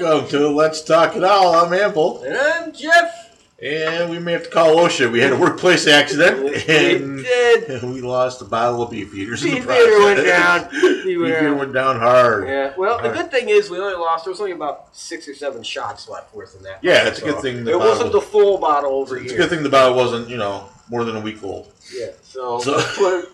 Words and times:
Welcome 0.00 0.28
to 0.30 0.48
Let's 0.48 0.80
Talk 0.82 1.14
It 1.16 1.22
All. 1.24 1.54
I'm 1.54 1.72
Ample. 1.74 2.22
And 2.22 2.34
I'm 2.36 2.72
Jeff. 2.72 3.38
And 3.62 4.10
we 4.10 4.18
may 4.18 4.32
have 4.32 4.44
to 4.44 4.48
call 4.50 4.76
OSHA. 4.76 5.12
We 5.12 5.20
had 5.20 5.32
a 5.32 5.36
workplace 5.36 5.86
accident. 5.86 6.42
We 6.42 6.54
And 6.74 7.18
did. 7.22 7.82
we 7.82 8.00
lost 8.00 8.40
a 8.40 8.46
bottle 8.46 8.82
of 8.82 8.90
Beefeaters. 8.90 9.44
in 9.44 9.50
Beefeater 9.66 9.98
went 10.02 10.24
down. 10.26 10.70
Beefeater 10.70 11.54
went 11.54 11.74
down 11.74 11.98
hard. 11.98 12.48
Yeah. 12.48 12.72
Well, 12.78 13.02
the 13.02 13.10
good 13.10 13.30
thing 13.30 13.50
is 13.50 13.68
we 13.68 13.78
only 13.78 13.94
lost. 13.94 14.24
There 14.24 14.30
was 14.32 14.40
only 14.40 14.52
about 14.52 14.88
six 14.96 15.28
or 15.28 15.34
seven 15.34 15.62
shots 15.62 16.08
left 16.08 16.34
worth 16.34 16.56
in 16.56 16.62
that. 16.62 16.78
Yeah, 16.82 17.04
bottle, 17.04 17.08
it's 17.10 17.18
a 17.18 17.24
good 17.24 17.40
thing 17.42 17.64
the 17.64 17.72
It 17.72 17.78
wasn't 17.78 18.06
bottle- 18.12 18.20
the 18.20 18.26
full 18.26 18.58
bottle 18.58 18.92
over 18.92 19.18
It's 19.18 19.32
a 19.32 19.36
good 19.36 19.50
thing 19.50 19.62
the 19.62 19.68
bottle 19.68 19.96
wasn't, 19.96 20.30
you 20.30 20.38
know, 20.38 20.66
more 20.88 21.04
than 21.04 21.16
a 21.16 21.20
week 21.20 21.42
old. 21.44 21.70
Yeah. 21.94 22.06
So, 22.22 22.58
So- 22.60 23.24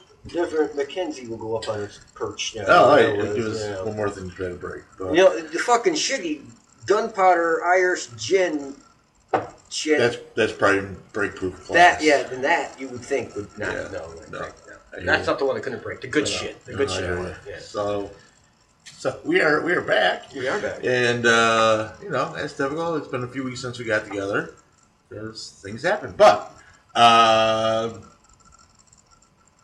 what 0.59 0.69
different 0.69 0.89
Mackenzie 0.89 1.27
will 1.27 1.37
go 1.37 1.57
up 1.57 1.69
on 1.69 1.81
his 1.81 2.01
perch 2.15 2.55
now. 2.57 2.65
Oh, 2.69 2.91
right. 2.97 3.09
You 3.17 3.23
know, 3.23 3.33
It 3.33 3.45
was 3.45 3.61
yeah. 3.61 3.83
one 3.85 3.97
more 3.97 4.11
thing 4.11 4.29
to 4.31 4.35
try 4.37 4.49
to 4.49 4.55
break. 4.55 4.83
But 4.99 5.13
You 5.15 5.25
know, 5.25 5.41
the 5.41 5.59
fucking 5.59 5.95
shitty 5.95 6.43
gunpowder 6.87 7.65
Irish 7.65 8.07
gin 8.17 8.77
shit. 9.69 9.99
that's 9.99 10.17
that's 10.35 10.53
probably 10.53 10.89
break-proof. 11.13 11.69
that 11.69 12.03
yeah, 12.03 12.23
then 12.25 12.43
that 12.43 12.79
you 12.81 12.89
would 12.89 13.01
think 13.05 13.35
would 13.37 13.57
not. 13.59 13.73
Yeah, 13.75 13.89
No, 13.93 14.09
wouldn't 14.09 14.33
no. 14.33 14.39
break, 14.39 14.53
no. 15.01 15.05
That's 15.05 15.27
not 15.27 15.39
the 15.39 15.45
one 15.45 15.57
that 15.57 15.63
couldn't 15.63 15.83
break. 15.83 16.01
The 16.01 16.07
good 16.09 16.25
I 16.25 16.31
shit. 16.31 16.65
The 16.65 16.73
No, 16.73 16.79
good 16.79 16.89
I 16.91 16.95
shit. 16.95 17.05
hear 17.05 17.17
one. 17.19 17.27
you. 17.27 17.35
Yeah. 17.49 17.59
So, 17.61 18.11
so 18.85 19.21
we 19.25 19.41
are 19.41 19.63
we 19.63 19.73
are 19.73 19.83
back. 19.83 20.33
We 20.35 20.49
are 20.49 20.59
back. 20.61 20.81
And, 20.85 21.27
uh, 21.27 21.93
you 22.03 22.09
know, 22.11 22.35
as 22.35 22.57
typical, 22.57 22.95
it's 22.97 23.09
been 23.09 23.25
a 23.25 23.29
few 23.29 23.45
weeks 23.45 23.61
since 23.61 23.79
we 23.79 23.85
got 23.85 24.05
together. 24.07 24.55
Because 25.09 25.61
things 25.63 25.83
happen. 25.83 26.15
But, 26.17 26.51
uh, 26.95 27.99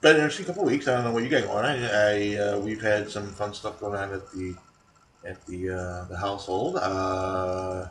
been 0.03 0.17
an 0.17 0.23
interesting 0.23 0.47
couple 0.47 0.65
weeks. 0.65 0.89
I 0.89 0.95
don't 0.95 1.05
know 1.05 1.13
what 1.13 1.23
you 1.23 1.31
got 1.31 1.45
going 1.45 1.65
on. 1.65 1.65
I, 1.65 2.35
I 2.35 2.37
uh, 2.37 2.59
we've 2.59 2.83
had 2.83 3.09
some 3.09 3.29
fun 3.33 3.55
stuff 3.55 3.81
going 3.81 3.99
on 3.99 4.13
at 4.13 4.31
the 4.33 4.55
at 5.25 5.47
the 5.47 5.71
uh, 5.71 6.05
the 6.09 6.17
household. 6.17 6.77
Uh, 6.77 7.87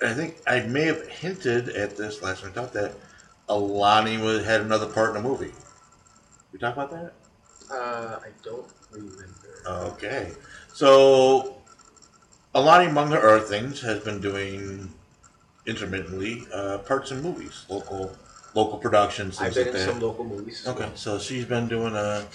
I 0.00 0.14
think 0.14 0.36
I 0.46 0.60
may 0.60 0.84
have 0.84 1.06
hinted 1.08 1.70
at 1.70 1.96
this 1.96 2.22
last 2.22 2.42
time 2.42 2.52
I 2.52 2.54
talked 2.54 2.72
that 2.74 2.94
Alani 3.48 4.18
was, 4.18 4.44
had 4.44 4.60
another 4.60 4.86
part 4.86 5.10
in 5.10 5.16
a 5.16 5.22
movie. 5.22 5.52
We 6.52 6.58
talk 6.58 6.74
about 6.74 6.90
that? 6.90 7.12
Uh, 7.70 8.18
I 8.20 8.28
don't 8.42 8.66
remember. 8.90 9.62
Okay. 9.66 10.32
So, 10.72 11.56
Alani 12.54 12.90
Among 12.90 13.10
the 13.10 13.20
Earth 13.20 13.52
has 13.52 14.00
been 14.00 14.20
doing 14.20 14.92
intermittently 15.66 16.44
uh, 16.52 16.78
parts 16.78 17.10
in 17.10 17.22
movies, 17.22 17.64
local 17.68 18.16
local 18.54 18.78
productions, 18.78 19.40
I've 19.40 19.54
things 19.54 19.66
been 19.66 19.74
like 19.74 19.80
in 19.80 19.86
that. 19.86 19.92
some 19.92 20.00
local 20.00 20.24
movies. 20.24 20.66
Okay, 20.66 20.90
so 20.94 21.18
she's 21.18 21.44
been 21.44 21.68
doing 21.68 21.94
a. 21.94 22.26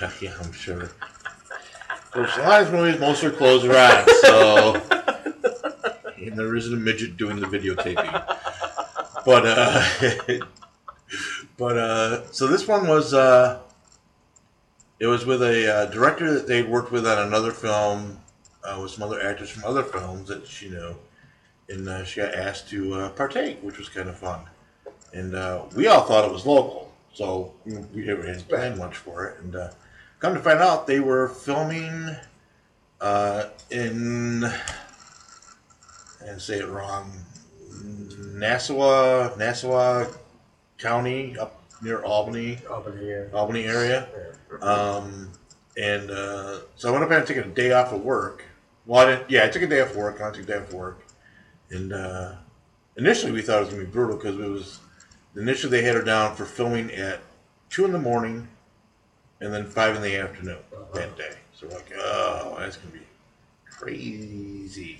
Yeah, 0.00 0.10
yeah 0.20 0.34
I'm 0.42 0.52
sure. 0.52 0.82
Of 0.82 2.10
course, 2.10 2.30
Alani's 2.32 2.72
movies, 2.72 3.00
most 3.00 3.22
of 3.22 3.32
her 3.32 3.38
clothes 3.38 3.64
are 3.64 3.76
on, 3.76 4.08
so. 4.22 4.82
And 6.16 6.38
there 6.38 6.56
isn't 6.56 6.72
a 6.72 6.76
midget 6.76 7.16
doing 7.16 7.38
the 7.38 7.46
videotaping. 7.46 8.12
But, 9.24 9.46
uh. 9.46 10.38
but, 11.56 11.76
uh. 11.76 12.32
So 12.32 12.46
this 12.46 12.66
one 12.66 12.88
was, 12.88 13.14
uh. 13.14 13.60
It 15.00 15.06
was 15.06 15.24
with 15.24 15.42
a 15.42 15.72
uh, 15.72 15.86
director 15.86 16.34
that 16.34 16.48
they'd 16.48 16.68
worked 16.68 16.90
with 16.90 17.06
on 17.06 17.18
another 17.18 17.52
film, 17.52 18.18
uh, 18.64 18.80
with 18.82 18.90
some 18.90 19.04
other 19.04 19.22
actors 19.22 19.48
from 19.48 19.64
other 19.64 19.84
films 19.84 20.28
that 20.28 20.46
she 20.46 20.70
knew. 20.70 20.96
And 21.68 21.88
uh, 21.88 22.04
she 22.04 22.20
got 22.20 22.34
asked 22.34 22.68
to 22.70 22.94
uh, 22.94 23.08
partake, 23.10 23.62
which 23.62 23.78
was 23.78 23.88
kind 23.88 24.08
of 24.08 24.18
fun. 24.18 24.40
And 25.12 25.34
uh, 25.34 25.64
we 25.74 25.86
all 25.86 26.02
thought 26.02 26.24
it 26.24 26.32
was 26.32 26.44
local, 26.44 26.92
so 27.14 27.54
we 27.64 27.76
we 27.94 28.06
hadn't 28.06 28.48
planned 28.48 28.78
much 28.78 28.96
for 28.96 29.26
it. 29.26 29.40
And 29.40 29.56
uh, 29.56 29.70
come 30.18 30.34
to 30.34 30.40
find 30.40 30.60
out, 30.60 30.86
they 30.86 31.00
were 31.00 31.28
filming 31.28 32.14
uh, 33.00 33.44
in, 33.70 34.44
and 36.20 36.40
say 36.40 36.58
it 36.58 36.68
wrong, 36.68 37.12
Nassau, 38.34 39.34
Nassau 39.36 40.06
County, 40.78 41.38
up 41.38 41.62
near 41.82 42.02
Albany, 42.02 42.58
Over 42.68 42.96
here. 42.96 43.30
Albany 43.32 43.64
area. 43.64 44.08
Um, 44.60 45.30
and 45.76 46.10
uh, 46.10 46.60
so 46.76 46.88
I 46.88 46.92
went 46.92 47.04
up 47.04 47.10
and 47.10 47.22
I 47.22 47.24
took 47.24 47.36
a 47.36 47.48
day 47.48 47.72
off 47.72 47.92
of 47.92 48.02
work. 48.02 48.44
Well, 48.86 49.06
I 49.06 49.10
didn't, 49.10 49.30
yeah, 49.30 49.44
I 49.44 49.48
took 49.48 49.62
a 49.62 49.66
day 49.66 49.80
off 49.80 49.94
work. 49.94 50.20
I 50.20 50.30
took 50.30 50.42
a 50.42 50.46
day 50.46 50.58
off 50.58 50.72
work. 50.72 51.04
And 51.70 51.92
uh, 51.92 52.34
initially 52.96 53.32
we 53.32 53.42
thought 53.42 53.58
it 53.58 53.66
was 53.66 53.74
to 53.74 53.80
be 53.80 53.84
brutal 53.84 54.16
because 54.16 54.38
it 54.38 54.48
was, 54.48 54.80
initially 55.38 55.70
they 55.70 55.84
had 55.84 55.94
her 55.94 56.02
down 56.02 56.34
for 56.34 56.44
filming 56.44 56.90
at 56.92 57.20
2 57.70 57.84
in 57.84 57.92
the 57.92 57.98
morning 57.98 58.48
and 59.40 59.52
then 59.52 59.64
5 59.64 59.96
in 59.96 60.02
the 60.02 60.16
afternoon 60.16 60.58
that 60.94 61.16
day. 61.16 61.34
So 61.54 61.68
like, 61.68 61.92
oh, 61.96 62.56
that's 62.58 62.76
to 62.92 62.98
be 62.98 63.06
crazy. 63.70 64.98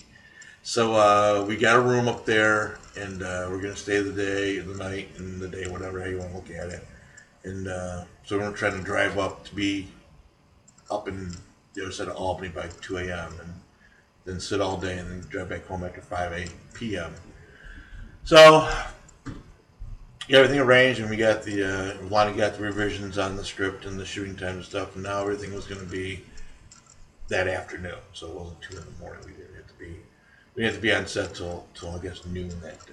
So 0.62 0.94
uh, 0.94 1.44
we 1.46 1.56
got 1.56 1.76
a 1.76 1.80
room 1.80 2.08
up 2.08 2.24
there 2.24 2.78
and 2.96 3.22
uh, 3.22 3.48
we're 3.50 3.60
to 3.74 3.76
stay 3.76 4.00
the 4.00 4.12
day, 4.12 4.58
the 4.58 4.76
night, 4.76 5.08
and 5.18 5.40
the 5.40 5.48
day, 5.48 5.66
whatever, 5.66 6.00
how 6.00 6.06
you 6.06 6.18
want 6.18 6.30
to 6.30 6.36
look 6.36 6.50
at 6.50 6.68
it. 6.68 6.86
And 7.44 7.68
uh, 7.68 8.04
so 8.24 8.38
we're 8.38 8.52
trying 8.52 8.76
to 8.76 8.84
drive 8.84 9.18
up 9.18 9.44
to 9.46 9.54
be 9.54 9.88
up 10.90 11.08
in 11.08 11.32
the 11.74 11.82
other 11.82 11.92
side 11.92 12.08
of 12.08 12.16
Albany 12.16 12.48
by 12.48 12.68
2 12.80 12.98
a.m. 12.98 13.32
and 13.40 13.54
then 14.24 14.40
sit 14.40 14.60
all 14.60 14.76
day 14.76 14.98
and 14.98 15.10
then 15.10 15.20
drive 15.28 15.48
back 15.48 15.66
home 15.66 15.84
after 15.84 16.00
5 16.00 16.32
a.m. 16.32 17.14
So, 18.24 18.68
yeah, 20.28 20.38
everything 20.38 20.60
arranged 20.60 21.00
and 21.00 21.10
we 21.10 21.16
got 21.16 21.42
the, 21.42 21.64
uh, 21.64 22.08
Lonnie 22.08 22.36
got 22.36 22.54
the 22.54 22.62
revisions 22.62 23.18
on 23.18 23.36
the 23.36 23.44
script 23.44 23.86
and 23.86 23.98
the 23.98 24.04
shooting 24.04 24.36
time 24.36 24.56
and 24.56 24.64
stuff, 24.64 24.94
and 24.94 25.04
now 25.04 25.22
everything 25.22 25.54
was 25.54 25.66
going 25.66 25.80
to 25.80 25.86
be 25.86 26.22
that 27.28 27.48
afternoon. 27.48 27.98
So 28.12 28.28
it 28.28 28.34
wasn't 28.34 28.60
2 28.62 28.76
in 28.76 28.84
the 28.84 29.00
morning. 29.00 29.22
We 29.24 29.32
didn't 29.32 29.56
have 29.56 29.66
to 29.66 29.74
be, 29.74 29.96
we 30.54 30.62
didn't 30.62 30.74
have 30.74 30.74
to 30.74 30.80
be 30.80 30.92
on 30.92 31.06
set 31.06 31.34
till, 31.34 31.66
till 31.74 31.90
I 31.90 31.98
guess 31.98 32.24
noon 32.26 32.48
that 32.60 32.86
day. 32.86 32.92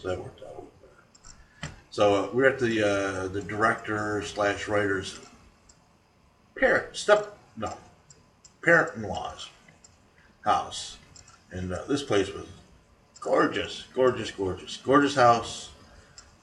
So 0.00 0.08
that 0.08 0.18
worked 0.18 0.40
out 0.42 0.46
a 0.46 0.50
little 0.50 0.70
better. 0.80 1.72
So 1.90 2.14
uh, 2.14 2.28
we're 2.32 2.48
at 2.48 2.58
the 2.58 2.82
uh, 2.82 3.28
the 3.28 3.42
director 3.42 4.22
slash 4.22 4.68
writer's 4.68 5.18
parent 6.56 6.96
step 6.96 7.36
no 7.56 7.76
parent 8.62 8.96
in 8.96 9.02
law's 9.02 9.48
house, 10.42 10.98
and 11.50 11.72
uh, 11.72 11.82
this 11.88 12.02
place 12.02 12.32
was 12.32 12.46
gorgeous, 13.20 13.84
gorgeous, 13.92 14.30
gorgeous, 14.30 14.76
gorgeous 14.76 15.16
house 15.16 15.70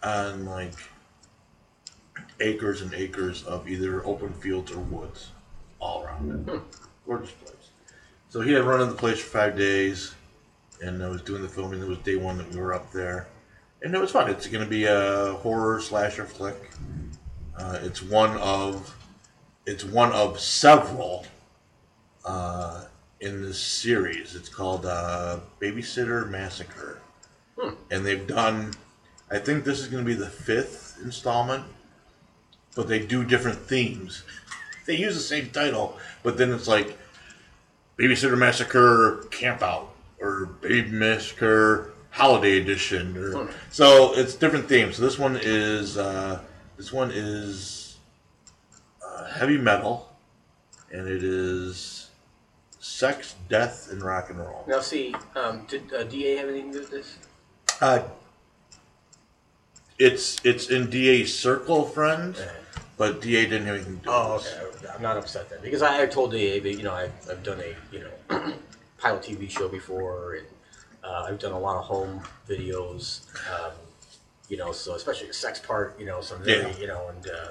on 0.04 0.46
like 0.46 0.74
acres 2.40 2.82
and 2.82 2.94
acres 2.94 3.44
of 3.44 3.68
either 3.68 4.06
open 4.06 4.34
fields 4.34 4.72
or 4.72 4.80
woods 4.80 5.32
all 5.80 6.04
around 6.04 6.50
it. 6.50 6.62
Gorgeous 7.06 7.32
place. 7.32 7.56
So 8.30 8.42
he 8.42 8.54
had 8.54 8.64
run 8.64 8.82
in 8.82 8.90
the 8.90 8.96
place 8.96 9.20
for 9.20 9.30
five 9.30 9.58
days, 9.58 10.14
and 10.82 11.04
I 11.04 11.10
was 11.10 11.22
doing 11.22 11.42
the 11.42 11.50
filming. 11.50 11.82
It 11.82 11.88
was 11.88 11.98
day 12.00 12.16
one 12.16 12.38
that 12.38 12.50
we 12.52 12.60
were 12.60 12.74
up 12.74 12.92
there 12.92 13.28
and 13.82 13.94
it 13.94 14.00
was 14.00 14.12
fun. 14.12 14.30
It's 14.30 14.48
going 14.48 14.64
to 14.64 14.70
be 14.70 14.86
a 14.86 15.34
horror 15.42 15.80
slasher 15.82 16.26
flick. 16.26 16.72
Uh, 17.58 17.80
it's 17.82 18.02
one 18.02 18.36
of 18.38 18.96
it's 19.66 19.84
one 19.84 20.12
of 20.12 20.40
several 20.40 21.26
uh, 22.26 22.86
in 23.20 23.42
this 23.42 23.60
series. 23.60 24.36
It's 24.36 24.50
called 24.50 24.86
uh, 24.86 25.40
Babysitter 25.62 26.30
Massacre, 26.30 27.00
and 27.92 28.06
they've 28.06 28.26
done. 28.26 28.74
I 29.32 29.38
think 29.40 29.64
this 29.64 29.80
is 29.80 29.88
going 29.88 30.04
to 30.04 30.08
be 30.08 30.16
the 30.16 30.30
fifth 30.30 30.98
installment, 31.04 31.64
but 32.76 32.88
they 32.88 33.00
do 33.06 33.24
different 33.24 33.60
themes. 33.60 34.24
They 34.86 34.96
use 34.96 35.14
the 35.16 35.22
same 35.22 35.52
title, 35.52 35.98
but 36.24 36.38
then 36.38 36.52
it's 36.52 36.68
like 36.68 36.98
Babysitter 37.98 38.38
Massacre 38.38 39.28
Camp 39.30 39.62
Out 39.62 39.94
or 40.20 40.48
Baby 40.62 40.92
Massacre 40.92 41.94
Holiday 42.12 42.60
Edition, 42.60 43.16
or 43.18 43.50
so 43.70 44.14
it's 44.16 44.34
different 44.34 44.68
themes. 44.68 44.96
So 44.96 45.04
this 45.04 45.20
one 45.20 45.38
is 45.40 45.98
uh, 45.98 46.42
this 46.76 46.92
one 46.92 47.12
is 47.14 47.98
uh, 49.06 49.26
heavy 49.26 49.58
metal, 49.58 50.12
and 50.92 51.08
it 51.08 51.24
is 51.24 52.10
sex, 52.80 53.36
death, 53.48 53.90
and 53.92 54.02
rock 54.02 54.30
and 54.30 54.40
roll. 54.40 54.66
Now, 54.68 54.80
see, 54.80 55.14
um, 55.36 55.66
did 55.68 55.94
uh, 55.94 56.04
DA 56.04 56.38
have 56.38 56.50
anything 56.50 56.72
to 56.72 56.74
do 56.74 56.80
with 56.80 56.92
this? 56.92 57.18
Uh, 57.80 58.02
it's 60.00 60.38
it's 60.46 60.70
in 60.70 60.90
DA's 60.90 61.38
circle 61.38 61.84
of 61.86 61.94
friends, 61.94 62.40
but 62.98 63.22
DA 63.22 63.44
didn't 63.44 63.68
have 63.68 63.76
anything 63.76 63.98
to 64.00 64.04
do 64.06 64.10
Oh, 64.10 64.36
with 64.36 64.76
okay. 64.78 64.88
I'm 64.96 65.02
not 65.02 65.18
upset 65.18 65.50
then 65.50 65.60
because 65.62 65.82
I, 65.82 66.04
I 66.04 66.06
told 66.08 66.32
DA 66.32 66.60
that 66.60 66.74
you 66.76 66.84
know 66.84 66.94
I've, 66.94 67.12
I've 67.30 67.44
done 67.44 67.60
a 67.60 67.76
you 67.96 68.06
know 68.06 68.54
pilot 68.98 69.22
TV 69.24 69.50
show 69.50 69.68
before 69.68 70.36
and 70.36 70.48
uh, 71.04 71.26
I've 71.30 71.40
done 71.40 71.52
a 71.54 71.60
lot 71.60 71.78
of 71.78 71.84
home 71.86 72.22
videos. 72.48 73.22
Um, 73.54 73.72
you 74.50 74.58
know, 74.58 74.72
so 74.72 74.96
especially 74.96 75.28
the 75.28 75.34
sex 75.34 75.60
part, 75.60 75.96
you 76.00 76.08
know, 76.08 76.22
so 76.22 76.36
I'm 76.36 76.44
very, 76.44 76.72
Yeah. 76.72 76.78
you 76.80 76.88
know, 76.88 77.08
and 77.10 77.28
uh, 77.28 77.50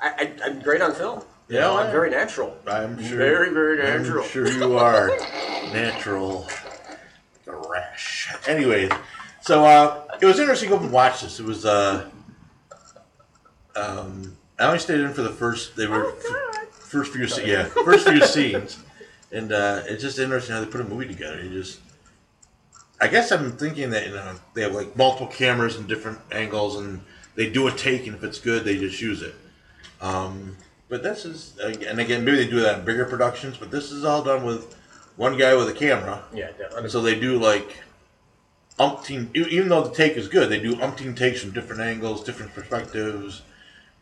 I, 0.00 0.08
I, 0.08 0.32
I'm 0.46 0.60
great 0.60 0.80
on 0.80 0.94
film. 0.94 1.22
You 1.48 1.56
Yeah, 1.56 1.60
know, 1.60 1.76
I 1.76 1.80
I'm 1.82 1.86
am. 1.88 1.92
very 1.92 2.08
natural. 2.08 2.56
I'm 2.66 3.02
sure. 3.04 3.18
Very, 3.18 3.50
very 3.52 3.76
natural. 3.76 4.24
I'm 4.24 4.30
sure 4.30 4.48
you 4.50 4.78
are 4.78 5.08
natural. 5.74 6.48
The 7.44 7.52
rash. 7.52 8.32
Anyways, 8.46 8.90
so 9.48 9.64
uh, 9.64 10.02
it 10.20 10.26
was 10.26 10.38
interesting 10.38 10.68
to 10.68 10.76
go 10.76 10.82
and 10.82 10.92
watch 10.92 11.22
this. 11.22 11.40
It 11.40 11.46
was. 11.46 11.64
Uh, 11.64 12.06
um, 13.76 14.36
I 14.58 14.66
only 14.66 14.78
stayed 14.78 15.00
in 15.00 15.14
for 15.14 15.22
the 15.22 15.30
first. 15.32 15.74
They 15.74 15.86
were 15.86 16.10
f- 16.10 16.68
first 16.70 17.12
few. 17.14 17.26
se- 17.26 17.48
Yeah, 17.50 17.64
first 17.64 18.06
few 18.06 18.20
scenes, 18.26 18.78
and 19.32 19.50
uh, 19.50 19.82
it's 19.86 20.02
just 20.02 20.18
interesting 20.18 20.54
how 20.54 20.60
they 20.60 20.66
put 20.66 20.82
a 20.82 20.84
movie 20.84 21.06
together. 21.08 21.42
You 21.42 21.48
just, 21.48 21.80
I 23.00 23.08
guess 23.08 23.32
I'm 23.32 23.52
thinking 23.52 23.88
that 23.90 24.06
you 24.06 24.12
know 24.12 24.34
they 24.52 24.60
have 24.62 24.74
like 24.74 24.94
multiple 24.98 25.28
cameras 25.28 25.76
and 25.76 25.88
different 25.88 26.18
angles, 26.30 26.76
and 26.76 27.00
they 27.34 27.48
do 27.48 27.68
a 27.68 27.72
take, 27.72 28.06
and 28.06 28.14
if 28.16 28.22
it's 28.24 28.38
good, 28.38 28.64
they 28.64 28.76
just 28.76 29.00
use 29.00 29.22
it. 29.22 29.34
Um, 30.02 30.58
but 30.90 31.02
this 31.02 31.24
is, 31.24 31.56
and 31.58 31.98
again, 31.98 32.22
maybe 32.22 32.36
they 32.36 32.50
do 32.50 32.60
that 32.60 32.80
in 32.80 32.84
bigger 32.84 33.06
productions, 33.06 33.56
but 33.56 33.70
this 33.70 33.92
is 33.92 34.04
all 34.04 34.22
done 34.22 34.44
with 34.44 34.74
one 35.16 35.38
guy 35.38 35.54
with 35.54 35.68
a 35.70 35.72
camera. 35.72 36.22
Yeah, 36.34 36.50
yeah. 36.60 36.66
And 36.76 36.90
so 36.90 37.00
they 37.00 37.18
do 37.18 37.38
like 37.38 37.78
umpteen, 38.78 39.34
even 39.34 39.68
though 39.68 39.82
the 39.82 39.94
take 39.94 40.16
is 40.16 40.28
good, 40.28 40.48
they 40.48 40.60
do 40.60 40.76
umpteen 40.76 41.16
takes 41.16 41.40
from 41.40 41.52
different 41.52 41.82
angles, 41.82 42.24
different 42.24 42.54
perspectives, 42.54 43.42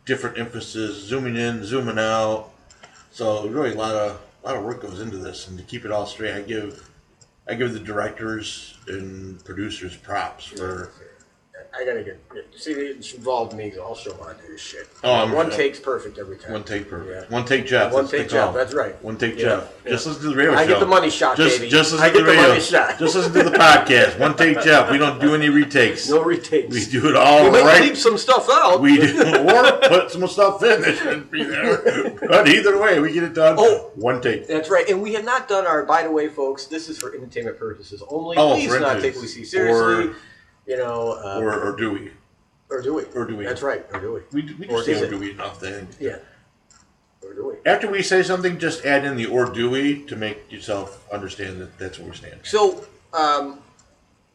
different 0.05 0.37
emphasis, 0.37 0.95
zooming 0.97 1.35
in, 1.35 1.63
zooming 1.63 1.99
out. 1.99 2.49
So 3.11 3.47
really 3.47 3.71
a 3.71 3.75
lot 3.75 3.95
of 3.95 4.21
a 4.43 4.47
lot 4.47 4.55
of 4.55 4.63
work 4.63 4.81
goes 4.81 4.99
into 5.01 5.17
this, 5.17 5.47
and 5.47 5.57
to 5.57 5.63
keep 5.63 5.85
it 5.85 5.91
all 5.91 6.05
straight, 6.05 6.33
I 6.33 6.41
give 6.41 6.89
I 7.47 7.55
give 7.55 7.73
the 7.73 7.79
directors 7.79 8.77
and 8.87 9.43
producers 9.43 9.95
props 9.95 10.45
for. 10.45 10.91
I 11.75 11.85
gotta 11.85 12.03
get 12.03 12.19
see 12.55 12.71
it's 12.71 13.13
involved 13.13 13.53
me. 13.55 13.69
'cause 13.71 13.79
I'll 13.79 13.95
show 13.95 14.11
them 14.11 14.19
how 14.25 14.33
to 14.33 14.41
do 14.45 14.51
this 14.51 14.61
shit. 14.61 14.87
Oh, 15.03 15.11
I'm- 15.11 15.31
one 15.31 15.49
take's 15.49 15.79
perfect 15.79 16.17
every 16.17 16.37
time. 16.37 16.53
One 16.53 16.63
take 16.63 16.89
perfect. 16.89 17.11
Yeah. 17.29 17.35
One 17.35 17.45
take 17.45 17.65
Jeff. 17.65 17.91
One 17.93 18.03
that's 18.03 18.11
the 18.11 18.17
take 18.19 18.29
Jeff, 18.29 18.45
call. 18.45 18.53
that's 18.53 18.73
right. 18.73 19.03
One 19.03 19.17
take 19.17 19.37
Yeah, 19.37 19.43
Jeff. 19.45 19.63
Just 19.87 20.05
listen 20.07 20.21
to 20.23 20.29
the 20.29 20.35
radio 20.35 20.53
I 20.53 20.63
show. 20.65 20.73
get 20.73 20.79
the 20.79 20.85
money 20.85 21.09
shot, 21.09 21.37
just, 21.37 21.59
baby. 21.59 21.69
Just 21.69 21.91
listen 21.93 22.05
I 22.05 22.09
to 22.09 22.13
get 22.13 22.19
the 22.19 22.25
the 22.25 22.31
radio. 22.37 22.47
money 22.49 22.61
shot. 22.61 22.99
Just 22.99 23.15
listen 23.15 23.33
to 23.33 23.43
the 23.43 23.51
podcast. 23.57 24.19
One 24.19 24.35
take 24.35 24.61
Jeff. 24.61 24.91
We 24.91 24.97
don't 24.97 25.19
do 25.19 25.35
any 25.35 25.49
retakes. 25.49 26.09
No 26.09 26.23
retakes. 26.23 26.73
We 26.73 26.85
do 26.85 27.09
it 27.09 27.15
all 27.15 27.43
we 27.45 27.51
might 27.51 27.61
right. 27.63 27.81
leave 27.81 27.97
some 27.97 28.17
stuff 28.17 28.47
out. 28.51 28.81
We 28.81 28.97
do, 28.97 29.21
or 29.49 29.71
put 29.87 30.11
some 30.11 30.27
stuff 30.27 30.61
in 30.63 30.81
that 30.81 30.97
shouldn't 30.97 31.31
be 31.31 31.43
there. 31.43 32.15
But 32.27 32.47
either 32.49 32.77
way, 32.79 32.99
we 32.99 33.11
get 33.13 33.23
it 33.23 33.33
done. 33.33 33.55
Oh. 33.59 33.91
one 33.95 34.21
take. 34.21 34.47
That's 34.47 34.69
right, 34.69 34.87
and 34.89 35.01
we 35.01 35.13
have 35.13 35.25
not 35.25 35.47
done 35.47 35.65
our. 35.67 35.85
By 35.85 36.03
the 36.03 36.11
way, 36.11 36.27
folks, 36.27 36.65
this 36.65 36.89
is 36.89 36.97
for 36.97 37.13
entertainment 37.13 37.57
purposes 37.59 38.01
only. 38.09 38.37
Oh, 38.37 38.53
Please 38.55 38.67
for 38.73 38.79
not 38.79 38.95
instance. 38.97 39.03
take 39.03 39.15
what 39.15 39.21
we 39.21 39.27
see 39.27 39.45
seriously. 39.45 40.07
Or- 40.09 40.15
you 40.67 40.77
know, 40.77 41.13
uh, 41.23 41.39
Or, 41.39 41.69
or 41.71 41.75
do 41.75 41.91
we? 41.93 42.11
or 42.69 42.81
do 42.81 42.93
we? 42.95 43.03
or 43.15 43.25
do 43.25 43.35
we? 43.37 43.45
That's 43.45 43.61
right, 43.61 43.85
or 43.93 43.99
do 44.01 44.13
we? 44.31 44.41
We, 44.41 44.53
we 44.55 44.67
Or 44.67 44.83
just 44.83 44.85
say 44.99 45.01
or 45.01 45.09
do 45.09 45.17
we 45.17 45.31
enough 45.31 45.59
then. 45.59 45.87
Yeah, 45.99 46.17
or 47.23 47.33
do 47.33 47.47
we? 47.47 47.69
After 47.71 47.89
we 47.89 48.03
say 48.03 48.21
something, 48.23 48.59
just 48.59 48.85
add 48.85 49.05
in 49.05 49.15
the 49.15 49.25
or 49.25 49.45
do 49.45 49.69
we 49.69 50.03
to 50.05 50.15
make 50.15 50.51
yourself 50.51 51.07
understand 51.11 51.61
that 51.61 51.77
that's 51.79 51.97
where 51.97 52.09
we're 52.09 52.13
stand. 52.13 52.41
So, 52.43 52.85
um, 53.13 53.59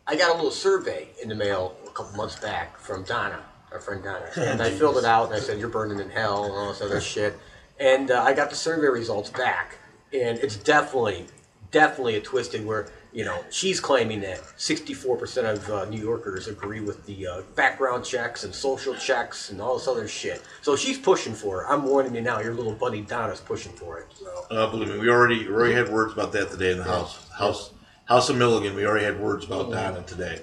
I 0.06 0.16
got 0.16 0.30
a 0.32 0.34
little 0.34 0.50
survey 0.50 1.08
in 1.22 1.28
the 1.28 1.34
mail 1.34 1.76
a 1.86 1.90
couple 1.90 2.16
months 2.16 2.36
back 2.36 2.78
from 2.78 3.04
Donna, 3.04 3.42
our 3.70 3.80
friend 3.80 4.02
Donna, 4.02 4.26
and 4.36 4.62
I 4.62 4.70
filled 4.70 4.96
it 4.96 5.04
out 5.04 5.26
and 5.26 5.34
I 5.34 5.38
said 5.38 5.58
you're 5.60 5.68
burning 5.68 6.00
in 6.00 6.08
hell 6.08 6.44
and 6.44 6.52
all 6.54 6.68
this 6.68 6.80
other 6.80 7.00
shit, 7.14 7.34
and 7.78 8.10
uh, 8.10 8.22
I 8.22 8.32
got 8.32 8.48
the 8.48 8.56
survey 8.56 8.86
results 8.86 9.28
back, 9.28 9.76
and 10.14 10.38
it's 10.38 10.56
definitely, 10.56 11.26
definitely 11.70 12.16
a 12.16 12.20
twisted 12.22 12.64
where 12.64 12.88
you 13.12 13.24
know 13.24 13.44
she's 13.50 13.78
claiming 13.80 14.20
that 14.22 14.40
64% 14.58 15.52
of 15.52 15.70
uh, 15.70 15.84
New 15.86 16.00
Yorkers 16.00 16.48
agree 16.48 16.80
with 16.80 17.04
the 17.06 17.26
uh, 17.26 17.40
background 17.54 18.04
checks 18.04 18.44
and 18.44 18.54
social 18.54 18.94
checks 18.94 19.50
and 19.50 19.60
all 19.60 19.76
this 19.78 19.86
other 19.88 20.08
shit. 20.08 20.42
So 20.62 20.76
she's 20.76 20.98
pushing 20.98 21.34
for 21.34 21.62
it. 21.62 21.66
I'm 21.68 21.84
warning 21.84 22.14
you 22.14 22.22
now. 22.22 22.40
Your 22.40 22.54
little 22.54 22.72
buddy 22.74 23.02
Donna's 23.02 23.40
pushing 23.40 23.72
for 23.72 23.98
it. 23.98 24.06
So. 24.18 24.44
Uh, 24.50 24.70
believe 24.70 24.88
me, 24.88 24.98
we 24.98 25.08
already 25.10 25.46
we 25.46 25.52
already 25.54 25.74
had 25.74 25.88
words 25.90 26.12
about 26.12 26.32
that 26.32 26.50
today 26.50 26.72
in 26.72 26.78
the 26.78 26.84
house. 26.84 27.28
House 27.30 27.72
House 28.06 28.28
of 28.30 28.36
Milligan. 28.36 28.74
We 28.74 28.86
already 28.86 29.04
had 29.04 29.20
words 29.20 29.44
about 29.44 29.62
Mm-hmm. 29.66 29.72
Donna 29.72 30.02
today. 30.06 30.40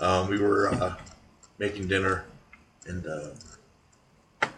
Um, 0.00 0.28
we 0.28 0.38
were 0.38 0.68
uh, 0.74 0.96
making 1.58 1.88
dinner, 1.88 2.24
and 2.86 3.06
uh, 3.06 4.48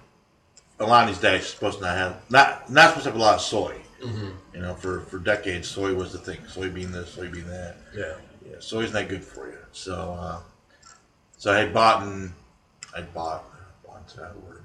Alani's 0.80 1.20
diet 1.20 1.42
is 1.42 1.48
supposed 1.48 1.78
to 1.78 1.84
not 1.84 1.96
have 1.96 2.22
not 2.30 2.70
not 2.70 2.88
supposed 2.90 3.04
to 3.04 3.10
have 3.10 3.20
a 3.20 3.22
lot 3.22 3.34
of 3.34 3.40
soy. 3.40 3.74
Mm-hmm. 4.02 4.28
You 4.58 4.64
know, 4.64 4.74
for 4.74 5.02
for 5.02 5.20
decades, 5.20 5.68
soy 5.68 5.94
was 5.94 6.10
the 6.10 6.18
thing. 6.18 6.38
Soybean 6.40 6.90
this, 6.90 7.14
soybean 7.14 7.46
that. 7.46 7.76
Yeah. 7.94 8.14
Yeah, 8.44 8.56
soy's 8.58 8.92
not 8.92 9.08
good 9.08 9.22
for 9.22 9.46
you. 9.46 9.58
So, 9.70 9.94
uh, 10.18 10.40
so 11.36 11.52
I 11.52 11.58
had 11.58 11.72
bought 11.72 12.02
and 12.02 12.32
I 12.96 13.02
bought, 13.02 13.44
bought's 13.86 14.14
that 14.14 14.34
word, 14.42 14.64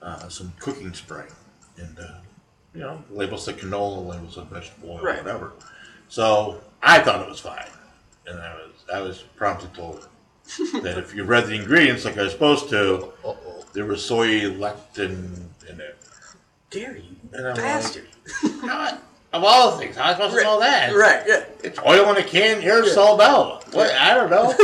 uh, 0.00 0.26
some 0.30 0.54
cooking 0.58 0.94
spray, 0.94 1.26
and 1.76 1.98
uh, 1.98 2.14
you 2.74 2.80
know, 2.80 3.04
labels 3.10 3.44
said 3.44 3.58
canola, 3.58 4.06
labels 4.08 4.36
said 4.36 4.44
vegetable 4.46 4.92
oil, 4.92 5.02
Right. 5.02 5.18
whatever. 5.22 5.52
So 6.08 6.62
I 6.82 7.00
thought 7.00 7.20
it 7.20 7.28
was 7.28 7.40
fine, 7.40 7.68
and 8.26 8.40
I 8.40 8.54
was 8.54 8.72
I 8.90 9.00
was 9.02 9.18
promptly 9.36 9.68
told 9.74 10.08
that 10.82 10.96
if 10.96 11.14
you 11.14 11.24
read 11.24 11.46
the 11.46 11.56
ingredients 11.56 12.06
like 12.06 12.16
I 12.16 12.22
was 12.22 12.32
supposed 12.32 12.70
to, 12.70 13.12
Uh 13.22 13.34
oh. 13.44 13.64
there 13.74 13.84
was 13.84 14.02
soy 14.02 14.28
lecithin 14.52 15.42
in 15.68 15.78
it. 15.78 15.98
Dare 16.70 16.96
you, 16.96 17.16
And 17.34 17.48
I'm 17.48 17.54
like- 17.54 17.56
bastard! 17.56 18.08
Of 19.32 19.44
all 19.44 19.72
the 19.72 19.78
things, 19.78 19.96
how 19.96 20.04
am 20.04 20.08
I 20.08 20.12
supposed 20.14 20.36
to 20.36 20.42
know 20.44 20.60
that? 20.60 20.94
Right, 20.94 21.22
yeah. 21.26 21.44
It's 21.62 21.78
oil 21.80 22.10
in 22.10 22.16
a 22.16 22.22
can. 22.22 22.60
Here's 22.60 22.94
sold 22.94 23.20
out. 23.20 23.64
What? 23.74 23.90
I 23.92 24.14
don't 24.14 24.30
know. 24.30 24.54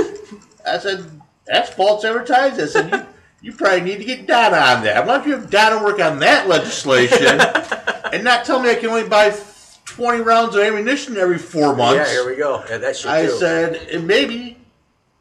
I 0.66 0.78
said 0.78 1.04
that's 1.46 1.70
false 1.70 2.04
advertising. 2.04 2.64
I 2.64 2.66
said 2.66 2.92
you, 2.92 3.50
you 3.50 3.56
probably 3.56 3.82
need 3.82 3.98
to 3.98 4.04
get 4.04 4.26
Donna 4.26 4.56
on 4.56 4.84
that. 4.84 5.06
Why 5.06 5.18
don't 5.18 5.26
you 5.26 5.32
have 5.34 5.50
Donna 5.50 5.84
work 5.84 6.00
on 6.00 6.20
that 6.20 6.48
legislation 6.48 7.40
and 8.12 8.24
not 8.24 8.44
tell 8.44 8.62
me 8.62 8.70
I 8.70 8.76
can 8.76 8.90
only 8.90 9.08
buy 9.08 9.36
twenty 9.84 10.22
rounds 10.22 10.54
of 10.54 10.62
ammunition 10.62 11.16
every 11.16 11.38
four 11.38 11.74
months? 11.74 12.08
Yeah, 12.08 12.22
here 12.22 12.30
we 12.30 12.36
go. 12.36 12.64
Yeah, 12.70 12.78
that 12.78 13.06
I 13.06 13.26
said 13.26 13.74
and 13.90 14.06
maybe 14.06 14.56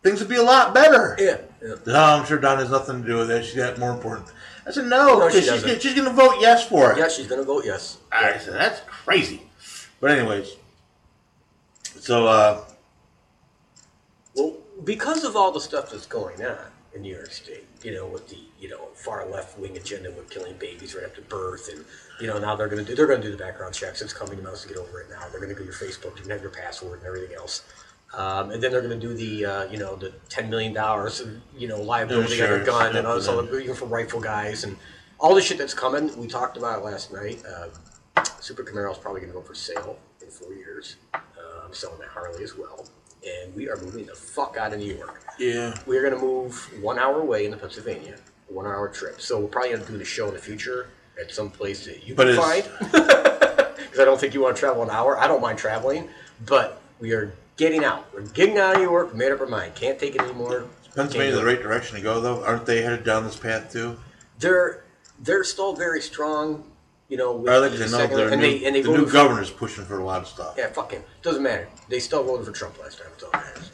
things 0.03 0.19
would 0.19 0.29
be 0.29 0.35
a 0.37 0.43
lot 0.43 0.73
better. 0.73 1.15
yeah. 1.19 1.37
yeah. 1.61 1.75
No, 1.85 1.99
I'm 1.99 2.25
sure 2.25 2.37
Donna 2.37 2.61
has 2.61 2.71
nothing 2.71 3.01
to 3.01 3.07
do 3.07 3.17
with 3.17 3.27
that. 3.29 3.43
She's 3.43 3.55
got 3.55 3.77
more 3.77 3.91
important. 3.91 4.29
I 4.65 4.71
said 4.71 4.85
no, 4.85 5.19
No, 5.19 5.29
she 5.29 5.41
she's, 5.41 5.81
she's 5.81 5.95
going 5.95 6.07
to 6.07 6.13
vote 6.13 6.35
yes 6.39 6.67
for 6.67 6.91
it. 6.91 6.97
Yeah, 6.97 7.07
she's 7.07 7.27
gonna 7.27 7.43
vote 7.43 7.65
yes. 7.65 7.97
I 8.11 8.37
said, 8.37 8.53
that's 8.53 8.81
crazy. 8.81 9.41
But 9.99 10.11
anyways, 10.11 10.55
so 11.99 12.27
uh, 12.27 12.63
Well, 14.35 14.57
because 14.83 15.23
of 15.23 15.35
all 15.35 15.51
the 15.51 15.61
stuff 15.61 15.91
that's 15.91 16.05
going 16.05 16.43
on 16.43 16.57
in 16.93 17.01
New 17.03 17.13
York 17.15 17.31
State, 17.31 17.65
you 17.83 17.93
know, 17.93 18.05
with 18.05 18.27
the 18.29 18.37
you 18.59 18.69
know 18.69 18.87
far 18.93 19.27
left 19.27 19.57
wing 19.57 19.77
agenda 19.77 20.11
with 20.11 20.29
killing 20.29 20.55
babies 20.57 20.93
right 20.95 21.05
after 21.05 21.21
birth, 21.21 21.69
and 21.71 21.83
you 22.19 22.27
know 22.27 22.37
now 22.37 22.55
they're 22.55 22.67
gonna 22.67 22.83
do 22.83 22.95
they're 22.95 23.07
gonna 23.07 23.21
do 23.21 23.31
the 23.31 23.37
background 23.37 23.73
checks. 23.73 24.01
It's 24.01 24.13
coming 24.13 24.37
to 24.37 24.43
mouse 24.43 24.63
to 24.63 24.67
get 24.67 24.77
over 24.77 25.01
it 25.01 25.09
now. 25.09 25.27
They're 25.31 25.41
gonna 25.41 25.53
go 25.53 25.63
your 25.63 25.73
Facebook, 25.73 26.15
you 26.17 26.21
can 26.23 26.31
have 26.31 26.41
your 26.41 26.51
password 26.51 26.99
and 26.99 27.07
everything 27.07 27.35
else. 27.35 27.63
Um, 28.13 28.51
and 28.51 28.61
then 28.61 28.71
they're 28.71 28.81
going 28.81 28.99
to 28.99 29.07
do 29.07 29.13
the, 29.13 29.45
uh, 29.45 29.63
you 29.71 29.77
know, 29.77 29.95
the 29.95 30.11
ten 30.29 30.49
million 30.49 30.73
dollars, 30.73 31.23
you 31.57 31.67
know, 31.67 31.81
liability 31.81 32.41
on 32.43 32.61
a 32.61 32.63
gun, 32.65 32.95
and 32.97 33.07
all 33.07 33.15
this 33.15 33.27
other, 33.27 33.59
even 33.59 33.75
for 33.75 33.85
rifle 33.85 34.19
guys, 34.19 34.63
and 34.65 34.75
all 35.19 35.33
the 35.33 35.41
shit 35.41 35.57
that's 35.57 35.73
coming. 35.73 36.15
We 36.17 36.27
talked 36.27 36.57
about 36.57 36.79
it 36.79 36.85
last 36.85 37.13
night. 37.13 37.41
Uh, 37.45 37.67
Super 38.41 38.63
Camaro 38.63 38.91
is 38.91 38.97
probably 38.97 39.21
going 39.21 39.31
to 39.31 39.37
go 39.39 39.43
for 39.45 39.55
sale 39.55 39.97
in 40.21 40.29
four 40.29 40.53
years. 40.53 40.97
Uh, 41.13 41.19
I'm 41.65 41.73
selling 41.73 41.99
that 41.99 42.09
Harley 42.09 42.43
as 42.43 42.57
well, 42.57 42.85
and 43.25 43.55
we 43.55 43.69
are 43.69 43.77
moving 43.77 44.05
the 44.07 44.15
fuck 44.15 44.57
out 44.57 44.73
of 44.73 44.79
New 44.79 44.93
York. 44.93 45.21
yeah, 45.39 45.73
We're 45.85 46.01
going 46.01 46.19
to 46.19 46.25
move 46.25 46.69
one 46.83 46.99
hour 46.99 47.21
away 47.21 47.45
into 47.45 47.57
Pennsylvania, 47.57 48.17
one 48.49 48.65
hour 48.65 48.89
trip. 48.89 49.21
So 49.21 49.39
we're 49.39 49.47
probably 49.47 49.69
going 49.71 49.85
to 49.85 49.91
do 49.91 49.97
the 49.97 50.03
show 50.05 50.27
in 50.27 50.33
the 50.33 50.39
future 50.41 50.89
at 51.19 51.31
some 51.31 51.49
place 51.49 51.85
that 51.85 52.05
you 52.05 52.13
But 52.15 52.27
can 52.27 52.35
find. 52.35 52.69
Because 53.91 53.99
I 53.99 54.05
don't 54.05 54.19
think 54.19 54.33
you 54.33 54.41
want 54.41 54.55
to 54.55 54.59
travel 54.59 54.83
an 54.83 54.89
hour. 54.89 55.19
I 55.19 55.27
don't 55.27 55.41
mind 55.41 55.57
traveling, 55.57 56.07
but 56.45 56.81
we 57.01 57.11
are 57.11 57.33
getting 57.61 57.83
out. 57.83 58.11
We're 58.11 58.21
getting 58.21 58.57
out 58.57 58.73
of 58.73 58.81
New 58.81 58.89
York. 58.89 59.13
We 59.13 59.19
made 59.19 59.31
up 59.31 59.39
our 59.39 59.45
mind. 59.45 59.75
Can't 59.75 59.99
take 59.99 60.15
it 60.15 60.21
anymore. 60.21 60.65
Pennsylvania 60.95 61.33
Can't 61.35 61.41
the 61.41 61.45
right 61.45 61.61
direction 61.61 61.95
to 61.95 62.01
go 62.01 62.19
though? 62.19 62.43
Aren't 62.43 62.65
they 62.65 62.81
headed 62.81 63.03
down 63.05 63.23
this 63.23 63.35
path 63.35 63.71
too? 63.71 63.97
They're 64.39 64.83
they're 65.19 65.43
still 65.43 65.73
very 65.75 66.01
strong. 66.01 66.63
You 67.07 67.17
know, 67.17 67.33
with 67.35 67.51
Are 67.53 67.59
they? 67.69 67.75
the 67.77 67.83
I 67.83 67.87
second- 67.87 68.19
and 68.19 68.41
new, 68.41 68.59
they 68.59 68.65
and 68.65 68.75
they 68.75 68.81
the 68.81 68.87
new 68.89 68.93
voted 68.95 69.09
for- 69.09 69.13
governor's 69.13 69.51
pushing 69.51 69.85
for 69.85 69.99
a 69.99 70.03
lot 70.03 70.21
of 70.21 70.27
stuff. 70.27 70.55
Yeah, 70.57 70.67
fuck 70.71 70.91
him. 70.91 71.03
Doesn't 71.21 71.43
matter. 71.43 71.67
They 71.87 71.99
still 71.99 72.23
voted 72.23 72.47
for 72.47 72.51
Trump 72.51 72.79
last 72.79 72.97
time. 72.97 73.07
That's 73.11 73.23
all 73.23 73.31
that 73.31 73.43
matters. 73.45 73.71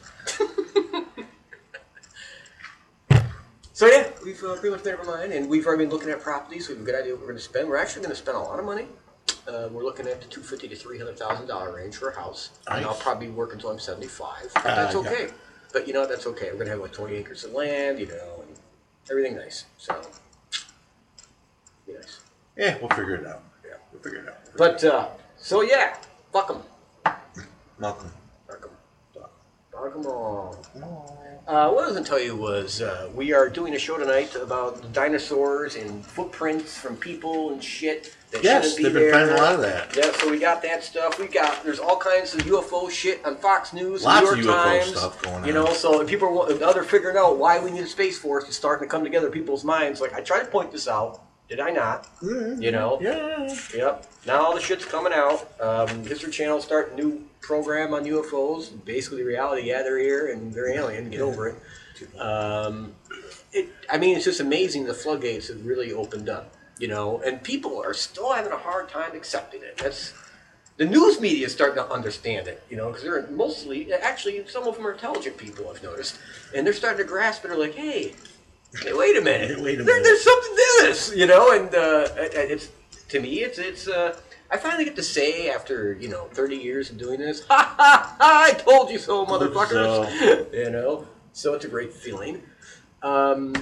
so 3.72 3.86
yeah, 3.86 4.08
we've 4.24 4.42
uh, 4.44 4.54
pretty 4.56 4.74
much 4.76 4.84
made 4.84 4.94
up 4.94 5.00
our 5.06 5.16
mind, 5.16 5.32
and 5.32 5.48
we've 5.48 5.66
already 5.66 5.84
been 5.84 5.92
looking 5.92 6.10
at 6.10 6.20
properties. 6.20 6.68
We 6.68 6.74
have 6.74 6.82
a 6.82 6.84
good 6.86 6.94
idea 6.96 7.12
what 7.12 7.20
we're 7.20 7.28
going 7.28 7.38
to 7.38 7.42
spend. 7.44 7.68
We're 7.68 7.76
actually 7.78 8.02
going 8.02 8.14
to 8.14 8.20
spend 8.20 8.36
a 8.36 8.40
lot 8.40 8.58
of 8.58 8.64
money. 8.66 8.86
Uh, 9.46 9.68
we're 9.72 9.84
looking 9.84 10.06
at 10.06 10.20
the 10.20 10.26
two 10.28 10.42
fifty 10.42 10.68
to 10.68 10.76
three 10.76 10.98
hundred 10.98 11.18
thousand 11.18 11.46
dollar 11.46 11.74
range 11.74 11.96
for 11.96 12.10
a 12.10 12.14
house, 12.14 12.50
and 12.66 12.84
I'll 12.84 12.92
Nice. 12.92 13.02
probably 13.02 13.28
work 13.30 13.52
until 13.52 13.70
I'm 13.70 13.78
seventy 13.78 14.06
five. 14.06 14.50
But 14.54 14.64
that's 14.64 14.94
yeah. 14.94 15.00
okay. 15.00 15.28
But 15.72 15.86
you 15.86 15.94
know 15.94 16.06
that's 16.06 16.26
okay. 16.26 16.50
We're 16.52 16.58
gonna 16.58 16.70
have 16.70 16.80
like 16.80 16.92
twenty 16.92 17.16
acres 17.16 17.44
of 17.44 17.52
land, 17.52 17.98
you 17.98 18.06
know, 18.06 18.42
and 18.46 18.56
everything 19.10 19.36
nice. 19.36 19.64
So 19.78 20.00
be 21.86 21.94
nice. 21.94 22.20
Yeah, 22.56 22.76
we'll 22.78 22.88
figure 22.90 23.14
it 23.16 23.26
out. 23.26 23.42
Yeah. 23.64 23.74
We'll 23.92 24.02
figure 24.02 24.20
it 24.20 24.28
out. 24.28 24.38
But 24.56 24.82
uh, 24.84 25.08
so 25.36 25.62
yeah, 25.62 25.96
fuck 26.32 26.48
them. 26.48 26.62
nothing. 27.78 28.10
Fuck 28.46 28.60
them. 28.62 28.70
Fuck 29.72 29.92
them 29.94 30.06
all. 30.06 31.17
Uh, 31.48 31.70
what 31.70 31.82
I 31.84 31.86
was 31.86 31.94
going 31.94 32.04
to 32.04 32.08
tell 32.10 32.20
you 32.20 32.36
was 32.36 32.82
uh, 32.82 33.08
we 33.14 33.32
are 33.32 33.48
doing 33.48 33.74
a 33.74 33.78
show 33.78 33.96
tonight 33.96 34.34
about 34.36 34.92
dinosaurs 34.92 35.76
and 35.76 36.04
footprints 36.04 36.76
from 36.76 36.94
people 36.94 37.52
and 37.52 37.64
shit 37.64 38.14
that 38.32 38.44
Yes, 38.44 38.64
shouldn't 38.64 38.76
be 38.76 38.82
they've 38.82 38.92
been 38.92 39.02
there. 39.04 39.12
finding 39.12 39.34
a 39.38 39.40
lot 39.40 39.54
of 39.54 39.60
that. 39.62 39.96
Yeah, 39.96 40.12
so 40.12 40.30
we 40.30 40.38
got 40.38 40.60
that 40.60 40.84
stuff. 40.84 41.18
We 41.18 41.26
got 41.26 41.64
there's 41.64 41.78
all 41.78 41.96
kinds 41.96 42.34
of 42.34 42.42
UFO 42.42 42.90
shit 42.90 43.24
on 43.24 43.36
Fox 43.36 43.72
News, 43.72 44.04
Lots 44.04 44.26
New 44.26 44.32
of 44.32 44.44
York 44.44 44.56
UFO 44.58 44.62
Times. 44.64 44.86
stuff 44.98 45.22
going 45.22 45.36
on. 45.36 45.46
You 45.46 45.54
know, 45.54 45.72
so 45.72 46.04
people 46.04 46.42
are 46.42 46.52
they're 46.74 46.84
figuring 46.84 47.16
out 47.16 47.38
why 47.38 47.58
we 47.58 47.70
need 47.70 47.82
a 47.84 47.86
space 47.86 48.18
force. 48.18 48.44
It's 48.46 48.54
starting 48.56 48.86
to 48.86 48.90
come 48.94 49.02
together 49.02 49.28
in 49.28 49.32
people's 49.32 49.64
minds. 49.64 50.02
Like 50.02 50.12
I 50.12 50.20
try 50.20 50.40
to 50.40 50.46
point 50.46 50.70
this 50.70 50.86
out 50.86 51.22
Did 51.48 51.60
I 51.60 51.70
not? 51.70 52.06
Mm, 52.20 52.62
You 52.62 52.70
know? 52.70 52.98
Yeah. 53.00 53.48
Yep. 53.74 54.06
Now 54.26 54.42
all 54.42 54.54
the 54.54 54.60
shit's 54.60 54.84
coming 54.84 55.12
out. 55.14 55.48
Um, 55.60 56.04
History 56.04 56.30
Channel 56.30 56.60
start 56.60 56.92
a 56.92 56.94
new 56.94 57.24
program 57.40 57.94
on 57.94 58.04
UFOs. 58.04 58.70
Basically, 58.84 59.22
reality. 59.22 59.68
Yeah, 59.68 59.82
they're 59.82 59.98
here 59.98 60.30
and 60.32 60.52
they're 60.52 60.68
alien. 60.68 61.08
Get 61.10 61.20
over 61.22 61.48
it. 61.48 62.20
Um, 62.20 62.94
it. 63.52 63.68
I 63.90 63.96
mean, 63.96 64.16
it's 64.16 64.26
just 64.26 64.40
amazing. 64.40 64.84
The 64.84 64.92
floodgates 64.94 65.48
have 65.48 65.64
really 65.64 65.92
opened 65.92 66.28
up. 66.28 66.54
You 66.78 66.86
know, 66.88 67.20
and 67.24 67.42
people 67.42 67.82
are 67.82 67.94
still 67.94 68.32
having 68.32 68.52
a 68.52 68.56
hard 68.56 68.88
time 68.88 69.16
accepting 69.16 69.62
it. 69.62 69.78
That's 69.78 70.12
the 70.76 70.84
news 70.84 71.18
media 71.20 71.46
is 71.46 71.52
starting 71.52 71.76
to 71.82 71.90
understand 71.90 72.46
it. 72.46 72.62
You 72.70 72.76
know, 72.76 72.88
because 72.88 73.02
they're 73.02 73.26
mostly 73.28 73.90
actually 73.92 74.46
some 74.46 74.68
of 74.68 74.76
them 74.76 74.86
are 74.86 74.92
intelligent 74.92 75.38
people. 75.38 75.68
I've 75.70 75.82
noticed, 75.82 76.18
and 76.54 76.66
they're 76.66 76.74
starting 76.74 76.98
to 76.98 77.08
grasp 77.10 77.44
it. 77.44 77.48
They're 77.48 77.56
like, 77.58 77.74
hey. 77.74 78.12
Hey, 78.74 78.92
wait 78.92 79.16
a 79.16 79.20
minute. 79.20 79.60
Wait 79.60 79.80
a 79.80 79.82
There- 79.82 80.02
there's 80.02 80.22
something 80.22 80.54
to 80.54 80.76
this, 80.82 81.12
you 81.14 81.26
know, 81.26 81.52
and 81.52 81.74
uh, 81.74 82.08
it's 82.16 82.68
to 83.08 83.20
me, 83.20 83.40
it's 83.40 83.58
it's. 83.58 83.88
Uh, 83.88 84.18
I 84.50 84.56
finally 84.56 84.84
get 84.84 84.96
to 84.96 85.02
say 85.02 85.50
after 85.50 85.94
you 85.94 86.08
know 86.08 86.24
30 86.32 86.56
years 86.56 86.90
of 86.90 86.98
doing 86.98 87.18
this, 87.20 87.44
ha 87.46 87.74
ha 87.76 88.16
ha! 88.18 88.44
I 88.48 88.52
told 88.52 88.90
you 88.90 88.98
so, 88.98 89.24
motherfuckers. 89.26 90.52
you 90.52 90.70
know, 90.70 91.06
so 91.32 91.54
it's 91.54 91.64
a 91.64 91.68
great 91.68 91.92
feeling. 91.92 92.42
Um, 93.02 93.54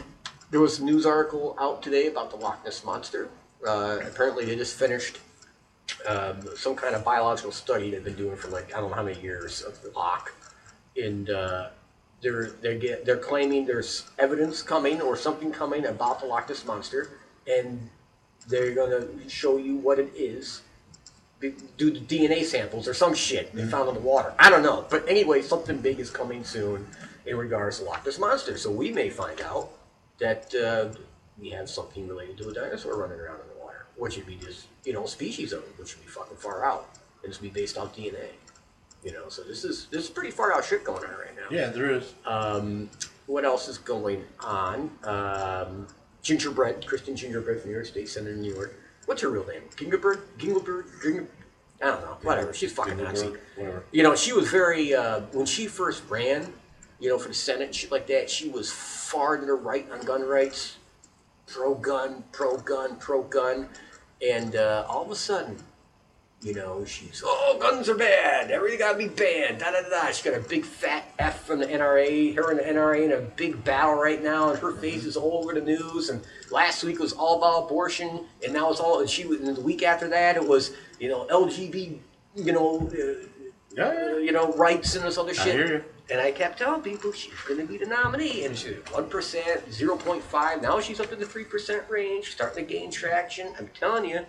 there 0.50 0.60
was 0.60 0.78
a 0.80 0.84
news 0.84 1.06
article 1.06 1.56
out 1.60 1.82
today 1.82 2.06
about 2.08 2.30
the 2.30 2.36
Loch 2.36 2.64
Ness 2.64 2.84
monster. 2.84 3.28
Uh, 3.66 3.98
apparently, 4.04 4.44
they 4.44 4.56
just 4.56 4.76
finished 4.76 5.18
um, 6.08 6.40
some 6.56 6.75
kind 6.75 6.94
of 6.94 7.04
biological 7.04 7.52
study 7.52 7.90
they've 7.90 8.04
been 8.04 8.14
doing 8.14 8.36
for 8.36 8.48
like 8.48 8.75
I 8.75 8.80
don't 8.80 8.90
know 8.90 8.96
how 8.96 9.02
many 9.04 9.20
years 9.20 9.62
of 9.62 9.80
the 9.82 9.90
loch, 9.90 10.32
and 10.96 11.30
uh, 11.30 11.68
they're 12.23 12.50
they 12.62 12.78
get 12.78 13.04
they're 13.04 13.16
claiming 13.18 13.66
there's 13.66 14.04
evidence 14.18 14.62
coming 14.62 15.00
or 15.02 15.16
something 15.16 15.52
coming 15.52 15.87
about 15.87 16.20
the 16.20 16.26
Loch 16.26 16.49
Ness 16.49 16.64
monster, 16.64 17.11
and 17.46 17.88
they're 18.49 18.75
gonna 18.75 19.06
show 19.28 19.56
you 19.58 19.76
what 19.76 19.99
it 19.99 20.12
is. 20.16 20.62
be- 21.40 21.54
Do 21.76 21.90
the 21.90 22.00
DNA 22.00 22.42
samples 22.44 22.88
or 22.88 22.94
some 22.94 23.12
shit 23.14 23.54
they 23.54 23.66
found 23.66 23.88
in 23.90 23.94
the 23.94 24.00
water. 24.00 24.32
I 24.38 24.49
don't 24.49 24.62
know, 24.62 24.87
but 24.88 25.06
anyway, 25.08 25.42
something 25.42 25.76
big 25.78 26.00
is 26.00 26.11
coming 26.11 26.44
soon 26.44 26.88
in 27.26 27.37
regards 27.37 27.78
to 27.78 27.85
Loch 27.85 28.06
Ness 28.06 28.18
monster. 28.18 28.56
So 28.56 28.70
we 28.70 28.90
may 28.90 29.11
find 29.11 29.40
out 29.42 29.68
that 30.18 30.54
uh, 30.54 30.96
we 31.38 31.50
have 31.50 31.68
something 31.68 32.08
related 32.08 32.38
to 32.38 32.49
a 32.49 32.54
dinosaur 32.54 32.96
running 32.96 33.20
around 33.20 33.40
in 33.40 33.49
the 33.54 33.62
water, 33.62 33.85
which 33.96 34.16
would 34.16 34.26
be 34.26 34.37
just 34.37 34.68
you 34.85 34.94
know 34.94 35.04
species 35.04 35.52
of 35.52 35.62
it, 35.64 35.75
which 35.78 35.94
would 35.94 36.04
be 36.06 36.11
fucking 36.11 36.38
far 36.38 36.64
out, 36.64 36.88
and 37.23 37.28
it's 37.28 37.38
be 37.38 37.50
based 37.50 37.76
off 37.76 37.94
DNA. 37.94 38.28
You 39.06 39.12
know, 39.12 39.28
so 39.28 39.42
this 39.42 39.64
is 39.64 39.86
this 39.92 40.02
is 40.02 40.10
pretty 40.10 40.32
far 40.32 40.52
out 40.52 40.64
shit 40.64 40.82
going 40.82 41.04
on 41.04 41.12
right 41.12 41.36
now. 41.36 41.46
Yeah, 41.48 41.68
there 41.68 41.92
is. 41.92 42.14
Um, 42.25 42.90
what 43.26 43.44
else 43.44 43.68
is 43.68 43.78
going 43.78 44.25
on? 44.40 44.90
Um, 45.04 45.86
Gingerbread, 46.22 46.84
Kristen 46.84 47.14
Gingerbread 47.14 47.60
from 47.60 47.70
New 47.70 47.76
York 47.76 47.86
State 47.86 48.08
Senator 48.08 48.34
in 48.34 48.42
New 48.42 48.52
York. 48.52 48.75
What's 49.04 49.22
her 49.22 49.28
real 49.28 49.46
name? 49.46 49.62
Gingerbread? 49.76 50.18
Gingerbread? 50.38 50.86
Ginger? 51.00 51.28
I 51.80 51.86
don't 51.86 52.00
know. 52.00 52.18
Whatever. 52.22 52.52
She's 52.52 52.72
fucking 52.72 52.96
Nazi. 52.96 53.32
You 53.92 54.02
know, 54.02 54.16
she 54.16 54.32
was 54.32 54.48
very 54.50 54.92
uh, 54.92 55.20
when 55.30 55.46
she 55.46 55.68
first 55.68 56.02
ran, 56.10 56.52
you 56.98 57.08
know, 57.08 57.16
for 57.16 57.28
the 57.28 57.34
Senate 57.34 57.72
shit 57.72 57.92
like 57.92 58.08
that. 58.08 58.28
She 58.28 58.48
was 58.48 58.72
far 58.72 59.36
to 59.36 59.46
the 59.46 59.54
right 59.54 59.88
on 59.92 60.00
gun 60.00 60.22
rights, 60.22 60.78
pro 61.46 61.76
gun, 61.76 62.25
pro 62.32 62.56
gun, 62.56 62.96
pro 62.96 63.22
gun, 63.22 63.68
and 64.20 64.56
uh, 64.56 64.84
all 64.88 65.04
of 65.04 65.12
a 65.12 65.16
sudden, 65.16 65.58
you 66.43 66.55
know, 66.55 66.85
she's 66.85 67.23
oh 67.25 67.59
guns 67.61 67.88
are 67.88 67.95
bad, 67.97 68.50
everything 68.50 68.78
gotta 68.78 68.99
be 68.99 69.09
banned, 69.09 69.59
da 69.61 69.71
da 69.71 69.88
da. 69.88 70.07
She's 70.09 70.23
got 70.23 70.35
a 70.35 70.40
big 70.49 70.64
fat 70.64 71.05
F 71.19 71.45
from 71.45 71.59
the 71.61 71.66
NRA, 71.66 72.37
her 72.37 72.50
and 72.50 72.61
the 72.61 72.64
NRA 72.64 73.05
in 73.05 73.12
a 73.12 73.21
big 73.21 73.64
battle 73.64 73.95
right 73.95 74.23
now, 74.23 74.50
and 74.50 74.59
her 74.59 74.73
face 74.73 75.05
is 75.05 75.16
all 75.16 75.38
over 75.43 75.55
the 75.55 75.61
news. 75.62 76.11
And 76.11 76.23
last 76.50 76.85
week 76.85 76.99
was 76.99 77.12
all 77.14 77.38
about 77.38 77.64
abortion, 77.66 78.26
and 78.45 78.52
now 78.52 78.71
it's 78.71 78.81
all. 78.81 79.00
And 79.00 79.09
she 79.11 79.25
was, 79.26 79.40
and 79.40 79.57
the 79.57 79.61
week 79.61 79.83
after 79.83 80.09
that, 80.09 80.37
it 80.37 80.47
was 80.47 80.73
you 81.00 81.09
know 81.09 81.26
LGBT, 81.26 81.99
you 82.37 82.52
know. 82.52 82.87
Uh, 82.88 83.26
Yeah, 83.76 83.93
yeah. 83.93 84.19
you 84.19 84.33
know, 84.33 84.52
rights 84.55 84.97
and 84.97 85.05
this 85.05 85.19
other 85.19 85.35
shit. 85.35 85.85
And 86.09 86.19
I 86.21 86.31
kept 86.33 86.59
telling 86.61 86.81
people 86.83 87.12
she's 87.12 87.35
going 87.47 87.61
to 87.61 87.66
be 87.66 87.76
the 87.76 87.85
nominee. 87.85 88.47
And 88.47 88.57
she's 88.57 88.76
1%, 88.76 89.11
0.5. 89.11 90.62
Now 90.62 90.81
she's 90.81 90.99
up 91.00 91.12
in 91.12 91.19
the 91.19 91.26
3% 91.26 91.90
range, 91.90 92.31
starting 92.33 92.64
to 92.66 92.73
gain 92.73 92.90
traction. 92.90 93.52
I'm 93.59 93.69
telling 93.78 94.07
you, 94.09 94.21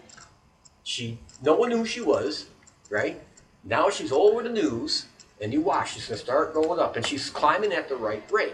she 0.87 1.19
no 1.43 1.53
one 1.53 1.69
knew 1.69 1.79
who 1.79 1.85
she 1.85 1.99
was, 1.99 2.45
right? 2.89 3.21
Now 3.65 3.89
she's 3.89 4.13
all 4.13 4.29
over 4.29 4.41
the 4.41 4.49
news, 4.49 5.07
and 5.41 5.51
you 5.51 5.59
watch, 5.59 5.93
she's 5.93 6.07
going 6.07 6.17
to 6.17 6.23
start 6.23 6.53
going 6.53 6.79
up. 6.79 6.95
And 6.95 7.05
she's 7.05 7.29
climbing 7.29 7.73
at 7.73 7.89
the 7.89 7.97
right 7.97 8.23
rate, 8.31 8.53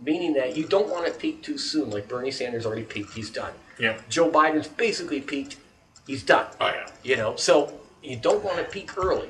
meaning 0.00 0.34
that 0.34 0.56
you 0.56 0.64
don't 0.64 0.88
want 0.88 1.06
to 1.06 1.12
peak 1.12 1.40
too 1.40 1.56
soon. 1.56 1.90
Like 1.90 2.08
Bernie 2.08 2.32
Sanders 2.32 2.66
already 2.66 2.82
peaked, 2.82 3.14
he's 3.14 3.30
done. 3.30 3.52
Yeah. 3.78 3.96
Joe 4.08 4.28
Biden's 4.28 4.66
basically 4.66 5.20
peaked, 5.20 5.56
he's 6.04 6.24
done. 6.24 6.46
Oh 6.60 6.66
yeah. 6.66 6.88
You 7.04 7.16
know, 7.16 7.36
so 7.36 7.72
you 8.02 8.16
don't 8.16 8.42
want 8.42 8.56
to 8.58 8.64
peak 8.64 8.98
early, 8.98 9.28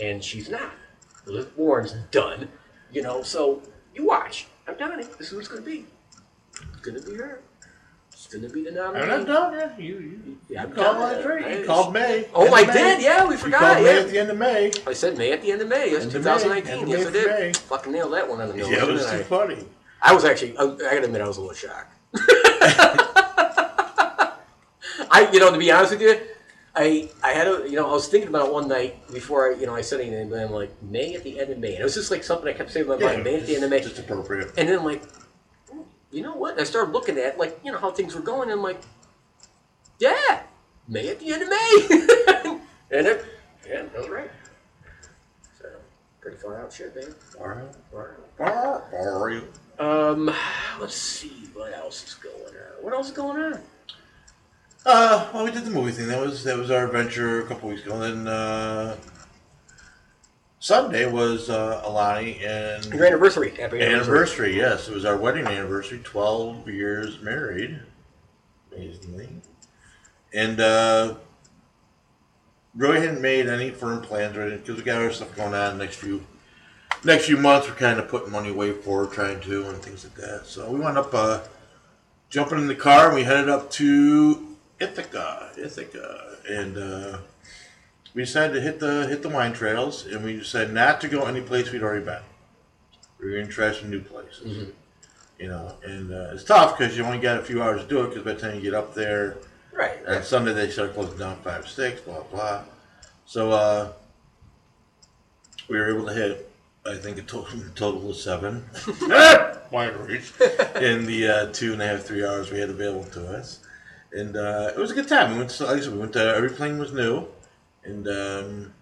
and 0.00 0.24
she's 0.24 0.48
not. 0.48 0.72
Elizabeth 1.26 1.58
Warren's 1.58 1.92
done. 2.10 2.48
You 2.90 3.02
know, 3.02 3.22
so 3.22 3.60
you 3.94 4.06
watch. 4.06 4.46
I'm 4.66 4.76
telling 4.76 5.00
you, 5.00 5.08
this 5.18 5.30
is 5.30 5.38
it's 5.38 5.48
going 5.48 5.62
to 5.62 5.70
be. 5.70 5.84
It's 6.72 6.80
going 6.80 6.98
to 6.98 7.06
be 7.06 7.16
her. 7.18 7.42
To 8.30 8.38
be 8.48 8.64
the 8.64 8.72
nominee. 8.72 9.02
I'm 9.04 9.08
not 9.08 9.26
done 9.26 9.52
yet. 9.54 9.80
You, 9.80 9.94
you, 9.98 10.38
Yeah, 10.48 10.62
you 10.62 10.68
I'm 10.68 10.74
called 10.74 10.96
done. 10.96 11.22
that 11.22 11.28
right. 11.28 11.60
You 11.60 11.64
called 11.64 11.92
May. 11.92 12.26
Oh, 12.34 12.52
I 12.52 12.66
May. 12.66 12.72
did. 12.72 13.02
Yeah, 13.02 13.24
we 13.24 13.34
You 13.34 13.38
forgot. 13.38 13.60
called 13.60 13.84
May 13.84 13.94
Yeah. 13.94 14.00
at 14.00 14.08
the 14.10 14.18
end 14.18 14.30
of 14.30 14.38
May. 14.38 14.72
I 14.86 14.92
said 14.92 15.16
May 15.16 15.32
at 15.32 15.42
the 15.42 15.52
end 15.52 15.62
of 15.62 15.68
May. 15.68 15.90
That's 15.92 16.04
End 16.14 16.14
of 16.16 16.24
May. 16.48 16.60
End 16.62 16.88
Yes, 16.88 17.04
May 17.04 17.06
I 17.06 17.10
did. 17.12 17.26
May. 17.26 17.52
Fucking 17.52 17.92
nailed 17.92 18.12
that 18.14 18.28
one 18.28 18.40
on 18.40 18.48
the 18.48 18.54
nose. 18.54 18.68
Yeah, 18.68 18.84
it 18.84 18.92
was 18.92 19.04
too 19.06 19.12
I? 19.12 19.22
funny. 19.22 19.64
I 20.02 20.12
was 20.12 20.24
actually, 20.24 20.56
I, 20.58 20.64
I 20.64 20.66
gotta 20.76 21.04
admit, 21.04 21.20
I 21.20 21.28
was 21.28 21.36
a 21.36 21.40
little 21.40 21.54
shocked. 21.54 21.94
I, 25.10 25.28
you 25.32 25.38
know, 25.40 25.52
to 25.52 25.58
be 25.58 25.70
honest 25.70 25.92
with 25.92 26.02
you, 26.02 26.18
I, 26.74 27.08
I 27.22 27.32
had 27.32 27.46
a, 27.46 27.64
you 27.68 27.76
know, 27.76 27.88
I 27.88 27.92
was 27.92 28.08
thinking 28.08 28.28
about 28.28 28.48
it 28.48 28.52
one 28.52 28.68
night 28.68 29.06
before 29.12 29.52
I, 29.52 29.56
you 29.56 29.66
know, 29.66 29.74
I 29.74 29.80
said 29.80 30.00
anything, 30.00 30.28
but 30.28 30.40
I'm 30.40 30.50
like, 30.52 30.70
May 30.82 31.14
at 31.14 31.22
the 31.24 31.38
end 31.40 31.50
of 31.50 31.58
May. 31.58 31.72
And 31.74 31.80
it 31.80 31.84
was 31.84 31.94
just 31.94 32.10
like 32.10 32.22
something 32.24 32.48
I 32.48 32.52
kept 32.52 32.70
saying 32.72 32.84
in 32.90 32.98
my 32.98 33.04
mind, 33.04 33.24
May 33.24 33.36
at 33.36 33.46
the 33.46 33.54
end 33.54 33.64
of 33.64 33.70
May. 33.70 33.80
Just 33.80 33.98
appropriate. 33.98 34.52
And 34.58 34.68
then 34.68 34.78
I'm 34.80 34.84
like, 34.84 35.02
you 36.16 36.22
know 36.22 36.34
what? 36.34 36.52
And 36.52 36.60
I 36.62 36.64
started 36.64 36.92
looking 36.92 37.18
at, 37.18 37.36
like, 37.36 37.60
you 37.62 37.70
know, 37.70 37.78
how 37.78 37.90
things 37.90 38.14
were 38.14 38.22
going, 38.22 38.44
and 38.44 38.52
I'm 38.52 38.62
like, 38.62 38.80
yeah, 39.98 40.42
May 40.88 41.08
at 41.08 41.20
the 41.20 41.32
end 41.32 41.42
of 41.42 41.48
May. 41.48 42.58
and 42.96 43.06
it, 43.06 43.24
yeah, 43.68 43.82
that 43.82 43.98
was 43.98 44.08
right. 44.08 44.30
So, 45.60 45.68
pretty 46.20 46.38
far 46.38 46.62
out 46.62 46.72
shit, 46.72 46.96
man. 46.96 47.14
All 47.38 47.48
right. 47.48 47.74
Far 47.92 48.16
out. 48.40 48.84
All 48.92 49.26
right. 49.26 49.42
Um, 49.78 50.34
let's 50.80 50.94
see 50.94 51.50
what 51.52 51.74
else 51.74 52.06
is 52.06 52.14
going 52.14 52.34
on. 52.34 52.82
What 52.82 52.94
else 52.94 53.08
is 53.08 53.12
going 53.12 53.52
on? 53.52 53.60
Uh, 54.86 55.28
well, 55.34 55.44
we 55.44 55.50
did 55.50 55.64
the 55.64 55.70
movie 55.70 55.92
thing. 55.92 56.08
That 56.08 56.20
was 56.20 56.44
that 56.44 56.56
was 56.56 56.70
our 56.70 56.86
adventure 56.86 57.42
a 57.42 57.46
couple 57.46 57.68
weeks 57.68 57.84
ago. 57.84 58.00
And 58.00 58.26
then 58.26 58.32
uh, 58.32 58.96
Sunday 60.66 61.06
was 61.06 61.48
uh, 61.48 61.80
Alani 61.84 62.44
and 62.44 62.84
Your 62.86 63.06
anniversary. 63.06 63.50
Happy 63.50 63.80
anniversary. 63.80 63.86
anniversary. 63.86 64.56
Yes, 64.56 64.88
it 64.88 64.94
was 64.94 65.04
our 65.04 65.16
wedding 65.16 65.46
anniversary. 65.46 66.00
Twelve 66.02 66.68
years 66.68 67.22
married, 67.22 67.78
amazingly, 68.72 69.28
and 70.34 70.58
uh, 70.58 71.14
really 72.74 72.98
hadn't 72.98 73.22
made 73.22 73.46
any 73.46 73.70
firm 73.70 74.02
plans 74.02 74.36
or 74.36 74.40
anything 74.40 74.58
because 74.58 74.76
we 74.78 74.82
got 74.82 75.00
our 75.00 75.12
stuff 75.12 75.36
going 75.36 75.54
on 75.54 75.78
next 75.78 75.98
few 75.98 76.26
next 77.04 77.26
few 77.26 77.36
months. 77.36 77.68
We're 77.68 77.76
kind 77.76 78.00
of 78.00 78.08
putting 78.08 78.32
money 78.32 78.48
away 78.48 78.72
for 78.72 79.06
trying 79.06 79.38
to 79.42 79.68
and 79.68 79.80
things 79.80 80.02
like 80.02 80.16
that. 80.16 80.46
So 80.46 80.68
we 80.68 80.80
wound 80.80 80.98
up 80.98 81.14
uh, 81.14 81.42
jumping 82.28 82.58
in 82.58 82.66
the 82.66 82.74
car 82.74 83.06
and 83.06 83.14
we 83.14 83.22
headed 83.22 83.48
up 83.48 83.70
to 83.70 84.56
Ithaca, 84.80 85.52
Ithaca, 85.56 86.38
and 86.50 86.76
uh, 86.76 87.18
we 88.16 88.22
decided 88.22 88.54
to 88.54 88.60
hit 88.62 88.80
the 88.80 89.06
hit 89.06 89.20
the 89.22 89.28
wine 89.28 89.52
trails, 89.52 90.06
and 90.06 90.24
we 90.24 90.38
decided 90.38 90.72
not 90.72 91.02
to 91.02 91.08
go 91.08 91.26
any 91.26 91.42
place 91.42 91.70
we'd 91.70 91.82
already 91.82 92.02
been. 92.04 92.22
We 93.20 93.26
were 93.26 93.32
going 93.32 93.46
to 93.46 93.52
try 93.52 93.72
some 93.72 93.90
new 93.90 94.00
places, 94.00 94.68
you 95.38 95.48
know, 95.48 95.74
and 95.84 96.10
uh, 96.12 96.30
it's 96.32 96.42
tough 96.42 96.78
because 96.78 96.96
you 96.96 97.04
only 97.04 97.18
got 97.18 97.38
a 97.38 97.42
few 97.42 97.62
hours 97.62 97.82
to 97.82 97.86
do 97.86 98.00
it. 98.04 98.08
Because 98.08 98.24
by 98.24 98.32
the 98.32 98.40
time 98.40 98.54
you 98.56 98.62
get 98.62 98.74
up 98.74 98.94
there, 98.94 99.36
Right. 99.70 99.98
and 100.06 100.24
Sunday 100.24 100.54
they 100.54 100.70
start 100.70 100.94
closing 100.94 101.18
down 101.18 101.36
five 101.44 101.68
six, 101.68 102.00
blah 102.00 102.22
blah. 102.22 102.62
So 103.26 103.50
uh, 103.52 103.92
we 105.68 105.78
were 105.78 105.94
able 105.94 106.06
to 106.06 106.14
hit, 106.14 106.50
I 106.86 106.94
think 106.94 107.18
a 107.18 107.22
total, 107.22 107.60
total 107.74 108.08
of 108.10 108.16
seven 108.16 108.64
wineries 109.70 110.32
in 110.80 111.04
the 111.04 111.28
uh, 111.28 111.52
two 111.52 111.74
and 111.74 111.82
a 111.82 111.86
half 111.86 112.00
three 112.02 112.24
hours 112.24 112.50
we 112.50 112.58
had 112.60 112.70
available 112.70 113.04
to 113.10 113.26
us, 113.36 113.58
and 114.12 114.36
uh, 114.36 114.70
it 114.74 114.78
was 114.78 114.90
a 114.90 114.94
good 114.94 115.08
time. 115.08 115.32
We 115.32 115.38
went 115.38 115.50
to, 115.50 115.64
like 115.66 115.76
I 115.76 115.80
said, 115.80 115.92
we 115.92 115.98
went 115.98 116.14
to 116.14 116.34
every 116.34 116.48
plane 116.50 116.78
was 116.78 116.92
new, 116.94 117.26
and 117.86 118.08
um, 118.08 118.74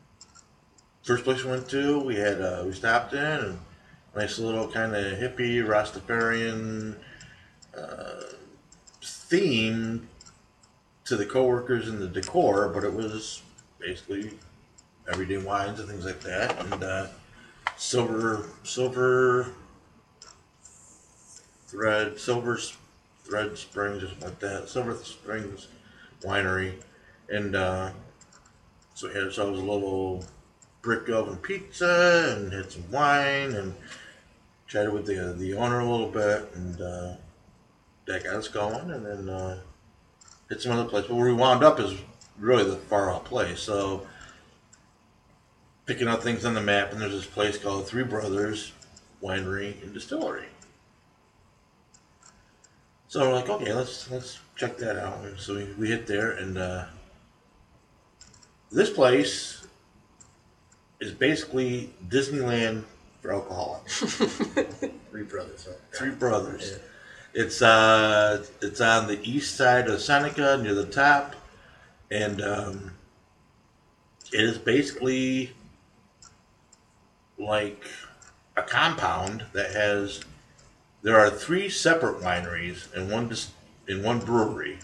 first 1.03 1.25
place 1.25 1.45
we 1.45 1.51
went 1.51 1.69
to, 1.69 2.01
we 2.01 2.17
had 2.17 2.41
uh, 2.41 2.63
we 2.65 2.73
stopped 2.73 3.13
in 3.13 3.21
and 3.21 3.59
nice 4.17 4.39
little 4.39 4.69
kind 4.69 4.95
of 4.95 5.19
hippie 5.19 5.65
Rastafarian 5.65 6.97
uh, 7.77 8.23
theme 9.03 10.09
to 11.05 11.17
the 11.17 11.27
coworkers 11.27 11.89
and 11.89 12.01
the 12.01 12.09
decor, 12.09 12.69
but 12.69 12.83
it 12.85 12.93
was 12.93 13.43
basically 13.79 14.33
everyday 15.11 15.37
wines 15.37 15.81
and 15.81 15.89
things 15.89 16.07
like 16.07 16.21
that, 16.21 16.59
and 16.59 16.83
uh, 16.83 17.07
silver 17.77 18.49
silver 18.63 19.53
thread 21.67 22.19
silver 22.19 22.59
Red 23.31 23.57
Springs 23.57 24.03
or 24.03 24.09
something 24.09 24.29
like 24.29 24.39
that, 24.41 24.69
Silver 24.69 24.95
Springs 24.97 25.69
Winery, 26.23 26.75
and 27.29 27.57
uh, 27.57 27.91
so 28.95 29.09
we 29.09 29.15
had 29.15 29.25
ourselves 29.25 29.59
a 29.59 29.63
little 29.63 30.25
brick 30.83 31.09
oven 31.09 31.37
pizza 31.39 32.37
and 32.37 32.53
had 32.53 32.71
some 32.71 32.91
wine 32.91 33.53
and 33.53 33.75
chatted 34.67 34.93
with 34.93 35.07
the 35.07 35.35
the 35.39 35.55
owner 35.55 35.81
a 35.81 35.91
little 35.91 36.11
bit, 36.11 36.49
and 36.55 36.81
uh, 36.81 37.15
that 38.07 38.25
got 38.25 38.37
us 38.37 38.49
going, 38.49 38.91
and 38.91 39.05
then 39.05 39.29
uh, 39.29 39.59
hit 40.49 40.61
some 40.61 40.73
other 40.73 40.89
place. 40.89 41.07
But 41.07 41.17
where 41.17 41.27
we 41.27 41.33
wound 41.33 41.65
up 41.65 41.81
is 41.81 41.95
really 42.39 42.65
the 42.65 42.77
far 42.77 43.13
out 43.13 43.25
place, 43.25 43.61
so 43.61 44.07
picking 45.87 46.09
out 46.09 46.23
things 46.23 46.45
on 46.45 46.55
the 46.55 46.61
map, 46.61 46.93
and 46.93 47.01
there's 47.01 47.13
this 47.13 47.27
place 47.27 47.59
called 47.59 47.87
Three 47.87 48.05
Brothers 48.05 48.73
Winery 49.23 49.83
and 49.83 49.93
Distillery. 49.93 50.47
So 53.09 53.21
we're 53.21 53.35
like, 53.35 53.49
okay, 53.49 53.73
let's 53.73 54.11
let's 54.11 54.39
check 54.57 54.77
that 54.79 54.97
out. 54.97 55.25
And 55.25 55.39
so 55.39 55.55
we, 55.55 55.65
we 55.79 55.89
hit 55.89 56.07
there, 56.07 56.33
and 56.33 56.59
uh, 56.59 56.85
this 58.75 58.91
place 58.91 59.65
is 61.01 61.13
basically 61.13 61.95
Disneyland 62.09 62.83
for 63.23 63.33
alcoholics. 63.33 64.01
Three 65.11 65.23
brothers. 65.23 65.69
Right? 65.69 65.79
Three 65.93 66.11
Brothers. 66.11 66.79
It's 67.33 67.63
uh, 67.63 68.45
it's 68.61 68.81
on 68.81 69.07
the 69.07 69.21
east 69.23 69.57
side 69.57 69.89
of 69.89 70.01
Seneca, 70.01 70.61
near 70.63 70.75
the 70.75 70.87
top, 70.87 71.35
and 72.11 72.41
um, 72.43 72.93
it 74.33 74.41
is 74.41 74.59
basically 74.59 75.53
like 77.39 77.89
a 78.57 78.63
compound 78.63 79.45
that 79.53 79.73
has. 79.73 80.21
There 81.03 81.19
are 81.19 81.29
three 81.29 81.69
separate 81.69 82.21
wineries 82.21 82.93
and 82.95 83.11
one 83.11 83.29
dis- 83.29 83.53
in 83.87 84.03
one 84.03 84.21
brewery, 84.21 84.79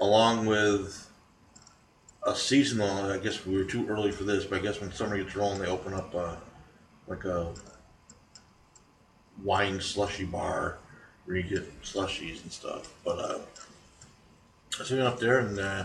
along 0.00 0.46
with 0.46 1.07
a 2.28 2.36
seasonal. 2.36 3.10
I 3.10 3.18
guess 3.18 3.44
we 3.46 3.56
were 3.56 3.64
too 3.64 3.86
early 3.88 4.12
for 4.12 4.24
this, 4.24 4.44
but 4.44 4.60
I 4.60 4.62
guess 4.62 4.80
when 4.80 4.92
summer 4.92 5.16
gets 5.16 5.34
rolling, 5.34 5.60
they 5.60 5.66
open 5.66 5.94
up 5.94 6.14
uh, 6.14 6.36
like 7.06 7.24
a 7.24 7.52
wine 9.42 9.80
slushy 9.80 10.24
bar 10.24 10.78
where 11.24 11.36
you 11.36 11.42
get 11.42 11.82
slushies 11.82 12.42
and 12.42 12.52
stuff. 12.52 12.92
But 13.04 13.18
uh, 13.18 13.38
we 14.90 14.96
went 14.96 15.08
up 15.08 15.18
there 15.18 15.40
and 15.40 15.58
uh, 15.58 15.84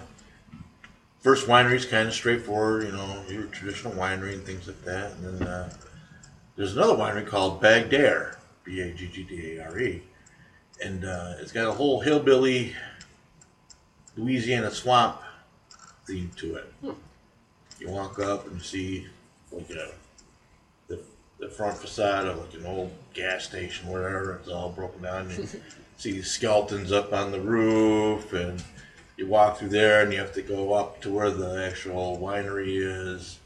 first 1.19 1.47
winery's 1.47 1.85
kind 1.85 2.07
of 2.07 2.13
straightforward, 2.13 2.85
you 2.85 2.91
know, 2.91 3.23
your 3.29 3.43
traditional 3.45 3.93
winery 3.93 4.33
and 4.33 4.43
things 4.43 4.67
like 4.67 4.81
that. 4.83 5.11
And 5.13 5.39
then 5.39 5.47
uh, 5.47 5.73
there's 6.55 6.75
another 6.75 6.93
winery 6.93 7.25
called 7.25 7.61
Bagg 7.61 7.89
Dare, 7.89 8.37
B 8.63 8.81
A 8.81 8.93
G 8.93 9.07
G 9.07 9.23
D 9.23 9.57
A 9.57 9.65
R 9.65 9.79
E, 9.79 10.03
and 10.83 11.05
uh, 11.05 11.35
it's 11.39 11.51
got 11.51 11.67
a 11.67 11.71
whole 11.71 11.99
hillbilly 12.01 12.75
Louisiana 14.15 14.69
swamp 14.69 15.19
theme 16.05 16.31
to 16.37 16.55
it. 16.55 16.73
You 17.79 17.89
walk 17.89 18.19
up 18.19 18.47
and 18.47 18.61
see 18.61 19.07
like 19.51 19.69
a 19.71 19.91
the, 20.87 20.99
the 21.39 21.49
front 21.49 21.77
facade 21.77 22.25
of 22.27 22.39
like 22.39 22.53
an 22.53 22.65
old 22.65 22.91
gas 23.13 23.45
station, 23.45 23.89
whatever. 23.89 24.39
It's 24.41 24.49
all 24.49 24.69
broken 24.69 25.01
down. 25.01 25.29
You 25.29 25.47
see 25.97 26.21
skeletons 26.21 26.91
up 26.91 27.13
on 27.13 27.31
the 27.31 27.41
roof, 27.41 28.33
and 28.33 28.63
you 29.17 29.27
walk 29.27 29.57
through 29.57 29.69
there, 29.69 30.03
and 30.03 30.11
you 30.11 30.19
have 30.19 30.33
to 30.33 30.41
go 30.41 30.73
up 30.73 31.01
to 31.01 31.11
where 31.11 31.31
the 31.31 31.65
actual 31.65 32.17
winery 32.17 32.77
is, 32.77 33.39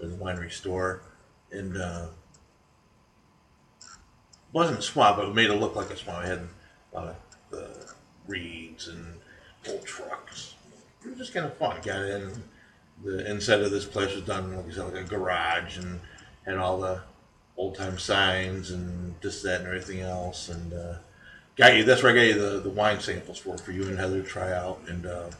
or 0.00 0.08
the 0.08 0.16
winery 0.16 0.52
store, 0.52 1.02
and 1.50 1.76
uh, 1.76 2.06
wasn't 4.52 4.78
a 4.78 4.82
swamp, 4.82 5.16
but 5.16 5.28
it 5.28 5.34
made 5.34 5.50
it 5.50 5.54
look 5.54 5.76
like 5.76 5.90
a 5.90 5.96
swamp. 5.96 6.24
It 6.24 6.28
had 6.28 6.48
a 6.92 6.96
lot 6.96 7.08
of 7.08 7.16
the 7.50 7.92
reeds 8.26 8.88
and 8.88 9.20
old 9.68 9.84
trucks. 9.84 10.53
It 11.04 11.10
was 11.10 11.18
just 11.18 11.34
kind 11.34 11.46
of 11.46 11.56
fun. 11.56 11.76
Got 11.82 12.02
in. 12.02 12.42
The 13.04 13.30
inside 13.30 13.60
of 13.60 13.70
this 13.70 13.84
place 13.84 14.14
was 14.14 14.24
done 14.24 14.56
like, 14.56 14.76
like 14.76 14.94
a 14.94 15.02
garage 15.04 15.78
and 15.78 16.00
had 16.46 16.56
all 16.56 16.78
the 16.80 17.00
old 17.56 17.74
time 17.74 17.98
signs 17.98 18.70
and 18.70 19.14
this, 19.20 19.42
that, 19.42 19.60
and 19.60 19.66
everything 19.66 20.00
else. 20.00 20.48
And 20.48 20.72
uh, 20.72 20.94
got 21.56 21.76
you. 21.76 21.84
That's 21.84 22.02
where 22.02 22.12
I 22.12 22.14
got 22.14 22.22
you 22.22 22.34
the, 22.34 22.60
the 22.60 22.70
wine 22.70 23.00
samples 23.00 23.38
for 23.38 23.58
for 23.58 23.72
you 23.72 23.82
and 23.82 23.98
Heather 23.98 24.22
to 24.22 24.28
try 24.28 24.52
out 24.52 24.80
and 24.88 25.06
uh, 25.06 25.30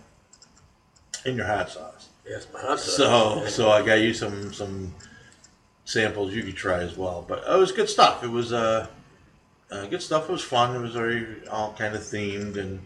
and 1.25 1.37
your 1.37 1.47
hot 1.47 1.71
sauce. 1.71 2.09
Yes, 2.29 2.47
my 2.53 2.61
hot 2.61 2.81
sauce. 2.81 2.97
So 2.97 3.47
so 3.47 3.71
I 3.71 3.85
got 3.85 3.95
you 3.95 4.13
some 4.13 4.53
some 4.53 4.95
samples 5.85 6.35
you 6.35 6.43
could 6.43 6.57
try 6.57 6.79
as 6.79 6.97
well. 6.97 7.25
But 7.27 7.45
it 7.49 7.59
was 7.59 7.73
good 7.73 7.89
stuff. 7.89 8.25
It 8.25 8.31
was 8.31 8.53
uh, 8.53 8.89
uh 9.71 9.87
good 9.87 10.03
stuff. 10.03 10.29
It 10.29 10.33
was 10.33 10.43
fun. 10.43 10.75
It 10.75 10.81
was 10.81 10.93
very 10.93 11.47
all 11.49 11.73
kind 11.79 11.95
of 11.95 12.03
themed 12.03 12.57
and 12.57 12.81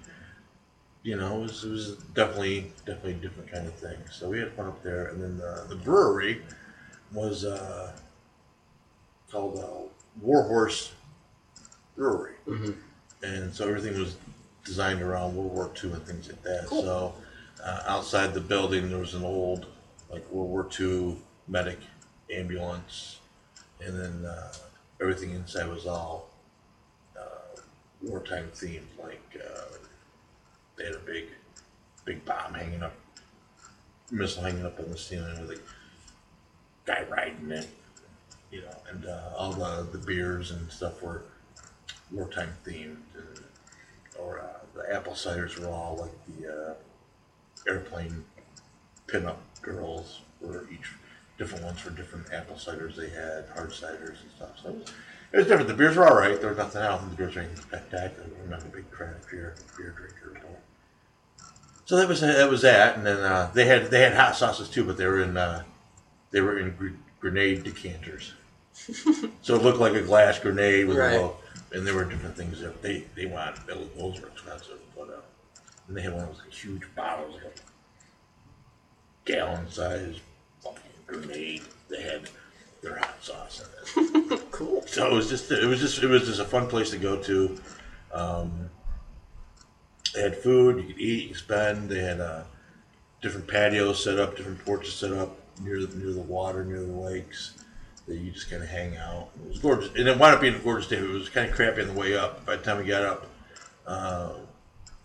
you 1.09 1.17
know 1.17 1.39
it 1.39 1.43
was 1.45 1.65
it 1.65 1.71
was 1.71 1.97
definitely 2.15 2.71
definitely 2.85 3.13
a 3.13 3.15
different 3.15 3.51
kind 3.51 3.67
of 3.67 3.75
thing. 3.75 3.97
So 4.13 4.29
we 4.29 4.41
had 4.41 4.53
fun 4.53 4.67
up 4.67 4.83
there. 4.83 5.07
And 5.07 5.23
then 5.23 5.39
the, 5.39 5.65
the 5.71 5.77
brewery 5.77 6.43
was 7.15 7.47
uh, 7.47 7.93
called 9.31 9.59
uh, 9.59 9.89
Warhorse 10.21 10.93
Brewery, 11.97 12.35
Mhm. 12.47 12.77
and 13.23 13.55
so 13.55 13.67
everything 13.67 13.99
was 13.99 14.17
designed 14.65 15.01
around 15.01 15.35
World 15.35 15.53
War 15.53 15.71
II 15.83 15.93
and 15.93 16.03
things 16.07 16.29
like 16.29 16.43
that. 16.43 16.67
Cool. 16.67 16.83
So 16.83 17.15
uh, 17.65 17.83
outside 17.87 18.35
the 18.35 18.41
building 18.41 18.91
there 18.91 18.99
was 18.99 19.15
an 19.15 19.25
old 19.25 19.67
like 20.11 20.31
World 20.31 20.51
War 20.51 20.69
II 20.79 21.17
medic 21.49 21.79
ambulance, 22.31 23.19
and 23.81 23.99
then 23.99 24.27
uh, 24.27 24.53
everything 25.01 25.31
inside 25.31 25.69
was 25.69 25.87
all 25.87 26.29
uh, 27.19 27.61
wartime 28.03 28.51
themed. 28.55 28.83
Like 29.03 29.43
uh, 29.43 29.88
they 30.79 30.85
had 30.85 30.95
a 30.95 31.01
big, 31.01 31.27
big 32.05 32.25
bomb 32.25 32.55
hanging 32.55 32.83
up, 32.83 32.95
missile 34.11 34.45
hanging 34.45 34.65
up 34.65 34.79
on 34.79 34.91
the 34.91 34.97
ceiling 34.97 35.41
with 35.41 35.59
a 35.59 35.61
guy 36.87 37.05
riding 37.11 37.51
it, 37.51 37.69
you 38.51 38.63
know, 38.63 38.77
and 38.91 39.05
uh, 39.05 39.31
all 39.37 39.53
the 39.53 39.87
the 39.93 39.99
beers 39.99 40.51
and 40.53 40.71
stuff 40.71 41.03
were 41.03 41.25
wartime 42.11 42.55
themed, 42.65 42.97
and, 43.15 43.45
or 44.19 44.41
uh, 44.41 44.65
the 44.75 44.95
apple 44.95 45.13
ciders 45.13 45.59
were 45.59 45.69
all 45.69 45.97
like 46.01 46.41
the 46.41 46.71
uh, 46.71 46.75
airplane 47.69 48.25
pinup 49.07 49.37
girls 49.61 50.21
were 50.41 50.67
each 50.73 50.93
different 51.39 51.65
ones 51.65 51.79
for 51.81 51.91
different 51.91 52.33
apple 52.33 52.57
ciders 52.57 52.97
they 52.97 53.09
had, 53.09 53.47
hard 53.55 53.71
ciders 53.71 54.21
and 54.23 54.31
stuff. 54.37 54.59
So 54.63 54.71
it 54.71 54.75
was, 54.75 54.93
it 55.33 55.37
was 55.37 55.47
different. 55.47 55.69
The 55.69 55.75
beers 55.75 55.97
were 55.97 56.09
all 56.09 56.17
right. 56.17 56.41
There 56.41 56.51
was 56.51 56.59
nothing 56.59 56.83
else. 56.83 57.03
The 57.03 57.17
beers 57.17 57.35
were 57.37 57.43
anything 57.43 57.63
spectacular. 57.63 58.29
I'm 58.43 58.51
not 58.51 58.63
a 58.63 58.67
big 58.67 58.91
craft 58.91 59.31
beer 59.31 59.55
beer 59.77 59.95
drinker. 59.97 60.18
So 61.89 61.97
that 61.97 62.07
was 62.07 62.21
that 62.21 62.51
was 62.51 62.61
that, 62.61 62.99
and 62.99 63.07
then 63.07 63.17
uh, 63.17 63.51
they 63.55 63.65
had 63.65 63.87
they 63.91 64.01
had 64.03 64.13
hot 64.13 64.37
sauces 64.37 64.69
too, 64.69 64.85
but 64.85 64.99
they 64.99 65.07
were 65.07 65.23
in 65.23 65.39
uh, 65.39 65.63
they 66.31 66.43
were 66.43 66.59
in 66.59 66.75
gr- 66.77 66.89
grenade 67.19 67.65
decanters. 67.65 68.35
so 68.75 69.55
it 69.55 69.63
looked 69.63 69.79
like 69.81 69.95
a 69.95 70.03
glass 70.03 70.39
grenade 70.39 70.87
with 70.87 70.99
Right. 70.99 71.13
a 71.13 71.15
little, 71.15 71.41
and 71.73 71.87
there 71.87 71.95
were 71.95 72.05
different 72.05 72.37
things 72.37 72.61
that 72.61 72.83
they 72.83 73.05
they 73.15 73.25
wanted. 73.25 73.61
Those 73.67 74.21
were 74.21 74.29
expensive, 74.29 74.79
but 74.95 75.09
uh, 75.09 75.21
and 75.89 75.97
they 75.97 76.03
had 76.03 76.13
one 76.13 76.25
of 76.29 76.37
those 76.37 76.55
huge 76.55 76.83
bottles, 76.95 77.37
like 77.37 77.45
a 77.45 77.51
gallon 79.25 79.71
size 79.71 80.17
fucking 80.63 80.83
grenade. 81.07 81.63
They 81.89 82.03
had 82.03 82.29
their 82.83 82.99
hot 82.99 83.17
sauce 83.23 83.63
in 83.97 84.35
it. 84.35 84.51
cool. 84.51 84.85
So 84.87 85.07
it 85.11 85.15
was 85.15 85.31
just 85.31 85.51
it 85.51 85.65
was 85.67 85.81
just 85.81 86.03
it 86.03 86.07
was 86.07 86.27
just 86.27 86.39
a 86.41 86.45
fun 86.45 86.67
place 86.69 86.91
to 86.91 86.99
go 86.99 87.17
to. 87.23 87.59
Um, 88.13 88.68
they 90.15 90.23
had 90.23 90.37
food 90.37 90.79
you 90.79 90.85
could 90.95 91.01
eat, 91.01 91.23
you 91.23 91.29
could 91.29 91.37
spend. 91.39 91.89
They 91.89 92.01
had 92.01 92.21
uh, 92.21 92.45
different 93.23 93.47
patios 93.47 94.03
set 94.03 94.19
up, 94.19 94.37
different 94.37 94.65
porches 94.65 94.95
set 94.95 95.13
up 95.13 95.37
near 95.63 95.85
the 95.85 95.97
near 95.97 96.13
the 96.13 96.21
water, 96.21 96.65
near 96.65 96.81
the 96.81 96.93
lakes. 96.93 97.55
That 98.07 98.17
you 98.17 98.31
just 98.31 98.49
kind 98.49 98.63
of 98.63 98.71
hang 98.71 98.97
out. 98.97 99.29
It 99.45 99.49
was 99.49 99.59
gorgeous, 99.59 99.91
and 99.95 100.09
it 100.09 100.19
wound 100.19 100.35
up 100.35 100.41
being 100.41 100.55
a 100.55 100.59
gorgeous 100.59 100.89
day. 100.89 100.97
It 100.97 101.09
was 101.09 101.29
kind 101.29 101.49
of 101.51 101.55
crappy 101.55 101.83
on 101.83 101.89
the 101.89 101.93
way 102.01 102.17
up. 102.17 102.47
By 102.47 102.57
the 102.57 102.63
time 102.63 102.79
we 102.79 102.85
got 102.85 103.05
up 103.05 103.27
uh, 103.87 104.33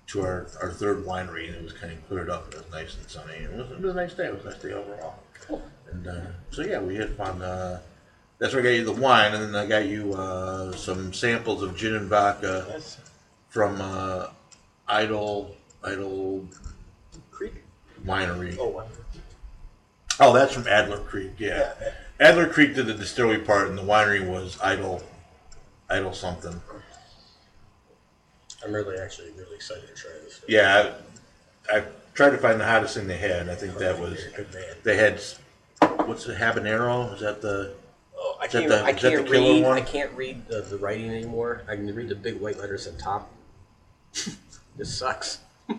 to 0.08 0.22
our, 0.22 0.48
our 0.62 0.72
third 0.72 1.04
winery, 1.04 1.48
and 1.48 1.56
it 1.56 1.64
was 1.64 1.74
kind 1.74 1.92
of 1.92 2.08
cleared 2.08 2.30
up. 2.30 2.46
and 2.46 2.54
It 2.54 2.58
was 2.64 2.72
nice 2.72 2.96
and 2.96 3.10
sunny. 3.10 3.34
It 3.34 3.52
was, 3.52 3.72
it 3.72 3.82
was 3.82 3.92
a 3.92 3.96
nice 3.96 4.14
day. 4.14 4.28
It 4.28 4.36
was 4.36 4.46
a 4.46 4.50
nice 4.52 4.62
day 4.62 4.72
overall. 4.72 5.16
Cool. 5.42 5.62
And 5.92 6.08
uh, 6.08 6.22
so 6.52 6.62
yeah, 6.62 6.80
we 6.80 6.96
had 6.96 7.10
fun. 7.18 7.42
Uh, 7.42 7.82
that's 8.40 8.54
where 8.54 8.62
I 8.62 8.66
got 8.66 8.70
you 8.72 8.86
the 8.86 8.94
wine, 8.94 9.34
and 9.34 9.44
then 9.44 9.56
I 9.56 9.68
got 9.68 9.86
you 9.86 10.14
uh, 10.14 10.72
some 10.72 11.12
samples 11.14 11.62
of 11.62 11.76
gin 11.76 11.96
and 11.96 12.08
vodka 12.10 12.82
from 13.50 13.82
uh, 13.82 14.28
Idle 14.88 15.56
Idle 15.84 16.48
Creek. 17.32 17.64
Winery. 18.06 18.58
Oh, 18.60 18.70
wow. 18.70 18.88
Oh, 20.20 20.34
that's 20.34 20.54
from 20.54 20.68
Adler 20.68 21.00
Creek. 21.00 21.32
Yeah, 21.38 21.74
Adler 22.20 22.48
Creek 22.48 22.76
did 22.76 22.86
the 22.86 22.94
distillery 22.94 23.40
part, 23.40 23.68
and 23.70 23.78
the 23.78 23.82
winery 23.84 24.28
was 24.28 24.60
Idle 24.62 25.02
Idle 25.90 26.14
something. 26.14 26.62
I'm 28.64 28.74
really 28.74 28.98
actually 28.98 29.32
really 29.32 29.56
excited 29.56 29.88
to 29.88 29.94
try 29.94 30.12
this. 30.24 30.42
Yeah, 30.48 30.94
I, 31.72 31.78
I 31.78 31.84
tried 32.14 32.30
to 32.32 32.38
find 32.38 32.60
the 32.60 32.66
hottest 32.66 32.96
thing 32.96 33.08
they 33.08 33.18
had. 33.18 33.42
and 33.42 33.52
I 33.52 33.56
think 33.56 33.78
that 33.78 33.96
oh, 33.98 34.02
was 34.02 34.26
they 34.84 34.96
had 34.96 35.22
what's 36.08 36.26
the 36.26 36.34
habanero? 36.34 37.14
Is 37.14 37.22
that 37.22 37.42
the 37.42 37.74
Oh, 38.16 38.38
I 38.40 38.48
can't. 38.48 38.70
the- 38.70 38.84
I 38.84 38.92
is 38.92 39.02
that 39.02 39.10
the 39.12 39.18
can't 39.18 39.30
read. 39.30 39.66
I 39.66 39.82
can't 39.82 40.12
read 40.14 40.48
the, 40.48 40.62
the 40.62 40.78
writing 40.78 41.10
anymore. 41.10 41.64
I 41.68 41.76
can 41.76 41.94
read 41.94 42.10
the 42.10 42.16
big 42.16 42.40
white 42.40 42.58
letters 42.58 42.88
at 42.88 43.00
top. 43.00 43.30
This 44.78 44.98
sucks. 44.98 45.40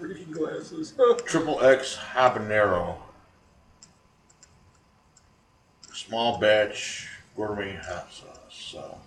Reading 0.00 0.30
glasses. 0.32 0.94
Triple 1.26 1.60
X 1.62 1.98
habanero. 2.14 2.96
Small 5.92 6.38
batch 6.38 7.08
gourmet 7.36 7.76
hot 7.76 8.12
sauce. 8.12 8.28
So, 8.50 8.98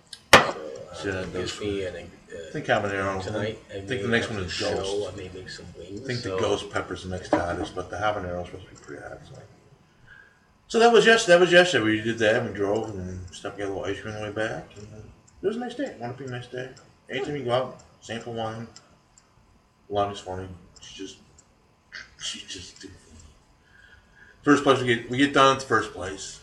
see 0.93 1.11
that 1.11 1.31
Gives 1.33 1.51
does. 1.53 1.61
me 1.61 1.85
an, 1.85 1.95
I 1.95 1.99
uh, 2.01 2.51
think 2.51 2.65
habanero. 2.65 3.21
tonight. 3.23 3.59
I 3.69 3.81
think 3.81 4.01
the 4.01 4.07
next 4.07 4.29
one 4.29 4.39
is 4.39 4.51
show. 4.51 4.73
ghost. 4.75 5.13
I 5.13 5.15
may 5.17 5.29
make 5.33 5.49
some 5.49 5.65
wings. 5.77 6.01
I 6.01 6.07
think 6.07 6.19
so- 6.19 6.35
the 6.35 6.41
ghost 6.41 6.69
pepper's 6.71 7.03
the 7.03 7.09
next 7.09 7.29
hottest, 7.29 7.75
but 7.75 7.89
the 7.89 7.97
habanero 7.97 8.41
is 8.41 8.47
supposed 8.47 8.65
to 8.67 8.71
be 8.75 8.81
pretty 8.81 9.03
hot. 9.03 9.19
So, 9.25 9.39
so 10.69 10.79
that 10.79 10.91
was 10.91 11.05
yes, 11.05 11.25
that 11.27 11.39
was 11.39 11.51
yesterday. 11.51 11.83
We 11.83 12.01
did 12.01 12.17
that. 12.19 12.43
We 12.45 12.53
drove 12.53 12.89
and 12.89 13.19
stuff. 13.33 13.57
Got 13.57 13.65
a 13.65 13.67
little 13.67 13.85
ice 13.85 13.99
cream 14.01 14.15
on 14.15 14.21
the 14.21 14.27
way 14.29 14.33
back. 14.33 14.69
And, 14.75 14.87
uh, 14.93 14.97
it 15.41 15.47
was 15.47 15.55
a 15.57 15.59
nice 15.59 15.75
day. 15.75 15.95
Want 15.99 16.17
to 16.17 16.23
be 16.23 16.29
a 16.29 16.31
nice 16.33 16.47
day. 16.47 16.69
Anytime 17.09 17.37
you 17.37 17.43
go 17.45 17.51
out, 17.51 17.79
sample 18.01 18.33
wine. 18.33 18.67
Lonnie's 19.89 20.19
funny. 20.19 20.47
She 20.81 21.03
just, 21.03 21.17
she 22.19 22.45
just. 22.47 22.85
First 24.43 24.63
place 24.63 24.79
we 24.79 24.87
get 24.87 25.09
we 25.09 25.17
get 25.17 25.33
done 25.33 25.55
at 25.55 25.59
the 25.59 25.65
first 25.65 25.91
place, 25.93 26.39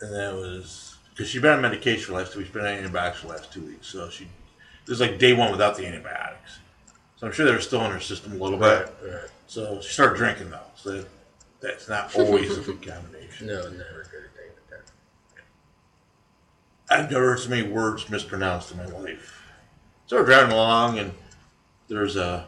and 0.00 0.12
that 0.12 0.34
was 0.34 0.96
because 1.10 1.28
she's 1.28 1.40
been 1.40 1.52
on 1.52 1.60
medication 1.60 2.04
for 2.04 2.12
the 2.12 2.18
last 2.18 2.32
two 2.32 2.40
weeks. 2.40 2.50
Been 2.50 2.62
on 2.62 2.68
antibiotics 2.68 3.20
for 3.20 3.28
the 3.28 3.32
last 3.34 3.52
two 3.52 3.62
weeks, 3.62 3.86
so 3.86 4.08
she 4.10 4.26
this 4.84 4.94
is 4.94 5.00
like 5.00 5.18
day 5.18 5.34
one 5.34 5.52
without 5.52 5.76
the 5.76 5.86
antibiotics. 5.86 6.58
So 7.16 7.26
I'm 7.26 7.32
sure 7.32 7.46
they 7.46 7.52
were 7.52 7.60
still 7.60 7.84
in 7.84 7.90
her 7.90 8.00
system 8.00 8.32
a 8.32 8.36
little 8.42 8.58
bit. 8.58 8.92
Right. 9.02 9.28
So 9.46 9.80
she 9.80 9.92
started 9.92 10.16
drinking 10.16 10.50
though. 10.50 10.60
So 10.74 10.92
that, 10.92 11.06
that's 11.60 11.88
not 11.88 12.14
always 12.16 12.56
a 12.56 12.60
good 12.60 12.80
combination. 12.82 13.48
No, 13.48 13.62
never 13.62 14.06
good 14.10 14.24
at 14.24 14.34
thing 14.36 14.50
like 14.54 14.70
that. 14.70 14.90
I've 16.90 17.10
never 17.10 17.30
heard 17.30 17.40
so 17.40 17.50
many 17.50 17.68
words 17.68 18.08
mispronounced 18.08 18.72
in 18.72 18.78
my 18.78 18.86
life. 18.86 19.42
So 20.06 20.16
we're 20.16 20.24
driving 20.24 20.52
along, 20.52 20.98
and 20.98 21.12
there's 21.88 22.16
a 22.16 22.46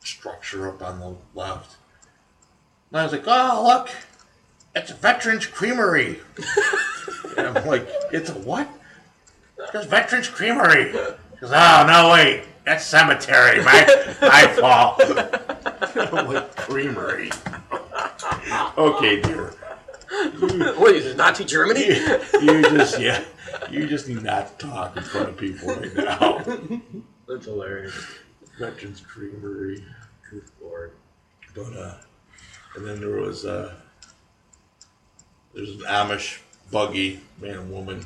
structure 0.00 0.68
up 0.68 0.82
on 0.82 1.00
the 1.00 1.14
left. 1.34 1.76
And 2.90 3.00
I 3.00 3.04
was 3.04 3.12
like, 3.12 3.24
"Oh, 3.26 3.64
look, 3.66 3.90
it's 4.74 4.90
a 4.90 4.94
Veterans 4.94 5.46
Creamery." 5.46 6.20
and 7.36 7.58
I'm 7.58 7.66
like, 7.66 7.88
"It's 8.12 8.30
a 8.30 8.34
what?" 8.34 8.68
It's 9.74 9.86
Veterans 9.86 10.28
Creamery. 10.28 10.92
Goes, 10.92 11.50
"Oh 11.52 11.84
no, 11.86 12.10
wait, 12.12 12.44
that's 12.64 12.84
cemetery. 12.84 13.62
My 13.64 14.16
my 14.20 14.46
fault." 14.58 15.00
I'm 15.96 16.32
like, 16.32 16.56
"Creamery." 16.56 17.30
okay, 18.78 19.20
dear. 19.20 19.54
what 20.76 20.94
is 20.94 21.06
it, 21.06 21.16
Nazi 21.16 21.44
Germany? 21.44 21.86
you, 21.86 22.40
you 22.42 22.62
just 22.62 23.00
yeah, 23.00 23.24
you 23.70 23.86
just 23.86 24.08
need 24.08 24.22
not 24.22 24.58
to 24.58 24.66
talk 24.66 24.96
in 24.96 25.02
front 25.02 25.30
of 25.30 25.36
people 25.38 25.68
right 25.74 25.94
now. 25.96 26.38
That's 27.28 27.46
hilarious. 27.46 27.94
Veterans 28.58 29.00
Creamery, 29.00 29.82
Good 30.30 30.44
lord. 30.60 30.92
but 31.54 31.72
uh, 31.74 31.94
and 32.76 32.86
then 32.86 33.00
there 33.00 33.20
was 33.20 33.46
uh, 33.46 33.74
there's 35.54 35.70
an 35.76 35.80
Amish 35.80 36.40
buggy 36.70 37.20
man 37.40 37.54
and 37.54 37.72
woman 37.72 38.04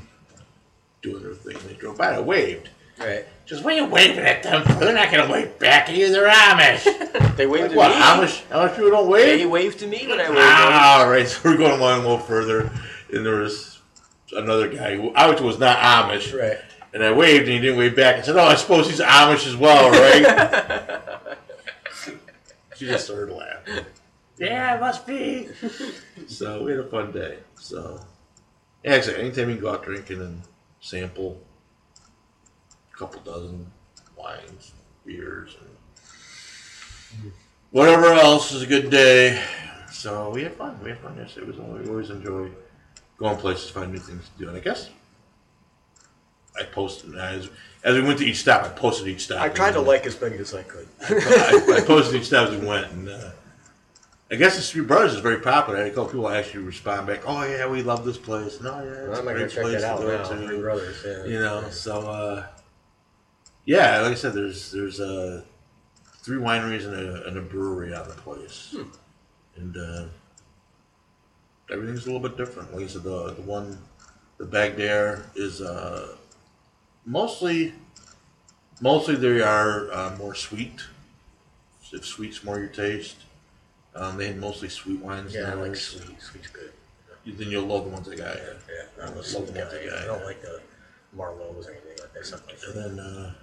doing 1.03 1.25
their 1.25 1.35
thing. 1.35 1.57
They 1.67 1.75
drove 1.75 1.99
by. 1.99 2.15
I 2.15 2.21
waved. 2.21 2.71
Right. 2.99 3.27
Just 3.45 3.63
what 3.63 3.75
are 3.75 3.77
you 3.77 3.85
waving 3.87 4.25
at 4.25 4.43
them 4.43 4.65
for? 4.65 4.73
They're 4.75 4.95
not 4.95 5.11
gonna 5.11 5.31
wave 5.31 5.59
back 5.59 5.89
at 5.89 5.95
you. 5.95 6.11
They're 6.11 6.29
Amish. 6.29 7.37
They 7.37 7.47
waved 7.47 7.75
what? 7.75 7.89
to 7.89 7.95
me. 7.95 8.01
Amish? 8.01 8.43
Amish 8.49 8.75
people 8.75 8.91
don't 8.91 9.09
wave. 9.09 9.27
They 9.27 9.45
wave. 9.45 9.51
waved 9.51 9.79
to 9.81 9.87
me 9.87 10.07
when 10.07 10.19
I 10.19 10.29
waved. 10.31 10.41
Ah, 10.41 11.01
all 11.01 11.11
right. 11.11 11.29
So 11.29 11.41
we're 11.45 11.59
going 11.59 11.79
along 11.79 12.01
a 12.01 12.03
little 12.03 12.19
further, 12.19 12.71
and 13.13 13.27
there 13.27 13.37
was 13.37 13.79
another 14.33 14.69
guy 14.69 14.97
who 14.97 15.11
I 15.11 15.29
was 15.29 15.59
not 15.59 15.79
Amish. 15.79 16.39
Right. 16.39 16.59
And 16.93 17.05
I 17.05 17.13
waved 17.13 17.45
and 17.45 17.53
he 17.53 17.59
didn't 17.59 17.79
wave 17.79 17.95
back. 17.95 18.17
I 18.17 18.23
said, 18.23 18.37
Oh, 18.37 18.45
I 18.45 18.55
suppose 18.55 18.89
he's 18.89 19.01
Amish 19.01 19.47
as 19.47 19.55
well, 19.55 19.91
right? 19.91 21.37
she 22.77 22.87
just 22.87 23.05
started 23.05 23.35
laughing. 23.35 23.85
Yeah, 24.39 24.77
it 24.77 24.81
must 24.81 25.07
be. 25.07 25.49
so 26.27 26.63
we 26.63 26.71
had 26.71 26.81
a 26.81 26.89
fun 26.89 27.13
day. 27.13 27.39
So, 27.57 28.01
yeah, 28.83 28.95
actually, 28.95 29.17
anytime 29.17 29.51
you 29.51 29.57
can 29.57 29.65
go 29.65 29.73
out 29.73 29.85
drinking 29.85 30.21
and 30.21 30.43
sample 30.81 31.39
a 31.46 31.46
couple 32.97 33.21
dozen 33.21 33.67
wines, 34.17 34.73
beers, 35.05 35.57
and 35.61 37.33
whatever 37.71 38.07
else 38.07 38.53
is 38.53 38.63
a 38.63 38.67
good 38.67 38.91
day. 38.91 39.43
So 39.91 40.31
we 40.31 40.43
had 40.43 40.55
fun. 40.55 40.79
We 40.83 40.91
had 40.91 40.99
fun 40.99 41.17
yesterday. 41.17 41.47
It 41.47 41.59
was 41.59 41.83
we 41.83 41.89
always 41.89 42.11
enjoy 42.11 42.51
going 43.19 43.37
places, 43.37 43.71
find 43.71 43.93
new 43.93 43.99
things 43.99 44.29
to 44.29 44.39
do. 44.39 44.49
And 44.49 44.57
I 44.57 44.61
guess 44.61 44.91
I 46.59 46.65
posted 46.65 47.17
as 47.17 47.49
as 47.85 47.95
we 47.95 48.03
went 48.03 48.19
to 48.19 48.27
each 48.27 48.39
stop. 48.39 48.65
I 48.65 48.69
posted 48.69 49.09
each 49.09 49.25
stop. 49.25 49.41
I 49.41 49.49
tried 49.49 49.73
to 49.73 49.81
like 49.81 50.07
as 50.07 50.21
many 50.21 50.37
as 50.39 50.55
I 50.55 50.63
could. 50.63 50.89
I, 51.03 51.79
I 51.79 51.81
posted 51.87 52.21
each 52.21 52.27
stop 52.27 52.49
as 52.49 52.59
we 52.59 52.67
went, 52.67 52.91
and 52.93 53.09
uh, 53.09 53.31
I 54.31 54.35
guess 54.35 54.57
the 54.57 54.63
Three 54.63 54.83
Brothers 54.83 55.15
is 55.15 55.21
very 55.21 55.41
popular. 55.41 55.79
I 55.79 55.83
had 55.83 55.93
a 55.93 55.95
couple 55.95 56.11
people 56.11 56.29
actually 56.29 56.65
respond 56.65 57.07
back. 57.07 57.23
Oh 57.27 57.45
yeah, 57.45 57.69
we 57.69 57.83
love 57.83 58.05
this 58.05 58.19
place. 58.19 58.61
No, 58.61 58.83
yeah, 58.83 59.11
it's 59.11 59.19
I'm 59.19 59.29
a 59.29 59.33
great 59.33 59.51
check 59.51 59.63
place 59.63 59.83
that 59.83 59.91
out 59.93 60.01
to 60.01 60.07
go 60.07 60.19
to. 60.19 60.47
Three 60.47 60.61
brothers. 60.61 60.97
Yeah. 61.07 61.25
You 61.25 61.41
know, 61.41 61.71
so 61.71 62.09
uh, 62.09 62.47
yeah, 63.67 64.01
like 64.01 64.13
I 64.13 64.15
said, 64.15 64.33
there's 64.35 64.73
there's 64.73 65.01
uh, 65.01 65.43
three 66.23 66.39
wineries 66.39 66.87
and 66.87 66.95
a, 66.95 67.27
and 67.27 67.37
a 67.37 67.43
brewery 67.43 67.95
on 67.95 68.09
the 68.09 68.15
place, 68.15 68.75
Hmm. 68.77 68.89
and 69.57 69.77
uh, 69.77 70.05
everything's 71.71 72.05
a 72.07 72.11
little 72.13 72.27
bit 72.27 72.37
different. 72.37 72.73
Like 72.75 72.85
I 72.85 72.87
said, 72.89 73.03
the 73.03 73.33
the 73.35 73.43
one, 73.43 73.79
the 74.39 74.45
Bagg 74.47 74.77
Dare 74.77 75.25
is 75.35 75.61
uh, 75.61 76.17
mostly 77.05 77.75
mostly 78.81 79.17
they 79.17 79.41
are 79.41 79.93
uh, 79.93 80.15
more 80.17 80.35
sweet. 80.35 80.83
If 81.93 82.05
sweet's 82.05 82.43
more 82.43 82.59
your 82.59 82.69
taste, 82.69 83.17
um, 83.95 84.17
they 84.17 84.27
had 84.27 84.39
mostly 84.39 84.69
sweet 84.69 85.01
wines. 85.01 85.33
Yeah, 85.35 85.51
I 85.51 85.55
like 85.55 85.77
sweet. 85.77 86.21
Sweet's 86.21 86.49
good. 86.49 86.73
Then 87.25 87.49
you'll 87.51 87.65
love 87.67 87.85
the 87.85 87.91
ones 87.91 88.09
I 88.09 88.17
got 88.17 88.37
Yeah, 88.37 88.43
yeah. 88.99 89.05
A 89.05 89.11
Love 89.11 89.25
the 89.25 89.39
ones 89.39 89.51
I 89.57 89.85
got, 89.85 89.99
I 90.03 90.05
don't 90.07 90.21
yeah. 90.21 90.27
like 90.27 90.43
the 90.43 90.61
Merlot's 91.13 91.67
or 91.67 91.73
anything 91.73 91.91
like 92.01 92.13
that. 92.13 92.27
Something 92.27 92.55
like 92.55 92.65
And 92.67 92.75
that. 92.77 92.97
then 92.97 92.99
uh, 93.01 93.35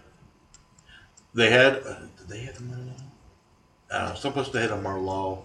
they 1.33 1.49
had, 1.49 1.77
uh, 1.85 1.99
did 2.17 2.27
they 2.27 2.39
have 2.41 2.57
a 2.57 2.63
Merlot? 2.63 3.01
Uh, 3.91 4.13
someplace 4.15 4.49
they 4.49 4.61
had 4.61 4.71
a 4.71 4.81
Merlot 4.81 5.43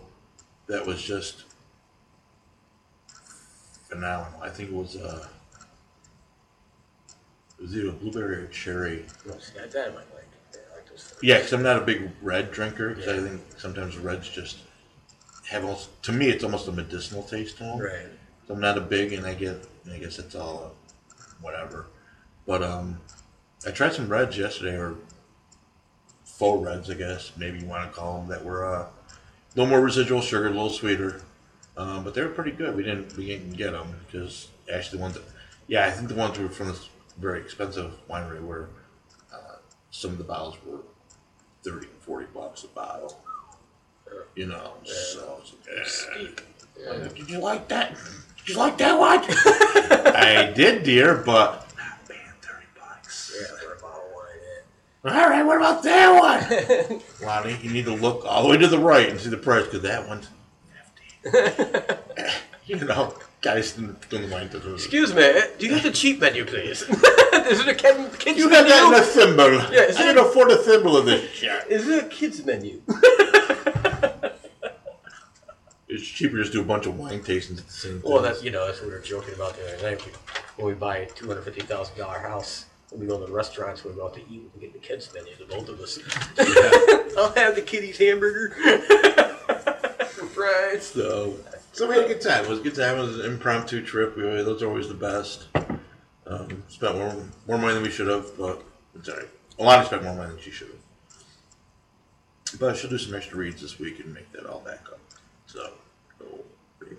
that 0.66 0.87
was 0.87 1.03
just 1.03 1.44
phenomenal. 3.88 4.42
I 4.42 4.51
think 4.51 4.70
it 4.70 4.74
was, 4.74 4.96
uh, 4.96 5.27
it 7.59 7.62
was 7.62 7.77
either 7.77 7.92
blueberry 7.92 8.37
or 8.37 8.46
cherry. 8.48 9.05
See, 9.40 9.59
I 9.59 9.62
might 9.62 9.94
like. 9.94 10.05
Yeah, 10.53 10.61
I 10.72 10.77
like 10.77 10.88
those. 10.88 11.03
things. 11.05 11.18
Yeah, 11.22 11.38
because 11.38 11.53
I'm 11.53 11.62
not 11.62 11.83
a 11.83 11.85
big 11.85 12.11
red 12.22 12.53
drinker. 12.53 12.94
Because 12.94 13.09
I 13.09 13.27
think 13.27 13.40
sometimes 13.57 13.96
reds 13.96 14.29
just 14.29 14.59
have 15.51 15.64
almost, 15.64 16.03
to 16.05 16.12
me, 16.12 16.29
it's 16.29 16.44
almost 16.44 16.68
a 16.68 16.72
medicinal 16.72 17.22
taste 17.22 17.57
to 17.59 17.64
them. 17.64 17.79
Right. 17.79 18.07
So 18.46 18.55
I'm 18.55 18.61
not 18.61 18.79
a 18.79 18.83
big, 18.83 19.12
and 19.12 19.27
I 19.27 19.35
get, 19.35 19.57
I 19.92 19.98
guess 19.98 20.18
it's 20.18 20.35
all 20.35 20.74
whatever. 21.40 21.87
But 22.46 22.62
um, 22.62 23.01
I 23.66 23.70
tried 23.70 23.92
some 23.94 24.09
reds 24.09 24.38
yesterday, 24.38 24.77
or 24.77 24.94
faux 26.38 26.64
reds, 26.64 26.88
I 26.88 26.94
guess 26.94 27.33
maybe 27.37 27.59
you 27.59 27.66
want 27.66 27.90
to 27.90 27.98
call 27.98 28.20
them, 28.20 28.29
that 28.29 28.44
were 28.44 28.64
uh, 28.64 28.87
little 29.57 29.68
more 29.68 29.81
residual 29.81 30.20
sugar, 30.20 30.46
a 30.46 30.51
little 30.51 30.70
sweeter. 30.70 31.20
Um, 31.77 32.05
but 32.05 32.14
they 32.14 32.22
were 32.22 32.29
pretty 32.29 32.53
good. 32.53 32.77
We 32.77 32.85
didn't, 32.85 33.16
we 33.16 33.27
didn't 33.27 33.57
get 33.57 33.72
them 33.72 33.94
because 34.07 34.48
actually 34.72 34.98
the 34.98 35.03
ones 35.03 35.14
that, 35.14 35.24
yeah, 35.66 35.87
I 35.87 35.90
think 35.90 36.09
the 36.09 36.14
ones 36.14 36.38
were 36.38 36.48
from 36.48 36.68
this 36.68 36.88
very 37.18 37.40
expensive 37.40 37.92
winery 38.09 38.40
where 38.40 38.68
uh, 39.33 39.57
some 39.90 40.12
of 40.12 40.18
the 40.18 40.24
bottles 40.24 40.57
were 40.64 40.79
30 41.64 41.87
and 41.87 41.98
40 42.01 42.27
bucks 42.33 42.64
a 42.64 42.68
bottle. 42.68 43.18
You 44.35 44.46
know, 44.46 44.72
so 44.85 45.40
it's 45.68 46.07
like. 46.16 46.44
I'm 46.88 47.09
Did 47.09 47.29
you 47.29 47.40
like 47.40 47.68
that? 47.68 47.96
Did 48.38 48.48
you 48.48 48.57
like 48.57 48.79
that 48.79 48.98
one? 48.98 49.18
I 50.16 50.53
did, 50.55 50.85
dear, 50.85 51.16
but 51.16 51.67
All 55.04 55.12
right, 55.12 55.42
what 55.44 55.56
about 55.56 55.82
that 55.84 56.88
one? 56.90 57.00
Lonnie, 57.22 57.56
you 57.62 57.70
need 57.70 57.84
to 57.84 57.94
look 57.94 58.24
all 58.26 58.42
the 58.42 58.48
way 58.50 58.56
to 58.58 58.66
the 58.66 58.78
right 58.78 59.08
and 59.08 59.18
see 59.18 59.30
the 59.30 59.37
price 59.37 59.64
because 59.64 59.82
that 59.82 60.06
one's 60.08 60.28
fifty. 61.22 61.92
you 62.66 62.76
know, 62.84 63.14
guys 63.40 63.72
doing 63.74 63.94
the 64.11 64.28
wine 64.30 64.48
business. 64.48 64.82
Excuse 64.84 65.14
me, 65.14 65.40
do 65.58 65.66
you 65.66 65.74
have 65.74 65.82
the 65.84 65.92
cheap 65.92 66.20
menu, 66.20 66.44
please? 66.44 66.82
is 66.82 67.61
it 67.61 67.68
a 67.68 67.74
kid, 67.74 67.96
kids 68.18 68.24
menu? 68.38 68.42
You 68.44 68.50
menu? 68.50 68.68
got 68.68 68.68
that 68.68 68.87
in 68.88 68.94
a 69.02 69.06
thimble. 69.06 69.72
Yeah, 69.72 69.82
is 69.82 69.96
I 69.96 70.11
it- 70.11 70.14
can 70.16 70.18
afford 70.26 70.50
a 70.50 70.56
thimble 70.56 70.96
of 70.96 71.06
this 71.06 71.30
shit. 71.30 71.66
Is 71.68 71.88
it 71.88 72.04
a 72.04 72.08
kids 72.08 72.44
menu? 72.44 72.82
It's 75.90 76.06
cheaper 76.06 76.37
just 76.37 76.52
to 76.52 76.58
do 76.58 76.62
a 76.62 76.66
bunch 76.66 76.84
of 76.84 76.98
wine 76.98 77.20
tastings 77.20 77.61
at 77.61 77.66
the 77.66 77.72
same 77.72 78.02
time. 78.02 78.11
well, 78.12 78.20
that's 78.20 78.42
you 78.44 78.50
know 78.50 78.66
that's 78.66 78.80
what 78.80 78.88
we 78.88 78.94
were 78.94 79.00
joking 79.00 79.32
about 79.34 79.56
the 79.56 79.74
other 79.74 79.90
night. 79.90 80.02
When 80.56 80.66
we 80.66 80.74
buy 80.74 80.98
a 80.98 81.06
two 81.08 81.26
hundred 81.28 81.42
fifty 81.44 81.62
thousand 81.62 81.96
dollar 81.96 82.18
house, 82.18 82.66
we 82.96 83.07
go 83.07 83.18
to 83.18 83.27
the 83.27 83.33
restaurants, 83.33 83.85
we 83.85 83.92
go 83.92 84.07
out 84.07 84.14
to 84.14 84.20
eat, 84.31 84.51
we 84.55 84.61
get 84.61 84.72
the 84.72 84.79
kids 84.79 85.11
menu. 85.12 85.37
The 85.37 85.44
both 85.44 85.68
of 85.68 85.81
us. 85.81 85.98
I'll 87.18 87.33
have 87.33 87.55
the 87.55 87.62
kiddies 87.62 87.98
hamburger. 87.98 88.51
Fries. 90.35 90.87
So, 90.87 91.35
so 91.72 91.88
we 91.88 91.96
had 91.96 92.05
a 92.05 92.09
good 92.09 92.20
time. 92.20 92.44
It 92.44 92.51
was 92.51 92.61
a 92.61 92.62
good 92.62 92.74
time. 92.74 92.98
It 92.98 93.01
was 93.01 93.18
an 93.18 93.27
impromptu 93.27 93.85
trip. 93.85 94.16
We 94.16 94.24
always, 94.24 94.44
those 94.44 94.62
are 94.62 94.68
always 94.68 94.88
the 94.88 94.94
best. 94.94 95.46
Um, 96.27 96.62
spent 96.68 96.96
more 96.96 97.14
more 97.46 97.59
money 97.59 97.74
than 97.74 97.83
we 97.83 97.90
should 97.90 98.09
have, 98.09 98.37
but 98.37 98.62
it's 98.94 99.09
alright. 99.09 99.29
Alana 99.59 99.87
spent 99.87 100.05
more 100.05 100.14
money 100.14 100.33
than 100.33 100.40
she 100.40 100.51
should 100.51 100.68
have. 100.68 100.77
But 102.61 102.77
she'll 102.77 102.90
do 102.90 102.98
some 102.98 103.14
extra 103.14 103.37
reads 103.38 103.61
this 103.61 103.79
week 103.79 104.01
and 104.01 104.14
make 104.14 104.31
that 104.33 104.46
all 104.46 104.61
back 104.61 104.87
up. 104.90 105.01
So, 105.46 105.72
no 106.20 106.27
big 106.81 106.96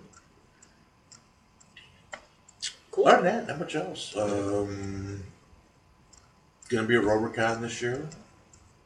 Cool. 2.90 3.06
Other 3.08 3.22
than 3.22 3.24
that, 3.24 3.48
not 3.48 3.58
much 3.60 3.76
else. 3.76 4.16
Um, 4.16 5.22
gonna 6.70 6.86
be 6.86 6.96
at 6.96 7.02
RoberCon 7.02 7.60
this 7.60 7.82
year, 7.82 8.08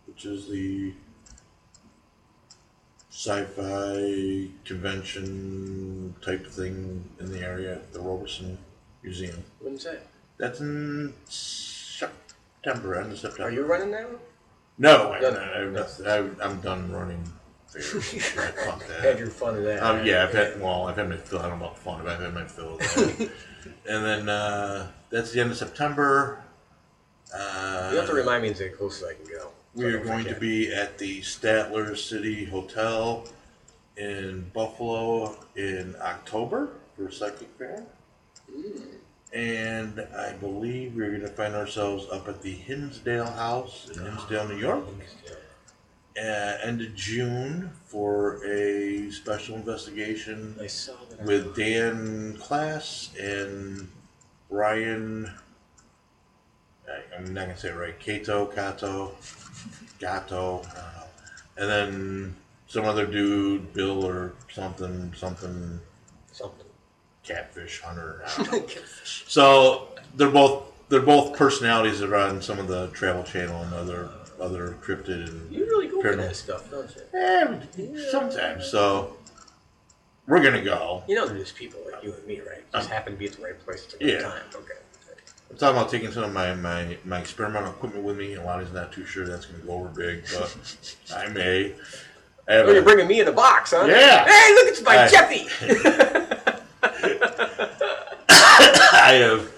which 0.07 0.25
is 0.25 0.49
the 0.49 0.94
sci-fi 3.11 4.49
convention 4.64 6.14
type 6.20 6.47
thing 6.47 7.09
in 7.20 7.31
the 7.31 7.40
area, 7.40 7.75
at 7.75 7.92
the 7.92 8.01
Roberson 8.01 8.59
Museum. 9.03 9.44
When's 9.61 9.85
that? 9.85 10.07
That's 10.38 10.61
in 10.61 11.14
September, 11.27 12.97
end 12.97 13.12
of 13.12 13.18
September. 13.18 13.49
Are 13.49 13.53
you 13.53 13.64
running 13.64 13.90
now? 13.92 14.07
No, 14.79 15.12
I'm, 15.12 15.23
No. 15.73 15.87
I'm- 16.07 16.37
I'm 16.42 16.61
done 16.61 16.90
running. 16.90 17.23
That. 17.75 19.01
Had 19.03 19.18
your 19.18 19.29
fun 19.31 19.57
of 19.57 19.64
that. 19.64 19.83
Um, 19.83 20.05
yeah, 20.07 20.25
I've 20.25 20.33
had 20.33 20.61
well, 20.61 20.87
I've 20.87 20.97
had 20.97 21.09
my 21.09 21.16
fill. 21.16 21.40
I 21.40 21.49
don't 21.49 21.59
know 21.59 21.64
about 21.66 21.79
fun, 21.79 22.03
but 22.05 22.12
I've 22.12 22.20
had 22.20 22.33
my 22.35 22.44
fill. 22.44 22.75
Of 22.75 22.79
that. 22.79 23.31
and 23.88 24.05
then 24.05 24.29
uh, 24.29 24.87
that's 25.11 25.33
the 25.33 25.40
end 25.40 25.51
of 25.51 25.57
September. 25.57 26.44
Uh, 27.35 27.88
You 27.92 27.99
have 27.99 28.09
to 28.09 28.14
remind 28.14 28.42
me 28.42 28.55
to 28.55 28.64
get 28.64 28.79
close 28.79 29.01
so 29.01 29.09
I 29.09 29.14
can 29.14 29.25
go. 29.27 29.51
we 29.75 29.87
are 29.87 29.99
going 30.05 30.25
to 30.27 30.35
be 30.35 30.73
at 30.73 30.99
the 30.99 31.20
Statler 31.20 31.97
City 31.97 32.44
Hotel 32.44 33.27
in 33.97 34.51
Buffalo 34.55 35.37
in 35.57 35.97
October 36.01 36.68
for 36.97 37.11
Psychic 37.11 37.49
Fair. 37.59 37.85
And 39.33 40.01
I 40.16 40.33
believe 40.35 40.94
we're 40.94 41.09
going 41.11 41.23
to 41.23 41.29
find 41.29 41.55
ourselves 41.55 42.07
up 42.12 42.29
at 42.29 42.40
the 42.42 42.53
Hinsdale 42.53 43.27
House 43.27 43.90
in 43.92 44.05
Hinsdale, 44.05 44.47
New 44.49 44.59
York, 44.59 44.85
uh, 46.16 46.20
end 46.62 46.81
of 46.83 46.94
June 46.94 47.70
for 47.87 48.44
a 48.47 49.11
special 49.11 49.57
investigation 49.57 50.55
I 50.61 50.68
saw 50.68 50.92
that. 51.11 51.23
with 51.25 51.57
Dan 51.57 52.37
Klaes 52.40 53.11
and 53.18 53.88
Ryan. 54.51 55.33
I- 56.88 57.16
I'm 57.16 57.33
not 57.33 57.47
gonna 57.47 57.57
say 57.59 57.68
it 57.70 57.75
right. 57.75 57.99
Kato, 57.99 58.47
Kato, 58.47 59.16
Gato, 59.99 60.62
I 60.77 60.81
and 61.57 61.70
then 61.70 62.37
some 62.66 62.85
other 62.85 63.07
dude, 63.07 63.73
Bill 63.73 64.05
or 64.05 64.33
something, 64.53 65.12
something, 65.14 65.81
something. 66.33 66.66
catfish 67.23 67.81
hunter. 67.81 68.23
I 68.27 68.37
don't 68.44 68.53
know. 68.53 68.83
so 69.27 69.88
they're 70.14 70.31
both 70.31 70.64
they're 70.90 71.01
both 71.01 71.35
personalities 71.37 72.01
that 72.01 72.09
run 72.09 72.42
some 72.42 72.59
of 72.59 72.68
the 72.68 72.88
Travel 72.88 73.23
Channel 73.23 73.62
and 73.62 73.73
other 73.75 74.11
other 74.40 74.77
cryptid 74.83 75.29
and 75.29 75.51
You 75.55 75.64
really 75.66 75.87
go 75.87 76.03
for 76.03 76.16
that 76.16 76.37
stuff, 76.37 76.68
don't 76.70 76.90
you? 76.94 77.18
eh, 77.18 78.11
sometimes. 78.11 78.66
So 78.66 79.16
we're 80.27 80.42
gonna 80.42 80.62
go. 80.62 81.03
You 81.07 81.14
know, 81.14 81.27
there's 81.29 81.53
people 81.53 81.81
like 81.90 82.03
you 82.03 82.12
and 82.14 82.27
me, 82.27 82.40
right? 82.40 82.64
Just 82.73 82.90
happen 82.90 83.12
to 83.14 83.18
be 83.18 83.27
at 83.27 83.33
the 83.33 83.42
right 83.42 83.59
place 83.64 83.85
at 83.92 83.99
the 83.99 84.05
right 84.05 84.14
Yeah. 84.16 84.23
time. 84.29 84.42
Okay. 84.55 84.75
I'm 85.55 85.59
talking 85.61 85.77
about 85.79 85.88
taking 85.88 86.11
some 86.11 86.25
of 86.25 86.33
my, 86.33 86.53
my, 86.57 86.99
my 87.05 87.21
experimental 87.21 87.71
equipment 87.71 88.05
with 88.05 88.17
me. 88.19 88.33
and 88.33 88.45
Lonnie's 88.45 88.73
not 88.73 88.93
too 88.93 89.07
sure 89.07 89.25
that's 89.25 89.47
going 89.47 89.61
to 89.61 89.67
go 89.69 89.75
over 89.75 89.87
big, 89.88 90.25
but 90.33 90.97
I 91.14 91.29
may. 91.29 91.75
I 92.49 92.57
Oh, 92.57 92.73
you're 92.73 92.83
bringing 92.83 93.07
me 93.07 93.21
in 93.21 93.29
a 93.29 93.33
box, 93.33 93.71
huh? 93.73 93.85
Yeah. 93.87 94.25
Hey, 94.25 94.53
look, 94.55 94.67
it's 94.67 94.83
my 94.83 94.97
Hey. 94.97 95.09
Jeffy. 95.12 95.47
I 98.29 99.12
have 99.21 99.51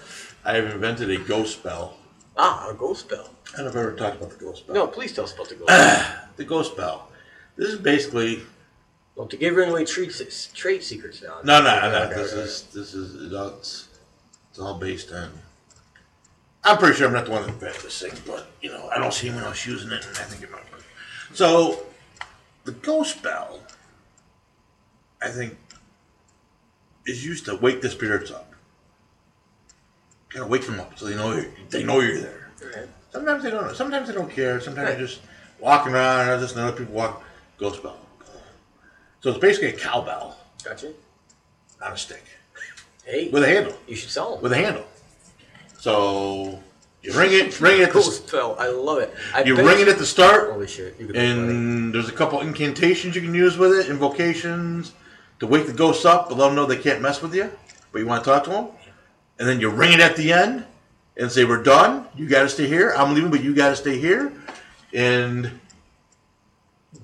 I 0.45 0.53
have 0.53 0.65
invented 0.65 1.09
a 1.09 1.17
ghost 1.17 1.53
spell. 1.59 1.95
ah, 2.37 2.69
a 2.69 2.75
ghost 2.75 3.09
bell. 3.09 3.31
I 3.55 3.63
don't 3.63 3.65
know 3.65 3.69
if 3.71 3.75
I 3.75 3.79
ever 3.79 3.95
talked 3.95 4.17
about 4.17 4.29
the 4.29 4.37
ghost 4.45 4.59
spell. 4.59 4.75
No, 4.75 4.85
please 4.87 5.13
tell 5.13 5.23
us 5.23 5.33
about 5.33 5.49
the 5.49 5.55
ghost 5.55 5.67
bell. 5.69 6.19
The 6.35 6.45
ghost 6.45 6.73
spell. 6.73 7.09
This 7.55 7.69
is 7.69 7.79
basically 7.79 8.41
Don't 9.15 9.31
to 9.31 9.37
give 9.37 9.57
away 9.57 9.83
trade, 9.85 10.11
trade 10.53 10.83
secrets 10.83 11.23
now. 11.23 11.39
no 11.43 11.59
no 11.63 11.91
no. 11.91 12.03
Okay, 12.03 12.13
This 12.15 12.33
is 12.33 12.61
this 12.73 12.93
is 12.93 13.31
it's, 13.33 13.87
it's 14.51 14.59
all 14.59 14.75
based 14.77 15.11
on. 15.11 15.31
I'm 16.67 16.77
pretty 16.77 16.95
sure 16.97 17.07
I'm 17.07 17.13
not 17.13 17.25
the 17.25 17.31
one 17.31 17.43
that 17.43 17.49
invented 17.53 17.81
this 17.81 18.01
thing, 18.01 18.11
but 18.25 18.47
you 18.61 18.69
know 18.69 18.89
I 18.93 18.99
don't 18.99 19.13
see 19.13 19.27
anyone 19.29 19.45
else 19.45 19.65
using 19.65 19.91
it, 19.91 20.05
and 20.05 20.17
I 20.17 20.21
think 20.23 20.43
it 20.43 20.51
might 20.51 20.69
work. 20.71 20.83
So, 21.33 21.85
the 22.65 22.71
ghost 22.73 23.21
bell, 23.23 23.59
I 25.21 25.29
think, 25.29 25.57
is 27.05 27.25
used 27.25 27.45
to 27.45 27.55
wake 27.55 27.81
the 27.81 27.89
spirits 27.89 28.31
up. 28.31 28.53
Gotta 30.29 30.47
wake 30.47 30.65
them 30.65 30.79
up 30.79 30.97
so 30.99 31.05
they 31.05 31.15
know 31.15 31.33
you're, 31.33 31.45
they 31.69 31.83
know 31.83 32.01
you're 32.01 32.19
there. 32.19 32.51
Okay. 32.61 32.85
Sometimes 33.11 33.43
they 33.43 33.49
don't. 33.51 33.73
Sometimes 33.75 34.07
they 34.09 34.13
don't 34.13 34.29
care. 34.29 34.59
Sometimes 34.59 34.89
Right. 34.89 34.97
they're 34.97 35.07
just 35.07 35.21
walking 35.59 35.93
around. 35.93 36.27
Or 36.27 36.39
just 36.39 36.55
another 36.55 36.75
people 36.77 36.93
walk. 36.93 37.23
Ghost 37.57 37.81
bell. 37.81 37.97
So 39.21 39.29
it's 39.29 39.39
basically 39.39 39.69
a 39.69 39.77
cowbell 39.77 40.37
Gotcha. 40.63 40.91
on 41.81 41.93
a 41.93 41.97
stick 41.97 42.23
Hey, 43.05 43.29
with 43.29 43.43
a 43.43 43.47
handle. 43.47 43.73
you 43.87 43.95
should 43.95 44.09
sell 44.09 44.33
them. 44.33 44.43
With 44.43 44.51
a 44.51 44.57
handle. 44.57 44.85
So 45.79 46.59
you 47.01 47.13
ring 47.17 47.31
it. 47.31 47.59
Ring 47.61 47.79
it. 47.81 47.83
At 47.83 47.93
the, 47.93 47.93
Ghost 47.99 48.31
bell. 48.31 48.55
I 48.59 48.67
love 48.67 48.99
it. 48.99 49.13
I 49.33 49.43
you 49.43 49.55
bet 49.55 49.65
ring 49.65 49.79
it 49.79 49.87
at 49.87 49.97
the 49.97 50.05
start, 50.05 50.51
Holy 50.51 50.67
shit. 50.67 50.95
You 50.99 51.05
could 51.07 51.15
make 51.15 51.23
and 51.29 51.93
there's 51.93 52.09
a 52.09 52.13
couple 52.13 52.41
incantations 52.41 53.15
you 53.15 53.21
can 53.21 53.33
use 53.33 53.57
with 53.57 53.73
it, 53.73 53.89
invocations 53.89 54.93
to 55.39 55.47
wake 55.47 55.67
the 55.67 55.73
ghosts 55.73 56.03
up, 56.05 56.29
but 56.29 56.37
let 56.37 56.47
them 56.47 56.55
know 56.55 56.65
they 56.65 56.77
can't 56.77 57.01
mess 57.01 57.21
with 57.21 57.33
you. 57.35 57.51
But 57.91 57.99
you 57.99 58.07
want 58.07 58.23
to 58.23 58.29
talk 58.29 58.43
to 58.45 58.49
them, 58.49 58.67
and 59.39 59.47
then 59.47 59.59
you 59.61 59.69
ring 59.69 59.93
it 59.93 59.99
at 59.99 60.15
the 60.15 60.33
end 60.33 60.65
and 61.15 61.31
say, 61.31 61.45
"We're 61.45 61.63
done. 61.63 62.07
You 62.15 62.27
got 62.27 62.41
to 62.43 62.49
stay 62.49 62.67
here. 62.67 62.93
I'm 62.97 63.13
leaving, 63.13 63.31
but 63.31 63.43
you 63.43 63.55
got 63.55 63.69
to 63.69 63.75
stay 63.75 63.97
here." 63.99 64.33
And 64.93 65.51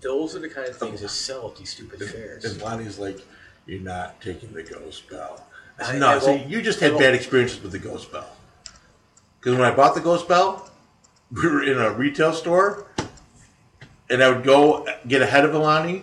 Those 0.01 0.35
are 0.35 0.39
the 0.39 0.49
kind 0.49 0.67
of 0.67 0.77
things 0.77 1.01
that 1.01 1.07
oh. 1.07 1.09
sell 1.09 1.47
at 1.49 1.55
these 1.57 1.69
stupid 1.71 2.01
fairs. 2.09 2.43
And 2.45 2.61
Lonnie's 2.61 2.97
like, 2.99 3.19
"You're 3.65 3.79
not 3.81 4.19
taking 4.21 4.51
the 4.53 4.63
ghost 4.63 5.09
bell." 5.09 5.45
I 5.79 5.83
I- 5.83 5.85
said, 5.91 5.99
"No, 5.99 6.07
I 6.07 6.15
I 6.15 6.19
said, 6.19 6.39
won't- 6.39 6.49
you 6.49 6.61
just 6.61 6.81
I 6.81 6.85
had 6.85 6.93
won't- 6.93 7.03
bad 7.03 7.13
experiences 7.13 7.61
with 7.61 7.71
the 7.71 7.79
ghost 7.79 8.11
bell." 8.11 8.27
Because 9.43 9.59
when 9.59 9.69
I 9.69 9.75
bought 9.75 9.93
the 9.93 9.99
ghost 9.99 10.29
bell, 10.29 10.69
we 11.29 11.45
were 11.49 11.63
in 11.63 11.77
a 11.77 11.91
retail 11.91 12.31
store, 12.31 12.85
and 14.09 14.23
I 14.23 14.29
would 14.29 14.45
go 14.45 14.87
get 15.05 15.21
ahead 15.21 15.43
of 15.43 15.53
Alani, 15.53 16.01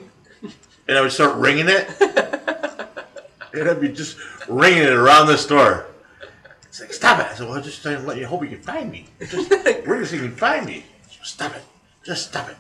and 0.87 0.99
I 0.99 1.01
would 1.01 1.11
start 1.11 1.37
ringing 1.37 1.71
it, 1.71 1.89
and 3.55 3.67
I'd 3.67 3.81
be 3.81 3.89
just 3.89 4.19
ringing 4.47 4.83
it 4.83 4.93
around 4.93 5.29
the 5.29 5.39
store. 5.39 5.87
It's 6.65 6.81
like, 6.81 6.93
stop 6.93 7.19
it! 7.19 7.29
I 7.29 7.35
said, 7.35 7.49
"Well, 7.49 7.57
I'm 7.57 7.63
just 7.63 7.81
trying 7.81 7.97
to 7.97 8.07
let 8.07 8.19
you 8.19 8.27
hope 8.27 8.43
you 8.43 8.49
can 8.49 8.61
find 8.61 8.93
me. 8.93 9.07
Just 9.21 9.51
ring 9.87 10.05
so 10.05 10.17
you 10.17 10.23
can 10.23 10.37
find 10.37 10.67
me. 10.67 10.85
Stop 11.23 11.57
it! 11.57 11.63
Just 12.05 12.29
stop 12.29 12.51
it." 12.51 12.57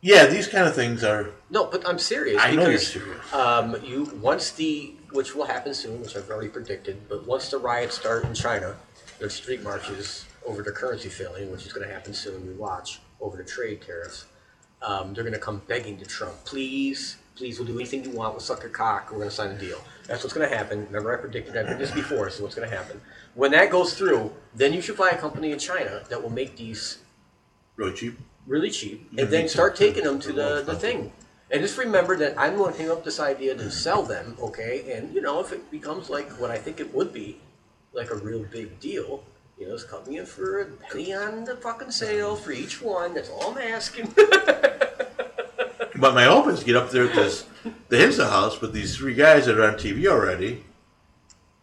Yeah, 0.00 0.26
these 0.26 0.48
kind 0.48 0.66
of 0.66 0.74
things 0.74 1.04
are. 1.04 1.30
No, 1.50 1.66
but 1.66 1.88
I'm 1.88 2.00
serious. 2.00 2.42
I 2.42 2.50
know 2.56 2.66
you're 2.66 2.78
serious. 2.78 3.32
Um, 3.32 3.76
you 3.84 4.10
once 4.20 4.50
the 4.50 4.94
which 5.12 5.34
will 5.34 5.44
happen 5.44 5.74
soon, 5.74 6.00
which 6.00 6.16
I've 6.16 6.28
already 6.30 6.48
predicted, 6.48 7.08
but 7.08 7.26
once 7.26 7.50
the 7.50 7.58
riots 7.58 7.96
start 7.96 8.24
in 8.24 8.34
China, 8.34 8.74
there's 9.18 9.34
street 9.34 9.62
marches 9.62 10.24
over 10.46 10.62
the 10.62 10.72
currency 10.72 11.08
failing, 11.08 11.50
which 11.52 11.66
is 11.66 11.72
going 11.72 11.86
to 11.86 11.92
happen 11.92 12.12
soon. 12.14 12.46
We 12.46 12.54
watch 12.54 13.00
over 13.20 13.36
the 13.36 13.44
trade 13.44 13.82
tariffs. 13.82 14.26
Um, 14.82 15.14
they're 15.14 15.22
going 15.22 15.34
to 15.34 15.38
come 15.40 15.62
begging 15.68 15.96
to 15.98 16.04
Trump, 16.04 16.34
please, 16.44 17.16
please, 17.36 17.58
we'll 17.58 17.68
do 17.68 17.76
anything 17.76 18.04
you 18.04 18.10
want. 18.10 18.32
We'll 18.34 18.40
suck 18.40 18.62
your 18.62 18.70
cock. 18.70 19.10
We're 19.10 19.18
going 19.18 19.30
to 19.30 19.34
sign 19.34 19.50
a 19.50 19.58
deal. 19.58 19.78
That's 20.06 20.22
what's 20.24 20.34
going 20.34 20.48
to 20.48 20.54
happen. 20.56 20.84
Remember, 20.86 21.16
I 21.16 21.20
predicted 21.20 21.54
that 21.54 21.78
this 21.78 21.90
before, 21.92 22.28
so 22.30 22.42
what's 22.42 22.54
going 22.56 22.68
to 22.68 22.76
happen? 22.76 23.00
When 23.34 23.52
that 23.52 23.70
goes 23.70 23.94
through, 23.94 24.32
then 24.54 24.72
you 24.72 24.80
should 24.82 24.96
buy 24.96 25.10
a 25.10 25.18
company 25.18 25.52
in 25.52 25.58
China 25.58 26.02
that 26.10 26.20
will 26.22 26.30
make 26.30 26.56
these 26.56 26.98
Really 27.76 27.94
cheap. 27.94 28.18
really 28.46 28.70
cheap, 28.70 29.08
and 29.16 29.30
then 29.30 29.48
start 29.48 29.76
taking 29.76 30.04
them 30.04 30.18
to 30.20 30.32
the, 30.32 30.62
the 30.62 30.74
thing. 30.74 31.12
And 31.52 31.60
just 31.60 31.76
remember 31.76 32.16
that 32.16 32.34
I'm 32.38 32.56
looking 32.56 32.90
up 32.90 33.04
this 33.04 33.20
idea 33.20 33.54
to 33.54 33.70
sell 33.70 34.02
them, 34.02 34.36
okay? 34.40 34.90
And 34.96 35.14
you 35.14 35.20
know, 35.20 35.40
if 35.40 35.52
it 35.52 35.70
becomes 35.70 36.08
like 36.08 36.30
what 36.40 36.50
I 36.50 36.56
think 36.58 36.80
it 36.80 36.92
would 36.94 37.12
be, 37.12 37.38
like 37.92 38.10
a 38.10 38.16
real 38.16 38.42
big 38.44 38.80
deal, 38.80 39.22
you 39.58 39.68
know, 39.68 39.74
it's 39.74 39.84
coming 39.84 40.14
in 40.14 40.24
for 40.26 40.62
a 40.62 40.64
penny 40.64 41.12
on 41.12 41.44
the 41.44 41.56
fucking 41.56 41.90
sale 41.90 42.36
for 42.36 42.52
each 42.52 42.80
one. 42.80 43.12
That's 43.14 43.28
all 43.28 43.52
I'm 43.52 43.58
asking. 43.58 44.14
But 45.94 46.14
my 46.14 46.24
hope 46.24 46.48
is 46.48 46.60
to 46.60 46.64
get 46.64 46.74
up 46.74 46.90
there 46.90 47.04
at 47.04 47.14
this 47.14 47.44
the 47.88 47.96
Hinsdale 47.98 48.28
house 48.28 48.60
with 48.60 48.72
these 48.72 48.96
three 48.96 49.14
guys 49.14 49.46
that 49.46 49.56
are 49.58 49.64
on 49.68 49.74
TV 49.74 50.06
already, 50.06 50.64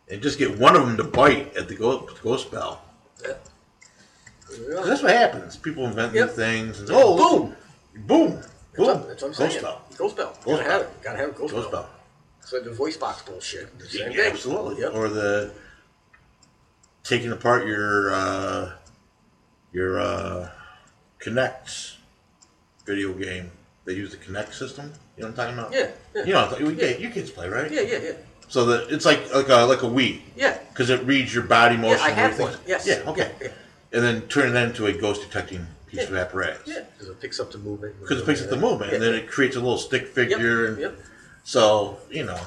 and 0.08 0.22
just 0.22 0.38
get 0.38 0.58
one 0.58 0.76
of 0.78 0.86
them 0.86 0.96
to 0.98 1.04
bite 1.04 1.54
at 1.58 1.68
the 1.68 1.76
ghost, 1.76 2.22
ghost 2.24 2.50
bell. 2.52 2.82
'Cause 3.22 4.86
that's 4.86 5.02
what 5.04 5.12
happens. 5.12 5.58
People 5.58 5.86
invent 5.86 6.14
new 6.14 6.28
things. 6.28 6.80
And, 6.80 6.90
oh, 6.92 7.18
Boom! 7.18 7.56
boom, 8.08 8.42
That's 8.88 9.00
what, 9.00 9.08
that's 9.08 9.22
what 9.22 9.28
I'm 9.30 9.34
saying. 9.34 9.50
Ghost 9.52 9.62
bell. 9.62 9.82
Ghost 9.98 10.18
bell. 10.18 10.34
Ghost 10.44 10.46
Gotta 10.46 10.64
have 10.64 10.82
bell. 10.82 10.90
it. 10.90 11.04
Gotta 11.04 11.18
have 11.18 11.30
a 11.30 11.34
ghost, 11.34 11.54
Ghost 11.54 11.72
bell. 11.72 11.82
bell. 11.84 11.90
It's 12.42 12.54
like 12.54 12.64
the 12.64 12.72
voice 12.74 12.98
box 12.98 13.22
bullshit. 13.24 13.78
The 13.80 13.86
same 13.88 14.12
Yeah, 14.12 14.24
thing. 14.24 14.32
absolutely. 14.32 14.82
Yep. 14.82 14.94
Or 14.96 15.10
the 15.10 15.52
taking 17.04 17.32
apart 17.32 17.66
your 17.68 18.14
uh, 18.14 18.72
your 19.72 20.00
uh, 20.00 20.50
Kinect 21.20 21.96
video 22.86 23.14
game. 23.14 23.52
They 23.86 23.94
use 23.94 24.12
the 24.12 24.18
Kinect 24.18 24.54
system. 24.54 24.94
You 25.18 25.24
know 25.24 25.30
what 25.32 25.40
I'm 25.40 25.54
talking 25.56 25.60
about? 25.60 25.74
Yeah, 25.74 25.92
yeah. 26.16 26.24
You 26.26 26.34
know, 26.34 26.58
you, 26.72 26.98
you 26.98 27.10
kids 27.10 27.32
play, 27.32 27.50
right? 27.50 27.72
Yeah, 27.72 27.82
yeah, 27.82 27.98
yeah. 28.00 28.12
So 28.48 28.66
that 28.66 28.90
it's 28.92 29.06
like 29.06 29.34
like 29.34 29.50
a 29.50 29.66
like 29.66 29.84
a 29.84 29.88
Wii 29.88 30.22
Yeah. 30.36 30.58
because 30.70 30.90
it 30.90 31.04
reads 31.06 31.34
your 31.34 31.44
body 31.44 31.78
motion. 31.78 32.00
Yeah, 32.00 32.04
I 32.06 32.10
have 32.12 32.40
one. 32.40 32.56
Yes. 32.66 32.88
Yeah. 32.88 33.04
Okay. 33.10 33.32
Yeah, 33.42 33.48
yeah. 33.48 33.54
And 33.92 34.04
then 34.04 34.22
turn 34.28 34.54
that 34.54 34.68
into 34.70 34.86
a 34.88 34.94
ghost 34.94 35.22
detecting 35.22 35.68
piece 35.90 36.08
of 36.08 36.16
apparatus. 36.16 36.62
Yeah, 36.66 36.84
because 36.94 37.10
it 37.10 37.20
picks 37.22 37.40
up 37.40 37.52
the 37.52 37.58
movement. 37.58 38.00
Because 38.00 38.22
it 38.22 38.26
picks 38.26 38.42
up 38.42 38.50
the 38.50 38.58
movement, 38.58 38.94
and 38.94 39.02
then 39.02 39.14
it 39.16 39.28
creates 39.30 39.56
a 39.56 39.60
little 39.60 39.78
stick 39.78 40.08
figure. 40.08 40.62
Yep. 40.66 40.70
And 40.70 40.80
Yep. 40.80 41.00
So 41.44 41.98
you 42.10 42.26
know, 42.26 42.40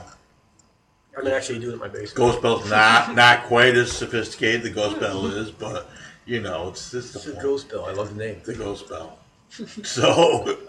I'm 1.18 1.26
actually 1.26 1.58
do 1.58 1.70
it 1.70 1.74
in 1.74 1.78
my 1.78 1.88
basement. 1.88 2.14
Ghost 2.14 2.42
Bell's 2.42 2.68
not 2.70 3.14
not 3.24 3.44
quite 3.44 3.74
as 3.76 3.90
sophisticated. 3.92 4.62
The 4.62 4.70
Ghost 4.70 5.00
Bell 5.00 5.26
is, 5.26 5.50
but 5.50 5.88
you 6.26 6.40
know, 6.40 6.68
it's 6.68 6.92
it's 6.94 7.12
the 7.12 7.18
It's 7.18 7.26
a 7.28 7.30
point. 7.32 7.42
ghost 7.42 7.68
bell. 7.68 7.84
I 7.86 7.92
love 7.92 8.14
the 8.16 8.24
name. 8.24 8.40
the 8.44 8.54
Ghost 8.54 8.88
Bell. 8.88 9.18
So. 9.82 10.58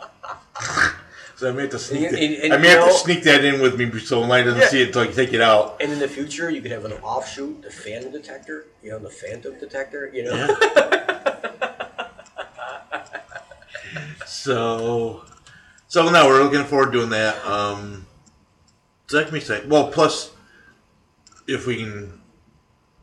So 1.35 1.49
I 1.49 1.51
may 1.51 1.63
have 1.63 1.71
to 1.71 1.79
sneak 1.79 2.03
And- 2.05 2.15
that. 2.15 2.21
and- 2.23 2.35
and 2.43 2.53
I 2.53 2.57
may 2.57 2.67
have 2.69 2.85
to 2.87 2.93
sneak 2.93 3.23
that 3.23 3.43
in 3.43 3.59
with 3.59 3.77
me 3.77 3.99
so 3.99 4.21
Light 4.21 4.43
doesn't 4.43 4.61
Yeah. 4.61 4.67
see 4.67 4.81
it 4.83 4.87
until 4.89 5.01
I 5.01 5.07
take 5.07 5.33
it 5.33 5.41
out. 5.41 5.77
And 5.81 5.91
in 5.91 5.97
the 5.97 6.07
future, 6.07 6.49
you 6.51 6.61
could 6.61 6.69
have 6.71 6.85
an 6.85 6.93
offshoot, 7.01 7.63
the 7.63 7.71
phantom 7.71 8.11
detector. 8.11 8.67
You 8.83 8.91
know, 8.91 8.99
the 8.99 9.09
phantom 9.09 9.57
detector. 9.59 10.11
You 10.13 10.25
know. 10.25 10.35
Yeah. 10.35 11.82
So, 14.25 15.23
so 15.87 16.09
no, 16.09 16.27
we're 16.27 16.43
looking 16.43 16.63
forward 16.65 16.87
to 16.87 16.91
doing 16.91 17.09
that. 17.11 17.43
Um, 17.45 18.05
so 19.07 19.17
that 19.17 19.25
can 19.25 19.33
be 19.33 19.39
said. 19.39 19.69
Well, 19.69 19.91
plus, 19.91 20.31
if 21.47 21.67
we 21.67 21.77
can, 21.77 22.21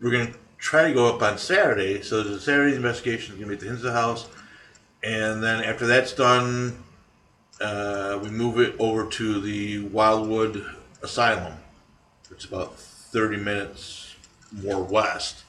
we're 0.01 0.11
gonna 0.11 0.33
try 0.59 0.89
to 0.89 0.95
go 0.95 1.15
up 1.15 1.23
on 1.23 1.39
Saturday. 1.39 2.03
So 2.03 2.23
the 2.23 2.41
Saturday 2.41 2.75
investigation 2.75 3.35
is 3.35 3.39
gonna 3.41 3.49
be 3.49 3.55
at 3.55 3.61
the 3.61 3.67
Hinsdale 3.67 3.93
House, 3.93 4.29
and 5.03 5.43
then 5.43 5.63
after 5.63 5.87
that's 5.87 6.13
done, 6.13 6.83
uh, 7.61 8.19
we 8.23 8.31
move 8.31 8.59
it 8.59 8.75
over 8.79 9.07
to 9.11 9.41
the 9.41 9.81
Wildwood 9.85 10.65
Asylum. 11.03 11.55
It's 12.31 12.45
about 12.45 12.79
thirty 12.79 13.37
minutes 13.37 14.17
more 14.53 14.83
west, 14.83 15.45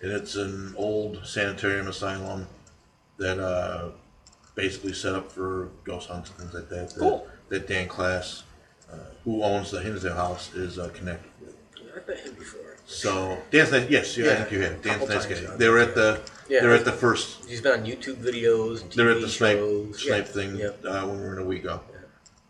and 0.00 0.12
it's 0.12 0.36
an 0.36 0.74
old 0.76 1.24
sanitarium 1.24 1.88
asylum 1.88 2.48
that 3.18 3.38
uh, 3.38 3.90
basically 4.54 4.92
set 4.92 5.14
up 5.14 5.30
for 5.30 5.68
ghost 5.84 6.08
hunts 6.08 6.30
and 6.30 6.38
things 6.38 6.54
like 6.54 6.68
that. 6.68 6.90
that- 6.90 6.98
Cool. 7.00 7.26
That, 7.48 7.66
Dan 7.68 7.86
Klaes, 7.88 8.42
uh, 8.90 8.96
who 9.24 9.42
owns 9.42 9.70
the 9.70 9.80
Hinsdale 9.80 10.14
House, 10.14 10.54
is 10.54 10.78
uh, 10.78 10.88
connected 10.94 11.30
with. 11.40 11.54
I've 11.94 12.08
met 12.08 12.18
him 12.20 12.34
before. 12.34 12.76
So 12.86 13.38
Dan's 13.50 13.70
nice. 13.72 13.88
Yes, 13.90 14.16
yeah, 14.16 14.32
I 14.32 14.34
think 14.36 14.52
you 14.52 14.60
have. 14.62 14.80
Dan's 14.82 14.98
couple 14.98 15.08
nice 15.14 15.26
times, 15.26 15.40
guy. 15.40 15.50
yeah. 15.50 15.56
They 15.56 15.68
were 15.68 15.78
at 15.78 15.94
the. 15.94 16.20
Yeah. 16.48 16.60
They 16.62 16.66
were 16.66 16.74
at 16.74 16.84
the 16.86 16.92
first. 16.92 17.44
He's 17.46 17.60
been 17.60 17.72
on 17.80 17.84
YouTube 17.86 18.16
videos 18.16 18.80
and 18.82 18.90
TV 18.90 18.94
They 18.96 19.04
were 19.04 19.10
at 19.12 19.20
the 19.20 19.28
snipe 19.28 19.58
shows. 19.58 20.02
snipe 20.02 20.26
yeah. 20.26 20.32
thing 20.32 20.56
Yep. 20.56 20.84
uh, 20.86 21.02
when 21.06 21.16
we 21.20 21.22
were 21.26 21.32
in 21.38 21.42
a 21.42 21.44
week 21.46 21.64
ago. 21.64 21.80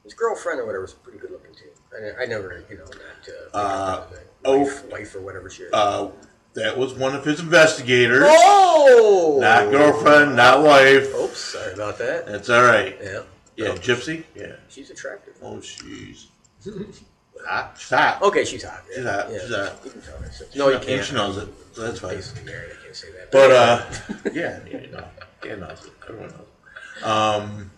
His 0.04 0.14
girlfriend 0.14 0.60
or 0.60 0.66
whatever 0.66 0.82
was 0.82 0.94
pretty 0.94 1.18
good 1.18 1.30
looking 1.32 1.52
too. 1.54 1.70
I, 2.18 2.22
I 2.22 2.26
never, 2.26 2.64
you 2.70 2.78
know, 2.78 2.84
not 2.84 3.54
uh, 3.54 4.04
Uh, 4.44 4.58
wife, 4.58 4.84
wife 4.90 5.14
or 5.16 5.20
whatever 5.20 5.50
she 5.50 5.64
is. 5.64 5.72
Uh, 5.72 6.10
that 6.54 6.76
was 6.76 6.94
one 6.94 7.14
of 7.14 7.24
his 7.24 7.40
investigators. 7.40 8.24
oh, 8.26 9.38
Not 9.40 9.70
girlfriend, 9.70 10.36
not 10.36 10.62
wife. 10.62 11.14
Oops, 11.14 11.38
sorry 11.38 11.72
about 11.74 11.98
that. 11.98 12.26
That's 12.26 12.50
all 12.50 12.62
right. 12.62 12.96
Yeah, 13.02 13.22
Yeah, 13.56 13.68
Oh, 13.68 13.74
Gypsy. 13.74 14.24
Yeah. 14.34 14.56
she's 14.68 14.90
attractive. 14.90 15.34
Oh, 15.42 15.60
she's 15.60 16.28
hot. 17.46 17.76
She's 17.78 17.90
hot. 17.90 18.22
Okay, 18.22 18.44
she's 18.44 18.64
hot. 18.64 18.82
She's 18.94 19.04
hot, 19.04 19.30
Yeah. 19.30 19.38
she's 19.40 19.54
hot. 19.54 19.80
You 19.84 19.90
can 19.90 20.02
tell 20.02 20.18
her. 20.18 20.30
So- 20.30 20.44
No, 20.56 20.68
you 20.68 20.78
can't. 20.78 21.04
She 21.04 21.14
knows 21.14 21.36
it. 21.38 21.48
So 21.72 21.82
that's 21.82 22.00
fine. 22.00 22.16
Basically 22.16 22.44
married. 22.44 22.70
I 22.78 22.84
can't 22.84 22.96
say 22.96 23.08
that. 23.12 23.30
But 23.32 23.50
uh, 23.50 23.84
yeah, 24.34 24.60
yeah, 24.70 25.54
knows 25.56 25.86
it. 25.86 25.92
Everyone 26.08 26.28
knows. 26.28 27.02
Um. 27.04 27.70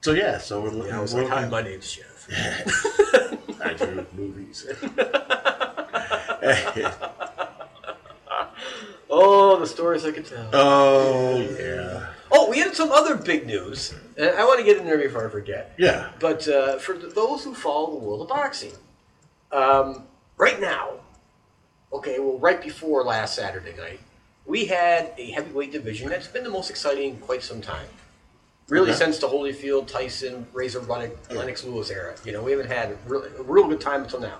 So 0.00 0.12
yeah, 0.12 0.38
so 0.38 0.60
we're 0.62 0.70
looking. 0.70 0.90
yeah, 0.92 0.98
I 0.98 1.00
was 1.00 1.14
we're 1.14 1.22
like, 1.24 1.32
hi, 1.32 1.48
my 1.48 1.62
name's 1.62 1.92
Jeff. 1.92 2.28
I 3.62 3.72
do 3.74 4.06
movies. 4.14 4.66
Oh, 9.14 9.58
the 9.60 9.66
stories 9.66 10.04
I 10.04 10.10
could 10.12 10.26
tell. 10.26 10.48
oh 10.52 11.38
yeah, 11.58 12.06
Oh, 12.36 12.50
we 12.50 12.58
had 12.58 12.74
some 12.74 12.90
other 12.90 13.14
big 13.16 13.46
news, 13.46 13.94
and 14.16 14.30
I 14.30 14.44
want 14.44 14.58
to 14.58 14.64
get 14.64 14.76
in 14.78 14.84
there 14.84 14.98
before 14.98 15.26
I 15.26 15.30
forget. 15.30 15.72
yeah. 15.78 16.10
But 16.18 16.46
uh, 16.48 16.78
for 16.78 16.94
th- 16.94 17.14
those 17.14 17.44
who 17.44 17.54
follow 17.54 17.90
the 17.92 18.04
world 18.04 18.22
of 18.22 18.28
boxing, 18.28 18.72
um, 19.52 20.04
right 20.36 20.60
now, 20.60 20.94
okay, 21.92 22.18
well, 22.18 22.38
right 22.38 22.60
before 22.60 23.04
last 23.04 23.36
Saturday 23.36 23.74
night, 23.76 24.00
we 24.46 24.66
had 24.66 25.12
a 25.16 25.30
heavyweight 25.30 25.72
division 25.72 26.08
that's 26.08 26.26
been 26.26 26.44
the 26.44 26.50
most 26.50 26.70
exciting 26.70 27.10
in 27.14 27.16
quite 27.18 27.42
some 27.42 27.60
time. 27.60 27.86
Really, 28.68 28.90
Okay. 28.90 28.98
since 28.98 29.18
the 29.18 29.28
Holyfield, 29.28 29.86
Tyson, 29.88 30.46
Razor, 30.52 30.80
Lennox, 30.80 31.30
Lennox 31.30 31.64
Lewis 31.64 31.90
era. 31.90 32.14
You 32.24 32.32
know, 32.32 32.42
we 32.42 32.50
haven't 32.52 32.68
had 32.70 32.90
a 32.92 32.96
real, 33.06 33.24
a 33.38 33.42
real 33.42 33.68
good 33.68 33.80
time 33.80 34.04
until 34.04 34.20
now. 34.20 34.38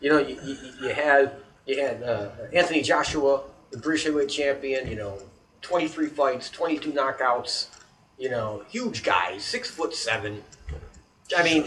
You 0.00 0.08
know, 0.10 0.18
you, 0.18 0.40
you, 0.42 0.56
you 0.82 0.88
had 0.88 1.32
you 1.66 1.80
had 1.82 2.02
uh, 2.02 2.30
Anthony 2.52 2.80
Joshua, 2.82 3.42
the 3.70 3.78
British 3.78 4.04
heavyweight 4.04 4.28
champion. 4.28 4.88
You 4.88 4.96
know, 4.96 5.18
23 5.62 6.06
fights, 6.08 6.50
22 6.50 6.92
knockouts. 6.92 7.66
You 8.18 8.30
know, 8.30 8.64
huge 8.68 9.02
guy, 9.04 9.38
six 9.38 9.70
foot 9.70 9.94
seven. 9.94 10.42
I 11.36 11.42
mean, 11.42 11.64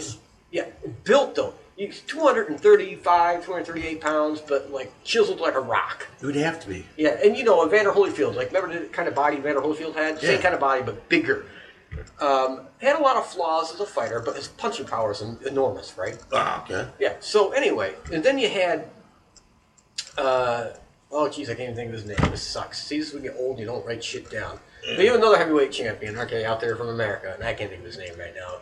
yeah, 0.50 0.66
built 1.04 1.34
though. 1.34 1.54
He's 1.76 2.00
235, 2.02 3.44
238 3.44 4.00
pounds, 4.00 4.40
but 4.40 4.70
like 4.70 4.92
chiseled 5.04 5.40
like 5.40 5.54
a 5.54 5.60
rock. 5.60 6.06
It 6.20 6.26
would 6.26 6.36
have 6.36 6.60
to 6.60 6.68
be. 6.68 6.84
Yeah, 6.98 7.16
and 7.24 7.36
you 7.36 7.44
know, 7.44 7.66
Evander 7.66 7.90
Holyfield, 7.90 8.34
like 8.34 8.52
remember 8.52 8.78
the 8.78 8.86
kind 8.86 9.08
of 9.08 9.14
body 9.14 9.38
Evander 9.38 9.60
Holyfield 9.60 9.94
had? 9.94 10.20
Same 10.20 10.40
kind 10.40 10.54
of 10.54 10.60
body, 10.60 10.82
but 10.82 11.08
bigger. 11.08 11.46
Um, 12.20 12.62
had 12.78 12.96
a 12.96 13.02
lot 13.02 13.16
of 13.16 13.26
flaws 13.26 13.72
as 13.72 13.80
a 13.80 13.86
fighter, 13.86 14.20
but 14.20 14.36
his 14.36 14.48
punching 14.48 14.86
power 14.86 15.12
is 15.12 15.22
enormous, 15.22 15.96
right? 15.96 16.18
Ah, 16.32 16.62
okay. 16.64 16.88
Yeah. 16.98 17.14
So 17.20 17.52
anyway, 17.52 17.94
and 18.12 18.22
then 18.22 18.38
you 18.38 18.48
had, 18.48 18.88
uh, 20.18 20.70
oh 21.12 21.28
geez, 21.28 21.50
I 21.50 21.54
can't 21.54 21.70
even 21.70 21.74
think 21.76 21.88
of 21.88 21.94
his 21.94 22.06
name. 22.06 22.30
This 22.30 22.42
sucks. 22.42 22.82
See, 22.82 22.98
this 22.98 23.08
is 23.08 23.14
when 23.14 23.22
you 23.22 23.30
get 23.30 23.38
old, 23.38 23.58
you 23.58 23.66
don't 23.66 23.84
write 23.86 24.02
shit 24.02 24.30
down. 24.30 24.58
But 24.84 25.04
you 25.04 25.12
have 25.12 25.20
another 25.20 25.36
heavyweight 25.36 25.70
champion, 25.70 26.18
okay, 26.18 26.44
out 26.44 26.60
there 26.60 26.74
from 26.74 26.88
America, 26.88 27.34
and 27.34 27.44
I 27.44 27.54
can't 27.54 27.70
think 27.70 27.80
of 27.80 27.86
his 27.86 27.98
name 27.98 28.18
right 28.18 28.34
now. 28.34 28.56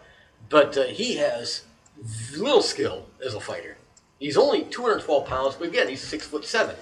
But 0.51 0.77
uh, 0.77 0.85
he 0.85 1.17
has 1.17 1.63
little 2.37 2.63
skill 2.63 3.07
as 3.25 3.35
a 3.35 3.41
fighter. 3.41 3.79
He's 4.19 4.37
only 4.37 4.65
212 4.65 5.27
pounds, 5.27 5.55
but 5.55 5.69
again, 5.69 5.89
he's 5.89 6.03
six 6.03 6.27
foot 6.27 6.45
seven. 6.45 6.77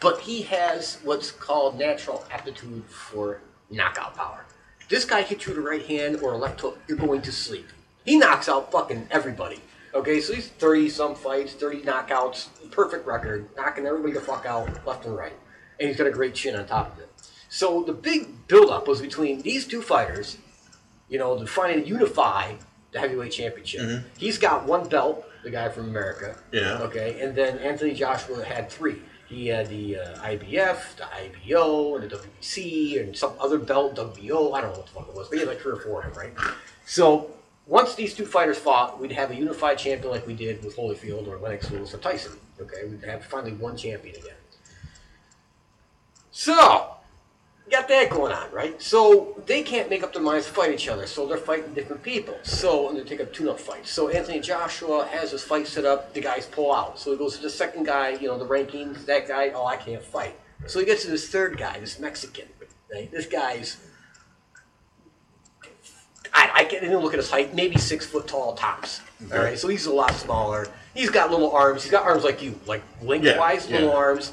But 0.00 0.20
he 0.20 0.42
has 0.42 0.98
what's 1.04 1.30
called 1.30 1.78
natural 1.78 2.24
aptitude 2.32 2.84
for 2.86 3.40
knockout 3.70 4.16
power. 4.16 4.44
This 4.88 5.04
guy 5.04 5.22
hits 5.22 5.46
you 5.46 5.54
with 5.54 5.64
a 5.64 5.68
right 5.68 5.86
hand 5.86 6.16
or 6.20 6.32
a 6.32 6.36
left 6.36 6.60
hook, 6.60 6.78
you're 6.88 6.98
going 6.98 7.22
to 7.22 7.30
sleep. 7.30 7.68
He 8.04 8.16
knocks 8.16 8.48
out 8.48 8.72
fucking 8.72 9.06
everybody. 9.10 9.60
Okay, 9.92 10.20
so 10.20 10.32
he's 10.32 10.48
30 10.48 10.88
some 10.88 11.14
fights, 11.14 11.52
30 11.54 11.82
knockouts, 11.82 12.48
perfect 12.70 13.06
record, 13.06 13.48
knocking 13.56 13.86
everybody 13.86 14.12
the 14.12 14.20
fuck 14.20 14.46
out 14.46 14.68
left 14.86 15.04
and 15.04 15.16
right. 15.16 15.32
And 15.78 15.88
he's 15.88 15.96
got 15.98 16.06
a 16.06 16.12
great 16.12 16.34
chin 16.34 16.54
on 16.54 16.66
top 16.66 16.92
of 16.92 17.00
it. 17.00 17.10
So 17.48 17.82
the 17.82 17.92
big 17.92 18.46
buildup 18.46 18.86
was 18.86 19.00
between 19.00 19.42
these 19.42 19.66
two 19.66 19.82
fighters, 19.82 20.38
you 21.08 21.18
know, 21.18 21.36
to 21.36 21.46
finally 21.46 21.84
unify 21.84 22.54
the 22.92 23.00
heavyweight 23.00 23.32
championship. 23.32 24.04
He's 24.16 24.38
got 24.38 24.66
one 24.66 24.88
belt, 24.88 25.24
the 25.42 25.50
guy 25.50 25.68
from 25.68 25.88
America. 25.88 26.36
Yeah. 26.52 26.78
Okay, 26.82 27.20
and 27.20 27.34
then 27.34 27.58
Anthony 27.58 27.94
Joshua 27.94 28.44
had 28.44 28.70
three. 28.70 29.02
He 29.28 29.46
had 29.46 29.68
the 29.68 29.96
uh, 29.96 30.18
IBF, 30.22 30.96
the 30.96 31.06
IBO, 31.14 31.96
and 31.96 32.10
the 32.10 32.16
WBC, 32.16 33.00
and 33.00 33.16
some 33.16 33.32
other 33.40 33.58
belt, 33.58 33.94
WBO. 33.96 34.54
I 34.54 34.60
don't 34.60 34.72
know 34.72 34.78
what 34.78 34.86
the 34.86 34.92
fuck 34.92 35.08
it 35.08 35.14
was, 35.14 35.28
but 35.28 35.34
he 35.34 35.40
had 35.40 35.48
like 35.48 35.60
three 35.60 35.72
or 35.72 35.76
four 35.76 36.02
of 36.02 36.14
them, 36.14 36.20
right? 36.20 36.54
So 36.84 37.30
once 37.70 37.94
these 37.94 38.12
two 38.12 38.26
fighters 38.26 38.58
fought, 38.58 39.00
we'd 39.00 39.12
have 39.12 39.30
a 39.30 39.34
unified 39.34 39.78
champion 39.78 40.10
like 40.10 40.26
we 40.26 40.34
did 40.34 40.62
with 40.64 40.76
Holyfield 40.76 41.28
or 41.28 41.38
Lennox 41.38 41.70
Lewis 41.70 41.94
or 41.94 41.98
Tyson. 41.98 42.32
Okay, 42.60 42.84
we'd 42.84 43.04
have 43.04 43.24
finally 43.24 43.52
one 43.52 43.76
champion 43.76 44.16
again. 44.16 44.34
So 46.32 46.96
got 47.70 47.86
that 47.86 48.10
going 48.10 48.32
on, 48.32 48.50
right? 48.50 48.82
So 48.82 49.40
they 49.46 49.62
can't 49.62 49.88
make 49.88 50.02
up 50.02 50.12
their 50.12 50.20
minds 50.20 50.46
to 50.46 50.52
fight 50.52 50.72
each 50.72 50.88
other, 50.88 51.06
so 51.06 51.28
they're 51.28 51.38
fighting 51.38 51.72
different 51.72 52.02
people. 52.02 52.36
So 52.42 52.88
and 52.88 52.98
they 52.98 53.04
take 53.04 53.20
up 53.20 53.32
tune-up 53.32 53.60
fights. 53.60 53.92
So 53.92 54.08
Anthony 54.08 54.40
Joshua 54.40 55.06
has 55.06 55.30
his 55.30 55.44
fight 55.44 55.68
set 55.68 55.84
up. 55.84 56.12
The 56.12 56.20
guys 56.20 56.46
pull 56.46 56.74
out. 56.74 56.98
So 56.98 57.12
he 57.12 57.18
goes 57.18 57.36
to 57.36 57.42
the 57.42 57.50
second 57.50 57.86
guy. 57.86 58.10
You 58.10 58.26
know 58.26 58.38
the 58.38 58.48
rankings. 58.48 59.06
That 59.06 59.28
guy, 59.28 59.50
oh, 59.50 59.64
I 59.64 59.76
can't 59.76 60.02
fight. 60.02 60.34
So 60.66 60.80
he 60.80 60.86
gets 60.86 61.04
to 61.04 61.10
this 61.10 61.28
third 61.28 61.56
guy, 61.56 61.78
this 61.78 62.00
Mexican. 62.00 62.48
Right? 62.92 63.08
This 63.12 63.26
guy's. 63.26 63.76
I, 66.32 66.50
I 66.54 66.64
can't 66.64 66.88
look 67.02 67.12
at 67.12 67.18
his 67.18 67.30
height. 67.30 67.54
Maybe 67.54 67.78
six 67.78 68.06
foot 68.06 68.26
tall 68.28 68.54
tops. 68.54 69.00
All 69.32 69.38
right, 69.38 69.58
so 69.58 69.68
he's 69.68 69.86
a 69.86 69.92
lot 69.92 70.12
smaller. 70.14 70.68
He's 70.94 71.10
got 71.10 71.30
little 71.30 71.50
arms. 71.52 71.82
He's 71.82 71.92
got 71.92 72.04
arms 72.04 72.24
like 72.24 72.42
you, 72.42 72.58
like 72.66 72.82
lengthwise 73.02 73.68
Yeah, 73.68 73.76
little 73.78 73.92
arms. 73.92 74.32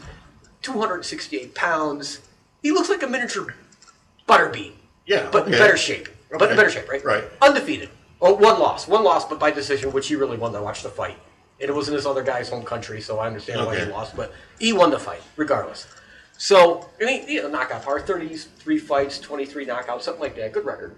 268 0.62 1.56
pounds. 1.56 2.20
He 2.62 2.72
looks 2.72 2.89
like 2.89 3.04
a 3.04 3.08
miniature 3.08 3.54
butterbean, 4.28 4.74
Yeah. 5.06 5.30
but 5.32 5.45
in 5.45 5.52
better 5.52 5.78
shape. 5.78 6.10
But 6.32 6.52
in 6.52 6.58
better 6.58 6.70
shape, 6.70 6.89
right? 6.89 7.04
Right. 7.04 7.24
Undefeated. 7.41 7.89
Oh, 8.20 8.34
one 8.34 8.60
loss. 8.60 8.88
One 8.88 9.04
loss, 9.04 9.26
but 9.28 9.39
by 9.39 9.52
decision, 9.52 9.93
which 9.93 10.08
he 10.08 10.16
really 10.16 10.38
won. 10.38 10.56
I 10.56 10.60
watched 10.60 10.84
the 10.84 10.89
fight. 10.89 11.18
And 11.60 11.70
it 11.70 11.74
was 11.74 11.88
in 11.88 11.95
this 11.95 12.06
other 12.06 12.24
guy's 12.24 12.50
home 12.50 12.64
country, 12.64 13.02
so 13.02 13.20
I 13.20 13.28
understand 13.28 13.66
why 13.66 13.80
he 13.80 13.86
lost. 13.86 14.16
But 14.16 14.34
he 14.60 14.74
won 14.74 14.91
the 14.91 15.00
fight, 15.00 15.22
regardless. 15.38 15.88
So, 16.38 16.88
I 17.02 17.06
mean, 17.06 17.28
you 17.28 17.41
know, 17.41 17.50
knockout 17.50 17.84
power, 17.84 18.00
33 18.00 18.78
fights, 18.78 19.20
23 19.20 19.66
knockouts, 19.66 20.04
something 20.04 20.22
like 20.22 20.36
that. 20.36 20.52
Good 20.52 20.66
record. 20.66 20.95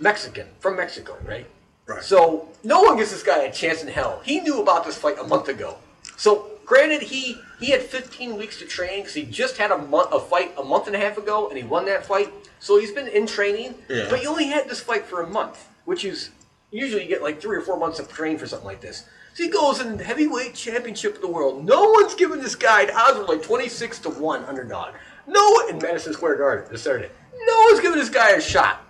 Mexican, 0.00 0.46
from 0.60 0.76
Mexico, 0.76 1.16
right? 1.26 1.46
Right. 1.86 2.02
So, 2.02 2.48
no 2.64 2.82
one 2.82 2.96
gives 2.98 3.10
this 3.10 3.22
guy 3.22 3.44
a 3.44 3.52
chance 3.52 3.82
in 3.82 3.88
hell. 3.88 4.20
He 4.24 4.40
knew 4.40 4.60
about 4.60 4.84
this 4.84 4.96
fight 4.96 5.18
a 5.18 5.24
month 5.24 5.48
ago. 5.48 5.76
So 6.16 6.50
granted, 6.66 7.00
he 7.02 7.40
he 7.60 7.70
had 7.70 7.80
15 7.80 8.36
weeks 8.36 8.58
to 8.58 8.66
train 8.66 9.00
because 9.00 9.14
he 9.14 9.22
just 9.24 9.56
had 9.56 9.70
a 9.70 9.78
month 9.78 10.12
a 10.12 10.20
fight 10.20 10.52
a 10.58 10.62
month 10.64 10.86
and 10.86 10.94
a 10.96 10.98
half 10.98 11.16
ago, 11.16 11.48
and 11.48 11.56
he 11.56 11.64
won 11.64 11.86
that 11.86 12.04
fight. 12.04 12.32
So 12.60 12.78
he's 12.78 12.90
been 12.90 13.06
in 13.08 13.26
training, 13.26 13.74
Yeah. 13.88 14.06
but 14.10 14.18
he 14.18 14.26
only 14.26 14.46
had 14.48 14.68
this 14.68 14.80
fight 14.80 15.06
for 15.06 15.22
a 15.22 15.26
month, 15.26 15.66
which 15.84 16.04
is 16.04 16.30
usually 16.72 17.04
you 17.04 17.08
get 17.08 17.22
like 17.22 17.40
three 17.40 17.56
or 17.56 17.62
four 17.62 17.78
months 17.78 17.98
of 18.00 18.12
training 18.12 18.38
for 18.38 18.46
something 18.46 18.66
like 18.66 18.80
this. 18.80 19.04
So 19.34 19.44
he 19.44 19.48
goes 19.48 19.80
in 19.80 19.98
heavyweight 20.00 20.54
championship 20.56 21.14
of 21.14 21.20
the 21.20 21.28
world. 21.28 21.64
No 21.64 21.90
one's 21.90 22.14
giving 22.16 22.40
this 22.40 22.56
guy 22.56 22.84
the 22.86 22.94
odds 22.98 23.16
were 23.16 23.24
like 23.24 23.42
26 23.42 24.00
to 24.00 24.10
one 24.10 24.44
underdog. 24.44 24.94
No 25.28 25.50
one 25.52 25.70
in 25.70 25.78
Madison 25.78 26.12
Square 26.12 26.36
Garden 26.38 26.66
this 26.70 26.82
Saturday. 26.82 27.10
No 27.46 27.60
one's 27.68 27.80
giving 27.80 27.98
this 27.98 28.08
guy 28.10 28.30
a 28.30 28.40
shot 28.40 28.82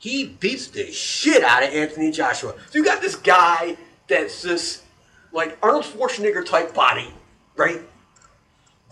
he 0.00 0.24
beats 0.24 0.68
the 0.68 0.90
shit 0.90 1.44
out 1.44 1.62
of 1.62 1.68
Anthony 1.74 2.10
Joshua. 2.10 2.54
So 2.70 2.78
you 2.78 2.84
got 2.84 3.02
this 3.02 3.14
guy 3.14 3.76
that's 4.08 4.40
this 4.42 4.82
like 5.30 5.58
Arnold 5.62 5.84
Schwarzenegger 5.84 6.44
type 6.44 6.74
body, 6.74 7.12
right? 7.54 7.80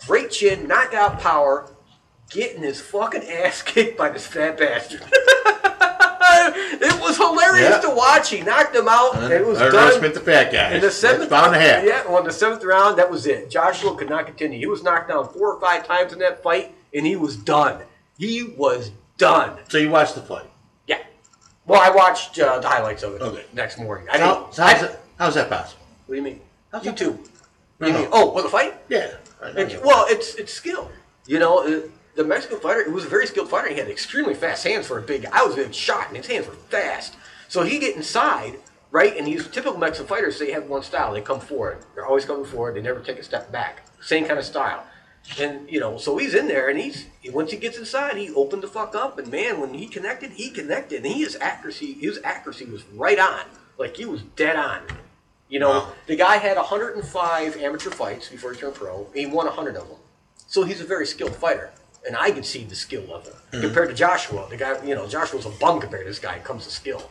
Great 0.05 0.29
chin, 0.31 0.67
knockout 0.67 1.19
power, 1.19 1.69
getting 2.29 2.61
his 2.61 2.79
fucking 2.79 3.23
ass 3.23 3.61
kicked 3.65 3.97
by 3.97 4.09
this 4.09 4.27
fat 4.27 4.57
bastard. 4.57 5.01
it 5.11 7.01
was 7.01 7.17
hilarious 7.17 7.69
Yeah. 7.71 7.79
to 7.81 7.89
watch. 7.95 8.29
He 8.29 8.41
knocked 8.41 8.75
him 8.75 8.87
out, 8.87 9.15
and 9.15 9.33
it 9.33 9.43
was 9.45 9.57
done. 9.57 10.01
The 10.01 10.19
fat 10.19 10.51
guy. 10.51 10.75
In 10.75 10.81
the 10.81 10.91
seventh 10.91 11.31
round 11.31 11.51
bound 11.51 11.53
to 11.55 11.59
happen. 11.59 11.87
Yeah, 11.87 12.07
well, 12.07 12.19
in 12.19 12.25
the 12.25 12.31
seventh 12.31 12.63
round, 12.63 12.99
that 12.99 13.09
was 13.09 13.25
it. 13.25 13.49
Joshua 13.49 13.95
could 13.97 14.09
not 14.09 14.27
continue. 14.27 14.59
He 14.59 14.67
was 14.67 14.83
knocked 14.83 15.09
down 15.09 15.27
four 15.27 15.55
or 15.55 15.59
five 15.59 15.87
times 15.87 16.13
in 16.13 16.19
that 16.19 16.43
fight, 16.43 16.73
and 16.93 17.03
he 17.05 17.15
was 17.15 17.35
done. 17.35 17.81
He 18.19 18.43
was 18.43 18.91
done. 19.17 19.57
So 19.69 19.79
you 19.79 19.89
watched 19.89 20.13
the 20.15 20.21
fight. 20.21 20.45
Yeah. 21.69 21.77
Well, 21.77 21.81
I 21.91 21.95
watched 21.95 22.39
uh, 22.39 22.59
the 22.59 22.67
highlights 22.67 23.03
of 23.03 23.13
it 23.15 23.21
Okay. 23.21 23.45
next 23.53 23.77
morning. 23.79 24.07
I 24.11 24.17
So, 24.17 24.35
didn't. 24.41 24.53
so 24.53 24.63
I, 24.63 24.71
how's, 24.73 24.81
that, 24.81 24.99
how's 25.17 25.35
that 25.35 25.49
possible? 25.49 25.85
what 26.07 26.15
do 26.15 26.17
you 26.17 26.23
mean? 26.23 26.41
How's 26.71 26.83
that- 26.83 26.95
YouTube. 26.97 27.27
No, 27.79 27.87
You 27.87 27.93
no. 27.93 27.99
mean, 27.99 28.09
oh, 28.11 28.31
well, 28.33 28.43
the 28.43 28.49
fight? 28.49 28.75
Yeah. 28.89 29.11
I 29.41 29.51
know. 29.53 29.61
It's- 29.61 29.81
well, 29.83 30.05
it's 30.09 30.35
it's 30.35 30.53
skill. 30.53 30.91
You 31.27 31.39
know, 31.39 31.59
uh, 31.59 31.81
the 32.15 32.23
Mexican 32.25 32.59
fighter, 32.59 32.81
it 32.81 32.91
was 32.91 33.05
a 33.05 33.07
very 33.07 33.25
skilled 33.27 33.49
fighter. 33.49 33.69
He 33.69 33.75
had 33.75 33.87
extremely 33.89 34.33
fast 34.33 34.65
hands 34.65 34.87
for 34.87 34.97
a 34.97 35.01
big. 35.01 35.25
I 35.31 35.43
was 35.45 35.55
being 35.55 35.71
shot, 35.71 36.07
and 36.07 36.17
his 36.17 36.27
hands 36.27 36.47
were 36.47 36.53
fast. 36.69 37.15
So 37.47 37.63
he 37.63 37.79
get 37.79 37.95
inside, 37.95 38.59
right? 38.91 39.15
And 39.15 39.25
these 39.27 39.47
typical 39.47 39.77
Mexican 39.77 40.07
fighters, 40.07 40.37
they 40.39 40.51
have 40.51 40.65
one 40.67 40.83
style. 40.83 41.13
They 41.13 41.21
come 41.21 41.39
forward. 41.39 41.85
They're 41.95 42.05
always 42.05 42.25
coming 42.25 42.45
forward. 42.45 42.75
They 42.75 42.81
never 42.81 42.99
take 42.99 43.17
a 43.19 43.23
step 43.23 43.51
back. 43.51 43.83
Same 44.01 44.25
kind 44.25 44.37
of 44.39 44.45
style. 44.45 44.83
And 45.39 45.69
you 45.69 45.79
know, 45.79 45.97
so 45.97 46.17
he's 46.17 46.33
in 46.33 46.47
there, 46.47 46.69
and 46.69 46.79
he's 46.79 47.05
once 47.31 47.51
he 47.51 47.57
gets 47.57 47.77
inside, 47.77 48.17
he 48.17 48.31
opened 48.33 48.63
the 48.63 48.67
fuck 48.67 48.95
up. 48.95 49.19
And 49.19 49.29
man, 49.31 49.59
when 49.61 49.73
he 49.73 49.87
connected, 49.87 50.31
he 50.31 50.49
connected, 50.49 51.05
and 51.05 51.13
his 51.13 51.37
accuracy, 51.39 51.93
his 51.93 52.19
accuracy 52.23 52.65
was 52.65 52.83
right 52.95 53.19
on. 53.19 53.41
Like 53.77 53.95
he 53.97 54.05
was 54.05 54.23
dead 54.35 54.55
on. 54.55 54.81
You 55.47 55.59
know, 55.59 55.69
Wow. 55.69 55.93
the 56.07 56.15
guy 56.15 56.37
had 56.37 56.57
105 56.57 57.57
amateur 57.57 57.89
fights 57.89 58.29
before 58.29 58.53
he 58.53 58.59
turned 58.59 58.75
pro. 58.75 59.07
He 59.13 59.25
won 59.25 59.45
100 59.47 59.75
of 59.77 59.87
them. 59.87 59.97
So 60.47 60.63
he's 60.63 60.81
a 60.81 60.83
very 60.85 61.05
skilled 61.07 61.35
fighter. 61.35 61.71
And 62.07 62.15
I 62.15 62.31
could 62.31 62.45
see 62.45 62.63
the 62.63 62.75
skill 62.75 63.01
level 63.01 63.31
compared 63.51 63.89
to 63.89 63.95
Joshua. 63.95 64.47
The 64.49 64.57
guy, 64.57 64.83
you 64.85 64.95
know, 64.95 65.07
Joshua's 65.07 65.45
a 65.45 65.49
bum 65.49 65.79
compared 65.81 66.03
to 66.05 66.09
this 66.09 66.19
guy. 66.19 66.35
It 66.35 66.43
comes 66.43 66.65
to 66.65 66.71
skill. 66.71 67.09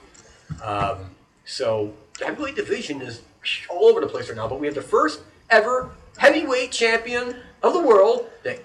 Um, 0.63 1.11
so 1.45 1.93
the 2.19 2.27
heavyweight 2.27 2.57
division 2.57 3.03
is 3.03 3.23
all 3.69 3.87
over 3.87 4.01
the 4.01 4.07
place 4.07 4.29
right 4.29 4.37
now. 4.37 4.49
But 4.49 4.61
we 4.61 4.67
have 4.67 4.75
the 4.75 4.83
first 4.83 5.21
ever 5.51 5.91
heavyweight 6.17 6.73
champion 6.73 7.37
of 7.63 7.73
the 7.73 7.83
world 7.83 8.27
that 8.45 8.59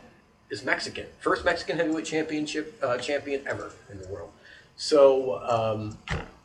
is 0.49 0.63
Mexican. 0.63 1.05
First 1.19 1.45
Mexican 1.45 1.77
heavyweight 1.77 2.05
championship 2.05 2.77
uh, 2.83 2.97
champion 2.97 3.41
ever 3.47 3.71
in 3.91 3.99
the 4.01 4.07
world. 4.07 4.31
So 4.75 5.39
um, 5.47 5.97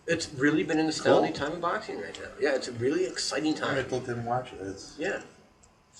it's 0.06 0.32
really 0.34 0.62
been 0.62 0.78
an 0.78 0.86
astounding 0.86 1.32
Cool. 1.32 1.46
time 1.46 1.52
in 1.56 1.60
boxing 1.60 2.00
right 2.00 2.18
now. 2.20 2.28
Yeah, 2.40 2.54
it's 2.54 2.68
a 2.68 2.72
really 2.72 3.04
exciting 3.06 3.54
time. 3.54 3.76
I 3.78 3.82
time. 3.82 3.90
looked 3.90 4.08
and 4.08 4.24
watch 4.24 4.52
it. 4.52 4.60
It's, 4.66 4.94
Yeah. 4.98 5.20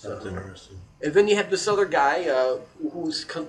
that's 0.03 0.25
interesting. 0.27 0.79
And 1.03 1.13
then 1.15 1.29
you 1.29 1.37
have 1.37 1.51
this 1.51 1.67
other 1.69 1.85
guy 1.87 2.27
uh, 2.29 2.59
who's, 2.93 3.25
con- 3.25 3.49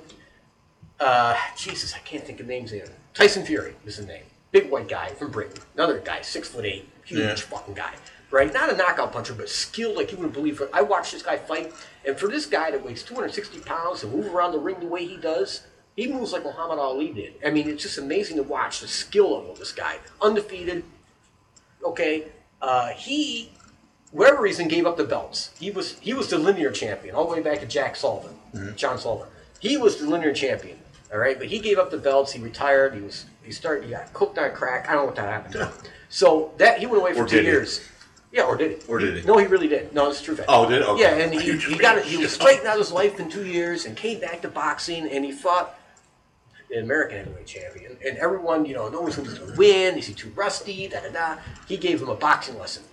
uh, 1.00 1.36
Jesus, 1.58 1.94
I 1.94 2.00
can't 2.00 2.24
think 2.24 2.40
of 2.40 2.48
names 2.48 2.72
here. 2.72 2.88
Tyson 3.14 3.46
Fury 3.46 3.76
is 3.86 3.98
the 3.98 4.06
name. 4.06 4.24
Big 4.52 4.70
white 4.70 4.88
guy 4.88 5.10
from 5.10 5.32
Britain. 5.32 5.62
Another 5.76 6.00
guy, 6.00 6.22
six 6.22 6.48
foot 6.50 6.66
eight, 6.66 6.90
huge 7.06 7.20
Yeah. 7.20 7.36
fucking 7.36 7.76
guy. 7.76 7.94
Right? 8.32 8.54
Not 8.54 8.72
a 8.72 8.78
knockout 8.78 9.12
puncher, 9.12 9.34
but 9.34 9.50
skilled 9.50 9.96
like 9.96 10.12
you 10.12 10.18
wouldn't 10.18 10.34
believe. 10.34 10.62
I 10.72 10.82
watched 10.82 11.14
this 11.14 11.24
guy 11.24 11.38
fight, 11.38 11.74
and 12.06 12.18
for 12.18 12.28
this 12.28 12.46
guy 12.46 12.70
that 12.72 12.86
weighs 12.86 13.02
260 13.04 13.60
pounds 13.62 14.02
to 14.02 14.08
move 14.08 14.34
around 14.34 14.52
the 14.52 14.60
ring 14.60 14.80
the 14.80 14.86
way 14.86 15.06
he 15.06 15.18
does, 15.18 15.64
he 15.96 16.08
moves 16.08 16.32
like 16.32 16.44
Muhammad 16.44 16.78
Ali 16.78 17.12
did. 17.12 17.34
I 17.46 17.50
mean, 17.50 17.68
it's 17.68 17.82
just 17.82 17.98
amazing 17.98 18.38
to 18.38 18.44
watch 18.44 18.82
the 18.82 18.88
skill 18.88 19.36
level 19.36 19.54
of 19.54 19.60
this 19.60 19.72
guy. 19.72 19.98
Undefeated. 20.22 20.84
Okay. 21.84 22.26
Uh, 22.62 22.90
he 22.90 23.52
whatever 24.12 24.42
reason, 24.42 24.68
gave 24.68 24.86
up 24.86 24.98
the 24.98 25.04
belts. 25.04 25.52
He 25.60 25.72
was 25.72 25.98
he 26.00 26.14
was 26.14 26.30
the 26.30 26.38
linear 26.38 26.72
champion 26.72 27.16
all 27.16 27.28
the 27.28 27.34
way 27.34 27.42
back 27.42 27.60
to 27.60 27.66
Jack 27.66 27.96
Sullivan, 27.96 28.36
John 28.76 28.98
Sullivan. 28.98 29.28
He 29.60 29.78
was 29.78 29.98
the 29.98 30.08
linear 30.08 30.34
champion. 30.34 30.80
All 31.12 31.20
right, 31.20 31.38
but 31.38 31.48
he 31.48 31.60
gave 31.60 31.80
up 31.80 31.90
the 31.90 31.98
belts. 31.98 32.32
He 32.32 32.42
retired. 32.42 32.94
He 32.94 33.02
was 33.02 33.26
he 33.44 33.52
started. 33.52 33.86
He 33.86 33.92
got 33.92 34.14
cooked 34.14 34.38
on 34.38 34.52
crack. 34.52 34.88
I 34.88 34.94
don't 34.94 35.02
know 35.02 35.06
what 35.06 35.16
that 35.16 35.30
happened 35.30 35.54
to 35.54 35.66
him. 35.66 35.74
So 36.12 36.54
that 36.58 36.80
he 36.80 36.88
went 36.88 37.04
away 37.04 37.14
for 37.14 37.26
Or 37.26 37.28
two 37.28 37.44
years. 37.44 37.88
Yeah, 38.32 38.44
or 38.44 38.56
did 38.56 38.82
he? 38.82 38.88
Or 38.88 39.00
did 39.00 39.18
he? 39.18 39.28
No, 39.28 39.38
he 39.38 39.48
really 39.48 39.68
did. 39.68 39.94
No, 39.94 40.10
it's 40.10 40.22
true 40.22 40.36
fact. 40.36 40.50
Oh, 40.52 40.70
did? 40.70 40.84
Okay. 40.84 41.02
Yeah, 41.02 41.16
and 41.16 41.34
he, 41.34 41.58
he 41.58 41.78
got 41.78 41.98
it. 41.98 42.06
He 42.06 42.18
was 42.18 42.32
straightened 42.32 42.68
out 42.68 42.78
his 42.78 42.92
life 42.92 43.20
in 43.20 43.30
two 43.30 43.46
years 43.46 43.86
and 43.86 43.98
came 43.98 44.20
back 44.20 44.42
to 44.44 44.50
boxing 44.50 45.10
and 45.10 45.26
he 45.26 45.32
fought 45.32 45.80
the 46.70 46.80
American 46.80 47.18
heavyweight 47.18 47.48
champion. 47.48 47.98
And 48.06 48.18
everyone, 48.20 48.66
you 48.66 48.76
know, 48.76 48.88
no 48.90 49.02
one's 49.02 49.16
going 49.16 49.36
to 49.36 49.54
win. 49.58 49.98
Is 49.98 50.06
he 50.06 50.14
too 50.14 50.32
rusty? 50.36 50.88
Da 50.88 51.02
da 51.02 51.10
da. 51.10 51.42
He 51.68 51.78
gave 51.78 52.02
him 52.02 52.10
a 52.10 52.16
boxing 52.16 52.60
lesson. 52.60 52.84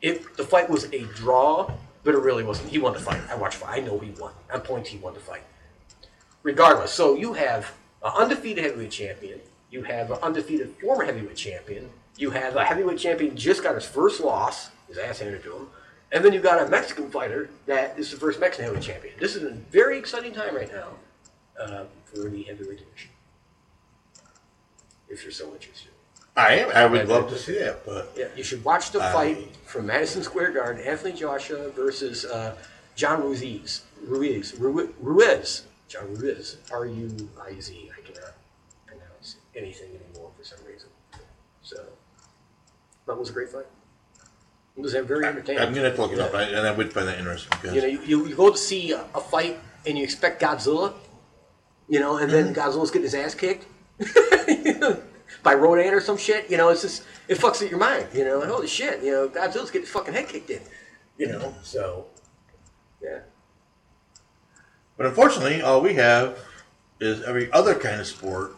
If 0.00 0.36
the 0.36 0.44
fight 0.44 0.70
was 0.70 0.84
a 0.92 1.02
draw, 1.14 1.70
but 2.02 2.14
it 2.14 2.20
really 2.20 2.44
wasn't. 2.44 2.70
He 2.70 2.78
won 2.78 2.94
the 2.94 3.00
fight. 3.00 3.20
I 3.30 3.34
watched 3.34 3.58
fight. 3.58 3.82
I 3.82 3.86
know 3.86 3.98
he 3.98 4.10
won. 4.12 4.32
On 4.52 4.60
points, 4.60 4.88
he 4.88 4.96
won 4.96 5.12
the 5.12 5.20
fight. 5.20 5.42
Regardless, 6.42 6.92
so 6.92 7.14
you 7.14 7.34
have 7.34 7.72
an 8.02 8.12
undefeated 8.16 8.64
heavyweight 8.64 8.90
champion. 8.90 9.40
You 9.70 9.82
have 9.82 10.10
an 10.10 10.18
undefeated 10.22 10.74
former 10.80 11.04
heavyweight 11.04 11.36
champion. 11.36 11.90
You 12.16 12.30
have 12.30 12.56
a 12.56 12.64
heavyweight 12.64 12.98
champion 12.98 13.36
just 13.36 13.62
got 13.62 13.74
his 13.74 13.84
first 13.84 14.20
loss, 14.20 14.70
his 14.88 14.98
ass 14.98 15.18
handed 15.20 15.42
to 15.44 15.56
him. 15.56 15.66
And 16.10 16.24
then 16.24 16.32
you 16.32 16.40
got 16.40 16.66
a 16.66 16.70
Mexican 16.70 17.10
fighter 17.10 17.50
that 17.66 17.98
is 17.98 18.10
the 18.10 18.16
first 18.16 18.40
Mexican 18.40 18.64
heavyweight 18.64 18.84
champion. 18.86 19.14
This 19.20 19.36
is 19.36 19.42
a 19.42 19.50
very 19.50 19.98
exciting 19.98 20.32
time 20.32 20.54
right 20.56 20.70
now 20.72 20.88
uh, 21.60 21.84
for 22.04 22.28
the 22.30 22.42
heavyweight 22.44 22.78
division. 22.78 23.10
If 25.08 25.22
you're 25.22 25.32
so 25.32 25.52
interested. 25.52 25.90
I 26.36 26.54
am. 26.56 26.70
I 26.70 26.86
would 26.86 27.08
love 27.08 27.28
to 27.30 27.38
see 27.38 27.58
that, 27.58 27.84
but 27.84 28.12
Yeah, 28.16 28.26
you 28.36 28.44
should 28.44 28.62
watch 28.64 28.90
the 28.92 29.00
I- 29.02 29.12
fight 29.12 29.56
from 29.66 29.86
Madison 29.86 30.22
Square 30.22 30.52
Garden: 30.52 30.82
Anthony 30.86 31.12
Joshua 31.12 31.68
versus 31.70 32.24
uh, 32.24 32.54
John 32.94 33.22
Ruiz. 33.22 33.82
Ruiz. 34.06 34.54
Ruiz. 34.58 35.62
John 35.88 36.14
Ruiz. 36.14 36.58
R 36.70 36.86
U 36.86 37.28
I 37.42 37.58
Z. 37.58 37.90
I 37.96 38.00
cannot 38.06 38.34
pronounce 38.86 39.36
anything 39.56 39.88
anymore 39.88 40.30
for 40.38 40.44
some 40.44 40.58
reason. 40.66 40.88
So 41.62 41.84
that 43.06 43.18
was 43.18 43.30
a 43.30 43.32
great 43.32 43.48
fight. 43.48 43.66
It 44.78 44.82
was 44.82 44.92
very 44.92 45.26
entertaining. 45.26 45.60
I'm 45.60 45.74
gonna 45.74 45.88
have 45.88 45.96
to 45.96 46.02
look 46.02 46.12
it 46.12 46.20
up, 46.20 46.32
I, 46.32 46.44
and 46.44 46.64
I 46.64 46.70
would 46.70 46.92
find 46.92 47.08
that 47.08 47.18
interesting 47.18 47.50
because 47.60 47.74
You 47.74 47.80
know, 47.80 47.88
you, 47.88 48.00
you, 48.02 48.26
you 48.28 48.36
go 48.36 48.48
to 48.52 48.56
see 48.56 48.92
a, 48.92 49.04
a 49.12 49.20
fight 49.20 49.58
and 49.84 49.98
you 49.98 50.04
expect 50.04 50.40
Godzilla, 50.40 50.94
you 51.88 51.98
know, 51.98 52.18
and 52.18 52.30
then 52.30 52.54
mm-hmm. 52.54 52.60
Godzilla's 52.60 52.92
getting 52.92 53.02
his 53.02 53.14
ass 53.14 53.34
kicked 53.34 53.66
by 55.42 55.54
Rodan 55.54 55.92
or 55.92 56.00
some 56.00 56.16
shit. 56.16 56.48
You 56.48 56.58
know, 56.58 56.68
it's 56.68 56.82
just 56.82 57.02
it 57.26 57.38
fucks 57.38 57.60
with 57.60 57.70
your 57.70 57.80
mind. 57.80 58.06
You 58.14 58.24
know, 58.24 58.38
like, 58.38 58.48
holy 58.48 58.68
shit, 58.68 59.02
you 59.02 59.10
know, 59.10 59.28
Godzilla's 59.28 59.72
getting 59.72 59.80
his 59.80 59.90
fucking 59.90 60.14
head 60.14 60.28
kicked 60.28 60.50
in. 60.50 60.60
You 61.16 61.26
know, 61.26 61.52
so 61.64 62.06
yeah, 63.02 63.18
But 64.96 65.06
unfortunately, 65.06 65.60
all 65.60 65.80
we 65.80 65.94
have 65.94 66.38
is 67.00 67.24
every 67.24 67.50
other 67.50 67.74
kind 67.74 68.00
of 68.00 68.06
sport 68.06 68.54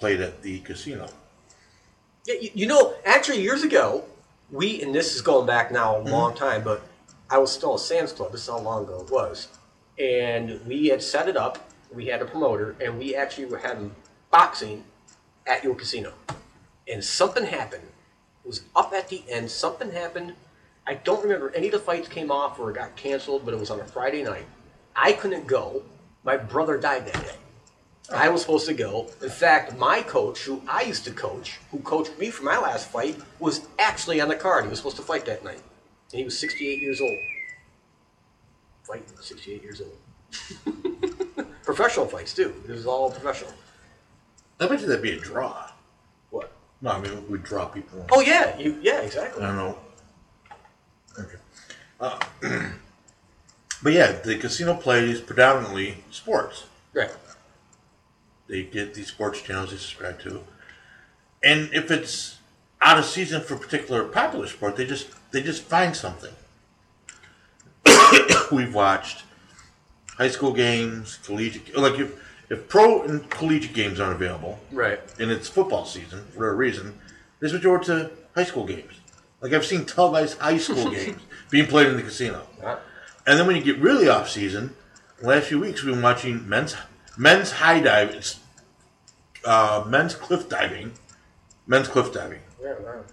played 0.00 0.20
at 0.20 0.42
the 0.42 0.58
casino. 0.60 1.08
yeah. 2.26 2.34
You, 2.40 2.50
you 2.54 2.66
know, 2.66 2.94
actually, 3.06 3.40
years 3.40 3.62
ago, 3.62 4.04
we 4.52 4.82
and 4.82 4.94
this 4.94 5.14
is 5.14 5.22
going 5.22 5.46
back 5.46 5.70
now 5.70 5.96
a 5.96 5.98
mm-hmm. 6.00 6.10
long 6.10 6.34
time, 6.34 6.62
but 6.62 6.82
I 7.28 7.38
was 7.38 7.52
still 7.52 7.74
a 7.74 7.78
Sam's 7.78 8.12
Club. 8.12 8.32
This 8.32 8.42
is 8.42 8.48
how 8.48 8.58
long 8.58 8.84
ago 8.84 9.04
it 9.06 9.10
was, 9.10 9.48
and 9.98 10.64
we 10.66 10.86
had 10.86 11.02
set 11.02 11.28
it 11.28 11.36
up. 11.36 11.70
We 11.92 12.06
had 12.06 12.22
a 12.22 12.24
promoter, 12.24 12.76
and 12.80 12.98
we 12.98 13.14
actually 13.14 13.46
were 13.46 13.58
having 13.58 13.94
boxing 14.30 14.84
at 15.46 15.64
your 15.64 15.74
casino. 15.74 16.12
And 16.88 17.02
something 17.02 17.44
happened. 17.44 17.82
It 18.44 18.48
was 18.48 18.62
up 18.74 18.92
at 18.92 19.08
the 19.08 19.22
end. 19.28 19.50
Something 19.50 19.90
happened. 19.90 20.34
I 20.86 20.94
don't 20.94 21.22
remember 21.22 21.52
any 21.54 21.66
of 21.66 21.72
the 21.72 21.78
fights 21.78 22.08
came 22.08 22.30
off 22.30 22.58
or 22.58 22.72
got 22.72 22.96
canceled, 22.96 23.44
but 23.44 23.54
it 23.54 23.60
was 23.60 23.70
on 23.70 23.80
a 23.80 23.84
Friday 23.84 24.22
night. 24.22 24.46
I 24.96 25.12
couldn't 25.12 25.46
go. 25.46 25.82
My 26.24 26.36
brother 26.36 26.78
died 26.78 27.06
that 27.06 27.24
day. 27.24 27.36
I 28.12 28.28
was 28.28 28.40
supposed 28.40 28.66
to 28.66 28.74
go. 28.74 29.08
In 29.22 29.30
fact, 29.30 29.78
my 29.78 30.02
coach, 30.02 30.42
who 30.42 30.62
I 30.68 30.82
used 30.82 31.04
to 31.04 31.12
coach, 31.12 31.58
who 31.70 31.78
coached 31.78 32.18
me 32.18 32.30
for 32.30 32.42
my 32.42 32.58
last 32.58 32.88
fight, 32.88 33.16
was 33.38 33.66
actually 33.78 34.20
on 34.20 34.28
the 34.28 34.34
card. 34.34 34.64
He 34.64 34.70
was 34.70 34.78
supposed 34.78 34.96
to 34.96 35.02
fight 35.02 35.24
that 35.26 35.44
night. 35.44 35.60
And 36.12 36.18
he 36.18 36.24
was 36.24 36.38
68 36.38 36.80
years 36.80 37.00
old. 37.00 37.18
Fighting, 38.82 39.04
68 39.20 39.62
years 39.62 39.80
old. 39.80 41.46
professional 41.64 42.06
fights, 42.06 42.34
too. 42.34 42.54
This 42.66 42.78
is 42.78 42.86
all 42.86 43.10
professional. 43.10 43.52
I 44.58 44.66
bet 44.66 44.80
you 44.80 44.86
that'd 44.86 45.02
be 45.02 45.12
a 45.12 45.20
draw. 45.20 45.70
What? 46.30 46.52
No, 46.82 46.90
I 46.90 47.00
mean 47.00 47.28
we 47.30 47.38
draw 47.38 47.66
people. 47.66 48.04
Oh, 48.10 48.20
yeah. 48.20 48.58
You, 48.58 48.78
yeah, 48.82 49.00
exactly. 49.00 49.42
I 49.42 49.46
don't 49.46 49.56
know. 49.56 49.78
Okay. 51.18 51.38
Uh, 52.00 52.18
But 53.82 53.92
yeah, 53.94 54.12
the 54.12 54.36
casino 54.36 54.74
plays 54.74 55.20
predominantly 55.20 56.04
sports. 56.10 56.66
Right. 56.92 57.10
They 58.50 58.64
get 58.64 58.94
these 58.94 59.06
sports 59.06 59.40
channels 59.40 59.70
they 59.70 59.76
subscribe 59.76 60.20
to, 60.22 60.42
and 61.42 61.70
if 61.72 61.90
it's 61.90 62.38
out 62.82 62.98
of 62.98 63.04
season 63.04 63.42
for 63.42 63.54
a 63.54 63.58
particular 63.58 64.02
popular 64.04 64.48
sport, 64.48 64.74
they 64.76 64.84
just 64.86 65.06
they 65.30 65.40
just 65.40 65.62
find 65.62 65.94
something. 65.94 66.32
We've 68.52 68.74
watched 68.74 69.22
high 70.16 70.28
school 70.28 70.52
games, 70.52 71.18
collegiate 71.24 71.76
like 71.76 71.98
if 72.00 72.12
if 72.50 72.68
pro 72.68 73.02
and 73.02 73.30
collegiate 73.30 73.72
games 73.74 74.00
aren't 74.00 74.16
available, 74.16 74.58
Right. 74.72 74.98
and 75.20 75.30
it's 75.30 75.48
football 75.48 75.84
season 75.84 76.24
for 76.34 76.50
a 76.50 76.54
reason, 76.54 76.98
they 77.38 77.46
switch 77.48 77.64
over 77.64 77.78
to 77.84 78.10
high 78.34 78.42
school 78.44 78.66
games. 78.66 78.94
Like 79.40 79.52
I've 79.52 79.64
seen 79.64 79.84
televised 79.84 80.38
high 80.38 80.58
school 80.58 80.90
games 80.96 81.22
being 81.50 81.66
played 81.66 81.86
in 81.86 81.96
the 81.96 82.02
casino. 82.02 82.46
And 83.26 83.38
then 83.38 83.46
when 83.46 83.54
you 83.54 83.62
get 83.62 83.78
really 83.78 84.08
off 84.08 84.28
season, 84.28 84.74
the 85.20 85.28
last 85.28 85.46
few 85.46 85.60
weeks 85.60 85.84
we've 85.84 85.94
been 85.94 86.02
watching 86.02 86.48
men's 86.48 86.74
men's 87.16 87.52
high 87.52 87.80
dive, 87.80 88.10
uh, 89.44 89.84
men's 89.88 90.14
cliff 90.14 90.48
diving, 90.48 90.92
men's 91.66 91.88
cliff 91.88 92.12
diving. 92.12 92.40
Yeah, 92.62 92.74
wow. 92.82 93.04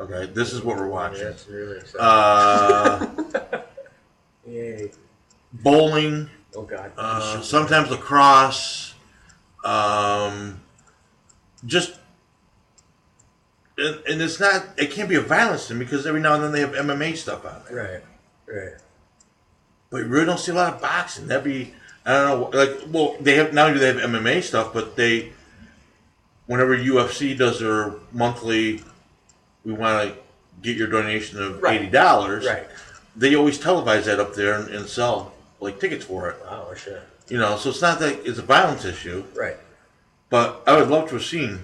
Okay, 0.00 0.32
this 0.32 0.52
is 0.52 0.62
what 0.62 0.76
we're 0.78 0.88
watching. 0.88 1.24
That's 1.24 1.46
really 1.48 1.78
exciting. 1.78 2.00
Uh, 2.00 3.62
Yay. 4.46 4.90
bowling, 5.52 6.30
Oh 6.56 6.62
God. 6.62 6.92
uh, 6.96 7.40
sometimes 7.42 7.90
lacrosse, 7.90 8.94
um, 9.64 10.60
just. 11.66 11.96
And, 13.78 13.96
and 14.08 14.20
it's 14.22 14.38
not. 14.40 14.66
It 14.78 14.90
can't 14.90 15.08
be 15.08 15.14
a 15.16 15.20
violence 15.20 15.68
thing 15.68 15.78
because 15.78 16.06
every 16.06 16.20
now 16.20 16.34
and 16.34 16.42
then 16.44 16.52
they 16.52 16.60
have 16.60 16.72
MMA 16.72 17.16
stuff 17.16 17.44
on 17.46 17.62
there. 17.68 18.02
right. 18.46 18.54
Right. 18.54 18.74
But 19.90 19.98
you 19.98 20.04
really 20.06 20.26
don't 20.26 20.38
see 20.38 20.52
a 20.52 20.54
lot 20.54 20.74
of 20.74 20.80
boxing. 20.82 21.26
That'd 21.28 21.44
be 21.44 21.72
I 22.06 22.12
don't 22.12 22.52
know. 22.52 22.58
Like, 22.58 22.78
well, 22.90 23.16
they 23.20 23.36
have 23.36 23.52
now 23.52 23.72
do 23.72 23.78
they 23.78 23.86
have 23.88 23.96
MMA 23.96 24.42
stuff, 24.42 24.72
but 24.72 24.96
they, 24.96 25.32
whenever 26.46 26.76
UFC 26.76 27.36
does 27.36 27.60
their 27.60 27.94
monthly, 28.12 28.82
we 29.64 29.72
want 29.72 30.10
to 30.10 30.16
get 30.62 30.76
your 30.76 30.88
donation 30.88 31.42
of 31.42 31.62
Right. 31.62 31.80
eighty 31.80 31.90
dollars. 31.90 32.46
Right. 32.46 32.66
They 33.16 33.34
always 33.34 33.58
televise 33.58 34.04
that 34.04 34.18
up 34.20 34.34
there 34.34 34.54
and, 34.54 34.68
and 34.74 34.86
sell 34.88 35.34
like 35.60 35.78
tickets 35.80 36.04
for 36.04 36.30
it. 36.30 36.36
Wow. 36.44 36.72
Sure. 36.74 37.00
You 37.28 37.38
know, 37.38 37.56
so 37.56 37.70
it's 37.70 37.82
not 37.82 37.98
that 38.00 38.26
it's 38.26 38.38
a 38.38 38.42
violence 38.42 38.84
issue, 38.84 39.24
Right. 39.34 39.56
but 40.30 40.62
I 40.66 40.76
would 40.78 40.88
love 40.88 41.08
to 41.10 41.14
have 41.16 41.24
seen 41.24 41.60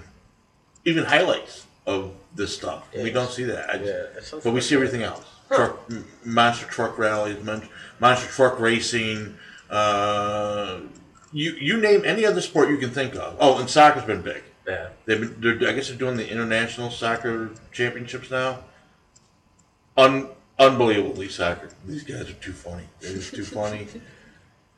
even 0.85 1.03
highlights 1.05 1.65
of 1.85 2.13
this 2.35 2.55
stuff. 2.55 2.87
We 2.93 3.09
don't 3.11 3.31
see 3.31 3.43
that. 3.45 3.69
I 3.69 3.73
Yeah. 3.83 4.03
but 4.43 4.53
we 4.53 4.61
see 4.61 4.75
everything 4.75 5.03
else. 5.03 5.25
Truck, 5.49 5.79
monster 6.23 6.65
truck 6.67 6.97
rallies, 6.97 7.37
monster 7.99 8.27
truck 8.27 8.59
racing. 8.59 9.37
Uh, 9.69 10.79
you 11.33 11.51
you 11.53 11.77
name 11.79 12.03
any 12.05 12.25
other 12.25 12.41
sport 12.41 12.69
you 12.69 12.77
can 12.77 12.89
think 12.91 13.15
of. 13.15 13.35
Oh, 13.39 13.59
and 13.59 13.69
soccer's 13.69 14.05
been 14.05 14.21
big. 14.21 14.43
Yeah. 14.67 14.89
They've 15.05 15.19
been. 15.19 15.57
They're, 15.59 15.69
I 15.69 15.73
guess 15.73 15.89
they're 15.89 15.97
doing 15.97 16.17
the 16.17 16.29
international 16.29 16.89
soccer 16.89 17.51
championships 17.71 18.31
now. 18.31 18.59
Un, 19.97 20.29
unbelievably 20.59 21.29
soccer. 21.29 21.69
These 21.85 22.03
guys 22.03 22.29
are 22.29 22.33
too 22.33 22.53
funny. 22.53 22.83
They're 23.01 23.13
just 23.13 23.33
too 23.35 23.43
funny. 23.45 23.87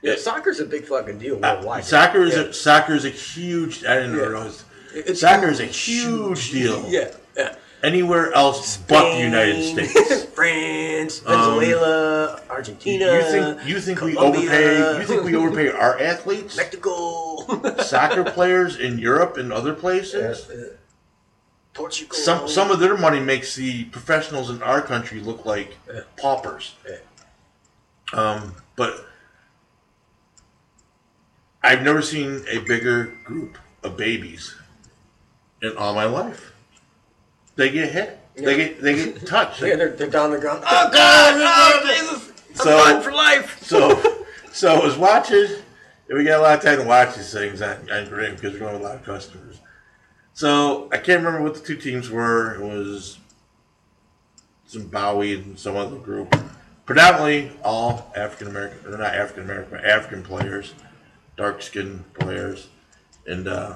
Yeah. 0.01 0.15
Soccer's 0.15 0.61
a 0.61 0.65
big 0.65 0.85
fucking 0.85 1.19
deal 1.19 1.43
Uh, 1.43 1.81
soccer 1.81 2.23
is 2.23 2.33
yeah. 2.33 2.43
a 2.43 2.53
soccer 2.53 2.93
is 2.93 3.03
a 3.03 3.09
huge. 3.09 3.83
I 3.83 3.95
didn't 3.95 4.15
Yeah. 4.15 4.29
know. 4.29 4.41
It 4.43 4.45
was, 4.45 4.63
It's 4.93 5.19
soccer 5.19 5.49
is 5.49 5.59
a 5.59 5.65
huge 5.65 6.51
deal. 6.51 6.85
Yeah. 6.87 7.11
Yeah. 7.35 7.55
Anywhere 7.81 8.33
else 8.33 8.77
but 8.77 9.13
the 9.15 9.21
United 9.23 9.63
States. 9.63 10.23
France, 10.35 11.19
Venezuela, 11.19 12.33
um, 12.35 12.39
Argentina. 12.49 13.05
You 13.05 13.21
think 13.23 13.65
you 13.67 13.79
think 13.79 14.01
we 14.01 14.17
overpay? 14.17 14.99
You 14.99 15.05
think 15.05 15.23
we 15.23 15.35
overpay 15.41 15.69
our 15.71 15.99
athletes? 15.99 16.57
Mexico, 16.57 17.45
Soccer 17.83 18.23
players 18.25 18.77
in 18.77 18.99
Europe 18.99 19.37
and 19.37 19.53
other 19.53 19.73
places. 19.73 20.49
Uh, 20.49 20.53
uh, 20.53 20.75
Portugal. 21.73 22.15
Some 22.17 22.47
some 22.49 22.69
of 22.71 22.79
their 22.79 22.97
money 22.97 23.19
makes 23.21 23.55
the 23.55 23.85
professionals 23.85 24.49
in 24.49 24.61
our 24.61 24.81
country 24.81 25.21
look 25.21 25.45
like 25.45 25.75
Yeah. 25.93 26.01
paupers. 26.17 26.75
Yeah. 26.85 26.97
Um, 28.11 28.55
but 28.75 29.05
I've 31.63 31.83
never 31.83 32.01
seen 32.01 32.43
a 32.49 32.59
bigger 32.59 33.13
group 33.23 33.57
of 33.83 33.95
babies 33.97 34.55
in 35.61 35.77
all 35.77 35.93
my 35.93 36.05
life. 36.05 36.48
They 37.59 37.69
get 37.71 37.91
hit. 37.91 38.17
They 38.35 38.55
get 38.55 38.81
they 38.81 38.95
get 38.95 39.27
touched. 39.27 39.61
Yeah, 39.61 39.75
they're, 39.75 39.89
they're 39.89 40.07
down 40.09 40.31
the 40.31 40.39
ground. 40.39 40.63
Oh 40.65 40.89
God! 40.93 41.33
Oh 41.37 41.93
Jesus! 41.93 42.31
I'm 42.51 42.55
So- 42.55 43.01
for 43.01 43.11
life. 43.11 43.61
So, 43.61 44.25
so 44.53 44.75
I 44.75 44.79
was 44.85 44.97
watching, 44.97 45.45
and 46.07 46.17
we 46.17 46.23
got 46.23 46.39
a 46.39 46.41
lot 46.41 46.57
of 46.57 46.63
time 46.63 46.77
to 46.79 46.85
watch 46.85 47.17
these 47.17 47.33
things 47.33 47.61
on, 47.61 47.91
on 47.91 48.07
Grim 48.07 48.35
because 48.35 48.53
we're 48.53 48.59
going 48.59 48.73
with 48.75 48.81
a 48.83 48.85
lot 48.85 48.95
of 48.95 49.03
customers. 49.03 49.59
So 50.33 50.87
I 50.93 50.99
can't 50.99 51.21
remember 51.21 51.41
what 51.43 51.53
the 51.53 51.59
two 51.59 51.75
teams 51.75 52.09
were. 52.09 52.55
It 52.55 52.61
was 52.61 53.17
Zimbabwe 54.69 55.33
and 55.35 55.59
some 55.59 55.75
other 55.75 55.97
group. 55.97 56.33
Predominantly 56.85 57.51
all 57.61 58.09
African 58.15 58.47
American, 58.47 58.93
or 58.93 58.97
not 58.97 59.13
African 59.15 59.43
American, 59.43 59.71
but 59.71 59.83
African 59.83 60.23
players, 60.23 60.73
dark 61.35 61.61
skinned 61.61 62.05
players. 62.13 62.69
And 63.27 63.49
uh, 63.49 63.75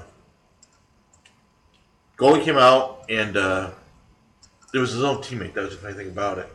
goalie 2.16 2.44
came 2.44 2.58
out, 2.58 3.04
and 3.08 3.36
uh, 3.36 3.70
it 4.72 4.78
was 4.78 4.92
his 4.92 5.02
own 5.02 5.18
teammate. 5.18 5.54
That 5.54 5.64
was 5.64 5.70
the 5.70 5.82
funny 5.82 5.94
thing 5.94 6.08
about 6.08 6.38
it 6.38 6.48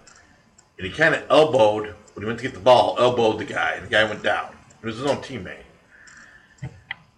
and 0.79 0.87
he 0.87 0.93
kind 0.93 1.13
of 1.13 1.23
elbowed 1.29 1.93
when 2.13 2.23
he 2.23 2.25
went 2.25 2.39
to 2.39 2.43
get 2.43 2.53
the 2.53 2.59
ball, 2.59 2.95
elbowed 2.97 3.37
the 3.37 3.45
guy, 3.45 3.73
and 3.73 3.85
the 3.85 3.89
guy 3.89 4.05
went 4.05 4.23
down. 4.23 4.55
It 4.81 4.85
was 4.85 4.95
his 4.95 5.05
own 5.05 5.17
teammate. 5.17 5.57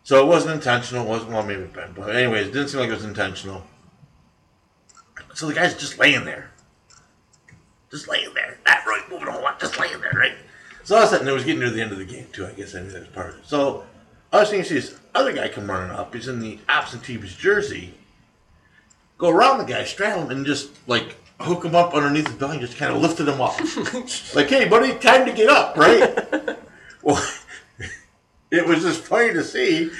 So 0.03 0.23
it 0.23 0.27
wasn't 0.27 0.55
intentional. 0.55 1.05
It 1.05 1.09
wasn't 1.09 1.31
well, 1.31 1.43
maybe, 1.43 1.69
but 1.71 1.93
but 1.93 2.15
anyways, 2.15 2.47
it 2.47 2.53
didn't 2.53 2.69
seem 2.69 2.79
like 2.79 2.89
it 2.89 2.93
was 2.93 3.05
intentional. 3.05 3.63
So 5.35 5.47
the 5.47 5.53
guy's 5.53 5.75
just 5.75 5.99
laying 5.99 6.25
there, 6.25 6.51
just 7.91 8.09
laying 8.09 8.33
there, 8.33 8.57
not 8.65 8.85
really 8.85 9.03
moving 9.11 9.27
a 9.27 9.31
whole 9.31 9.43
lot, 9.43 9.59
just 9.59 9.79
laying 9.79 10.01
there, 10.01 10.11
right? 10.15 10.33
So 10.83 10.95
all 10.95 11.03
of 11.03 11.07
a 11.07 11.11
sudden, 11.11 11.27
it 11.27 11.31
was 11.31 11.43
getting 11.43 11.59
near 11.59 11.69
the 11.69 11.81
end 11.81 11.91
of 11.91 11.99
the 11.99 12.05
game 12.05 12.25
too. 12.33 12.47
I 12.47 12.51
guess 12.53 12.73
I 12.73 12.81
knew 12.81 12.89
that 12.89 13.01
was 13.01 13.09
part 13.09 13.29
of 13.29 13.35
it. 13.35 13.45
So 13.45 13.83
I 14.33 14.39
was 14.39 14.49
thinking, 14.49 14.67
see 14.67 14.75
this 14.75 14.99
other 15.13 15.31
guy 15.31 15.49
come 15.49 15.69
running 15.69 15.91
up. 15.91 16.13
He's 16.15 16.27
in 16.27 16.39
the 16.39 16.57
absentee's 16.67 17.35
jersey. 17.35 17.93
Go 19.21 19.29
around 19.29 19.59
the 19.59 19.65
guy, 19.65 19.83
straddle 19.83 20.23
him, 20.23 20.31
and 20.31 20.43
just 20.47 20.71
like 20.87 21.15
hook 21.39 21.63
him 21.63 21.75
up 21.75 21.93
underneath 21.93 22.25
the 22.25 22.33
belly, 22.33 22.57
and 22.57 22.65
just 22.65 22.75
kind 22.75 22.91
of 22.91 22.99
lifted 23.03 23.27
him 23.27 23.39
up. 23.39 23.55
like, 24.35 24.49
hey, 24.49 24.67
buddy, 24.67 24.97
time 24.97 25.27
to 25.27 25.31
get 25.31 25.47
up, 25.47 25.77
right? 25.77 26.57
well, 27.03 27.23
it 28.51 28.65
was 28.65 28.81
just 28.81 29.03
funny 29.03 29.31
to 29.33 29.43
see. 29.43 29.91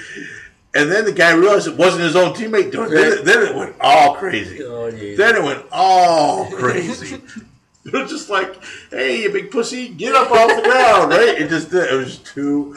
And 0.74 0.90
then 0.90 1.04
the 1.04 1.12
guy 1.12 1.32
realized 1.34 1.68
it 1.68 1.76
wasn't 1.76 2.02
his 2.02 2.16
own 2.16 2.34
teammate 2.34 2.72
doing 2.72 2.90
it. 2.90 2.94
Then, 2.96 3.12
it- 3.12 3.24
then 3.24 3.42
it 3.46 3.54
went 3.54 3.76
all 3.80 4.16
crazy. 4.16 4.60
Oh 4.64 4.90
Then 4.90 5.36
it 5.36 5.42
went 5.44 5.66
all 5.70 6.46
crazy. 6.50 7.22
it 7.84 7.92
was 7.92 8.10
just 8.10 8.28
like, 8.28 8.56
hey, 8.90 9.22
you 9.22 9.30
big 9.30 9.52
pussy, 9.52 9.88
get 9.90 10.16
up 10.16 10.32
off 10.32 10.48
the 10.48 10.68
ground, 10.68 11.10
right? 11.10 11.28
It 11.40 11.48
just 11.48 11.72
it 11.72 11.92
was 11.94 12.18
too 12.18 12.76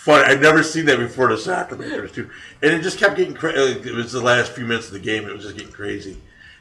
funny. 0.00 0.24
I'd 0.24 0.40
never 0.40 0.62
seen 0.62 0.86
that 0.86 0.98
before. 0.98 1.30
It 1.30 1.34
was 1.34 2.12
too, 2.12 2.30
and 2.62 2.72
it 2.72 2.82
just 2.82 2.98
kept 2.98 3.16
getting 3.16 3.34
crazy. 3.34 3.88
It 3.88 3.94
was 3.94 4.12
the 4.12 4.20
last 4.20 4.52
few 4.52 4.64
minutes 4.64 4.86
of 4.86 4.94
the 4.94 5.00
game. 5.00 5.28
It 5.28 5.32
was 5.32 5.44
just 5.44 5.56
getting 5.56 5.72
crazy, 5.72 6.20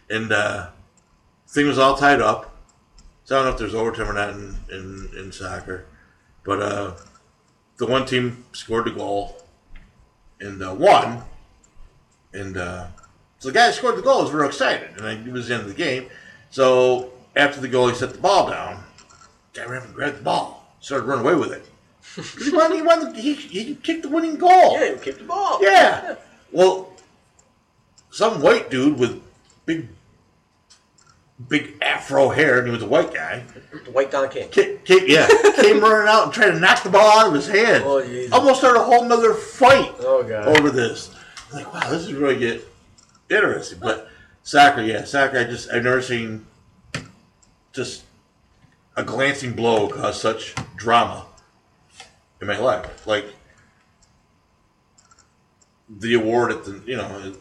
and 0.09 0.31
uh, 0.31 0.69
thing 1.47 1.67
was 1.67 1.79
all 1.79 1.95
tied 1.95 2.21
up. 2.21 2.55
So 3.23 3.35
I 3.35 3.39
don't 3.39 3.47
know 3.47 3.53
if 3.53 3.59
there's 3.59 3.75
overtime 3.75 4.09
or 4.09 4.13
not 4.13 4.29
in 4.29 4.55
in, 4.71 5.09
in 5.17 5.31
soccer, 5.31 5.85
but 6.43 6.61
uh, 6.61 6.95
the 7.77 7.85
one 7.85 8.05
team 8.05 8.45
scored 8.51 8.85
the 8.85 8.91
goal 8.91 9.41
and 10.39 10.61
uh, 10.63 10.73
won, 10.73 11.23
and. 12.33 12.57
Uh, 12.57 12.87
so 13.39 13.47
the 13.47 13.53
guy 13.53 13.67
that 13.67 13.75
scored 13.75 13.95
the 13.95 14.01
goal 14.01 14.23
was 14.23 14.31
real 14.31 14.47
excited, 14.47 14.89
and 14.97 15.25
it 15.25 15.31
was 15.31 15.47
the 15.47 15.53
end 15.53 15.63
of 15.63 15.69
the 15.69 15.73
game. 15.73 16.09
So 16.49 17.13
after 17.37 17.61
the 17.61 17.69
goal, 17.69 17.87
he 17.87 17.95
set 17.95 18.11
the 18.11 18.19
ball 18.19 18.49
down. 18.49 18.83
Guy 19.53 19.63
ran 19.63 19.81
and 19.81 19.93
grabbed 19.93 20.17
the 20.17 20.23
ball, 20.23 20.75
started 20.81 21.05
running 21.05 21.23
away 21.23 21.35
with 21.35 21.53
it. 21.53 21.68
He, 22.16 22.51
won, 22.51 22.74
he, 22.74 22.82
won, 22.82 23.14
he, 23.16 23.34
he 23.34 23.76
kicked 23.76 24.03
the 24.03 24.10
winning 24.10 24.38
goal. 24.38 24.74
Yeah, 24.80 24.91
you 24.91 24.97
kicked 24.97 25.20
the 25.20 25.26
ball. 25.26 25.60
Yeah. 25.62 26.16
Well, 26.51 26.91
some 28.12 28.41
white 28.41 28.70
dude 28.72 28.97
with 28.97 29.22
big, 29.66 29.88
big 31.47 31.76
afro 31.82 32.30
hair, 32.30 32.60
and 32.60 32.68
he 32.68 32.74
was 32.74 32.82
a 32.84 32.88
white 32.88 33.14
guy. 33.14 33.43
The 33.86 33.91
White 33.91 34.12
Don 34.12 34.30
King. 34.30 34.49
Came, 34.49 34.80
came, 34.80 35.03
yeah, 35.07 35.28
came 35.55 35.80
running 35.80 36.07
out 36.07 36.24
and 36.26 36.34
tried 36.34 36.51
to 36.51 36.60
knock 36.60 36.84
the 36.84 36.89
ball 36.89 37.20
out 37.20 37.28
of 37.28 37.34
his 37.34 37.47
hand. 37.47 37.84
Oh, 37.86 38.03
Jesus. 38.05 38.32
Almost 38.34 38.60
started 38.60 38.80
a 38.80 38.84
whole 38.84 39.05
nother 39.05 39.34
fight 39.34 39.93
Oh 39.99 40.24
God. 40.24 40.57
over 40.60 40.72
this. 40.72 41.16
I'm 41.51 41.64
like, 41.64 41.74
wow, 41.74 41.89
this 41.89 42.03
is 42.03 42.14
really 42.14 42.38
get 42.38 42.68
interesting. 43.30 43.80
But 43.80 44.10
soccer, 44.43 44.82
yeah, 44.82 45.03
soccer. 45.05 45.39
I 45.39 45.43
just 45.43 45.72
I've 45.72 45.84
never 45.84 46.01
seen 46.01 46.45
just 47.74 48.03
a 48.95 49.03
glancing 49.03 49.53
blow 49.53 49.88
cause 49.88 50.03
uh, 50.03 50.12
such 50.12 50.55
drama 50.76 51.26
in 52.41 52.47
my 52.47 52.57
life. 52.57 53.05
Like 53.07 53.25
the 55.89 56.13
award 56.13 56.51
at 56.51 56.65
the 56.65 56.81
you 56.85 56.97
know. 56.97 57.19
It, 57.25 57.35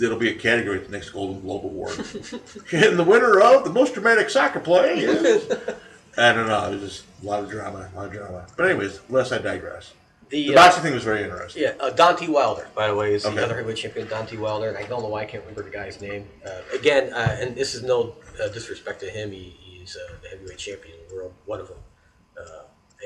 It'll 0.00 0.16
be 0.16 0.30
a 0.30 0.34
category 0.36 0.78
at 0.78 0.86
the 0.86 0.92
next 0.92 1.10
Golden 1.10 1.40
Globe 1.40 1.64
Award. 1.64 1.98
and 2.72 2.96
the 2.96 3.02
winner 3.04 3.40
of 3.40 3.64
the 3.64 3.70
most 3.70 3.94
dramatic 3.94 4.30
soccer 4.30 4.60
play 4.60 5.00
is 5.00 5.50
I 6.16 6.32
don't 6.32 6.46
know. 6.46 6.70
It 6.70 6.80
was 6.80 6.82
just 6.82 7.04
a 7.20 7.26
lot 7.26 7.42
of 7.42 7.50
drama, 7.50 7.90
a 7.92 7.96
lot 7.96 8.06
of 8.06 8.12
drama. 8.12 8.46
But 8.56 8.70
anyways, 8.70 9.00
lest 9.08 9.32
I 9.32 9.38
digress. 9.38 9.92
The, 10.28 10.46
The 10.50 10.52
uh, 10.56 10.62
boxing 10.62 10.84
thing 10.84 10.94
was 10.94 11.02
very 11.02 11.24
interesting. 11.24 11.64
Yeah, 11.64 11.72
uh, 11.80 11.90
Deontay 11.90 12.28
Wilder, 12.28 12.68
by 12.76 12.86
the 12.86 12.94
way, 12.94 13.12
is 13.12 13.24
the 13.24 13.30
Okay. 13.30 13.42
other 13.42 13.56
heavyweight 13.56 13.76
champion, 13.78 14.06
Deontay 14.06 14.38
Wilder. 14.38 14.68
And 14.68 14.78
I 14.78 14.84
don't 14.84 15.02
know 15.02 15.08
why 15.08 15.22
I 15.22 15.24
can't 15.24 15.42
remember 15.42 15.64
the 15.64 15.76
guy's 15.76 16.00
name. 16.00 16.28
Uh, 16.46 16.50
again, 16.72 17.12
uh, 17.12 17.36
and 17.40 17.56
this 17.56 17.74
is 17.74 17.82
no 17.82 18.14
uh, 18.40 18.46
disrespect 18.50 19.00
to 19.00 19.10
him. 19.10 19.32
He, 19.32 19.56
he's 19.58 19.96
uh, 19.96 20.12
the 20.22 20.28
heavyweight 20.28 20.58
champion 20.58 20.94
in 21.02 21.08
the 21.08 21.14
world, 21.16 21.34
one 21.46 21.58
of 21.58 21.66
them. 21.66 21.78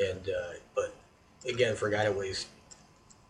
And 0.01 0.29
uh, 0.29 0.53
but 0.75 0.95
again, 1.49 1.77
for 1.77 1.89
a 1.89 1.91
guy 1.91 2.05
that 2.05 2.17
weighs 2.17 2.47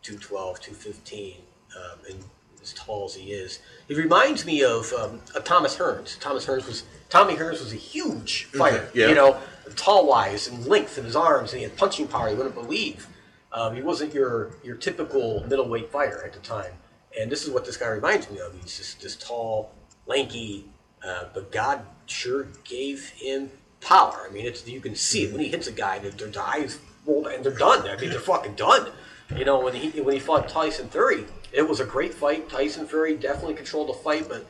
212, 0.03 0.61
215, 0.61 1.37
um, 1.77 1.99
and 2.09 2.25
as 2.63 2.73
tall 2.75 3.05
as 3.07 3.15
he 3.15 3.33
is, 3.33 3.59
he 3.89 3.95
reminds 3.95 4.45
me 4.45 4.63
of 4.63 4.93
um, 4.93 5.21
a 5.35 5.41
Thomas 5.41 5.77
Hearns. 5.77 6.19
Thomas 6.21 6.47
Hearns 6.47 6.67
was 6.67 6.85
Tommy 7.09 7.35
Hearns 7.35 7.61
was 7.61 7.73
a 7.73 7.77
huge 7.77 8.45
fighter. 8.45 8.89
yeah. 8.95 9.09
You 9.09 9.15
know, 9.15 9.39
tall 9.77 10.07
wise 10.07 10.49
and 10.49 10.65
length 10.67 10.99
in 10.99 11.05
his 11.05 11.17
arms, 11.17 11.53
and 11.53 11.59
he 11.59 11.65
had 11.65 11.77
punching 11.77 12.09
power. 12.09 12.31
You 12.31 12.37
wouldn't 12.37 12.55
believe. 12.55 13.09
Um, 13.53 13.75
he 13.75 13.83
wasn't 13.83 14.15
your 14.15 14.53
your 14.63 14.77
typical 14.77 15.45
middleweight 15.49 15.91
fighter 15.91 16.25
at 16.25 16.33
the 16.33 16.41
time, 16.41 16.73
and 17.19 17.31
this 17.31 17.45
is 17.45 17.51
what 17.51 17.65
this 17.65 17.77
guy 17.77 17.89
reminds 17.89 18.31
me 18.31 18.39
of. 18.39 18.55
He's 18.61 18.79
just 18.79 19.03
this 19.03 19.17
tall, 19.17 19.73
lanky, 20.07 20.65
uh, 21.05 21.25
but 21.35 21.53
God 21.53 21.83
sure 22.07 22.47
gave 22.65 23.11
him 23.11 23.51
power. 23.83 24.27
I 24.29 24.33
mean, 24.33 24.47
it's 24.47 24.67
you 24.67 24.81
can 24.81 24.95
see 24.95 25.25
it 25.25 25.33
when 25.33 25.41
he 25.41 25.49
hits 25.49 25.67
a 25.67 25.73
guy. 25.73 25.99
Their, 25.99 26.11
their 26.11 26.43
eyes 26.43 26.79
roll 27.07 27.27
and 27.27 27.45
they're 27.45 27.53
done. 27.53 27.87
I 27.89 28.01
mean, 28.01 28.11
they're 28.11 28.21
fucking 28.21 28.55
done. 28.55 28.91
You 29.37 29.45
know, 29.45 29.61
when 29.61 29.75
he 29.75 30.01
when 30.01 30.15
he 30.15 30.21
fought 30.21 30.49
Tyson 30.49 30.89
Fury, 30.89 31.25
it 31.53 31.69
was 31.69 31.81
a 31.81 31.85
great 31.85 32.15
fight. 32.15 32.49
Tyson 32.49 32.87
Fury 32.87 33.17
definitely 33.17 33.55
controlled 33.55 33.89
the 33.89 33.95
fight, 33.95 34.29
but 34.29 34.47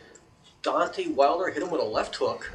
Deontay 0.63 1.15
Wilder 1.15 1.51
hit 1.51 1.63
him 1.63 1.71
with 1.71 1.81
a 1.81 1.85
left 1.85 2.17
hook 2.17 2.53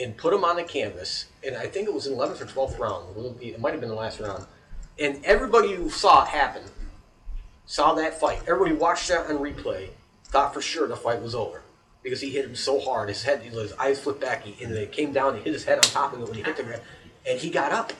and 0.00 0.16
put 0.16 0.34
him 0.34 0.44
on 0.44 0.56
the 0.56 0.64
canvas. 0.64 1.26
And 1.46 1.56
I 1.56 1.66
think 1.66 1.88
it 1.88 1.94
was 1.94 2.06
in 2.06 2.14
11th 2.14 2.42
or 2.42 2.46
12th 2.46 2.78
round. 2.78 3.16
It 3.42 3.54
It 3.54 3.60
might 3.60 3.72
have 3.72 3.80
been 3.80 3.88
the 3.88 3.96
last 3.96 4.20
round. 4.20 4.46
And 4.98 5.24
everybody 5.24 5.74
who 5.74 5.88
saw 5.88 6.24
it 6.24 6.28
happen 6.28 6.62
saw 7.64 7.94
that 7.94 8.18
fight. 8.18 8.40
Everybody 8.46 8.74
watched 8.74 9.08
that 9.08 9.26
on 9.26 9.38
replay, 9.38 9.88
thought 10.24 10.52
for 10.54 10.60
sure 10.60 10.86
the 10.86 10.96
fight 10.96 11.22
was 11.22 11.34
over 11.34 11.62
because 12.06 12.20
he 12.20 12.30
hit 12.30 12.44
him 12.44 12.54
so 12.54 12.78
hard. 12.78 13.08
His 13.08 13.24
head, 13.24 13.42
his 13.42 13.72
eyes 13.72 13.98
flipped 13.98 14.20
back, 14.20 14.44
he, 14.44 14.62
and 14.62 14.72
it 14.72 14.92
came 14.92 15.12
down. 15.12 15.34
He 15.34 15.42
hit 15.42 15.52
his 15.52 15.64
head 15.64 15.78
on 15.78 15.82
top 15.82 16.12
of 16.12 16.20
it 16.20 16.28
when 16.28 16.34
he 16.34 16.42
hit 16.42 16.56
the 16.56 16.62
ground, 16.62 16.80
and 17.28 17.36
he 17.36 17.50
got 17.50 17.72
up. 17.72 17.92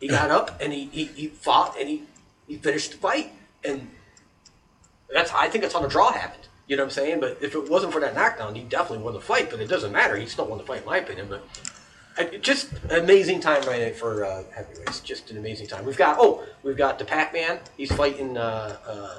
He 0.00 0.08
got 0.08 0.32
up 0.32 0.60
and 0.60 0.72
he, 0.72 0.86
he, 0.86 1.04
he 1.04 1.28
fought 1.28 1.76
and 1.78 1.88
he, 1.88 2.02
he 2.48 2.56
finished 2.56 2.90
the 2.90 2.96
fight. 2.96 3.32
And 3.64 3.88
that's 5.14 5.32
I 5.32 5.48
think 5.48 5.62
that's 5.62 5.74
how 5.74 5.80
the 5.80 5.88
draw 5.88 6.10
happened. 6.10 6.48
You 6.66 6.76
know 6.76 6.82
what 6.82 6.88
I'm 6.88 6.94
saying? 6.94 7.20
But 7.20 7.38
if 7.40 7.54
it 7.54 7.70
wasn't 7.70 7.92
for 7.92 8.00
that 8.00 8.16
knockdown, 8.16 8.56
he 8.56 8.62
definitely 8.62 9.04
won 9.04 9.14
the 9.14 9.20
fight. 9.20 9.48
But 9.48 9.60
it 9.60 9.68
doesn't 9.68 9.92
matter. 9.92 10.16
He 10.16 10.26
still 10.26 10.46
won 10.46 10.58
the 10.58 10.64
fight, 10.64 10.80
in 10.80 10.86
my 10.86 10.98
opinion. 10.98 11.28
But 11.30 11.46
I- 12.18 12.36
just 12.38 12.72
amazing 12.90 13.38
time 13.38 13.62
right 13.62 13.80
now 13.80 13.92
for 13.92 14.24
uh, 14.24 14.42
heavyweights. 14.52 15.00
Just 15.00 15.30
an 15.30 15.38
amazing 15.38 15.68
time. 15.68 15.86
We've 15.86 15.96
got 15.96 16.18
oh, 16.18 16.44
we've 16.64 16.76
got 16.76 16.98
the 16.98 17.04
Pac-Man. 17.04 17.60
He's 17.76 17.92
fighting 17.92 18.36
uh, 18.36 18.76
uh, 18.84 19.14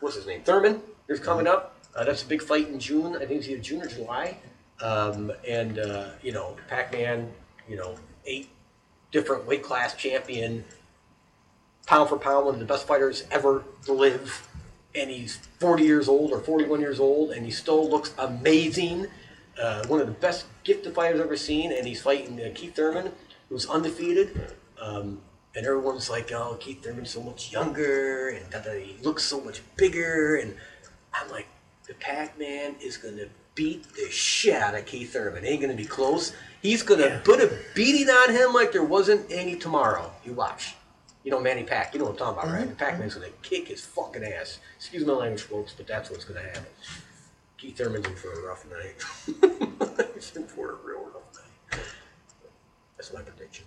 what's 0.00 0.16
his 0.16 0.26
name? 0.26 0.42
Thurman. 0.42 0.82
Is 1.08 1.20
coming 1.20 1.46
up. 1.46 1.73
Uh, 1.94 2.04
that's 2.04 2.22
a 2.22 2.26
big 2.26 2.42
fight 2.42 2.68
in 2.68 2.78
June. 2.78 3.16
I 3.16 3.20
think 3.20 3.40
it's 3.40 3.48
either 3.48 3.62
June 3.62 3.82
or 3.82 3.86
July. 3.86 4.38
Um, 4.80 5.32
and 5.46 5.78
uh, 5.78 6.10
you 6.22 6.32
know, 6.32 6.56
Pac-Man. 6.68 7.32
You 7.68 7.76
know, 7.76 7.94
eight 8.26 8.50
different 9.10 9.46
weight 9.46 9.62
class 9.62 9.94
champion 9.94 10.64
pound 11.86 12.08
for 12.08 12.18
pound, 12.18 12.46
one 12.46 12.54
of 12.54 12.60
the 12.60 12.66
best 12.66 12.86
fighters 12.86 13.24
ever 13.30 13.64
to 13.84 13.92
live. 13.92 14.48
And 14.94 15.10
he's 15.10 15.36
40 15.58 15.84
years 15.84 16.08
old 16.08 16.32
or 16.32 16.40
41 16.40 16.80
years 16.80 17.00
old, 17.00 17.30
and 17.30 17.44
he 17.44 17.50
still 17.50 17.88
looks 17.88 18.14
amazing. 18.18 19.06
Uh, 19.60 19.86
one 19.86 20.00
of 20.00 20.06
the 20.06 20.12
best 20.12 20.46
gifted 20.62 20.94
fighters 20.94 21.20
ever 21.20 21.36
seen, 21.36 21.72
and 21.72 21.86
he's 21.86 22.02
fighting 22.02 22.40
uh, 22.40 22.50
Keith 22.54 22.76
Thurman, 22.76 23.12
who's 23.48 23.66
undefeated. 23.66 24.54
Um, 24.80 25.20
and 25.56 25.64
everyone's 25.66 26.10
like, 26.10 26.32
"Oh, 26.32 26.56
Keith 26.60 26.82
Thurman's 26.82 27.10
so 27.10 27.22
much 27.22 27.52
younger, 27.52 28.28
and 28.28 28.66
he 28.66 28.96
looks 29.02 29.22
so 29.22 29.40
much 29.40 29.62
bigger." 29.76 30.36
And 30.36 30.56
I'm 31.12 31.30
like, 31.30 31.46
"The 31.86 31.94
Pac-Man 31.94 32.76
is 32.80 32.96
gonna 32.96 33.26
beat 33.54 33.84
the 33.94 34.10
shit 34.10 34.54
out 34.60 34.74
of 34.74 34.84
Keith 34.86 35.12
Thurman. 35.12 35.44
Ain't 35.44 35.60
gonna 35.60 35.74
be 35.74 35.84
close. 35.84 36.32
He's 36.62 36.82
gonna 36.82 37.20
put 37.24 37.40
a 37.40 37.56
beating 37.74 38.08
on 38.10 38.30
him 38.32 38.52
like 38.52 38.72
there 38.72 38.84
wasn't 38.84 39.30
any 39.30 39.56
tomorrow. 39.56 40.12
You 40.24 40.32
watch." 40.32 40.74
You 41.22 41.30
know 41.30 41.40
Manny 41.40 41.62
Pac. 41.62 41.94
You 41.94 42.00
know 42.00 42.06
what 42.06 42.12
I'm 42.12 42.18
talking 42.34 42.50
about, 42.50 42.58
right? 42.58 42.68
The 42.68 42.74
Pac-Man's 42.76 43.14
gonna 43.14 43.28
kick 43.42 43.68
his 43.68 43.80
fucking 43.80 44.22
ass. 44.24 44.58
Excuse 44.76 45.06
my 45.06 45.14
language, 45.14 45.42
folks, 45.42 45.72
but 45.74 45.86
that's 45.86 46.10
what's 46.10 46.24
gonna 46.24 46.42
happen. 46.42 46.66
Keith 47.56 47.78
Thurman's 47.78 48.06
in 48.06 48.14
for 48.16 48.30
a 48.32 48.42
rough 48.46 48.66
night. 48.70 50.10
He's 50.14 50.36
in 50.36 50.46
for 50.46 50.72
a 50.72 50.74
real 50.84 51.04
rough 51.14 51.34
night. 51.70 51.80
That's 52.98 53.12
my 53.12 53.22
prediction. 53.22 53.64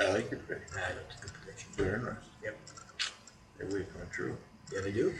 I 0.00 0.12
like 0.12 0.30
your. 0.30 0.40
Ah, 0.50 0.56
That's 0.76 1.18
a 1.18 1.22
good 1.22 1.32
prediction. 1.34 1.70
Very 1.72 1.94
interesting. 1.94 2.24
Yep. 2.42 2.58
Every 3.60 3.84
come 3.84 4.02
true. 4.10 4.36
Yeah, 4.72 4.80
they 4.80 4.92
do. 4.92 5.14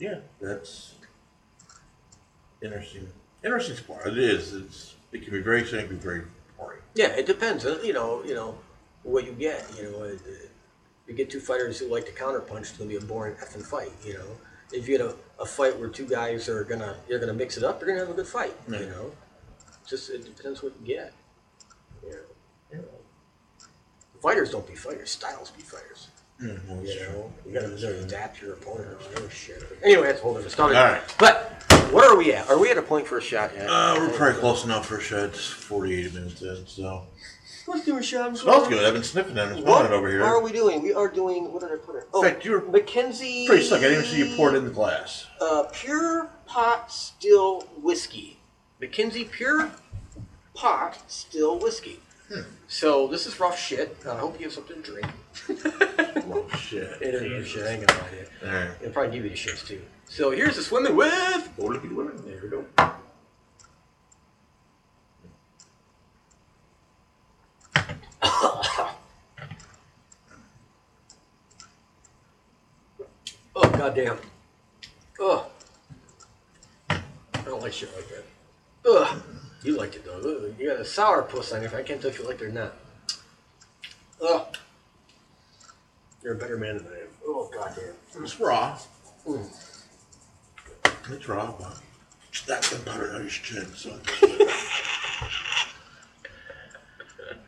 Yeah, 0.00 0.20
that's 0.40 0.94
interesting. 2.62 3.08
Interesting 3.44 3.76
sport. 3.76 4.06
It 4.06 4.18
is. 4.18 4.54
It's. 4.54 4.94
It 5.12 5.22
can 5.22 5.32
be 5.32 5.40
very 5.40 5.60
exciting. 5.60 5.84
It 5.84 5.88
can 5.88 5.96
be 5.98 6.02
very 6.02 6.22
boring. 6.58 6.80
Yeah, 6.94 7.08
it 7.08 7.26
depends. 7.26 7.64
uh, 7.66 7.80
You 7.84 7.92
know, 7.92 8.22
you 8.24 8.34
know 8.34 8.58
what 9.02 9.24
you 9.26 9.32
get. 9.32 9.64
You 9.76 9.90
know, 9.90 10.16
you 11.06 11.14
get 11.14 11.28
two 11.30 11.40
fighters 11.40 11.78
who 11.78 11.88
like 11.92 12.06
to 12.06 12.12
counterpunch. 12.12 12.60
It's 12.60 12.72
gonna 12.72 12.88
be 12.90 12.96
a 12.96 13.00
boring 13.00 13.34
effing 13.36 13.64
fight. 13.64 13.92
You 14.04 14.14
know, 14.14 14.26
if 14.72 14.88
you 14.88 14.96
get 14.98 15.04
a, 15.06 15.14
a 15.40 15.46
fight 15.46 15.78
where 15.78 15.88
two 15.88 16.06
guys 16.06 16.48
are 16.48 16.64
gonna 16.64 16.96
you're 17.08 17.18
gonna 17.18 17.34
mix 17.34 17.56
it 17.56 17.64
up, 17.64 17.80
you're 17.80 17.88
gonna 17.88 18.00
have 18.00 18.10
a 18.10 18.14
good 18.14 18.26
fight. 18.28 18.54
You 18.68 18.74
Yeah. 18.76 18.86
know, 18.86 19.12
just 19.86 20.10
it 20.10 20.24
depends 20.36 20.62
what 20.62 20.72
you 20.80 20.86
get. 20.86 21.12
You 22.04 22.78
know, 22.78 22.84
fighters 24.22 24.50
don't 24.52 24.66
be 24.66 24.74
fighters. 24.76 25.10
Styles 25.10 25.50
be 25.50 25.62
fighters. 25.62 26.08
Mm, 26.42 26.82
that's 26.82 26.94
You 26.94 27.00
know, 27.00 27.32
you 27.46 27.52
gotta 27.52 27.68
really 27.68 27.98
adapt 28.00 28.40
your 28.40 28.54
opponent 28.54 28.88
or 28.88 28.94
whatever 28.96 29.30
shit. 29.30 29.62
Anyway, 29.82 30.06
that's 30.06 30.20
a 30.20 30.22
whole 30.22 30.32
different 30.32 30.52
story. 30.52 30.76
All 30.76 30.84
right. 30.84 31.02
But 31.18 31.52
what 31.90 32.04
are 32.04 32.16
we 32.16 32.32
at? 32.32 32.48
Are 32.48 32.58
we 32.58 32.70
at 32.70 32.78
a 32.78 32.82
point 32.82 33.06
for 33.06 33.18
a 33.18 33.22
shot 33.22 33.52
yet? 33.54 33.68
Uh, 33.68 33.96
we're 33.98 34.08
probably 34.16 34.40
close 34.40 34.64
enough 34.64 34.86
for 34.86 34.98
a 34.98 35.00
shot. 35.02 35.24
It's 35.24 35.46
48 35.46 36.14
minutes 36.14 36.40
in, 36.40 36.66
so. 36.66 37.04
Let's 37.66 37.84
do 37.84 37.98
a 37.98 38.02
shot. 38.02 38.36
Smells 38.38 38.68
good. 38.68 38.84
I've 38.84 38.94
been 38.94 39.04
sniffing 39.04 39.36
it. 39.36 39.48
It's 39.52 39.60
What 39.60 39.92
over 39.92 40.08
here. 40.08 40.20
What 40.20 40.28
are 40.28 40.42
we 40.42 40.50
doing? 40.50 40.82
We 40.82 40.94
are 40.94 41.08
doing. 41.08 41.52
What 41.52 41.60
did 41.60 41.72
I 41.72 41.76
put 41.76 41.96
it? 41.96 42.04
Oh, 42.12 42.22
In 42.24 42.30
fact, 42.30 42.44
you 42.44 42.52
were 42.52 42.62
McKenzie. 42.62 43.46
pretty 43.46 43.62
slick. 43.62 43.80
I 43.80 43.88
didn't 43.88 44.04
even 44.06 44.10
see 44.10 44.30
you 44.30 44.36
pour 44.36 44.52
it 44.52 44.56
in 44.56 44.64
the 44.64 44.70
glass. 44.70 45.26
Uh, 45.40 45.64
pure 45.72 46.30
pot 46.46 46.90
still 46.90 47.60
whiskey. 47.80 48.40
McKenzie 48.80 49.30
pure 49.30 49.70
pot 50.54 50.98
still 51.06 51.58
whiskey. 51.58 52.00
Hmm. 52.32 52.42
So 52.68 53.08
this 53.08 53.26
is 53.26 53.40
rough 53.40 53.58
shit. 53.58 53.96
Uh, 54.06 54.12
I 54.12 54.18
hope 54.18 54.38
you 54.38 54.44
have 54.46 54.52
something 54.54 54.82
to 54.82 54.90
drink. 54.90 55.06
Oh, 56.32 56.46
shit. 56.56 56.84
It 57.02 57.14
is 57.14 57.22
rough 57.32 57.46
shit. 57.46 57.66
I 57.66 57.70
ain't 57.72 57.86
gonna 57.86 58.00
lie 58.00 58.08
to 58.10 58.16
you. 58.16 58.26
All 58.44 58.54
right. 58.54 58.70
It'll 58.80 58.92
probably 58.92 59.12
give 59.12 59.24
you 59.24 59.30
the 59.30 59.36
shits 59.36 59.66
too. 59.66 59.82
So 60.08 60.30
here's 60.30 60.54
the 60.54 60.62
swimming 60.62 60.94
with. 60.94 61.50
Oh, 61.58 61.66
look 61.66 61.84
at 61.84 61.92
women. 61.92 62.22
There 62.24 62.40
we 62.40 62.48
go. 62.48 62.64
oh 73.56 73.70
goddamn! 73.72 74.18
Ugh. 75.20 75.44
I 76.90 77.00
don't 77.44 77.62
like 77.62 77.72
shit 77.72 77.90
like 77.96 78.08
that. 78.08 78.24
Ugh. 78.88 79.22
You 79.62 79.76
liked 79.76 79.96
it 79.96 80.04
though. 80.04 80.52
You 80.58 80.68
got 80.70 80.80
a 80.80 80.84
sour 80.84 81.22
puss 81.22 81.52
on 81.52 81.62
you. 81.62 81.68
I 81.68 81.82
can't 81.82 82.00
tell 82.00 82.10
if 82.10 82.18
you 82.18 82.26
liked 82.26 82.40
it 82.40 82.46
or 82.46 82.52
not. 82.52 82.74
Ugh. 84.26 84.56
You're 86.22 86.34
a 86.34 86.38
better 86.38 86.56
man 86.56 86.78
than 86.78 86.86
I 86.86 87.00
am. 87.00 87.08
Oh 87.26 87.50
goddamn. 87.52 87.94
It's 88.22 88.40
raw. 88.40 88.78
Mm. 89.26 89.46
It's 91.10 91.28
raw, 91.28 91.52
but 91.58 91.78
that's 92.46 92.72
been 92.72 92.82
powdered 92.84 93.14
on 93.14 93.22
his 93.24 93.32
chin, 93.32 93.66
so. 93.74 93.98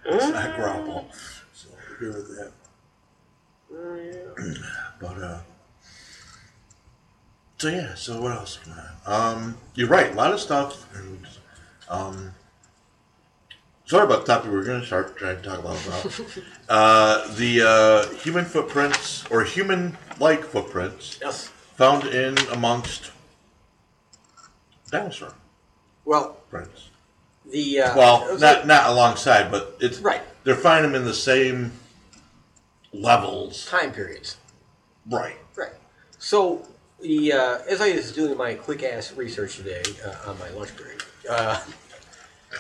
it's 0.05 0.29
not 0.29 0.57
grapple. 0.57 1.09
So, 1.55 1.69
we're 1.91 1.99
good 1.99 2.15
with 2.15 2.37
that. 2.39 2.53
Oh 3.75 3.95
yeah. 3.95 4.55
But 5.01 5.19
uh 5.19 5.41
so 7.59 7.69
yeah, 7.69 7.95
so 7.95 8.21
what 8.21 8.33
else? 8.33 8.59
can 8.63 8.73
I- 8.73 9.31
Um 9.33 9.57
you're 9.75 9.89
right, 9.89 10.13
a 10.13 10.15
lot 10.15 10.33
of 10.33 10.41
stuff 10.41 10.87
and 10.95 11.27
um 11.93 12.33
sorry 13.85 14.05
about 14.05 14.25
the 14.27 14.33
topic 14.33 14.51
we 14.51 14.57
were 14.57 14.65
gonna 14.65 14.85
start 14.85 15.17
trying 15.17 15.37
to 15.37 15.43
talk 15.43 15.59
about 15.59 16.07
uh 16.69 17.35
the 17.35 17.61
uh 17.63 18.09
human 18.17 18.45
footprints 18.45 19.25
or 19.31 19.45
human 19.45 19.97
like 20.19 20.43
footprints 20.45 21.19
Yes. 21.21 21.49
found 21.77 22.05
in 22.07 22.39
amongst 22.51 23.11
dinosaur 24.91 25.35
Well, 26.05 26.37
prints. 26.51 26.91
the 27.51 27.81
uh, 27.81 27.97
Well, 27.97 28.39
not 28.39 28.67
not 28.67 28.89
alongside, 28.91 29.51
but 29.51 29.77
it's 29.81 29.99
Right. 30.01 30.23
They're 30.45 30.57
finding 30.57 30.93
them 30.93 31.01
in 31.03 31.07
the 31.07 31.15
same 31.15 31.73
levels. 32.93 33.67
time 33.67 33.93
periods. 33.93 34.37
Right. 35.09 35.37
Right. 35.57 35.73
So 36.19 36.67
the 37.01 37.33
uh, 37.33 37.59
as 37.69 37.81
I 37.81 37.93
was 37.93 38.13
doing 38.13 38.37
my 38.37 38.55
quick 38.55 38.83
ass 38.83 39.13
research 39.13 39.57
today 39.57 39.83
uh, 40.05 40.31
on 40.31 40.39
my 40.39 40.51
lunch 40.51 40.77
break, 40.77 41.03
uh, 41.29 41.61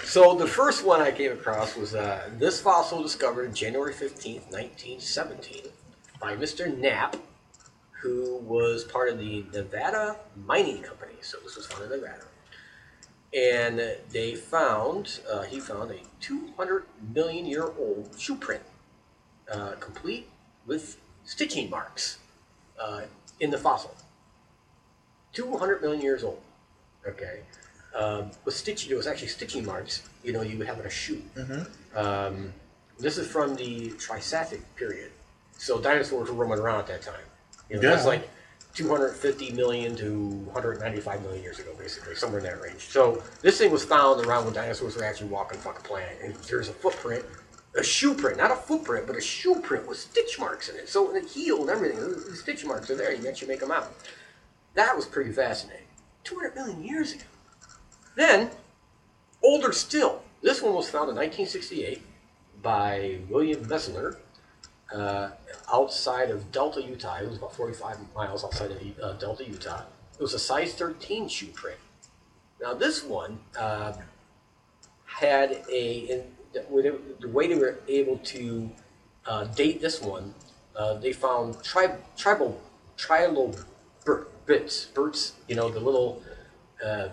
So 0.04 0.34
the 0.34 0.46
first 0.46 0.84
one 0.84 1.00
I 1.00 1.12
came 1.12 1.32
across 1.32 1.76
was 1.76 1.94
uh, 1.94 2.30
this 2.38 2.60
fossil 2.60 3.02
discovered 3.02 3.54
January 3.54 3.92
15th, 3.92 4.50
1917 4.50 5.64
by 6.18 6.34
Mr. 6.34 6.76
Knapp, 6.76 7.16
who 8.00 8.38
was 8.38 8.84
part 8.84 9.10
of 9.10 9.18
the 9.18 9.44
Nevada 9.52 10.16
Mining 10.44 10.82
Company. 10.82 11.14
So 11.20 11.38
this 11.44 11.56
was 11.56 11.66
found 11.66 11.84
in 11.84 12.00
Nevada. 12.00 12.24
And 13.34 13.96
they 14.10 14.34
found, 14.34 15.20
uh, 15.30 15.42
he 15.42 15.60
found 15.60 15.90
a 15.90 16.00
200 16.20 16.84
million 17.14 17.46
year 17.46 17.64
old 17.78 18.10
shoe 18.18 18.36
print, 18.36 18.62
uh, 19.50 19.72
complete 19.78 20.28
with 20.66 20.98
stitching 21.24 21.70
marks 21.70 22.18
uh, 22.80 23.02
in 23.40 23.50
the 23.50 23.58
fossil. 23.58 23.94
200 25.32 25.80
million 25.80 26.02
years 26.02 26.24
old. 26.24 26.40
Okay. 27.06 27.40
Um, 27.94 28.30
with 28.44 28.54
stitching, 28.54 28.90
it 28.90 28.94
was 28.96 29.06
actually 29.06 29.28
stitching 29.28 29.64
marks, 29.66 30.02
you 30.24 30.32
know, 30.32 30.42
you 30.42 30.56
would 30.58 30.66
have 30.66 30.80
in 30.80 30.86
a 30.86 30.90
shoe. 30.90 31.22
Um, 31.94 32.52
this 32.98 33.18
is 33.18 33.26
from 33.26 33.54
the 33.56 33.90
Triassic 33.98 34.62
period. 34.76 35.10
So 35.58 35.80
dinosaurs 35.80 36.30
were 36.30 36.34
roaming 36.34 36.58
around 36.58 36.78
at 36.80 36.86
that 36.88 37.02
time. 37.02 37.20
You 37.68 37.76
know, 37.76 37.82
That's 37.82 38.06
like 38.06 38.28
250 38.74 39.52
million 39.52 39.94
to 39.96 40.28
195 40.52 41.22
million 41.22 41.42
years 41.42 41.58
ago, 41.58 41.72
basically, 41.78 42.14
somewhere 42.14 42.38
in 42.38 42.44
that 42.46 42.60
range. 42.60 42.80
So 42.88 43.22
this 43.42 43.58
thing 43.58 43.70
was 43.70 43.84
found 43.84 44.24
around 44.24 44.44
when 44.46 44.54
dinosaurs 44.54 44.96
were 44.96 45.04
actually 45.04 45.28
walking 45.28 45.58
the 45.58 45.64
fucking 45.64 45.82
planet. 45.82 46.18
And 46.22 46.34
there's 46.48 46.68
a 46.68 46.72
footprint, 46.72 47.24
a 47.78 47.82
shoe 47.82 48.14
print, 48.14 48.38
not 48.38 48.50
a 48.50 48.56
footprint, 48.56 49.06
but 49.06 49.16
a 49.16 49.20
shoe 49.20 49.56
print 49.56 49.86
with 49.86 49.98
stitch 49.98 50.38
marks 50.38 50.68
in 50.70 50.76
it. 50.76 50.88
So 50.88 51.14
in 51.14 51.22
the 51.22 51.28
heel 51.28 51.60
and 51.60 51.70
everything, 51.70 51.98
the 51.98 52.36
stitch 52.36 52.64
marks 52.64 52.90
are 52.90 52.96
there. 52.96 53.12
You 53.12 53.18
can 53.18 53.26
actually 53.26 53.48
make 53.48 53.60
them 53.60 53.70
out. 53.70 53.92
That 54.74 54.96
was 54.96 55.04
pretty 55.04 55.32
fascinating. 55.32 55.86
200 56.24 56.54
million 56.54 56.82
years 56.82 57.12
ago. 57.12 57.24
Then, 58.14 58.50
older 59.42 59.72
still, 59.72 60.22
this 60.42 60.62
one 60.62 60.74
was 60.74 60.90
found 60.90 61.08
in 61.08 61.16
1968 61.16 62.02
by 62.62 63.18
William 63.28 63.66
Meister 63.68 64.18
uh, 64.94 65.30
outside 65.72 66.30
of 66.30 66.52
Delta, 66.52 66.82
Utah. 66.82 67.16
It 67.16 67.28
was 67.28 67.38
about 67.38 67.54
45 67.54 67.96
miles 68.14 68.44
outside 68.44 68.70
of 68.70 68.80
uh, 69.02 69.12
Delta, 69.14 69.44
Utah. 69.44 69.84
It 70.14 70.22
was 70.22 70.34
a 70.34 70.38
size 70.38 70.74
13 70.74 71.28
shoe 71.28 71.46
print. 71.46 71.78
Now, 72.60 72.74
this 72.74 73.02
one 73.02 73.40
uh, 73.58 73.94
had 75.04 75.64
a, 75.70 76.24
the 76.52 77.28
way 77.28 77.48
they 77.48 77.58
were 77.58 77.78
able 77.88 78.18
to 78.18 78.70
uh, 79.26 79.44
date 79.44 79.80
this 79.80 80.00
one, 80.00 80.34
uh, 80.76 80.94
they 80.94 81.12
found 81.12 81.62
tri- 81.62 81.98
tribal 82.16 82.60
trilobits, 82.96 84.92
birds, 84.94 85.34
you 85.48 85.54
know, 85.54 85.68
the 85.68 85.80
little 85.80 86.22
uh, 86.84 87.08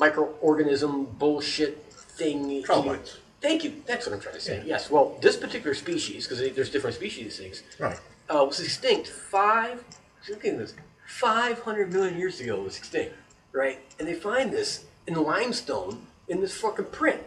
microorganism 0.00 1.18
bullshit 1.18 1.84
thing. 1.92 2.62
Trilobites. 2.62 3.18
Thank 3.40 3.64
you. 3.64 3.82
That's 3.86 4.06
what 4.06 4.14
I'm 4.14 4.20
trying 4.20 4.34
to 4.34 4.40
say. 4.40 4.62
Yes. 4.66 4.90
Well, 4.90 5.16
this 5.22 5.36
particular 5.36 5.74
species, 5.74 6.26
because 6.26 6.40
there's 6.54 6.70
different 6.70 6.96
species 6.96 7.38
of 7.38 7.44
things, 7.44 7.62
Right. 7.78 7.98
uh, 8.28 8.44
was 8.44 8.60
extinct 8.60 9.08
five. 9.08 9.82
Look 10.28 10.44
at 10.44 10.58
this. 10.58 10.74
Five 11.06 11.60
hundred 11.60 11.92
million 11.92 12.18
years 12.18 12.40
ago, 12.40 12.56
it 12.56 12.64
was 12.64 12.76
extinct, 12.78 13.14
right? 13.52 13.78
And 13.98 14.06
they 14.06 14.14
find 14.14 14.52
this 14.52 14.84
in 15.06 15.14
the 15.14 15.20
limestone 15.20 16.06
in 16.28 16.40
this 16.40 16.56
fucking 16.56 16.86
print. 16.86 17.20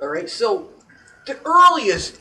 All 0.00 0.08
right. 0.08 0.28
So 0.30 0.68
the 1.26 1.38
earliest, 1.44 2.18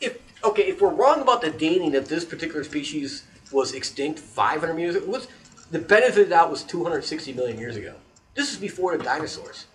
if 0.00 0.18
okay, 0.42 0.62
if 0.62 0.80
we're 0.80 0.88
wrong 0.94 1.20
about 1.20 1.42
the 1.42 1.50
dating 1.50 1.94
of 1.96 2.08
this 2.08 2.24
particular 2.24 2.64
species 2.64 3.24
was 3.52 3.74
extinct 3.74 4.18
500 4.20 4.78
years 4.78 4.94
ago, 4.94 5.06
what's 5.06 5.26
the 5.70 5.78
benefit 5.80 6.22
of 6.22 6.28
that 6.30 6.50
was 6.50 6.62
260 6.62 7.32
million 7.34 7.58
years 7.58 7.76
ago. 7.76 7.94
This 8.34 8.52
is 8.52 8.58
before 8.58 8.96
the 8.96 9.04
dinosaurs. 9.04 9.66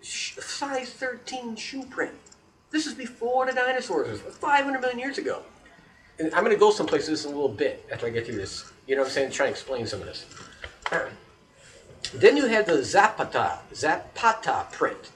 Sh- 0.00 0.36
size 0.38 0.90
13 0.90 1.56
shoe 1.56 1.84
print. 1.84 2.14
This 2.70 2.86
is 2.86 2.94
before 2.94 3.46
the 3.46 3.52
dinosaurs, 3.52 4.20
500 4.20 4.80
million 4.80 4.98
years 4.98 5.18
ago. 5.18 5.42
And 6.18 6.32
I'm 6.34 6.44
going 6.44 6.54
to 6.54 6.60
go 6.60 6.70
someplace 6.70 7.06
this 7.06 7.24
in 7.24 7.32
a 7.32 7.34
little 7.34 7.48
bit 7.48 7.86
after 7.92 8.06
I 8.06 8.10
get 8.10 8.26
through 8.26 8.36
this. 8.36 8.72
You 8.86 8.94
know 8.94 9.02
what 9.02 9.08
I'm 9.08 9.12
saying? 9.12 9.30
Try 9.32 9.46
and 9.46 9.52
explain 9.52 9.86
some 9.86 10.00
of 10.00 10.06
this. 10.06 10.26
Then 12.14 12.36
you 12.36 12.46
have 12.46 12.66
the 12.66 12.82
Zapata, 12.82 13.58
Zapata 13.74 14.66
print, 14.72 15.10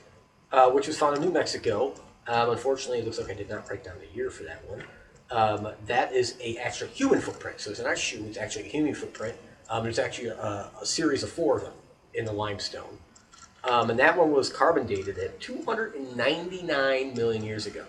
uh, 0.53 0.71
which 0.71 0.87
was 0.87 0.99
found 0.99 1.17
in 1.17 1.23
New 1.23 1.33
Mexico. 1.33 1.95
Um, 2.27 2.51
unfortunately, 2.51 3.01
it 3.01 3.05
looks 3.05 3.19
like 3.19 3.31
I 3.31 3.35
did 3.35 3.49
not 3.49 3.69
write 3.69 3.85
down 3.85 3.97
the 3.99 4.17
year 4.17 4.31
for 4.31 4.45
that 4.45 4.69
one. 4.69 4.83
Um, 5.31 5.73
that 5.87 6.13
is 6.13 6.37
a 6.41 6.57
actual 6.59 6.89
human 6.89 7.21
footprint. 7.21 7.61
So 7.61 7.71
it's 7.71 7.81
not 7.81 7.93
a 7.93 7.97
shoe; 7.97 8.25
it's 8.29 8.39
actually 8.39 8.67
a 8.67 8.69
human 8.69 8.95
footprint. 8.95 9.37
Um, 9.69 9.83
there's 9.83 9.99
actually 9.99 10.29
a, 10.29 10.71
a 10.81 10.87
series 10.87 11.23
of 11.23 11.31
four 11.31 11.57
of 11.57 11.65
them 11.65 11.73
in 12.15 12.25
the 12.25 12.33
limestone, 12.33 12.99
um, 13.65 13.91
and 13.91 13.99
that 13.99 14.17
one 14.17 14.31
was 14.31 14.51
carbon 14.51 14.87
dated 14.87 15.19
at 15.19 15.41
299 15.41 17.15
million 17.15 17.43
years 17.43 17.67
ago. 17.67 17.85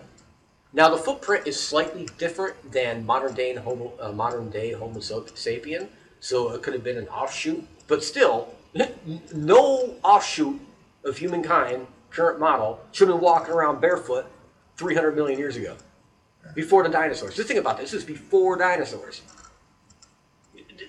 Now 0.72 0.90
the 0.90 0.98
footprint 0.98 1.46
is 1.46 1.58
slightly 1.58 2.08
different 2.18 2.72
than 2.72 3.06
modern 3.06 3.34
day 3.34 3.54
Homo, 3.54 3.92
uh, 4.00 4.12
modern 4.12 4.50
day 4.50 4.72
Homo 4.72 5.00
sapien, 5.00 5.88
so 6.20 6.50
it 6.52 6.62
could 6.62 6.74
have 6.74 6.84
been 6.84 6.98
an 6.98 7.08
offshoot, 7.08 7.66
but 7.88 8.04
still, 8.04 8.54
no 9.34 9.94
offshoot 10.02 10.60
of 11.04 11.16
humankind, 11.16 11.86
current 12.10 12.40
model, 12.40 12.80
should 12.92 13.08
have 13.08 13.16
been 13.16 13.24
walking 13.24 13.54
around 13.54 13.80
barefoot 13.80 14.26
300 14.76 15.14
million 15.14 15.38
years 15.38 15.56
ago, 15.56 15.76
before 16.54 16.82
the 16.82 16.88
dinosaurs. 16.88 17.34
Just 17.34 17.48
think 17.48 17.60
about 17.60 17.78
this: 17.78 17.92
this 17.92 18.02
is 18.02 18.06
before 18.06 18.56
dinosaurs. 18.56 19.22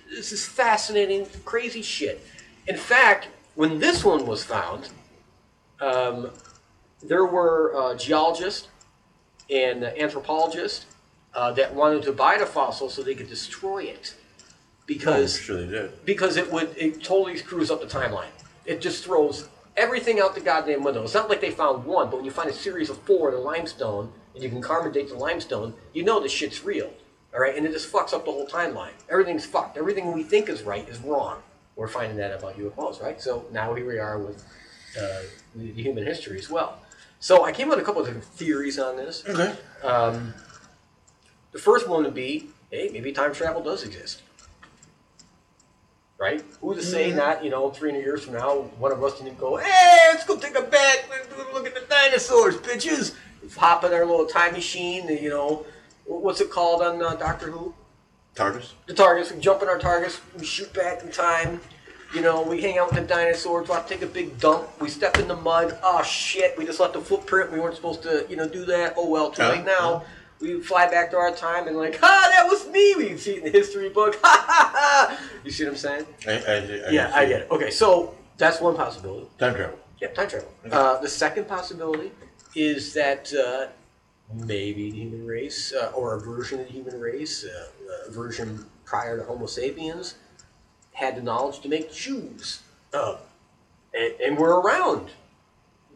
This 0.10 0.32
is 0.32 0.46
fascinating, 0.46 1.28
crazy 1.46 1.82
shit. 1.82 2.26
In 2.68 2.78
fact, 2.78 3.30
when 3.56 3.80
this 3.80 4.04
one 4.04 4.26
was 4.26 4.44
found, 4.44 4.90
um, 5.80 6.32
there 7.02 7.26
were 7.26 7.74
uh, 7.76 7.96
geologists 7.96 8.68
and 9.50 9.84
anthropologists 9.84 10.86
uh, 11.34 11.52
that 11.54 11.74
wanted 11.74 12.04
to 12.04 12.12
buy 12.12 12.38
the 12.38 12.46
fossil 12.46 12.90
so 12.90 13.02
they 13.02 13.16
could 13.16 13.30
destroy 13.30 13.84
it 13.84 14.16
because 14.86 15.38
I'm 15.38 15.44
sure 15.44 15.90
because 16.06 16.38
it 16.38 16.52
would 16.52 16.76
it 16.78 17.04
totally 17.04 17.38
screws 17.38 17.70
up 17.70 17.82
the 17.82 17.88
timeline. 17.88 18.32
It 18.66 18.82
just 18.82 19.04
throws 19.04 19.48
everything 19.76 20.20
out 20.20 20.34
the 20.34 20.42
goddamn 20.42 20.84
window. 20.84 21.04
It's 21.04 21.14
not 21.14 21.30
like 21.30 21.40
they 21.40 21.52
found 21.52 21.86
one, 21.86 22.10
but 22.10 22.18
when 22.18 22.26
you 22.26 22.32
find 22.32 22.50
a 22.50 22.54
series 22.54 22.90
of 22.90 22.98
four 23.00 23.30
in 23.30 23.36
the 23.36 23.42
limestone 23.42 24.12
and 24.34 24.44
you 24.44 24.50
can 24.50 24.62
carbon 24.62 24.92
date 24.92 25.10
the 25.10 25.16
limestone, 25.16 25.74
you 25.94 26.04
know 26.04 26.20
this 26.20 26.32
shit's 26.32 26.64
real. 26.64 26.92
All 27.34 27.42
right, 27.42 27.56
and 27.56 27.66
it 27.66 27.72
just 27.72 27.92
fucks 27.92 28.14
up 28.14 28.26
the 28.26 28.32
whole 28.32 28.48
timeline. 28.48 28.94
Everything's 29.10 29.46
fucked. 29.46 29.78
Everything 29.78 30.12
we 30.14 30.24
think 30.24 30.50
is 30.50 30.64
right 30.64 30.88
is 30.90 30.98
wrong. 31.00 31.42
We're 31.78 31.88
finding 31.88 32.18
that 32.18 32.38
about 32.38 32.58
UFOs, 32.58 33.02
right? 33.02 33.22
So 33.22 33.46
now 33.52 33.74
here 33.76 33.88
we 33.88 34.00
are 34.00 34.18
with 34.18 34.44
uh, 35.00 35.22
human 35.56 36.04
history 36.04 36.40
as 36.40 36.50
well. 36.50 36.80
So 37.20 37.46
I 37.46 37.52
came 37.52 37.70
up 37.70 37.78
with 37.78 37.84
a 37.84 37.86
couple 37.86 38.02
of 38.02 38.08
different 38.08 38.26
theories 38.26 38.80
on 38.80 38.98
this. 38.98 39.24
Okay. 39.28 39.56
Um, 39.84 40.34
the 41.52 41.60
first 41.60 41.88
one 41.88 42.04
would 42.04 42.16
be, 42.16 42.50
hey, 42.72 42.90
maybe 42.92 43.12
time 43.12 43.32
travel 43.32 43.62
does 43.62 43.84
exist. 43.84 44.24
Right? 46.20 46.44
Who's 46.62 46.78
to 46.78 46.84
say 46.84 47.14
not, 47.14 47.44
you 47.44 47.52
know, 47.52 47.70
300 47.70 48.04
years 48.04 48.24
from 48.24 48.34
now, 48.34 48.62
one 48.80 48.92
of 48.92 49.04
us 49.04 49.20
didn't 49.20 49.38
go, 49.38 49.58
hey, 49.58 50.08
let's 50.12 50.26
go 50.26 50.36
take 50.36 50.58
a 50.58 50.64
back, 50.64 51.08
let's 51.12 51.30
look 51.54 51.68
at 51.68 51.76
the 51.76 51.84
dinosaurs, 51.88 52.58
bitches. 52.58 53.16
Hop 53.56 53.84
in 53.84 53.94
our 53.94 54.04
little 54.04 54.26
time 54.26 54.54
machine, 54.54 55.08
you 55.08 55.30
know, 55.30 55.64
what's 56.06 56.42
it 56.42 56.50
called 56.50 56.82
on 56.82 57.02
uh, 57.04 57.16
Doctor 57.16 57.52
Who? 57.52 57.74
The 58.86 58.94
TARDIS. 58.94 59.34
We 59.34 59.42
jump 59.42 59.62
in 59.64 59.68
our 59.68 59.80
TARDIS. 59.80 60.20
We 60.38 60.46
shoot 60.46 60.72
back 60.74 61.04
in 61.04 61.12
time. 61.12 61.60
You 62.14 62.22
know, 62.22 62.42
we 62.42 62.62
hang 62.62 62.78
out 62.78 62.92
with 62.94 63.02
the 63.02 63.06
dinosaurs. 63.08 63.68
We 63.68 63.74
have 63.76 63.88
to 63.88 63.94
take 63.94 64.04
a 64.04 64.08
big 64.08 64.40
dump. 64.40 64.70
We 64.80 64.90
step 64.90 65.18
in 65.18 65.28
the 65.28 65.36
mud. 65.36 65.78
Oh 65.84 66.02
shit! 66.04 66.58
We 66.58 66.66
just 66.66 66.80
left 66.80 66.96
a 66.96 67.02
footprint. 67.02 67.52
We 67.52 67.60
weren't 67.60 67.76
supposed 67.76 68.02
to, 68.04 68.26
you 68.30 68.38
know, 68.38 68.48
do 68.48 68.64
that. 68.66 68.94
Oh 68.96 69.10
well, 69.10 69.30
too 69.32 69.44
late 69.44 69.66
now. 69.66 70.04
We 70.40 70.62
fly 70.62 70.88
back 70.90 71.10
to 71.12 71.18
our 71.18 71.32
time 71.32 71.68
and 71.68 71.76
like, 71.76 71.98
ha, 72.00 72.30
that 72.32 72.48
was 72.48 72.68
me. 72.70 72.96
We 72.96 73.18
see 73.18 73.32
it 73.32 73.38
in 73.40 73.44
the 73.46 73.50
history 73.50 73.90
book. 73.90 74.16
Ha 74.24 74.46
ha 74.48 74.72
ha. 74.74 75.20
You 75.44 75.52
see 75.52 75.64
what 75.66 75.72
I'm 75.72 75.78
saying? 75.78 76.06
I, 76.28 76.32
I, 76.32 76.54
I, 76.56 76.90
Yeah, 76.92 77.12
I 77.14 77.26
get 77.26 77.42
it. 77.42 77.52
Okay, 77.52 77.72
so 77.72 78.16
that's 78.38 78.62
one 78.62 78.76
possibility. 78.76 79.28
Time 79.40 79.56
travel. 79.56 79.80
Yeah, 80.00 80.10
time 80.10 80.30
travel. 80.30 80.50
Uh, 80.72 81.00
the 81.02 81.10
second 81.10 81.48
possibility 81.48 82.12
is 82.56 82.94
that 82.94 83.34
uh, 83.34 83.68
maybe 84.34 84.92
the 84.92 84.98
human 84.98 85.26
race, 85.26 85.74
uh, 85.74 85.92
or 85.96 86.16
a 86.16 86.20
version 86.20 86.60
of 86.60 86.68
the 86.68 86.74
human 86.74 87.00
race, 87.00 87.46
uh, 87.46 88.08
a 88.08 88.12
version 88.12 88.66
prior 88.86 89.18
to 89.18 89.24
Homo 89.24 89.46
sapiens, 89.46 90.16
had 90.94 91.16
the 91.16 91.22
knowledge 91.22 91.60
to 91.62 91.70
make 91.70 91.92
shoes. 91.92 92.62
Uh, 92.94 93.18
and, 93.94 94.14
and 94.22 94.38
we're 94.38 94.60
around 94.60 95.10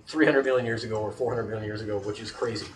300 0.07 0.45
million 0.45 0.65
years 0.65 0.83
ago 0.83 0.97
or 1.01 1.11
400 1.11 1.43
million 1.43 1.65
years 1.65 1.81
ago, 1.81 1.99
which 1.99 2.19
is 2.19 2.31
crazy. 2.31 2.67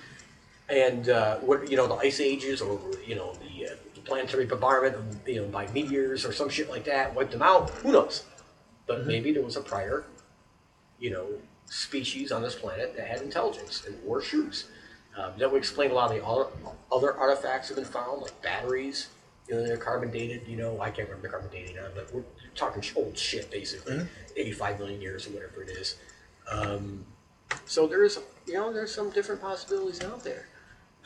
And 0.67 1.09
uh, 1.09 1.37
what 1.37 1.69
you 1.69 1.77
know, 1.77 1.87
the 1.87 1.95
ice 1.95 2.19
ages, 2.19 2.61
or 2.61 2.79
you 3.05 3.15
know, 3.15 3.33
the, 3.33 3.67
uh, 3.67 3.75
the 3.93 4.01
planetary 4.01 4.45
bombardment, 4.45 4.95
of, 4.95 5.27
you 5.27 5.41
know, 5.41 5.47
by 5.47 5.67
meteors 5.67 6.25
or 6.25 6.33
some 6.33 6.49
shit 6.49 6.69
like 6.69 6.85
that, 6.85 7.13
wiped 7.13 7.31
them 7.31 7.43
out. 7.43 7.69
Who 7.69 7.91
knows? 7.91 8.23
But 8.87 9.05
maybe 9.05 9.31
there 9.31 9.43
was 9.43 9.55
a 9.55 9.61
prior 9.61 10.05
you 10.99 11.09
know, 11.09 11.27
species 11.65 12.31
on 12.31 12.41
this 12.41 12.55
planet 12.55 12.95
that 12.95 13.07
had 13.07 13.21
intelligence 13.21 13.83
and 13.85 14.01
wore 14.03 14.21
shoes. 14.21 14.65
Um, 15.17 15.31
that 15.37 15.51
would 15.51 15.57
explain 15.59 15.91
a 15.91 15.93
lot 15.93 16.11
of 16.11 16.17
the 16.17 16.25
other, 16.25 16.47
other 16.91 17.13
artifacts 17.17 17.69
have 17.69 17.77
been 17.77 17.85
found, 17.85 18.21
like 18.21 18.41
batteries. 18.41 19.09
You 19.47 19.55
know, 19.55 19.65
they're 19.65 19.77
carbon 19.77 20.11
dated. 20.11 20.47
You 20.47 20.57
know, 20.57 20.81
I 20.81 20.89
can't 20.89 21.07
remember 21.07 21.27
the 21.27 21.31
carbon 21.31 21.49
dating 21.51 21.77
on, 21.79 21.91
but 21.95 22.13
we're 22.13 22.23
talking 22.55 22.83
old 22.95 23.17
shit, 23.17 23.49
basically, 23.51 23.93
85 24.35 24.79
million 24.79 25.01
years 25.01 25.27
or 25.27 25.31
whatever 25.31 25.63
it 25.63 25.69
is. 25.69 25.95
Um, 26.51 27.05
So 27.65 27.87
there's, 27.87 28.17
you 28.47 28.55
know, 28.55 28.73
there's 28.73 28.93
some 28.93 29.09
different 29.11 29.41
possibilities 29.41 30.03
out 30.03 30.23
there. 30.23 30.47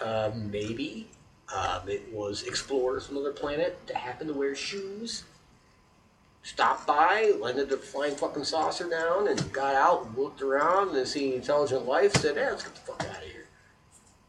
Uh, 0.01 0.31
maybe 0.33 1.07
um, 1.53 1.87
it 1.87 2.11
was 2.13 2.43
explorers 2.43 3.05
from 3.07 3.17
another 3.17 3.33
planet 3.33 3.77
that 3.87 3.97
happened 3.97 4.29
to 4.29 4.33
wear 4.33 4.55
shoes, 4.55 5.23
stopped 6.43 6.87
by, 6.87 7.33
landed 7.39 7.71
a 7.71 7.77
flying 7.77 8.15
fucking 8.15 8.45
saucer 8.45 8.89
down, 8.89 9.27
and 9.27 9.51
got 9.51 9.75
out 9.75 10.05
and 10.05 10.17
looked 10.17 10.41
around 10.41 10.95
and 10.95 11.07
seen 11.07 11.33
intelligent 11.33 11.85
life. 11.85 12.13
Said, 12.15 12.35
"Hey, 12.37 12.49
let's 12.49 12.63
get 12.63 12.73
the 12.75 12.81
fuck 12.81 13.01
out 13.03 13.17
of 13.17 13.23
here." 13.23 13.45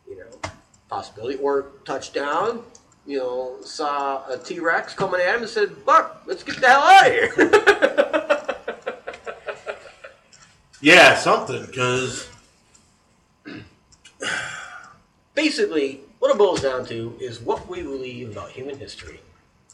You 0.09 0.17
know, 0.19 0.51
possibility. 0.91 1.39
Or 1.39 1.67
touchdown. 1.85 2.63
You 3.07 3.19
know, 3.19 3.57
saw 3.63 4.29
a 4.31 4.37
T 4.37 4.61
Rex 4.61 4.93
coming 4.93 5.21
at 5.23 5.35
him 5.35 5.43
and 5.43 5.51
said, 5.51 5.87
"Buck, 5.87 6.23
let's 6.27 6.43
get 6.43 6.61
the 6.61 6.69
hell 6.69 6.83
out 6.83 7.07
of 7.07 7.13
here." 7.13 7.77
Yeah, 10.83 11.15
something 11.15 11.67
because 11.67 12.31
basically 15.35 16.01
what 16.21 16.31
it 16.31 16.39
boils 16.39 16.63
down 16.63 16.87
to 16.87 17.17
is 17.21 17.39
what 17.39 17.69
we 17.69 17.83
believe 17.83 18.31
about 18.31 18.51
human 18.51 18.79
history 18.79 19.21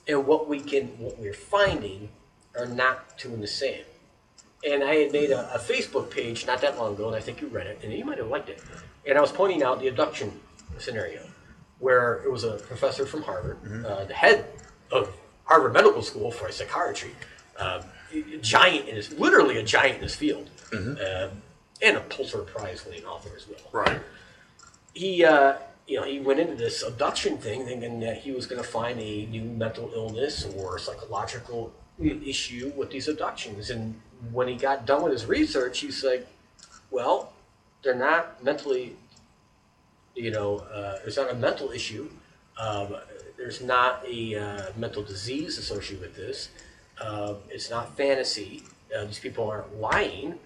and 0.08 0.26
what 0.26 0.48
we 0.48 0.58
can 0.58 0.86
what 0.98 1.16
we're 1.18 1.32
finding 1.32 2.08
are 2.58 2.66
not 2.66 3.16
two 3.18 3.32
and 3.32 3.42
the 3.42 3.46
same 3.46 3.84
and 4.68 4.82
i 4.84 4.94
had 4.94 5.12
made 5.12 5.30
a, 5.30 5.54
a 5.54 5.58
facebook 5.58 6.10
page 6.10 6.46
not 6.46 6.60
that 6.60 6.78
long 6.78 6.94
ago 6.94 7.06
and 7.08 7.16
i 7.16 7.20
think 7.20 7.40
you 7.40 7.48
read 7.48 7.66
it 7.66 7.78
and 7.82 7.92
you 7.92 8.04
might 8.04 8.18
have 8.18 8.28
liked 8.28 8.48
it 8.48 8.62
and 9.06 9.18
i 9.18 9.20
was 9.20 9.32
pointing 9.32 9.62
out 9.62 9.80
the 9.80 9.88
abduction 9.88 10.40
scenario 10.78 11.22
where 11.78 12.22
it 12.24 12.30
was 12.30 12.44
a 12.44 12.56
professor 12.56 13.04
from 13.06 13.22
harvard 13.22 13.58
uh, 13.84 14.04
the 14.04 14.14
head 14.14 14.46
of 14.90 15.10
harvard 15.44 15.72
medical 15.72 16.02
school 16.02 16.30
for 16.30 16.50
psychiatry 16.50 17.12
um, 17.58 17.80
giant 18.40 18.88
in 18.88 18.96
his 18.96 19.12
literally 19.18 19.56
a 19.58 19.62
giant 19.62 19.96
in 19.96 20.02
his 20.02 20.14
field 20.14 20.48
um, 20.72 21.42
and 21.82 21.96
a 21.96 22.00
pulitzer 22.00 22.38
prize 22.38 22.84
winning 22.84 23.04
author 23.04 23.30
as 23.36 23.46
well. 23.48 23.58
Right. 23.72 24.00
he 24.94 25.24
uh, 25.24 25.54
you 25.86 25.98
know 25.98 26.06
he 26.06 26.20
went 26.20 26.40
into 26.40 26.54
this 26.54 26.82
abduction 26.82 27.38
thing 27.38 27.64
thinking 27.64 28.00
that 28.00 28.18
he 28.18 28.32
was 28.32 28.46
going 28.46 28.62
to 28.62 28.68
find 28.68 28.98
a 29.00 29.26
new 29.26 29.42
mental 29.42 29.90
illness 29.94 30.46
or 30.56 30.78
psychological 30.78 31.72
issue 32.00 32.72
with 32.76 32.90
these 32.90 33.08
abductions. 33.08 33.70
And 33.70 34.00
when 34.32 34.48
he 34.48 34.54
got 34.56 34.86
done 34.86 35.02
with 35.02 35.12
his 35.12 35.26
research 35.26 35.80
he's 35.80 36.02
like 36.02 36.26
well 36.90 37.32
they're 37.82 37.94
not 37.94 38.42
mentally 38.42 38.96
you 40.16 40.30
know 40.30 40.58
uh, 40.72 40.98
there's 41.02 41.16
not 41.16 41.30
a 41.30 41.34
mental 41.34 41.70
issue 41.70 42.08
um, 42.58 42.96
there's 43.36 43.60
not 43.60 44.02
a 44.08 44.34
uh, 44.34 44.62
mental 44.76 45.02
disease 45.02 45.58
associated 45.58 46.00
with 46.00 46.16
this 46.16 46.48
uh, 47.00 47.34
it's 47.50 47.70
not 47.70 47.96
fantasy 47.96 48.64
uh, 48.96 49.04
these 49.04 49.20
people 49.20 49.48
aren't 49.48 49.78
lying 49.80 50.38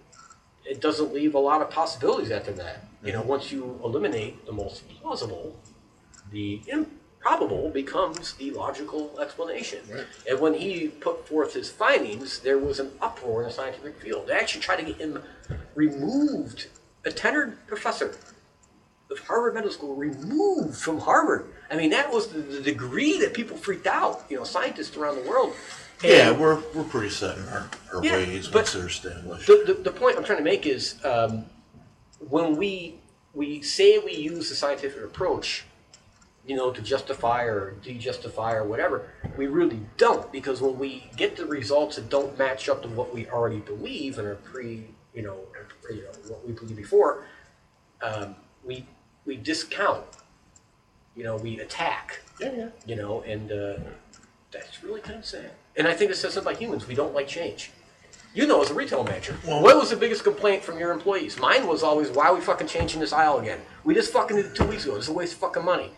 it 0.65 0.81
doesn't 0.81 1.13
leave 1.13 1.35
a 1.35 1.39
lot 1.39 1.61
of 1.63 1.71
possibilities 1.71 2.31
after 2.31 2.53
that. 2.53 2.85
You 3.03 3.13
know, 3.13 3.23
once 3.23 3.51
you 3.51 3.81
eliminate 3.83 4.45
the 4.45 4.53
most 4.53 4.89
plausible, 4.89 5.59
the 6.31 6.61
improbable 6.69 7.71
becomes 7.71 8.35
the 8.35 8.51
logical 8.51 9.19
explanation. 9.19 9.81
Right. 9.91 10.05
And 10.29 10.39
when 10.39 10.55
he 10.55 10.89
put 10.89 11.27
forth 11.27 11.55
his 11.55 11.71
findings, 11.71 12.41
there 12.41 12.59
was 12.59 12.79
an 12.79 12.93
uproar 13.01 13.43
in 13.43 13.49
the 13.49 13.55
scientific 13.55 14.01
field. 14.01 14.27
They 14.27 14.35
actually 14.35 14.61
tried 14.61 14.77
to 14.77 14.85
get 14.85 14.99
him 14.99 15.23
removed, 15.75 16.69
a 17.05 17.11
tenured 17.11 17.57
professor 17.67 18.15
of 19.11 19.19
Harvard 19.21 19.55
Medical 19.55 19.73
School, 19.75 19.95
removed 19.97 20.77
from 20.77 20.99
Harvard. 20.99 21.47
I 21.71 21.77
mean, 21.77 21.91
that 21.91 22.13
was 22.13 22.29
the, 22.29 22.41
the 22.41 22.61
degree 22.61 23.19
that 23.21 23.35
people 23.35 23.57
freaked 23.57 23.87
out. 23.87 24.25
You 24.29 24.37
know, 24.39 24.45
scientists 24.45 24.97
around 24.97 25.17
the 25.23 25.29
world. 25.29 25.55
And- 26.03 26.13
Yeah, 26.13 26.31
we're 26.33 26.61
we're 26.75 26.85
pretty 26.85 27.11
set 27.11 27.37
in 27.39 27.49
our, 27.49 27.69
our 27.95 28.05
Yeah, 28.05 28.17
ways 28.17 28.47
but- 28.49 28.57
once 28.57 28.73
they're 28.73 28.87
established. 28.87 29.47
the, 29.47 29.65
the, 29.67 29.75
the 29.75 29.91
point 29.93 30.17
I'm 30.17 30.25
trying 30.25 30.39
to 30.39 30.45
make 30.45 30.67
is 30.67 31.03
um, 31.05 31.45
when 32.29 32.57
we 32.57 32.97
we 33.35 33.63
say 33.63 33.99
we 33.99 34.13
use 34.15 34.49
the 34.49 34.55
scientific 34.57 35.03
approach, 35.05 35.65
you 36.47 36.57
know, 36.57 36.73
to 36.73 36.83
justify 36.83 37.45
or 37.45 37.73
de-justify 37.83 38.55
or 38.55 38.65
whatever, 38.65 39.09
we 39.37 39.47
really 39.47 39.79
don't 39.99 40.31
because 40.33 40.61
when 40.61 40.79
we 40.79 41.09
get 41.17 41.37
the 41.37 41.47
results 41.47 41.97
that 41.97 42.09
don't 42.09 42.37
match 42.39 42.69
up 42.69 42.83
to 42.83 42.89
what 42.89 43.15
we 43.15 43.29
already 43.29 43.61
believe 43.61 44.19
and 44.19 44.27
are 44.27 44.35
pre, 44.37 44.85
you 45.15 45.23
know, 45.23 45.39
you 45.91 46.03
know 46.03 46.11
what 46.29 46.45
we 46.47 46.53
believed 46.53 46.77
before, 46.77 47.25
um, 48.03 48.35
we 48.65 48.85
we 49.25 49.37
discount, 49.37 50.05
you 51.17 51.25
know, 51.25 51.37
we 51.37 51.61
attack, 51.61 52.21
yeah, 52.41 52.53
yeah. 52.57 52.69
you 52.87 52.97
know, 52.97 53.23
and 53.23 53.51
uh, 53.53 53.75
that's 54.51 54.83
really 54.83 55.01
kind 55.01 55.19
of 55.19 55.25
sad. 55.27 55.51
And 55.77 55.87
I 55.87 55.95
think 55.95 56.11
it 56.11 56.17
says 56.17 56.35
something 56.35 56.51
about 56.53 56.61
humans. 56.61 56.87
We 56.87 56.95
don't 56.95 57.15
like 57.15 57.29
change. 57.29 57.71
You 58.33 58.47
know, 58.47 58.63
as 58.63 58.71
a 58.71 58.75
retail 58.75 59.03
manager, 59.03 59.37
Well- 59.47 59.63
what 59.63 59.77
was 59.77 59.91
the 59.91 59.97
biggest 59.97 60.23
complaint 60.25 60.63
from 60.63 60.79
your 60.79 60.93
employees? 60.93 61.39
Mine 61.39 61.67
was 61.67 61.83
always, 61.83 62.11
"Why 62.11 62.27
are 62.29 62.35
we 62.35 62.41
fucking 62.41 62.69
changing 62.69 63.01
this 63.01 63.13
aisle 63.13 63.39
again? 63.39 63.61
We 63.85 63.95
just 63.95 64.13
fucking 64.13 64.37
did 64.37 64.47
it 64.47 64.55
two 64.55 64.65
weeks 64.65 64.85
ago. 64.85 64.97
It's 64.97 65.09
a 65.09 65.13
waste 65.13 65.33
of 65.35 65.39
fucking 65.41 65.65
money." 65.65 65.93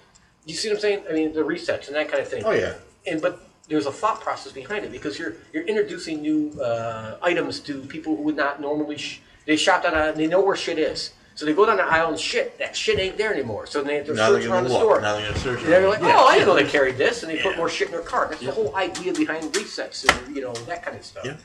You 0.47 0.55
see 0.55 0.69
what 0.69 0.77
I'm 0.77 0.81
saying? 0.81 1.05
I 1.09 1.13
mean, 1.13 1.33
the 1.35 1.43
resets 1.43 1.87
and 1.89 1.97
that 1.97 2.09
kind 2.09 2.23
of 2.23 2.29
thing. 2.29 2.43
Oh 2.45 2.51
yeah. 2.53 2.75
And 3.07 3.21
but 3.21 3.39
there's 3.69 3.87
a 3.87 3.93
thought 3.93 4.21
process 4.21 4.53
behind 4.53 4.85
it 4.85 4.91
because 4.91 5.19
you're 5.19 5.35
you're 5.53 5.65
introducing 5.65 6.23
new 6.23 6.59
uh, 6.61 7.17
items 7.23 7.61
to 7.61 7.83
people 7.83 8.17
who 8.17 8.23
would 8.23 8.37
not 8.37 8.61
normally. 8.61 8.97
Sh- 8.97 9.21
they 9.47 9.57
shop 9.57 9.83
down 9.83 9.95
a, 9.95 10.13
they 10.13 10.27
know 10.27 10.41
where 10.41 10.57
shit 10.57 10.79
is, 10.79 11.11
so 11.35 11.47
they 11.47 11.55
go 11.55 11.65
down 11.67 11.77
the 11.79 11.85
aisle 11.85 12.11
and 12.11 12.19
shit. 12.19 12.59
That 12.59 12.77
shit 12.77 12.99
ain't 12.99 13.17
there 13.17 13.33
anymore. 13.33 13.67
So 13.67 13.83
they 13.83 14.01
they're 14.01 14.15
Now 14.15 14.31
they're 14.31 14.41
searching 14.41 14.53
around 14.53 14.65
the 14.65 14.71
look. 14.71 14.79
store. 14.81 15.01
Now 15.01 15.17
they're 15.17 15.29
gonna 15.29 15.39
search. 15.41 15.63
They're 15.63 15.89
like, 15.89 16.01
around. 16.01 16.13
oh, 16.13 16.27
I 16.27 16.33
Yeah, 16.33 16.39
didn't 16.45 16.49
know 16.49 16.55
they 16.63 16.71
carried 16.71 16.97
this, 16.99 17.23
and 17.23 17.31
they 17.33 17.43
put 17.43 17.57
more 17.57 17.69
shit 17.69 17.89
in 17.89 17.93
their 17.93 18.03
cart. 18.03 18.31
That's 18.31 18.43
the 18.45 18.53
whole 18.53 18.75
idea 18.77 19.13
behind 19.13 19.53
resets 19.53 20.09
and 20.27 20.37
you 20.37 20.43
know 20.43 20.53
that 20.53 20.83
kind 20.85 20.97
of 20.97 21.05
stuff. 21.05 21.25
Yeah. 21.25 21.37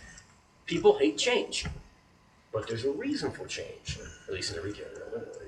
People 0.65 0.97
hate 0.97 1.17
change, 1.17 1.65
but 2.51 2.67
there's 2.67 2.83
a 2.85 2.91
reason 2.91 3.31
for 3.31 3.45
change. 3.45 3.99
At 4.27 4.33
least 4.33 4.51
in 4.51 4.57
the 4.57 4.63
retail 4.63 4.88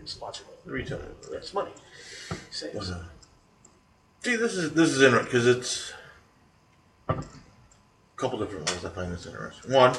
it's 0.02 0.20
logical. 0.22 0.54
The 0.66 0.72
retail. 0.72 1.02
It's 1.34 1.54
money. 1.54 1.72
Saves. 2.50 2.90
Uh, 2.92 3.04
see, 4.24 4.36
this 4.36 4.54
is 4.56 4.72
this 4.74 4.90
is 4.90 5.02
interesting 5.02 5.26
because 5.26 5.48
it's 5.48 5.94
a 7.10 7.24
couple 8.16 8.40
different 8.40 8.70
ways 8.72 8.84
I 8.86 8.90
find 8.90 9.12
this 9.12 9.26
interesting. 9.26 9.74
One, 9.74 9.96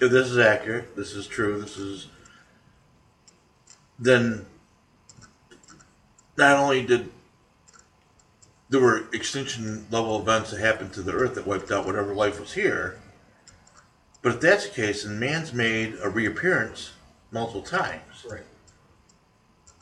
if 0.00 0.10
this 0.10 0.28
is 0.28 0.38
accurate, 0.38 0.94
this 0.96 1.12
is 1.12 1.26
true, 1.26 1.60
this 1.60 1.76
is 1.76 2.08
then 3.98 4.46
not 6.36 6.56
only 6.56 6.84
did 6.84 7.10
there 8.70 8.80
were 8.80 9.04
extinction 9.12 9.86
level 9.90 10.18
events 10.20 10.50
that 10.50 10.58
happened 10.58 10.92
to 10.92 11.02
the 11.02 11.12
earth 11.12 11.34
that 11.36 11.46
wiped 11.46 11.70
out 11.70 11.86
whatever 11.86 12.12
life 12.14 12.40
was 12.40 12.54
here, 12.54 12.98
but 14.22 14.34
if 14.34 14.40
that's 14.40 14.64
the 14.66 14.74
case, 14.74 15.04
then 15.04 15.18
man's 15.18 15.52
made 15.52 15.96
a 16.02 16.08
reappearance 16.08 16.92
multiple 17.30 17.62
times 17.62 18.24
Right. 18.28 18.46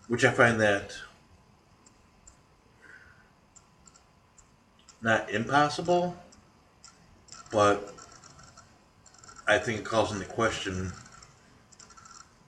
which 0.08 0.24
I 0.24 0.32
find 0.32 0.60
that 0.60 0.94
not 5.00 5.30
impossible, 5.30 6.16
but 7.50 7.94
I 9.46 9.58
think 9.58 9.80
it 9.80 9.84
calls 9.84 10.12
into 10.12 10.26
question 10.26 10.92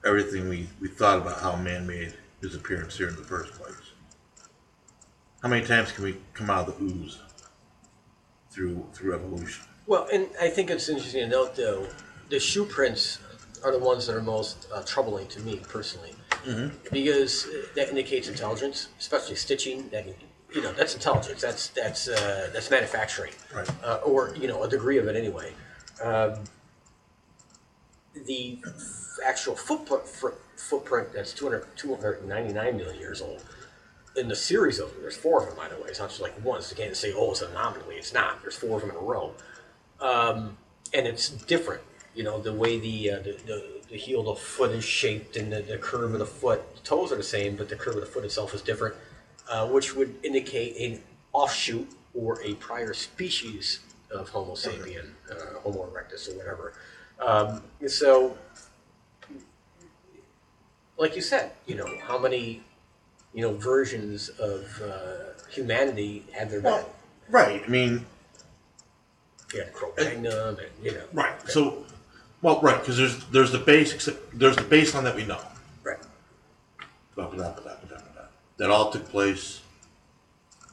everything 0.05 0.47
we, 0.47 0.67
we 0.79 0.87
thought 0.87 1.17
about 1.17 1.39
how 1.41 1.55
man 1.55 1.85
made 1.87 2.13
his 2.41 2.55
appearance 2.55 2.97
here 2.97 3.09
in 3.09 3.15
the 3.15 3.23
first 3.23 3.53
place. 3.53 3.73
How 5.41 5.49
many 5.49 5.65
times 5.65 5.91
can 5.91 6.03
we 6.03 6.17
come 6.33 6.49
out 6.49 6.67
of 6.67 6.77
the 6.77 6.83
ooze 6.85 7.19
through 8.49 8.85
through 8.93 9.13
evolution? 9.15 9.63
Well, 9.87 10.07
and 10.11 10.27
I 10.41 10.49
think 10.49 10.69
it's 10.71 10.89
interesting 10.89 11.21
to 11.21 11.27
note, 11.27 11.55
though, 11.55 11.87
the 12.29 12.39
shoe 12.39 12.65
prints 12.65 13.19
are 13.63 13.71
the 13.71 13.79
ones 13.79 14.07
that 14.07 14.15
are 14.15 14.21
most 14.21 14.67
uh, 14.73 14.81
troubling 14.83 15.27
to 15.27 15.39
me 15.41 15.61
personally, 15.69 16.13
because 16.91 17.45
uh, 17.47 17.65
that 17.75 17.89
indicates 17.89 18.27
intelligence, 18.27 18.89
especially 18.99 19.35
stitching. 19.35 19.89
That 19.89 20.07
you 20.53 20.61
know, 20.61 20.71
that's 20.73 20.95
intelligence. 20.95 21.41
That's 21.41 21.67
that's 21.69 22.07
uh, 22.07 22.49
that's 22.53 22.71
manufacturing, 22.71 23.33
Right. 23.53 23.69
uh, 23.83 23.97
or 24.03 24.35
you 24.35 24.47
know, 24.47 24.63
a 24.63 24.69
degree 24.69 24.97
of 24.97 25.07
it 25.07 25.15
anyway. 25.15 25.53
Um, 26.03 26.35
the 28.25 28.59
actual 29.25 29.55
footprint, 29.55 30.03
footprint 30.57 31.09
that's 31.13 31.33
200, 31.33 31.65
299 31.75 32.77
million 32.77 32.99
years 32.99 33.21
old. 33.21 33.43
In 34.15 34.29
the 34.29 34.35
series 34.35 34.79
of 34.79 34.89
them, 34.91 35.01
there's 35.01 35.17
four 35.17 35.41
of 35.41 35.47
them, 35.47 35.57
by 35.57 35.67
the 35.67 35.75
way. 35.75 35.89
It's 35.89 35.99
not 35.99 36.09
just 36.09 36.21
like 36.21 36.33
one. 36.43 36.61
So 36.61 36.75
you 36.75 36.83
can't 36.83 36.95
say, 36.95 37.13
oh, 37.13 37.31
it's 37.31 37.41
an 37.41 37.51
anomaly. 37.51 37.95
It's 37.95 38.13
not. 38.13 38.41
There's 38.41 38.55
four 38.55 38.77
of 38.77 38.81
them 38.81 38.91
in 38.91 38.95
a 38.95 38.99
row 38.99 39.33
um, 40.01 40.57
and 40.93 41.07
it's 41.07 41.29
different. 41.29 41.81
You 42.13 42.23
know, 42.23 42.39
the 42.39 42.53
way 42.53 42.79
the 42.79 43.11
uh, 43.11 43.19
the, 43.19 43.37
the, 43.45 43.65
the 43.89 43.97
heel 43.97 44.21
of 44.21 44.25
the 44.25 44.35
foot 44.35 44.71
is 44.71 44.83
shaped 44.83 45.35
and 45.35 45.51
the, 45.51 45.61
the 45.61 45.77
curve 45.77 46.13
of 46.13 46.19
the 46.19 46.25
foot, 46.25 46.75
the 46.75 46.81
toes 46.81 47.11
are 47.11 47.17
the 47.17 47.23
same, 47.23 47.55
but 47.55 47.69
the 47.69 47.75
curve 47.75 47.95
of 47.95 48.01
the 48.01 48.07
foot 48.07 48.23
itself 48.23 48.53
is 48.53 48.61
different, 48.61 48.95
uh, 49.49 49.67
which 49.67 49.95
would 49.95 50.15
indicate 50.23 50.77
an 50.77 51.01
offshoot 51.33 51.89
or 52.13 52.41
a 52.41 52.53
prior 52.55 52.93
species 52.93 53.79
of 54.11 54.29
Homo 54.29 54.53
sapien, 54.53 55.09
uh, 55.29 55.59
Homo 55.59 55.85
erectus, 55.87 56.31
or 56.31 56.37
whatever. 56.37 56.73
Um, 57.19 57.61
so, 57.87 58.37
like 60.97 61.15
you 61.15 61.21
said, 61.21 61.51
you 61.65 61.75
know, 61.75 61.87
how 62.07 62.17
many, 62.17 62.63
you 63.33 63.41
know, 63.41 63.53
versions 63.53 64.29
of 64.29 64.81
uh, 64.81 65.41
humanity 65.49 66.25
have 66.33 66.49
there 66.51 66.61
been? 66.61 66.83
Right. 67.29 67.63
I 67.65 67.67
mean, 67.67 68.05
You 69.53 69.59
had 69.61 69.73
Cro-Magnon, 69.73 70.25
and 70.25 70.59
you 70.83 70.91
know, 70.91 71.03
Right. 71.13 71.33
So 71.49 71.85
Well, 72.41 72.59
right, 72.61 72.79
because 72.79 72.97
there's 72.97 73.25
there's 73.27 73.51
the 73.51 73.59
base 73.59 74.09
there's 74.33 74.55
the 74.55 74.63
baseline 74.63 75.03
that 75.03 75.15
we 75.15 75.25
know. 75.25 75.39
Right. 75.83 75.97
That 78.57 78.69
all 78.69 78.91
took 78.91 79.09
place 79.09 79.61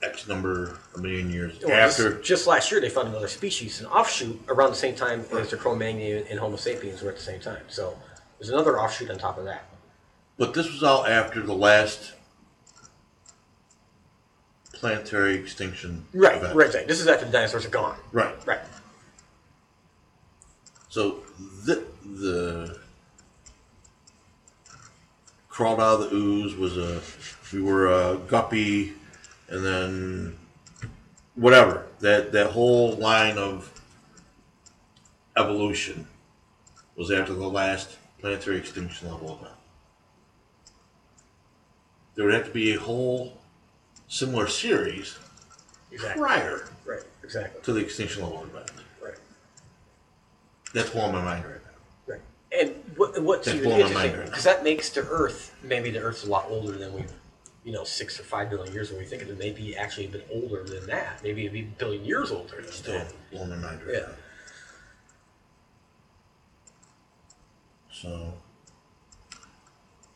X 0.02 0.26
number 0.26 0.78
a 0.96 0.98
million 0.98 1.30
years 1.30 1.58
Well, 1.64 1.72
after. 1.72 2.14
just, 2.14 2.24
just 2.24 2.46
last 2.46 2.70
year, 2.72 2.80
they 2.80 2.88
found 2.88 3.08
another 3.08 3.28
species, 3.28 3.80
an 3.80 3.86
offshoot, 3.86 4.40
around 4.48 4.70
the 4.70 4.76
same 4.76 4.94
time 4.94 5.24
as 5.32 5.50
the 5.50 5.56
Cro-Magnon 5.56 6.24
and 6.28 6.38
Homo 6.38 6.56
sapiens 6.56 7.02
were 7.02 7.10
at 7.10 7.16
the 7.16 7.22
same 7.22 7.40
time. 7.40 7.62
So 7.68 7.96
there's 8.38 8.50
another 8.50 8.78
offshoot 8.80 9.10
on 9.10 9.18
top 9.18 9.38
of 9.38 9.44
that. 9.44 9.64
But 10.38 10.54
this 10.54 10.70
was 10.72 10.82
all 10.82 11.06
after 11.06 11.40
the 11.42 11.54
last 11.54 12.14
planetary 14.74 15.34
extinction. 15.36 16.04
Right, 16.12 16.36
event. 16.38 16.56
right, 16.56 16.74
right. 16.74 16.88
This 16.88 17.00
is 17.00 17.06
after 17.06 17.24
the 17.26 17.30
dinosaurs 17.32 17.64
are 17.64 17.70
gone. 17.70 17.96
Right. 18.10 18.34
Right. 18.44 18.58
So 20.88 21.20
the 21.64 21.84
the 22.04 22.78
crawled 25.48 25.80
out 25.80 26.00
of 26.00 26.10
the 26.10 26.16
ooze 26.16 26.56
was 26.56 26.76
a 26.76 27.00
we 27.52 27.62
were 27.62 27.86
a 27.86 28.16
guppy, 28.26 28.94
and 29.52 29.64
then 29.64 30.36
whatever 31.34 31.86
that 32.00 32.32
that 32.32 32.48
whole 32.50 32.92
line 32.96 33.38
of 33.38 33.70
evolution 35.36 36.06
was 36.96 37.10
after 37.10 37.34
the 37.34 37.46
last 37.46 37.96
planetary 38.18 38.56
extinction 38.56 39.10
level 39.10 39.38
event. 39.40 39.56
There 42.14 42.24
would 42.24 42.34
have 42.34 42.46
to 42.46 42.50
be 42.50 42.74
a 42.74 42.80
whole 42.80 43.38
similar 44.08 44.46
series 44.48 45.18
Exactly. 45.90 46.20
prior 46.22 46.68
Right. 46.86 47.02
Exactly. 47.22 47.60
to 47.62 47.72
the 47.72 47.80
extinction 47.80 48.22
level 48.22 48.42
event. 48.44 48.70
Right. 49.02 49.14
That's 50.74 50.90
blowing 50.90 51.12
my 51.12 51.22
mind 51.22 51.44
right 51.44 51.60
now. 51.64 52.14
Right. 52.14 52.20
And 52.58 52.74
what, 52.96 53.22
what's 53.22 53.46
That's 53.46 53.56
even 53.58 53.68
blowing 53.68 53.80
my 53.80 53.86
interesting, 53.88 54.10
mind 54.10 54.18
right 54.18 54.26
because 54.30 54.44
that 54.44 54.64
makes 54.64 54.90
the 54.90 55.00
Earth, 55.08 55.54
maybe 55.62 55.90
the 55.90 56.00
Earth's 56.00 56.24
a 56.24 56.30
lot 56.30 56.46
older 56.48 56.72
than 56.72 56.92
we, 56.94 57.04
you 57.64 57.72
know, 57.72 57.84
six 57.84 58.18
or 58.18 58.24
five 58.24 58.50
billion 58.50 58.72
years 58.72 58.90
when 58.90 58.98
we 58.98 59.04
think 59.06 59.22
of 59.22 59.30
it. 59.30 59.38
Maybe 59.38 59.76
actually 59.76 60.06
a 60.06 60.10
bit 60.10 60.26
older 60.32 60.64
than 60.64 60.86
that. 60.86 61.20
Maybe 61.22 61.42
it'd 61.42 61.52
be 61.52 61.60
a 61.60 61.78
billion 61.78 62.04
years 62.04 62.30
older 62.30 62.56
than 62.60 62.72
Still 62.72 62.98
that. 62.98 63.12
blowing 63.30 63.50
my 63.50 63.56
mind 63.56 63.82
right 63.84 63.94
Yeah. 63.94 64.00
now. 64.00 64.14
So, 67.92 68.32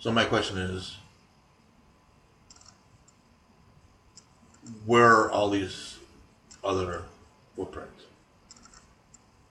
so 0.01 0.11
my 0.11 0.25
question 0.25 0.59
is, 0.59 0.97
where 4.85 5.07
are 5.13 5.31
all 5.31 5.51
these 5.51 5.99
other 6.65 7.05
footprints? 7.55 8.05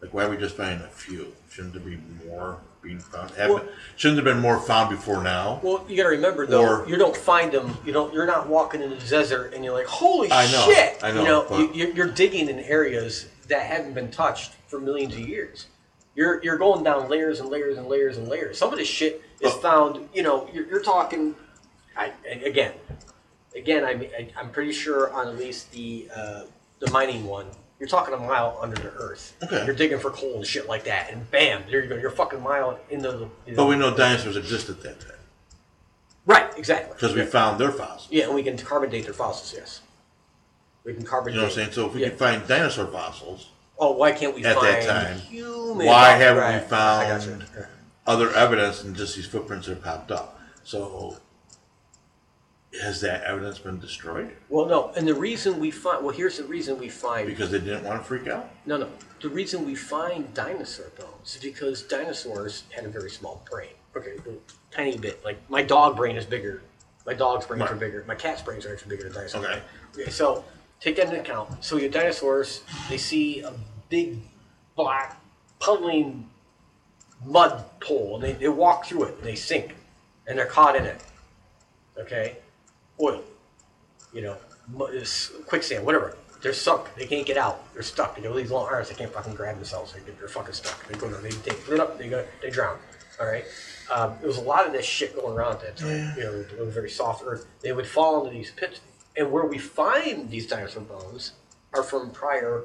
Like, 0.01 0.13
why 0.13 0.25
are 0.25 0.29
we 0.29 0.37
just 0.37 0.57
finding 0.57 0.85
a 0.85 0.89
few? 0.89 1.33
Shouldn't 1.49 1.73
there 1.73 1.81
be 1.83 1.97
more 2.27 2.59
being 2.85 2.99
found? 2.99 3.31
Haven't, 3.31 3.55
Well- 3.55 3.67
shouldn't 3.97 4.17
have 4.19 4.25
been 4.25 4.39
more 4.41 4.59
found 4.59 4.89
before 4.89 5.21
now? 5.21 5.59
Well, 5.63 5.83
you 5.89 5.97
got 5.97 6.03
to 6.03 6.09
remember 6.09 6.45
though, 6.45 6.61
Or- 6.63 6.87
you 6.87 6.95
don't 6.97 7.17
find 7.17 7.51
them. 7.51 7.77
You 7.85 7.91
don't. 7.91 8.13
You're 8.13 8.27
not 8.27 8.47
walking 8.47 8.81
in 8.81 8.91
the 8.91 8.95
desert 8.97 9.53
and 9.53 9.65
you're 9.65 9.73
like, 9.73 9.87
"Holy 9.87 10.31
I 10.31 10.45
know, 10.51 10.65
shit!" 10.65 10.99
I 11.03 11.11
know, 11.11 11.21
You 11.21 11.27
know, 11.27 11.57
you, 11.59 11.71
you're, 11.73 11.89
you're 11.95 12.11
digging 12.11 12.47
in 12.47 12.59
areas 12.59 13.27
that 13.47 13.63
haven't 13.63 13.93
been 13.93 14.11
touched 14.11 14.53
for 14.67 14.79
millions 14.79 15.13
of 15.15 15.19
years. 15.21 15.67
You're 16.15 16.41
you're 16.43 16.57
going 16.57 16.83
down 16.83 17.09
layers 17.09 17.39
and 17.41 17.49
layers 17.49 17.77
and 17.77 17.87
layers 17.87 18.17
and 18.17 18.27
layers. 18.29 18.57
Some 18.57 18.71
of 18.71 18.77
this 18.79 18.87
shit 18.87 19.21
is 19.41 19.51
But- 19.53 19.61
found. 19.61 20.09
You 20.13 20.23
know, 20.23 20.47
you're, 20.53 20.65
you're 20.67 20.83
talking. 20.83 21.35
I 21.97 22.11
again, 22.43 22.73
again, 23.55 23.83
I'm 23.83 24.01
I, 24.01 24.29
I'm 24.37 24.51
pretty 24.51 24.71
sure 24.73 25.11
on 25.11 25.27
at 25.27 25.37
least 25.37 25.71
the 25.71 26.07
uh, 26.15 26.41
the 26.79 26.91
mining 26.91 27.25
one. 27.25 27.47
You're 27.79 27.89
talking 27.89 28.13
a 28.13 28.17
mile 28.17 28.57
under 28.61 28.75
the 28.75 28.91
earth. 28.93 29.35
Okay. 29.43 29.65
You're 29.65 29.75
digging 29.75 29.99
for 29.99 30.09
coal 30.09 30.35
and 30.37 30.45
shit 30.47 30.67
like 30.69 30.85
that, 30.85 31.11
and 31.11 31.29
bam, 31.29 31.63
there 31.69 31.83
you 31.83 31.89
go. 31.89 31.95
You're 31.95 32.09
a 32.09 32.15
fucking 32.15 32.41
mile 32.41 32.79
into 32.89 33.11
the. 33.11 33.17
You 33.45 33.51
know, 33.51 33.55
But 33.57 33.65
we 33.67 33.75
know 33.75 33.95
dinosaurs 33.95 34.37
existed 34.37 34.81
that 34.83 34.99
time 35.01 35.11
right, 36.25 36.57
exactly. 36.57 36.93
because 36.93 37.13
we 37.13 37.23
found 37.25 37.59
their 37.59 37.71
fossils. 37.71 38.07
Yeah, 38.11 38.25
and 38.25 38.33
we 38.35 38.43
can 38.43 38.57
carbon 38.57 38.89
date 38.89 39.03
their 39.03 39.13
fossils. 39.13 39.53
Yes, 39.53 39.81
we 40.85 40.93
can 40.93 41.03
carbon. 41.03 41.33
You 41.33 41.39
know 41.39 41.45
what 41.45 41.51
I'm 41.51 41.57
date- 41.57 41.63
saying? 41.65 41.73
So 41.73 41.87
if 41.87 41.93
we 41.93 42.01
yeah. 42.01 42.09
can 42.09 42.17
find 42.17 42.47
dinosaur 42.47 42.87
fossils, 42.87 43.49
oh, 43.77 43.91
why 43.91 44.13
can't 44.13 44.33
we 44.33 44.45
at 44.45 44.55
find 44.55 44.67
that 44.67 44.85
time, 44.85 45.19
human? 45.19 45.85
why 45.85 46.11
haven't 46.11 46.43
we 46.43 46.49
Right, 46.49 46.63
found- 46.63 47.07
I 47.07 47.17
got 47.17 47.25
you. 47.27 47.37
Yeah. 47.57 47.65
other 48.07 48.33
evidence 48.33 48.83
than 48.83 48.95
just 48.95 49.15
these 49.17 49.27
footprints 49.27 49.67
that 49.67 49.73
have 49.75 49.83
popped 49.83 50.11
up. 50.11 50.39
So, 50.63 51.17
has 52.81 53.01
that 53.01 53.23
evidence 53.23 53.59
been 53.59 53.79
destroyed 53.79 54.31
Well, 54.49 54.65
no, 54.67 54.91
and 54.97 55.07
the 55.07 55.13
reason 55.13 55.59
we 55.59 55.71
find 55.71 56.03
well, 56.03 56.15
here's 56.15 56.37
the 56.37 56.43
reason 56.45 56.77
we 56.79 56.89
find 56.89 57.27
because 57.27 57.51
they 57.51 57.59
didn't 57.59 57.83
want 57.83 58.01
to 58.01 58.07
freak 58.07 58.27
out? 58.27 58.49
no, 58.65 58.77
no. 58.77 58.89
The 59.21 59.29
reason 59.29 59.65
we 59.65 59.75
find 59.75 60.31
dinosaur 60.33 60.87
bones 60.99 61.35
is 61.35 61.41
because 61.41 61.81
dinosaurs 61.83 62.63
had 62.75 62.85
a 62.85 62.89
very 62.89 63.09
small 63.09 63.43
brain. 63.49 63.69
Okay, 63.95 64.15
a 64.27 64.75
tiny 64.75 64.97
bit. 64.97 65.23
Like 65.23 65.37
my 65.49 65.63
dog 65.63 65.95
brain 65.95 66.15
is 66.17 66.25
bigger. 66.25 66.61
My 67.07 67.13
dog's 67.13 67.45
brains 67.45 67.61
Right. 67.61 67.71
are 67.71 67.75
bigger. 67.75 68.03
My 68.07 68.15
cat's 68.15 68.41
brains 68.41 68.65
are 68.65 68.73
actually 68.73 68.89
bigger 68.97 69.03
than 69.09 69.13
dinosaurs. 69.13 69.45
Okay. 69.45 69.61
Okay, 70.01 70.11
so 70.11 70.43
take 70.81 70.97
that 70.97 71.05
into 71.07 71.19
account. 71.19 71.63
So 71.63 71.77
your 71.77 71.89
dinosaurs, 71.89 72.63
they 72.89 72.97
see 72.97 73.39
a 73.41 73.53
big 73.89 74.19
black 74.75 75.19
puddling 75.59 76.29
mud 77.25 77.63
pool, 77.79 78.15
and 78.15 78.23
they, 78.23 78.33
they 78.33 78.49
walk 78.49 78.85
through 78.85 79.03
it, 79.05 79.15
and 79.17 79.23
they 79.23 79.35
sink, 79.35 79.75
and 80.27 80.37
they're 80.37 80.45
caught 80.45 80.75
in 80.75 80.85
it. 80.85 81.01
Okay, 81.97 82.37
oil, 82.99 83.23
you 84.13 84.21
know, 84.21 84.37
quicksand, 85.45 85.85
whatever. 85.85 86.17
They're 86.41 86.53
sunk. 86.53 86.93
They 86.95 87.07
can't 87.07 87.25
get 87.25 87.37
out. 87.37 87.73
They're 87.73 87.81
stuck. 87.81 88.15
They 88.15 88.21
got 88.21 88.35
these 88.35 88.51
long 88.51 88.65
arms. 88.67 88.89
They 88.89 88.95
can't 88.95 89.11
fucking 89.11 89.33
grab 89.33 89.55
themselves. 89.55 89.93
They 89.93 89.99
they're 90.11 90.27
fucking 90.27 90.53
stuck. 90.53 90.87
They 90.87 90.95
go. 90.97 91.09
They, 91.09 91.29
they 91.29 91.51
put 91.55 91.79
up. 91.79 91.97
They 91.97 92.07
go. 92.07 92.23
They 92.41 92.51
drown. 92.51 92.77
All 93.19 93.25
right. 93.25 93.45
Um, 93.93 94.15
there 94.19 94.27
was 94.27 94.37
a 94.37 94.41
lot 94.41 94.67
of 94.67 94.71
this 94.73 94.85
shit 94.85 95.15
going 95.15 95.35
around 95.35 95.53
at 95.53 95.61
that 95.61 95.77
time. 95.77 96.13
You 96.17 96.23
know, 96.23 96.33
it 96.33 96.59
was 96.59 96.73
very 96.73 96.89
soft 96.89 97.23
earth. 97.25 97.47
They 97.61 97.71
would 97.71 97.87
fall 97.87 98.19
into 98.25 98.37
these 98.37 98.51
pits, 98.51 98.81
and 99.17 99.31
where 99.31 99.45
we 99.45 99.57
find 99.57 100.29
these 100.29 100.45
dinosaur 100.45 100.83
bones 100.83 101.31
are 101.73 101.81
from 101.83 102.11
prior, 102.11 102.63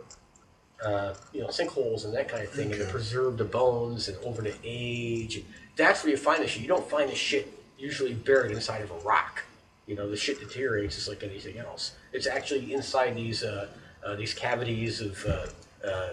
uh, 0.85 1.15
you 1.33 1.41
know, 1.41 1.49
sinkholes 1.49 2.05
and 2.05 2.13
that 2.15 2.29
kind 2.29 2.43
of 2.43 2.51
thing, 2.51 2.67
okay. 2.69 2.75
and 2.75 2.83
Okay. 2.83 2.91
preserve 2.91 3.39
the 3.39 3.45
bones 3.45 4.09
and 4.09 4.19
over 4.25 4.43
the 4.43 4.55
age. 4.63 5.37
And 5.37 5.45
that's 5.77 6.03
where 6.05 6.11
you 6.11 6.17
find 6.19 6.43
this 6.43 6.51
shit. 6.51 6.63
You 6.63 6.69
don't 6.69 6.89
find 6.91 7.09
this 7.09 7.19
shit 7.19 7.51
usually 7.79 8.13
buried 8.13 8.53
inside 8.53 8.83
of 8.83 8.91
a 8.91 8.99
rock. 8.99 9.45
You 9.91 9.97
know, 9.97 10.09
the 10.09 10.17
shit 10.17 10.39
deteriorates 10.39 10.95
just 10.95 11.09
like 11.09 11.25
anything 11.25 11.59
else. 11.59 11.97
It's 12.13 12.29
actually 12.29 12.73
inside 12.73 13.17
these 13.17 13.43
uh, 13.43 13.67
uh, 14.07 14.15
these 14.15 14.33
cavities 14.33 15.01
of 15.01 15.27
uh, 15.27 15.47
uh, 15.85 16.11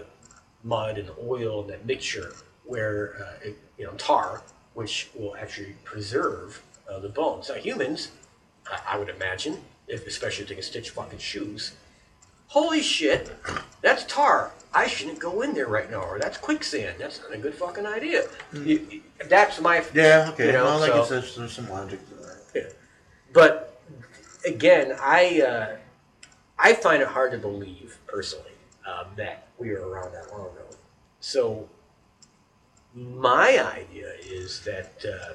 mud 0.64 0.98
and 0.98 1.12
oil 1.24 1.62
and 1.62 1.70
that 1.70 1.86
mixture 1.86 2.34
where 2.66 3.14
uh, 3.24 3.48
it, 3.50 3.56
you 3.78 3.86
know 3.86 3.92
tar, 3.94 4.42
which 4.74 5.12
will 5.14 5.36
actually 5.38 5.76
preserve 5.84 6.60
uh, 6.90 6.98
the 6.98 7.10
bones. 7.10 7.50
Now 7.50 7.56
humans, 7.56 8.10
I, 8.72 8.96
I 8.96 8.98
would 8.98 9.10
imagine, 9.10 9.60
if 9.88 10.08
especially 10.08 10.42
if 10.46 10.50
they 10.50 10.56
can 10.56 10.64
stitch 10.64 10.90
fucking 10.90 11.20
shoes. 11.20 11.74
Holy 12.48 12.82
shit, 12.82 13.30
that's 13.84 14.06
tar. 14.06 14.54
I 14.74 14.88
shouldn't 14.88 15.20
go 15.20 15.42
in 15.44 15.54
there 15.54 15.68
right 15.68 15.92
now, 15.92 16.02
or 16.02 16.18
that's 16.18 16.40
quicksand. 16.40 16.96
That's 16.98 17.22
not 17.22 17.32
a 17.32 17.38
good 17.38 17.54
fucking 17.54 17.86
idea. 17.86 18.24
You- 18.54 18.88
you- 18.90 19.02
that's 19.30 19.62
my 19.62 19.84
Yeah, 19.94 20.32
okay. 20.34 20.48
You 20.48 20.52
know, 20.54 20.64
well, 20.64 20.82
I 20.82 20.88
so- 20.88 20.94
guess 20.96 21.10
there's, 21.10 21.36
there's 21.36 21.52
some 21.54 21.70
logic 21.70 22.00
to 22.10 22.16
that. 22.16 22.38
yeah. 22.56 22.62
But 23.34 23.67
again, 24.48 24.96
I 25.00 25.42
uh, 25.42 25.76
I 26.58 26.74
find 26.74 27.02
it 27.02 27.08
hard 27.08 27.32
to 27.34 27.38
believe 27.38 27.98
personally 28.08 28.52
um, 28.88 29.08
that 29.16 29.48
we 29.60 29.72
were 29.72 29.88
around 29.88 30.14
that 30.14 30.32
long 30.32 30.48
ago. 30.48 30.66
So 31.20 31.70
my 32.96 33.60
idea 33.76 34.14
is 34.24 34.64
that 34.64 34.94
uh, 35.06 35.34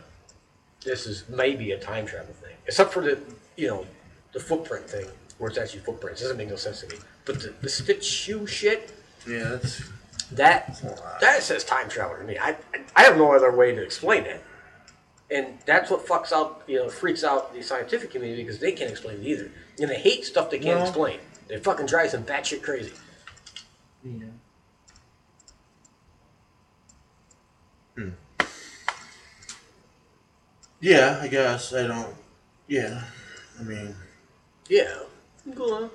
this 0.85 1.07
is 1.07 1.25
maybe 1.29 1.73
a 1.73 1.79
time 1.79 2.07
travel 2.07 2.35
thing, 2.35 2.57
except 2.67 2.93
for 2.93 3.03
the 3.03 3.19
you 3.57 3.69
know 3.69 3.87
the 4.33 4.41
footprint 4.41 4.89
thing, 4.89 5.07
where 5.39 5.51
it's 5.51 5.59
actually 5.59 5.81
footprints. 5.81 6.21
It 6.21 6.25
doesn't 6.25 6.39
make 6.39 6.49
no 6.49 6.57
sense 6.57 6.81
to 6.81 6.89
me. 6.89 6.97
But 7.25 7.41
the, 7.41 7.55
the 7.61 7.69
stitch 7.69 8.05
shoe 8.05 8.47
shit, 8.47 8.93
Yeah, 9.29 9.45
that's 9.51 9.83
that 10.33 10.83
that 11.21 11.43
says 11.43 11.63
time 11.65 11.89
travel 11.89 12.17
to 12.17 12.25
me. 12.25 12.39
I 12.39 12.57
I 12.97 13.03
have 13.03 13.17
no 13.17 13.33
other 13.33 13.53
way 13.55 13.75
to 13.75 13.83
explain 13.83 14.25
it, 14.25 14.43
and 15.33 15.59
that's 15.67 15.91
what 15.91 16.05
fucks 16.07 16.33
out 16.33 16.63
you 16.67 16.77
know 16.77 16.89
freaks 16.89 17.25
out 17.25 17.53
the 17.55 17.63
scientific 17.63 18.11
community 18.11 18.43
because 18.43 18.59
they 18.59 18.73
can't 18.73 18.91
explain 18.91 19.19
it 19.21 19.27
either, 19.27 19.51
and 19.81 19.89
they 19.91 19.99
hate 19.99 20.25
stuff 20.25 20.51
they 20.51 20.59
can't 20.59 20.79
Well- 20.79 20.87
explain. 20.89 21.19
It 21.49 21.63
fucking 21.65 21.87
drives 21.87 22.13
them 22.13 22.25
batshit 22.25 22.63
crazy. 22.63 22.93
Yeah. 24.05 24.27
Hmm. 27.97 28.09
Yeah. 30.81 31.19
I 31.21 31.29
guess 31.29 31.75
I 31.75 31.87
don't. 31.87 32.15
Yeah, 32.69 33.03
I 33.59 33.63
mean, 33.65 33.95
Yeah. 34.69 35.01
Go 35.55 35.75
on. 35.75 35.91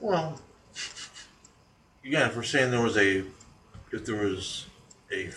well, 0.00 0.40
again, 2.04 2.28
if 2.30 2.36
we're 2.36 2.42
saying 2.42 2.70
there 2.70 2.80
was 2.80 2.96
a, 2.96 3.24
if 3.92 4.04
there 4.06 4.16
was 4.16 4.66
a 5.12 5.30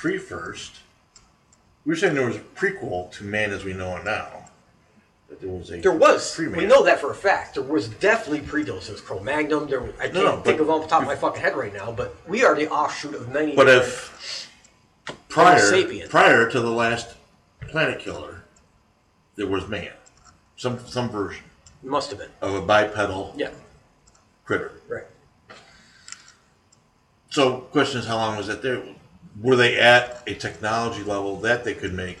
pre 0.00 0.16
first, 0.16 0.76
we 1.84 1.90
were 1.90 1.96
saying 1.96 2.14
there 2.14 2.26
was 2.26 2.36
a 2.36 2.40
prequel 2.40 3.12
to 3.12 3.24
Man 3.24 3.50
as 3.52 3.64
We 3.64 3.74
Know 3.74 3.96
It 3.98 4.04
Now. 4.04 4.46
that 5.28 5.40
there 5.42 5.50
was 5.50 5.70
a 5.70 5.76
There 5.78 5.92
was. 5.92 6.34
pre-man. 6.34 6.56
We 6.58 6.64
know 6.66 6.82
that 6.84 6.98
for 7.00 7.10
a 7.10 7.14
fact. 7.14 7.54
There 7.54 7.62
was 7.62 7.86
definitely 7.88 8.40
pre-Dose. 8.40 8.86
There 8.86 8.94
was 8.94 9.02
Cro-Magnon. 9.02 9.68
There, 9.68 9.80
was- 9.80 9.92
I 10.00 10.04
can't 10.08 10.14
No, 10.14 10.40
think 10.40 10.58
of 10.58 10.70
off 10.70 10.82
the 10.84 10.88
top 10.88 11.02
of 11.02 11.06
my 11.06 11.16
fucking 11.16 11.42
head 11.42 11.54
right 11.54 11.72
now. 11.72 11.92
But 11.92 12.16
we 12.26 12.44
are 12.44 12.54
the 12.54 12.68
offshoot 12.70 13.14
of 13.14 13.28
many. 13.28 13.54
But 13.54 13.68
if 13.68 14.48
prior 15.28 15.60
prior 16.08 16.50
to 16.50 16.60
the 16.60 16.70
last 16.70 17.14
Planet 17.68 18.00
Killer, 18.00 18.42
there 19.36 19.46
was 19.46 19.68
man, 19.68 19.92
some 20.56 20.84
some 20.88 21.10
version 21.10 21.44
must 21.82 22.08
have 22.10 22.18
been. 22.18 22.30
of 22.40 22.54
a 22.54 22.62
bipedal 22.62 23.34
Yeah. 23.36 23.50
critter. 24.46 24.72
Right. 24.88 25.04
So, 27.28 27.58
question 27.70 28.00
is, 28.00 28.06
how 28.06 28.16
long 28.16 28.36
was 28.38 28.48
that 28.48 28.62
there? 28.62 28.82
Were 29.38 29.56
they 29.56 29.78
at 29.78 30.22
a 30.26 30.34
technology 30.34 31.02
level 31.02 31.36
that 31.40 31.64
they 31.64 31.74
could 31.74 31.92
make 31.94 32.18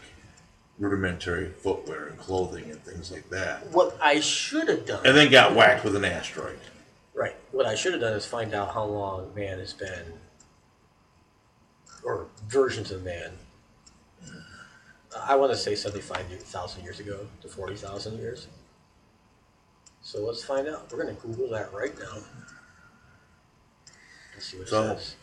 rudimentary 0.78 1.50
footwear 1.50 2.06
and 2.06 2.18
clothing 2.18 2.70
and 2.70 2.82
things 2.82 3.10
like 3.10 3.28
that, 3.30 3.66
What 3.70 3.96
I 4.00 4.20
should 4.20 4.68
have 4.68 4.86
done. 4.86 5.04
and 5.06 5.16
then 5.16 5.30
got 5.30 5.54
whacked 5.54 5.84
with 5.84 5.94
an 5.96 6.04
asteroid? 6.04 6.58
Right. 7.14 7.36
What 7.52 7.66
I 7.66 7.74
should 7.74 7.92
have 7.92 8.00
done 8.00 8.14
is 8.14 8.24
find 8.24 8.54
out 8.54 8.72
how 8.72 8.84
long 8.84 9.34
man 9.34 9.58
has 9.58 9.74
been, 9.74 10.14
or 12.02 12.28
versions 12.48 12.90
of 12.90 13.02
man. 13.04 13.32
I 15.26 15.34
want 15.36 15.52
to 15.52 15.58
say 15.58 15.74
75,000 15.74 16.82
years 16.82 17.00
ago 17.00 17.26
to 17.42 17.48
40,000 17.48 18.18
years. 18.18 18.46
So 20.02 20.20
let's 20.20 20.42
find 20.42 20.66
out. 20.68 20.90
We're 20.90 21.02
going 21.02 21.14
to 21.14 21.20
Google 21.20 21.50
that 21.50 21.72
right 21.74 21.92
now. 21.98 22.22
Let's 24.34 24.46
see 24.46 24.56
what 24.56 24.68
it 24.68 24.70
says. 24.70 25.16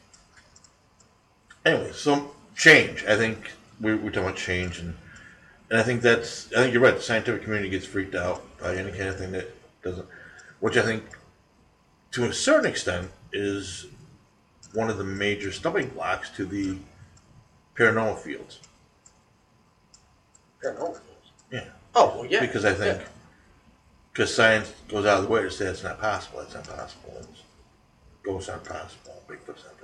Anyway, 1.68 1.92
so 1.92 2.32
change. 2.56 3.04
I 3.06 3.18
think 3.18 3.52
we, 3.82 3.94
we're 3.94 4.10
talking 4.10 4.24
about 4.24 4.38
change, 4.38 4.80
and 4.80 4.96
and 5.70 5.78
I 5.78 5.84
think 5.84 6.02
that's. 6.02 6.52
I 6.54 6.62
think 6.62 6.74
you're 6.74 6.82
right. 6.82 6.96
The 6.96 7.02
scientific 7.02 7.44
community 7.44 7.70
gets 7.70 7.86
freaked 7.86 8.16
out 8.16 8.42
by 8.58 8.76
any 8.76 8.90
kind 8.92 9.10
of 9.10 9.18
thing 9.18 9.34
that 9.34 9.54
doesn't, 9.84 10.08
which 10.62 10.78
I 10.78 10.82
think, 10.84 11.04
to 12.12 12.24
a 12.24 12.32
certain 12.34 12.70
extent, 12.72 13.12
is 13.34 13.88
one 14.74 14.90
of 14.90 14.98
the 14.98 15.04
major 15.04 15.52
stumbling 15.52 15.90
blocks 15.90 16.30
to 16.38 16.46
the 16.46 16.78
paranormal 17.76 18.18
fields. 18.20 18.62
Paranormal. 20.64 20.94
Fields. 20.94 21.32
Yeah, 21.52 21.66
Oh, 21.96 22.20
well, 22.20 22.26
yeah. 22.26 22.40
because 22.40 22.64
I 22.64 22.74
think 22.74 23.02
yeah. 23.02 23.08
because 24.14 24.34
science 24.34 24.74
goes 24.88 25.06
out 25.06 25.18
of 25.18 25.24
the 25.26 25.30
way 25.30 25.42
to 25.42 25.52
say 25.52 25.66
it's 25.66 25.84
not 25.84 26.00
possible. 26.00 26.40
It's 26.40 26.54
not 26.54 26.64
possible. 26.64 27.18
It's, 27.20 27.44
ghosts 28.24 28.48
aren't 28.50 28.64
possible. 28.64 29.22
Bigfoot's 29.28 29.66
not 29.66 29.77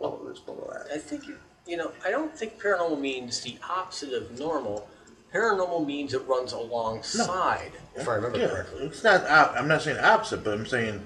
possible. 0.00 0.16
Blah 0.18 0.24
blah 0.24 0.28
this, 0.30 0.40
blah 0.40 0.54
blah 0.54 0.72
that. 0.74 0.86
I 0.94 0.98
think, 0.98 1.26
you, 1.26 1.36
you 1.66 1.76
know, 1.76 1.92
I 2.04 2.10
don't 2.10 2.36
think 2.36 2.60
paranormal 2.60 3.00
means 3.00 3.40
the 3.40 3.58
opposite 3.68 4.12
of 4.12 4.38
normal. 4.38 4.88
Paranormal 5.32 5.86
means 5.86 6.12
it 6.12 6.26
runs 6.26 6.52
alongside, 6.52 7.72
if 7.94 8.08
I 8.08 8.14
remember 8.14 8.38
Yeah, 8.38 8.48
correctly. 8.48 8.86
it's 8.86 9.04
not. 9.04 9.24
op- 9.28 9.54
I'm 9.56 9.68
not 9.68 9.82
saying 9.82 9.98
opposite, 9.98 10.42
but 10.42 10.54
I'm 10.54 10.66
saying 10.66 11.04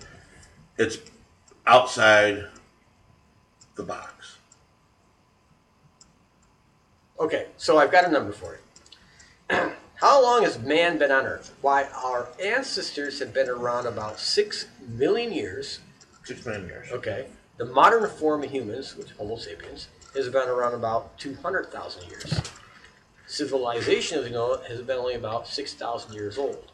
it's 0.78 0.96
outside 1.66 2.46
the 3.76 3.82
box. 3.82 4.38
Okay, 7.20 7.46
so 7.58 7.78
I've 7.78 7.92
got 7.92 8.04
a 8.06 8.10
number 8.10 8.32
for 8.32 8.58
you. 9.50 9.56
How 9.96 10.22
long 10.22 10.42
has 10.42 10.58
man 10.58 10.98
been 10.98 11.12
on 11.12 11.26
Earth? 11.26 11.54
Why, 11.60 11.84
our 11.94 12.28
ancestors 12.42 13.18
have 13.20 13.32
been 13.32 13.48
around 13.48 13.86
about 13.86 14.18
six 14.18 14.66
million 14.88 15.32
years. 15.32 15.80
Six 16.24 16.44
million 16.46 16.66
years. 16.66 16.90
Okay, 16.90 17.26
the 17.56 17.64
modern 17.66 18.08
form 18.08 18.42
of 18.42 18.50
humans, 18.50 18.96
which 18.96 19.10
Homo 19.12 19.36
sapiens, 19.36 19.88
has 20.14 20.28
been 20.28 20.48
around 20.48 20.74
about 20.74 21.16
two 21.18 21.34
hundred 21.42 21.70
thousand 21.72 22.08
years. 22.08 22.40
Civilization, 23.26 24.18
as 24.18 24.26
you 24.26 24.32
know, 24.32 24.58
has 24.68 24.80
been 24.82 24.98
only 24.98 25.14
about 25.14 25.46
six 25.48 25.74
thousand 25.74 26.14
years 26.14 26.36
old. 26.38 26.70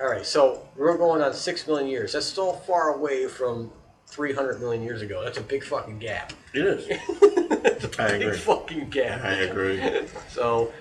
All 0.00 0.08
right, 0.08 0.24
so 0.24 0.66
we're 0.76 0.96
going 0.96 1.22
on 1.22 1.32
six 1.34 1.66
million 1.66 1.88
years. 1.88 2.12
That's 2.12 2.26
still 2.26 2.52
far 2.52 2.94
away 2.94 3.26
from 3.28 3.70
three 4.06 4.32
hundred 4.32 4.60
million 4.60 4.82
years 4.82 5.02
ago. 5.02 5.22
That's 5.22 5.38
a 5.38 5.42
big 5.42 5.62
fucking 5.64 5.98
gap. 5.98 6.32
It 6.52 6.64
is. 6.66 6.88
I 7.98 8.12
Big 8.12 8.22
agree. 8.22 8.36
fucking 8.38 8.90
gap. 8.90 9.22
I 9.24 9.32
agree. 9.42 9.80
So, 10.30 10.72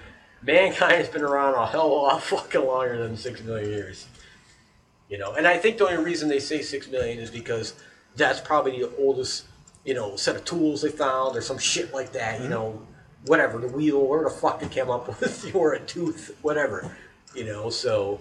mankind 0.41 0.93
has 0.95 1.09
been 1.09 1.23
around 1.23 1.55
a 1.55 1.67
hell 1.67 1.87
of 1.87 1.91
a 1.91 1.95
lot 1.95 2.23
fucking 2.31 2.61
longer 2.65 2.97
than 2.97 3.17
six 3.17 3.41
million 3.43 3.69
years. 3.69 4.07
You 5.09 5.17
know, 5.17 5.33
and 5.33 5.45
I 5.47 5.57
think 5.57 5.77
the 5.77 5.87
only 5.89 6.03
reason 6.03 6.29
they 6.29 6.39
say 6.39 6.61
six 6.61 6.87
million 6.87 7.19
is 7.19 7.29
because 7.31 7.73
that's 8.15 8.39
probably 8.39 8.79
the 8.79 8.95
oldest, 8.97 9.45
you 9.85 9.93
know, 9.93 10.15
set 10.15 10.35
of 10.35 10.45
tools 10.45 10.81
they 10.81 10.89
found 10.89 11.35
or 11.35 11.41
some 11.41 11.57
shit 11.57 11.93
like 11.93 12.11
that. 12.13 12.35
You 12.35 12.45
mm-hmm. 12.45 12.53
know, 12.53 12.81
whatever 13.25 13.57
the 13.59 13.67
wheel, 13.67 14.05
where 14.05 14.23
the 14.23 14.29
fuck 14.29 14.59
they 14.59 14.67
came 14.67 14.89
up 14.89 15.07
with, 15.19 15.55
or 15.55 15.73
a 15.73 15.79
tooth, 15.79 16.37
whatever. 16.41 16.95
You 17.35 17.45
know, 17.45 17.69
so 17.69 18.19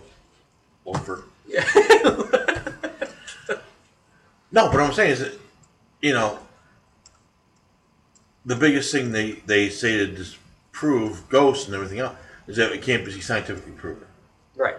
Over. 0.85 1.25
No, 4.51 4.67
but 4.67 4.75
what 4.77 4.83
I'm 4.83 4.93
saying 4.93 5.11
is 5.11 5.19
that, 5.21 5.39
you 6.01 6.13
know, 6.13 6.39
the 8.47 8.57
biggest 8.57 8.91
thing 8.91 9.13
they, 9.13 9.33
they 9.45 9.69
say 9.69 9.99
to 9.99 10.07
disprove 10.07 11.29
ghosts 11.29 11.67
and 11.67 11.75
everything 11.75 11.99
else 11.99 12.17
is 12.47 12.57
that 12.57 12.73
it 12.73 12.81
can't 12.81 13.05
be 13.05 13.21
scientifically 13.21 13.73
proven. 13.73 14.07
right. 14.57 14.77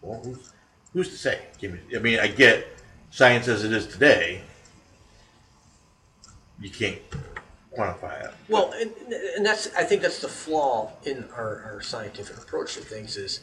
Well, 0.00 0.20
who's, 0.22 0.52
who's 0.92 1.08
to 1.08 1.16
say? 1.16 1.40
I 1.64 1.98
mean, 1.98 2.20
I 2.20 2.28
get 2.28 2.68
science 3.16 3.48
as 3.48 3.64
it 3.64 3.72
is 3.72 3.86
today. 3.86 4.42
You 6.60 6.68
can't 6.68 6.98
quantify 7.74 8.26
it. 8.26 8.30
Well, 8.46 8.72
and, 8.78 8.92
and 9.36 9.46
that's 9.46 9.74
I 9.74 9.84
think 9.84 10.02
that's 10.02 10.20
the 10.20 10.28
flaw 10.28 10.92
in 11.04 11.24
our, 11.34 11.62
our 11.62 11.80
scientific 11.80 12.36
approach 12.36 12.74
to 12.74 12.80
things 12.80 13.16
is 13.16 13.40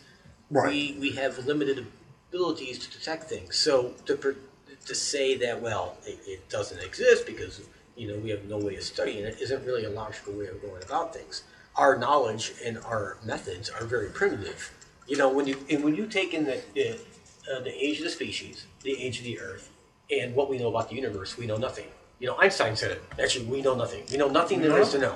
Right. 0.52 0.70
we 0.70 0.98
we 1.00 1.12
have 1.14 1.44
limited 1.48 1.88
abilities 2.30 2.78
to 2.80 2.92
detect 2.96 3.24
things. 3.24 3.56
So 3.56 3.94
to 4.06 4.36
to 4.86 4.94
say 4.94 5.36
that 5.38 5.60
well 5.60 5.98
it, 6.06 6.20
it 6.28 6.50
doesn't 6.50 6.80
exist 6.84 7.26
because 7.26 7.62
you 7.96 8.08
know 8.08 8.18
we 8.20 8.30
have 8.30 8.46
no 8.46 8.60
way 8.60 8.76
of 8.76 8.84
studying 8.84 9.24
it 9.24 9.38
isn't 9.42 9.66
really 9.66 9.86
a 9.86 9.90
logical 9.90 10.34
way 10.34 10.48
of 10.48 10.62
going 10.62 10.84
about 10.84 11.16
things. 11.16 11.42
Our 11.76 11.98
knowledge 11.98 12.54
and 12.64 12.78
our 12.80 13.18
methods 13.26 13.72
are 13.72 13.86
very 13.86 14.10
primitive. 14.10 14.72
You 15.08 15.18
know 15.18 15.30
when 15.30 15.48
you 15.48 15.58
and 15.68 15.84
when 15.84 15.96
you 15.96 16.06
take 16.06 16.36
in 16.36 16.46
the 16.46 16.62
the, 16.76 17.00
uh, 17.52 17.60
the 17.62 17.74
age 17.74 17.98
of 17.98 18.06
the 18.06 18.10
species, 18.10 18.66
the 18.84 19.02
age 19.02 19.20
of 19.20 19.26
the 19.26 19.40
Earth, 19.40 19.72
and 20.12 20.36
what 20.36 20.50
we 20.50 20.58
know 20.58 20.70
about 20.70 20.90
the 20.90 20.96
universe, 20.96 21.38
we 21.38 21.46
know 21.46 21.58
nothing. 21.58 21.86
You 22.20 22.28
know 22.28 22.38
Einstein 22.40 22.76
said 22.76 22.92
it. 22.92 23.04
Actually, 23.22 23.46
we 23.46 23.62
know 23.62 23.76
nothing. 23.76 24.04
We 24.12 24.18
know 24.18 24.30
nothing 24.30 24.62
there 24.62 24.80
is 24.80 24.92
to 24.92 25.00
know. 25.00 25.16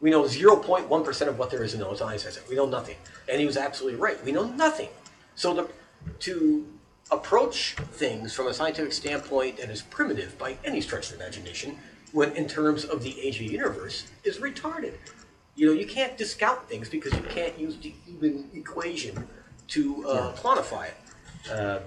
We 0.00 0.10
know 0.10 0.22
0.1% 0.22 1.28
of 1.28 1.38
what 1.38 1.50
there 1.50 1.64
is 1.64 1.72
to 1.72 1.78
know, 1.78 1.90
as 1.90 2.00
Einstein 2.00 2.32
said. 2.32 2.42
It. 2.44 2.48
We 2.48 2.56
know 2.56 2.66
nothing. 2.66 2.96
And 3.28 3.40
he 3.40 3.46
was 3.46 3.56
absolutely 3.56 3.98
right. 3.98 4.22
We 4.24 4.32
know 4.32 4.44
nothing. 4.44 4.88
So 5.34 5.54
the, 5.54 5.68
to 6.20 6.66
approach 7.10 7.74
things 7.92 8.34
from 8.34 8.46
a 8.46 8.54
scientific 8.54 8.92
standpoint 8.92 9.56
that 9.58 9.70
is 9.70 9.82
primitive 9.82 10.38
by 10.38 10.56
any 10.64 10.80
stretch 10.80 11.10
of 11.10 11.16
imagination, 11.16 11.78
when 12.12 12.32
in 12.36 12.46
terms 12.46 12.84
of 12.84 13.02
the 13.02 13.20
age 13.20 13.40
of 13.40 13.46
the 13.46 13.52
universe, 13.52 14.06
is 14.24 14.38
retarded. 14.38 14.94
You 15.56 15.66
know, 15.66 15.72
you 15.72 15.86
can't 15.86 16.16
discount 16.16 16.68
things 16.68 16.88
because 16.88 17.12
you 17.14 17.22
can't 17.28 17.58
use 17.58 17.76
the 17.76 17.92
even 18.06 18.48
equation 18.54 19.26
to 19.68 20.08
uh, 20.08 20.32
quantify 20.36 20.86
it. 20.86 20.94
Uh, 21.50 21.80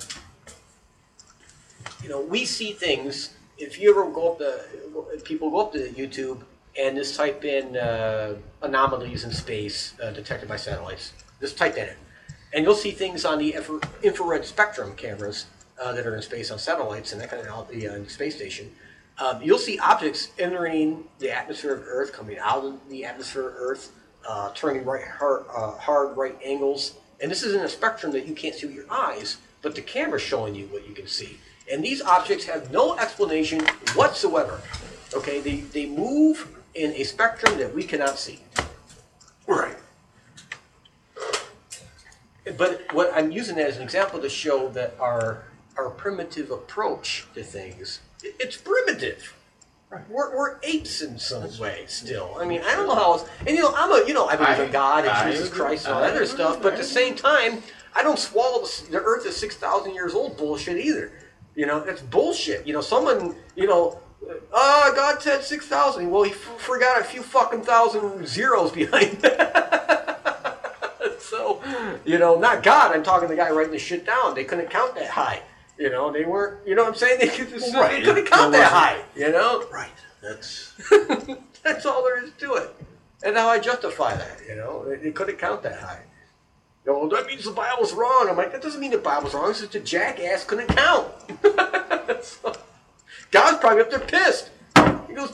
you 2.03 2.09
know, 2.09 2.21
we 2.21 2.45
see 2.45 2.71
things. 2.71 3.35
If 3.57 3.79
you 3.79 3.91
ever 3.91 4.09
go 4.09 4.31
up 4.31 4.37
to 4.39 5.19
people 5.23 5.51
go 5.51 5.59
up 5.59 5.73
to 5.73 5.89
YouTube 5.89 6.41
and 6.79 6.97
just 6.97 7.15
type 7.15 7.43
in 7.43 7.77
uh, 7.77 8.35
anomalies 8.61 9.23
in 9.23 9.31
space 9.31 9.93
uh, 10.03 10.11
detected 10.11 10.49
by 10.49 10.55
satellites, 10.55 11.13
just 11.39 11.57
type 11.57 11.75
that 11.75 11.89
in, 11.89 11.95
and 12.53 12.65
you'll 12.65 12.73
see 12.75 12.91
things 12.91 13.23
on 13.25 13.37
the 13.37 13.53
infra- 13.53 13.81
infrared 14.03 14.45
spectrum 14.45 14.95
cameras 14.95 15.45
uh, 15.81 15.93
that 15.93 16.05
are 16.07 16.15
in 16.15 16.21
space 16.21 16.49
on 16.49 16.59
satellites 16.59 17.11
and 17.11 17.21
that 17.21 17.29
kind 17.29 17.41
of 17.41 17.47
out 17.49 17.69
the 17.69 17.87
uh, 17.87 18.07
space 18.07 18.35
station. 18.35 18.71
Um, 19.19 19.41
you'll 19.41 19.59
see 19.59 19.77
objects 19.77 20.29
entering 20.39 21.03
the 21.19 21.29
atmosphere 21.31 21.75
of 21.75 21.83
Earth, 21.85 22.13
coming 22.13 22.39
out 22.39 22.63
of 22.63 22.89
the 22.89 23.05
atmosphere 23.05 23.49
of 23.49 23.55
Earth, 23.55 23.91
uh, 24.27 24.51
turning 24.55 24.83
right 24.85 25.05
hard, 25.05 25.45
uh, 25.55 25.71
hard 25.71 26.17
right 26.17 26.37
angles, 26.43 26.95
and 27.21 27.29
this 27.29 27.43
is 27.43 27.53
in 27.53 27.61
a 27.61 27.69
spectrum 27.69 28.11
that 28.13 28.25
you 28.25 28.33
can't 28.33 28.55
see 28.55 28.65
with 28.65 28.75
your 28.75 28.91
eyes, 28.91 29.37
but 29.61 29.75
the 29.75 29.81
camera's 29.81 30.21
showing 30.21 30.55
you 30.55 30.65
what 30.67 30.87
you 30.87 30.93
can 30.93 31.07
see. 31.07 31.37
And 31.71 31.83
these 31.83 32.01
objects 32.01 32.45
have 32.45 32.71
no 32.71 32.97
explanation 32.97 33.61
whatsoever. 33.95 34.61
Okay, 35.13 35.39
they, 35.39 35.57
they 35.61 35.85
move 35.85 36.47
in 36.75 36.91
a 36.93 37.03
spectrum 37.03 37.57
that 37.59 37.73
we 37.73 37.83
cannot 37.83 38.17
see. 38.17 38.39
Right. 39.47 39.75
But 42.57 42.81
what 42.93 43.11
I'm 43.13 43.31
using 43.31 43.55
that 43.57 43.67
as 43.67 43.77
an 43.77 43.83
example 43.83 44.19
to 44.21 44.29
show 44.29 44.69
that 44.69 44.95
our 44.99 45.43
our 45.77 45.89
primitive 45.89 46.51
approach 46.51 47.25
to 47.33 47.43
things, 47.43 48.01
it- 48.23 48.35
it's 48.39 48.57
primitive. 48.57 49.35
Right. 49.89 50.09
We're, 50.09 50.35
we're 50.35 50.57
apes 50.63 51.01
in 51.01 51.17
some 51.19 51.57
way 51.59 51.83
still. 51.87 52.35
I 52.39 52.45
mean, 52.45 52.61
I 52.61 52.75
don't 52.75 52.87
know 52.87 52.95
how 52.95 53.13
else. 53.13 53.25
And 53.41 53.49
you 53.49 53.61
know, 53.61 53.73
I'm 53.75 53.91
a 53.91 54.07
you 54.07 54.13
know 54.13 54.25
I 54.25 54.35
believe 54.37 54.59
in 54.59 54.71
God 54.71 54.99
and 55.05 55.09
I 55.09 55.29
Jesus. 55.31 55.49
Christ 55.49 55.85
and 55.85 55.95
all 55.95 56.01
that 56.01 56.11
other 56.15 56.25
stuff, 56.25 56.61
but 56.61 56.73
at 56.73 56.79
the 56.79 56.83
same 56.85 57.15
time, 57.15 57.61
I 57.95 58.03
don't 58.03 58.19
swallow 58.19 58.61
the, 58.65 58.91
the 58.91 59.01
Earth 59.01 59.25
is 59.25 59.35
six 59.35 59.55
thousand 59.55 59.93
years 59.93 60.13
old 60.13 60.37
bullshit 60.37 60.77
either. 60.77 61.11
You 61.55 61.65
know, 61.65 61.81
that's 61.81 62.01
bullshit. 62.01 62.65
You 62.65 62.73
know, 62.73 62.81
someone 62.81 63.35
you 63.55 63.67
know. 63.67 63.99
Uh, 64.53 64.93
God 64.93 65.19
said 65.19 65.43
6,000. 65.43 66.07
Well, 66.11 66.21
he 66.21 66.29
f- 66.29 66.37
forgot 66.37 67.01
a 67.01 67.03
few 67.03 67.23
fucking 67.23 67.63
thousand 67.63 68.27
zeros 68.27 68.71
behind 68.81 69.17
that. 69.23 71.15
so, 71.19 71.59
you 72.05 72.19
know, 72.19 72.37
not 72.37 72.61
God. 72.61 72.95
I'm 72.95 73.01
talking 73.01 73.27
to 73.27 73.33
the 73.35 73.41
guy 73.41 73.49
writing 73.49 73.71
the 73.71 73.79
shit 73.79 74.05
down. 74.05 74.35
They 74.35 74.43
couldn't 74.43 74.69
count 74.69 74.93
that 74.93 75.09
high. 75.09 75.41
You 75.79 75.89
know, 75.89 76.11
they 76.11 76.23
weren't. 76.23 76.65
You 76.67 76.75
know 76.75 76.83
what 76.83 76.89
I'm 76.89 76.95
saying? 76.95 77.19
They, 77.21 77.29
could 77.29 77.49
just, 77.49 77.73
Right. 77.73 77.91
they 77.93 78.01
couldn't 78.03 78.27
count 78.27 78.51
that 78.51 78.71
high. 78.71 79.01
You 79.15 79.31
know, 79.31 79.65
Right. 79.73 79.89
That's 80.21 80.73
that's 81.63 81.87
all 81.87 82.03
there 82.03 82.23
is 82.23 82.31
to 82.41 82.53
it. 82.53 82.75
And 83.23 83.35
how 83.35 83.49
I 83.49 83.57
justify 83.57 84.15
that. 84.15 84.37
You 84.47 84.55
know, 84.55 84.85
they, 84.87 84.97
they 84.97 85.11
couldn't 85.11 85.37
count 85.39 85.63
that 85.63 85.79
high. 85.79 86.03
You 86.85 86.93
know, 86.93 87.09
that 87.09 87.27
means 87.27 87.45
the 87.45 87.51
Bible's 87.51 87.93
wrong. 87.93 88.27
I'm 88.29 88.37
like, 88.37 88.51
that 88.51 88.61
doesn't 88.61 88.79
mean 88.81 88.91
the 88.91 88.97
Bible's 88.97 89.33
wrong. 89.33 89.49
It's 89.51 89.59
just 89.61 89.75
a 89.75 89.79
jackass 89.79 90.43
couldn't 90.45 90.67
count. 90.67 91.11
So, 92.23 92.53
God's 93.31 93.57
probably 93.57 93.81
up 93.81 93.89
there 93.89 93.99
pissed. 93.99 94.51
He 95.07 95.13
goes, 95.15 95.33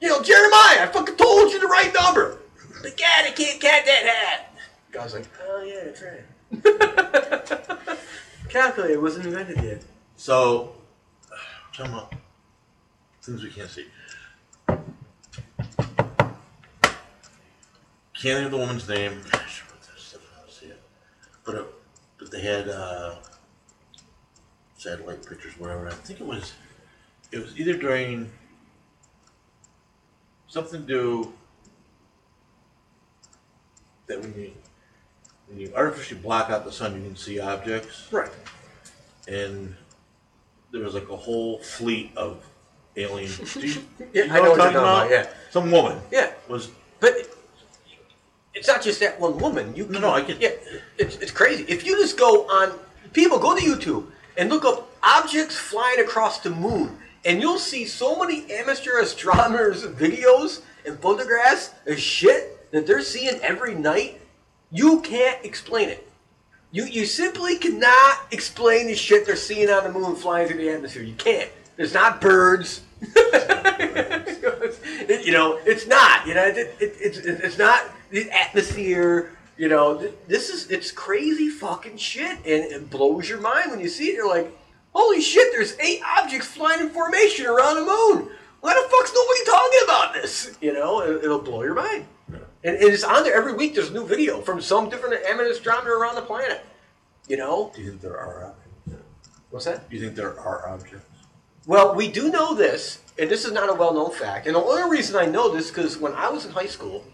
you 0.00 0.08
know, 0.08 0.22
Jeremiah, 0.22 0.84
I 0.84 0.86
fucking 0.90 1.16
told 1.16 1.52
you 1.52 1.60
the 1.60 1.66
right 1.66 1.92
number. 1.92 2.38
But 2.80 2.96
God, 2.96 3.26
I 3.26 3.30
can't 3.32 3.60
count 3.60 3.84
that 3.84 4.04
high. 4.06 4.46
God's 4.90 5.12
like, 5.12 5.28
oh 5.46 5.62
yeah, 5.62 5.84
that's 5.84 6.02
right. 6.02 7.98
Calculator 8.48 9.00
wasn't 9.00 9.26
invented 9.26 9.62
yet. 9.62 9.82
so. 10.16 10.72
Come 11.76 11.92
on. 11.94 12.06
Things 13.20 13.42
we 13.42 13.50
can't 13.50 13.68
see. 13.68 13.86
Can't 18.14 18.38
think 18.38 18.46
of 18.46 18.52
the 18.52 18.58
woman's 18.58 18.88
name. 18.88 19.20
Gosh, 19.30 19.62
what 19.68 19.82
the 19.82 20.00
stuff 20.00 20.22
I 20.34 20.40
don't 20.40 20.50
see 20.52 20.66
it. 20.66 20.80
But 21.44 21.54
it, 21.56 21.66
but 22.18 22.30
they 22.30 22.40
had 22.40 22.68
uh, 22.68 23.16
satellite 24.76 25.26
pictures, 25.26 25.58
whatever. 25.58 25.88
I 25.88 25.92
think 25.92 26.20
it 26.20 26.26
was. 26.26 26.52
It 27.32 27.38
was 27.38 27.58
either 27.58 27.74
during 27.76 28.30
something 30.48 30.82
to 30.82 30.86
do 30.86 31.32
that 34.06 34.20
when 34.20 34.34
you 34.40 34.52
when 35.48 35.58
you 35.58 35.72
artificially 35.74 36.20
block 36.20 36.50
out 36.50 36.64
the 36.64 36.72
sun, 36.72 36.94
you 36.96 37.02
can 37.02 37.16
see 37.16 37.40
objects 37.40 38.06
Right. 38.10 38.30
and 39.28 39.74
there 40.70 40.82
was 40.82 40.94
like 40.94 41.08
a 41.10 41.16
whole 41.16 41.58
fleet 41.58 42.12
of 42.16 42.44
aliens. 42.96 43.36
Do 43.54 43.66
you, 43.66 43.84
Yeah, 44.12 44.24
you 44.24 44.32
I 44.32 44.36
know 44.36 44.42
what 44.42 44.56
you're 44.56 44.56
talking 44.56 44.76
about, 44.76 45.10
yeah. 45.10 45.26
Some 45.50 45.70
woman 45.70 46.00
Yeah. 46.10 46.32
was 46.48 46.70
But 47.00 47.28
it's 48.54 48.68
not 48.68 48.82
just 48.82 49.00
that 49.00 49.18
one 49.20 49.38
woman. 49.38 49.74
You 49.74 49.86
No, 49.88 49.98
no, 50.00 50.10
I 50.10 50.20
get- 50.22 50.40
Yeah, 50.40 50.50
it's, 50.98 51.16
it's 51.16 51.30
crazy. 51.32 51.64
If 51.68 51.84
you 51.86 51.96
just 51.98 52.16
go 52.18 52.46
on, 52.48 52.72
people 53.12 53.38
go 53.38 53.56
to 53.56 53.62
YouTube 53.62 54.06
and 54.36 54.48
look 54.50 54.64
up 54.64 54.90
objects 55.02 55.56
flying 55.56 56.00
across 56.00 56.40
the 56.40 56.50
moon, 56.50 56.96
and 57.24 57.40
you'll 57.40 57.58
see 57.58 57.84
so 57.84 58.18
many 58.18 58.50
amateur 58.52 58.98
astronomers' 58.98 59.84
videos 60.02 60.62
and 60.86 60.98
photographs 61.00 61.70
of 61.86 61.98
shit 61.98 62.70
that 62.70 62.86
they're 62.86 63.02
seeing 63.02 63.40
every 63.42 63.74
night. 63.74 64.20
You 64.70 65.00
can't 65.00 65.42
explain 65.44 65.88
it. 65.88 66.06
You 66.72 66.84
you 66.86 67.06
simply 67.06 67.56
cannot 67.58 68.26
explain 68.32 68.88
the 68.88 68.96
shit 68.96 69.24
they're 69.26 69.36
seeing 69.36 69.70
on 69.70 69.84
the 69.84 69.92
moon 69.92 70.16
flying 70.16 70.48
through 70.48 70.56
the 70.58 70.70
atmosphere. 70.70 71.04
You 71.04 71.14
can't. 71.14 71.48
There's 71.76 71.94
not 71.94 72.20
birds. 72.20 72.82
You 75.08 75.32
know, 75.32 75.58
it's 75.64 75.86
not. 75.86 76.26
You 76.26 76.34
know, 76.34 76.44
it, 76.46 76.56
it, 76.56 76.74
it's 77.00 77.18
it's 77.18 77.58
not 77.58 77.82
the 78.14 78.30
atmosphere. 78.30 79.32
You 79.56 79.68
know, 79.68 80.08
this 80.26 80.48
is 80.50 80.70
it's 80.70 80.90
crazy 80.90 81.48
fucking 81.48 81.96
shit, 81.96 82.38
and 82.38 82.46
it 82.46 82.90
blows 82.90 83.28
your 83.28 83.40
mind 83.40 83.70
when 83.70 83.80
you 83.80 83.88
see 83.88 84.08
it. 84.08 84.14
You're 84.14 84.28
like, 84.28 84.56
holy 84.92 85.20
shit! 85.20 85.52
There's 85.52 85.78
eight 85.78 86.00
objects 86.18 86.46
flying 86.48 86.80
in 86.80 86.90
formation 86.90 87.46
around 87.46 87.76
the 87.76 87.82
moon. 87.82 88.30
Why 88.60 88.74
the 88.74 88.88
fuck's 88.88 89.12
nobody 89.14 89.44
talking 89.44 89.80
about 89.84 90.14
this? 90.14 90.56
You 90.60 90.72
know, 90.72 91.00
it, 91.00 91.24
it'll 91.24 91.40
blow 91.40 91.62
your 91.62 91.74
mind. 91.74 92.06
And, 92.64 92.76
and 92.76 92.84
it's 92.84 93.04
on 93.04 93.22
there 93.24 93.34
every 93.34 93.52
week. 93.52 93.74
There's 93.74 93.90
a 93.90 93.92
new 93.92 94.06
video 94.06 94.40
from 94.40 94.60
some 94.62 94.88
different 94.88 95.22
amateur 95.26 95.50
astronomer 95.50 95.98
around 95.98 96.14
the 96.14 96.22
planet. 96.22 96.64
You 97.28 97.36
know, 97.36 97.70
Do 97.74 97.82
you 97.82 97.90
think 97.90 98.00
there 98.00 98.18
are 98.18 98.46
objects? 98.46 99.04
what's 99.50 99.66
that? 99.66 99.90
Do 99.90 99.96
you 99.96 100.02
think 100.02 100.16
there 100.16 100.38
are 100.40 100.66
objects? 100.68 101.06
Well, 101.66 101.94
we 101.94 102.10
do 102.10 102.30
know 102.30 102.54
this, 102.54 103.02
and 103.18 103.30
this 103.30 103.44
is 103.44 103.52
not 103.52 103.68
a 103.68 103.74
well-known 103.74 104.12
fact. 104.12 104.46
And 104.46 104.56
the 104.56 104.60
only 104.60 104.90
reason 104.90 105.16
I 105.16 105.26
know 105.26 105.54
this 105.54 105.68
because 105.68 105.98
when 105.98 106.14
I 106.14 106.30
was 106.30 106.46
in 106.46 106.52
high 106.52 106.66
school, 106.66 107.04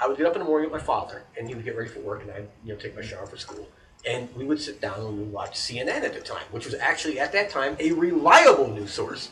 I 0.00 0.06
would 0.06 0.16
get 0.16 0.26
up 0.26 0.34
in 0.34 0.40
the 0.40 0.44
morning 0.44 0.70
with 0.70 0.80
my 0.80 0.84
father, 0.86 1.22
and 1.38 1.48
he 1.48 1.54
would 1.54 1.64
get 1.64 1.76
ready 1.76 1.88
for 1.88 2.00
work, 2.00 2.22
and 2.22 2.30
I'd 2.30 2.48
you 2.64 2.72
know 2.74 2.78
take 2.78 2.94
my 2.94 3.02
shower 3.02 3.26
for 3.26 3.36
school, 3.36 3.68
and 4.06 4.28
we 4.36 4.44
would 4.44 4.60
sit 4.60 4.80
down 4.80 5.00
and 5.00 5.08
we 5.16 5.24
would 5.24 5.32
watch 5.32 5.56
CNN 5.56 6.02
at 6.02 6.12
the 6.14 6.20
time, 6.20 6.44
which 6.50 6.64
was 6.66 6.74
actually 6.74 7.18
at 7.18 7.32
that 7.32 7.48
time 7.50 7.76
a 7.80 7.92
reliable 7.92 8.68
news 8.68 8.92
source. 8.92 9.30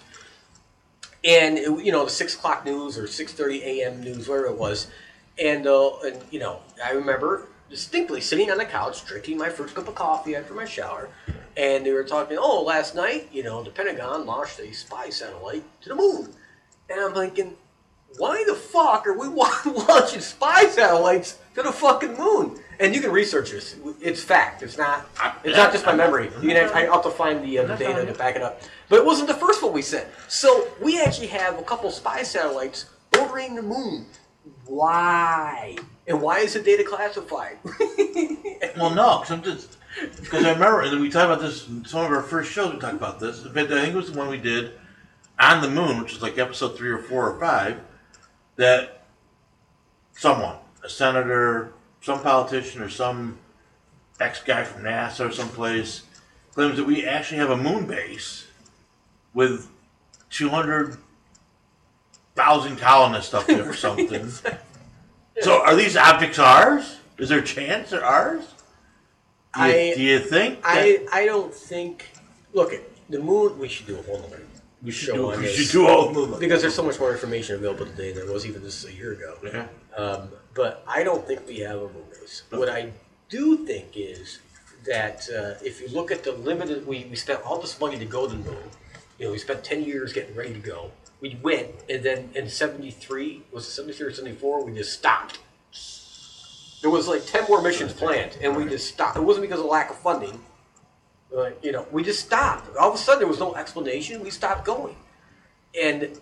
And 1.25 1.59
it- 1.59 1.85
you 1.85 1.93
know 1.93 2.05
the 2.05 2.11
six 2.11 2.35
o'clock 2.35 2.65
news 2.65 2.99
or 2.99 3.07
six 3.07 3.33
thirty 3.33 3.63
a.m. 3.63 4.03
news, 4.03 4.29
whatever 4.29 4.47
it 4.47 4.57
was, 4.59 4.87
and 5.39 5.67
uh, 5.67 5.99
and 6.01 6.21
you 6.31 6.39
know 6.39 6.61
I 6.85 6.93
remember 6.93 7.49
distinctly 7.71 8.21
sitting 8.21 8.51
on 8.51 8.59
the 8.59 8.65
couch 8.65 9.05
drinking 9.07 9.39
my 9.39 9.49
first 9.51 9.75
cup 9.75 9.89
of 9.89 9.95
coffee 9.95 10.37
after 10.37 10.55
my 10.55 10.65
shower, 10.67 11.09
and 11.57 11.85
they 11.85 11.93
were 11.93 12.05
talking. 12.05 12.37
Oh, 12.39 12.63
last 12.63 12.95
night, 12.95 13.29
you 13.33 13.43
know, 13.43 13.63
the 13.63 13.71
Pentagon 13.71 14.27
launched 14.27 14.61
a 14.61 14.73
spy 14.73 15.09
satellite 15.11 15.65
to 15.83 15.89
the 15.91 15.95
moon, 15.95 16.33
and 16.91 17.01
I'm 17.01 17.15
thinking, 17.15 17.57
why 18.19 18.45
the 18.47 18.55
fuck 18.55 19.07
are 19.07 19.19
we 19.19 19.27
launching 19.89 20.21
spy 20.21 20.65
satellites 20.67 21.39
to 21.55 21.63
the 21.63 21.73
fucking 21.73 22.17
moon? 22.17 22.59
And 22.81 22.95
you 22.95 23.01
can 23.01 23.13
research 23.13 23.53
this; 23.53 23.77
it's 24.01 24.23
fact. 24.23 24.63
It's 24.63 24.77
not. 24.77 25.07
It's 25.45 25.57
not 25.57 25.73
just 25.73 25.87
my 25.87 25.95
memory. 25.95 26.31
You 26.43 26.49
can. 26.51 26.71
I 26.71 26.83
have 26.83 27.03
to 27.05 27.11
find 27.11 27.45
the, 27.45 27.61
uh, 27.61 27.67
the 27.67 27.77
data 27.77 28.05
to 28.05 28.13
back 28.15 28.35
it 28.37 28.43
up. 28.43 28.61
But 28.89 28.97
it 28.97 29.05
wasn't 29.05 29.29
the 29.29 29.35
first 29.35 29.63
one 29.63 29.73
we 29.73 29.83
sent. 29.83 30.07
So 30.29 30.69
we 30.83 31.01
actually 31.01 31.29
have 31.29 31.59
a 31.59 31.63
couple 31.63 31.91
spy 31.91 32.25
satellites 32.25 32.87
orbiting 33.19 33.55
the 33.55 33.63
moon. 33.63 34.07
Why? 34.67 35.77
And 36.07 36.21
why 36.21 36.41
is 36.41 36.55
the 36.55 36.61
data 36.61 36.85
classified? 36.85 37.59
Well, 38.77 38.91
no, 38.91 39.19
because 39.19 39.31
I'm 39.31 39.43
just 39.43 39.77
because 40.21 40.45
I 40.45 40.53
remember 40.53 40.81
and 40.83 41.01
we 41.01 41.09
talked 41.09 41.27
about 41.27 41.41
this 41.41 41.69
in 41.69 41.85
some 41.85 42.05
of 42.05 42.11
our 42.11 42.23
first 42.23 42.51
shows. 42.51 42.73
We 42.73 42.81
talked 42.81 42.95
about 42.95 43.21
this. 43.21 43.45
In 43.45 43.53
fact, 43.53 43.71
I 43.71 43.83
think 43.83 43.95
it 43.95 43.97
was 43.97 44.11
the 44.11 44.19
one 44.19 44.29
we 44.29 44.39
did 44.39 44.73
on 45.39 45.63
the 45.63 45.71
moon, 45.71 46.01
which 46.01 46.15
was 46.15 46.23
like 46.23 46.39
episode 46.39 46.77
three 46.77 46.91
or 46.91 46.99
four 46.99 47.31
or 47.31 47.39
five. 47.39 47.79
That 48.57 49.03
someone, 50.13 50.57
a 50.85 50.89
senator, 50.89 51.73
some 52.01 52.21
politician, 52.23 52.83
or 52.83 52.89
some 52.89 53.39
ex 54.21 54.43
guy 54.43 54.63
from 54.65 54.83
NASA 54.83 55.29
or 55.29 55.33
someplace, 55.33 56.03
claims 56.55 56.77
that 56.77 56.85
we 56.85 57.05
actually 57.05 57.39
have 57.39 57.51
a 57.51 57.57
moon 57.57 57.87
base 57.87 58.47
with 59.33 59.69
two 60.31 60.49
hundred 60.49 60.97
thousand 62.37 62.77
colonists 62.79 63.35
up 63.35 63.47
there 63.47 63.69
or 63.69 63.75
something. 63.75 64.31
So, 65.41 65.65
are 65.65 65.75
these 65.75 65.97
objects 65.97 66.39
ours? 66.39 66.99
Is 67.19 67.29
there 67.29 67.41
a 67.41 67.45
chance 67.45 67.91
they're 67.91 68.05
ours? 68.05 68.45
Do 69.53 69.63
you, 69.63 69.67
I- 69.67 69.93
do 69.97 70.01
you 70.03 70.21
think 70.21 70.61
I 70.63 71.05
I 71.13 71.27
don't 71.27 71.53
think. 71.53 72.07
Look 72.53 72.73
at 72.73 72.83
the 73.11 73.19
moon. 73.19 73.59
We 73.59 73.67
should 73.67 73.89
do 73.89 73.99
a 73.99 74.03
whole 74.03 74.21
nother 74.21 74.43
we 74.85 74.91
should 74.91 75.15
do? 75.15 75.29
We 75.29 75.47
should 75.49 75.73
do 75.73 75.87
all 75.87 76.09
of 76.09 76.31
them. 76.31 76.39
because 76.39 76.61
there's 76.61 76.75
so 76.75 76.83
much 76.83 77.01
more 77.01 77.13
information 77.13 77.57
available 77.57 77.87
today 77.87 78.13
than 78.13 78.27
there 78.27 78.35
was 78.35 78.47
even 78.47 78.63
just 78.63 78.87
a 78.87 78.93
year 78.93 79.13
ago. 79.13 79.37
Yeah. 79.43 79.67
Um, 79.97 80.29
but 80.55 80.85
I 80.87 81.03
don't 81.03 81.27
think 81.27 81.47
we 81.47 81.59
have 81.61 81.79
a 81.79 81.89
moon 81.89 82.05
base. 82.11 82.43
What 82.51 82.69
I 82.69 82.93
do 83.29 83.67
think 83.67 83.97
is 83.97 84.41
that 84.87 85.27
uh, 85.35 85.65
if 85.65 85.81
you 85.81 85.89
look 85.89 86.11
at 86.11 86.23
the 86.23 86.33
limited, 86.33 86.87
we, 86.87 87.07
we 87.11 87.17
spent 87.17 87.41
all 87.45 87.59
this 87.59 87.81
money 87.81 87.99
to 87.99 88.05
go 88.05 88.29
to 88.29 88.35
the 88.35 88.51
moon. 88.51 88.65
You 89.19 89.27
know, 89.27 89.33
we 89.33 89.39
spent 89.39 89.65
10 89.65 89.85
years 89.85 90.13
getting 90.13 90.35
ready 90.35 90.53
to 90.53 90.61
go. 90.61 90.91
We 91.21 91.39
went, 91.43 91.71
and 91.89 92.03
then 92.03 92.31
in 92.35 92.49
73, 92.49 93.43
was 93.51 93.67
it 93.67 93.71
73 93.71 94.07
or 94.09 94.13
74, 94.13 94.65
we 94.65 94.75
just 94.75 94.93
stopped. 94.93 95.39
There 96.83 96.91
was 96.91 97.09
like 97.09 97.25
10 97.25 97.45
more 97.49 97.63
missions 97.63 97.95
planned, 97.95 98.37
and 98.43 98.55
we 98.55 98.67
just 98.67 98.89
stopped. 98.89 99.17
It 99.17 99.23
wasn't 99.23 99.49
because 99.49 99.61
of 99.61 99.67
lack 99.67 99.91
of 99.91 99.99
funding. 99.99 100.39
You 101.63 101.73
know, 101.73 101.87
we 101.91 102.05
just 102.05 102.25
stopped. 102.25 102.77
All 102.77 102.91
of 102.91 102.95
a 102.95 102.99
sudden, 102.99 103.21
there 103.21 103.29
was 103.29 103.41
no 103.41 103.57
explanation. 103.57 104.23
We 104.23 104.31
stopped 104.31 104.65
going. 104.65 104.97
And 105.81 106.21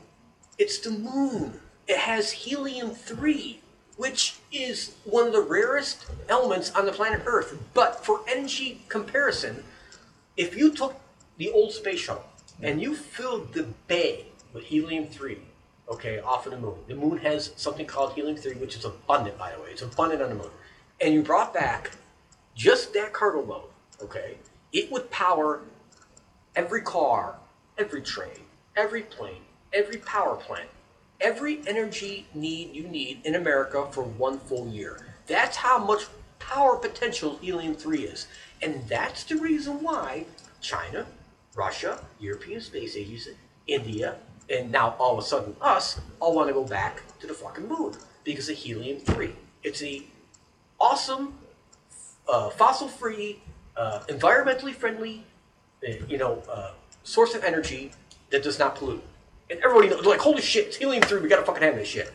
it's 0.59 0.79
the 0.79 0.91
moon. 0.91 1.61
It 1.87 1.99
has 1.99 2.31
helium 2.31 2.91
3, 2.93 3.61
which 3.97 4.37
is 4.51 4.95
one 5.05 5.27
of 5.27 5.33
the 5.35 5.43
rarest 5.43 6.07
elements 6.29 6.75
on 6.75 6.87
the 6.87 6.93
planet 6.93 7.23
Earth. 7.27 7.59
But 7.75 8.05
for 8.05 8.21
energy 8.27 8.83
comparison, 8.89 9.65
if 10.37 10.57
you 10.57 10.73
took 10.73 10.99
the 11.37 11.51
old 11.51 11.73
space 11.73 12.01
shuttle 12.01 12.25
and 12.63 12.81
you 12.81 12.95
filled 12.95 13.53
the 13.53 13.65
bay 13.87 14.27
with 14.55 14.65
helium 14.65 15.09
3, 15.09 15.39
okay, 15.91 16.21
off 16.21 16.47
of 16.47 16.53
the 16.53 16.59
moon, 16.59 16.77
the 16.87 16.95
moon 16.95 17.19
has 17.19 17.53
something 17.57 17.85
called 17.85 18.15
helium 18.15 18.37
3, 18.37 18.55
which 18.55 18.77
is 18.77 18.87
abundant, 18.87 19.37
by 19.37 19.53
the 19.53 19.61
way. 19.61 19.69
It's 19.73 19.83
abundant 19.83 20.23
on 20.23 20.31
the 20.31 20.37
moon. 20.37 20.51
And 21.03 21.13
you 21.13 21.23
brought 21.23 21.53
back 21.53 21.91
just 22.55 22.95
that 22.95 23.13
cargo 23.13 23.43
load, 23.43 23.69
okay, 24.01 24.37
it 24.73 24.91
would 24.91 25.11
power 25.11 25.61
every 26.57 26.81
car, 26.81 27.37
every 27.79 28.03
train, 28.03 28.41
every 28.77 29.03
plane, 29.03 29.43
every 29.73 29.99
power 29.99 30.37
plant, 30.37 30.69
every 31.21 31.61
energy 31.67 32.27
need 32.35 32.75
you 32.75 32.89
need 32.89 33.21
in 33.25 33.35
America 33.35 33.87
for 33.91 34.03
one 34.03 34.39
full 34.39 34.69
year. 34.69 35.07
That's 35.27 35.57
how 35.57 35.79
much 35.79 36.07
power 36.39 36.77
potential 36.77 37.39
helium 37.41 37.75
3 37.75 38.01
is. 38.01 38.27
And 38.61 38.87
that's 38.89 39.25
the 39.25 39.37
reason 39.37 39.83
why 39.83 40.27
China, 40.61 41.07
Russia, 41.55 42.05
European 42.19 42.61
Space 42.61 42.97
Agency, 42.97 43.37
India, 43.67 44.17
and 44.51 44.71
now 44.71 44.95
all 44.99 45.19
of 45.19 45.25
a 45.25 45.27
sudden 45.27 45.57
us 45.61 46.01
all 46.21 46.35
want 46.35 46.49
to 46.49 46.55
go 46.55 46.65
back 46.65 47.03
to 47.21 47.27
the 47.27 47.35
fucking 47.35 47.69
moon 47.69 47.95
because 48.25 48.49
of 48.49 48.57
helium 48.57 48.99
3. 48.99 49.33
It's 49.63 49.83
a 49.83 50.03
awesome 50.81 51.39
uh, 52.29 52.51
fossil-free, 52.51 53.41
uh, 53.77 54.01
environmentally 54.09 54.75
friendly, 54.75 55.25
you 56.09 56.19
know, 56.19 56.43
uh, 56.51 56.73
source 57.03 57.35
of 57.35 57.45
energy 57.45 57.93
that 58.31 58.43
does 58.43 58.59
not 58.59 58.77
pollute. 58.77 59.03
And 59.51 59.61
everybody 59.61 59.89
knows, 59.89 60.05
like, 60.05 60.21
holy 60.21 60.43
shit, 60.43 60.69
it's 60.69 60.77
helium 60.77 61.03
three. 61.03 61.21
We 61.21 61.29
gotta 61.29 61.45
fucking 61.45 61.63
have 61.63 61.75
this 61.75 61.89
shit. 61.89 62.13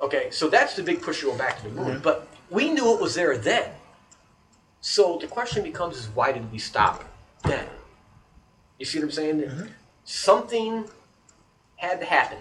Okay, 0.00 0.28
so 0.30 0.48
that's 0.48 0.76
the 0.76 0.82
big 0.82 1.00
push 1.00 1.20
to 1.20 1.26
go 1.26 1.36
back 1.36 1.58
to 1.58 1.64
the 1.64 1.70
moon. 1.70 2.00
But 2.02 2.28
we 2.50 2.70
knew 2.70 2.94
it 2.94 3.00
was 3.00 3.14
there 3.14 3.36
then. 3.36 3.70
So 4.80 5.18
the 5.20 5.26
question 5.26 5.62
becomes: 5.64 5.96
Is 5.96 6.08
why 6.08 6.32
did 6.32 6.52
we 6.52 6.58
stop 6.58 7.04
then? 7.44 7.66
You 8.78 8.84
see 8.84 8.98
what 8.98 9.06
I'm 9.06 9.10
saying? 9.10 9.70
Something 10.04 10.84
had 11.76 11.98
to 12.00 12.06
happen. 12.06 12.38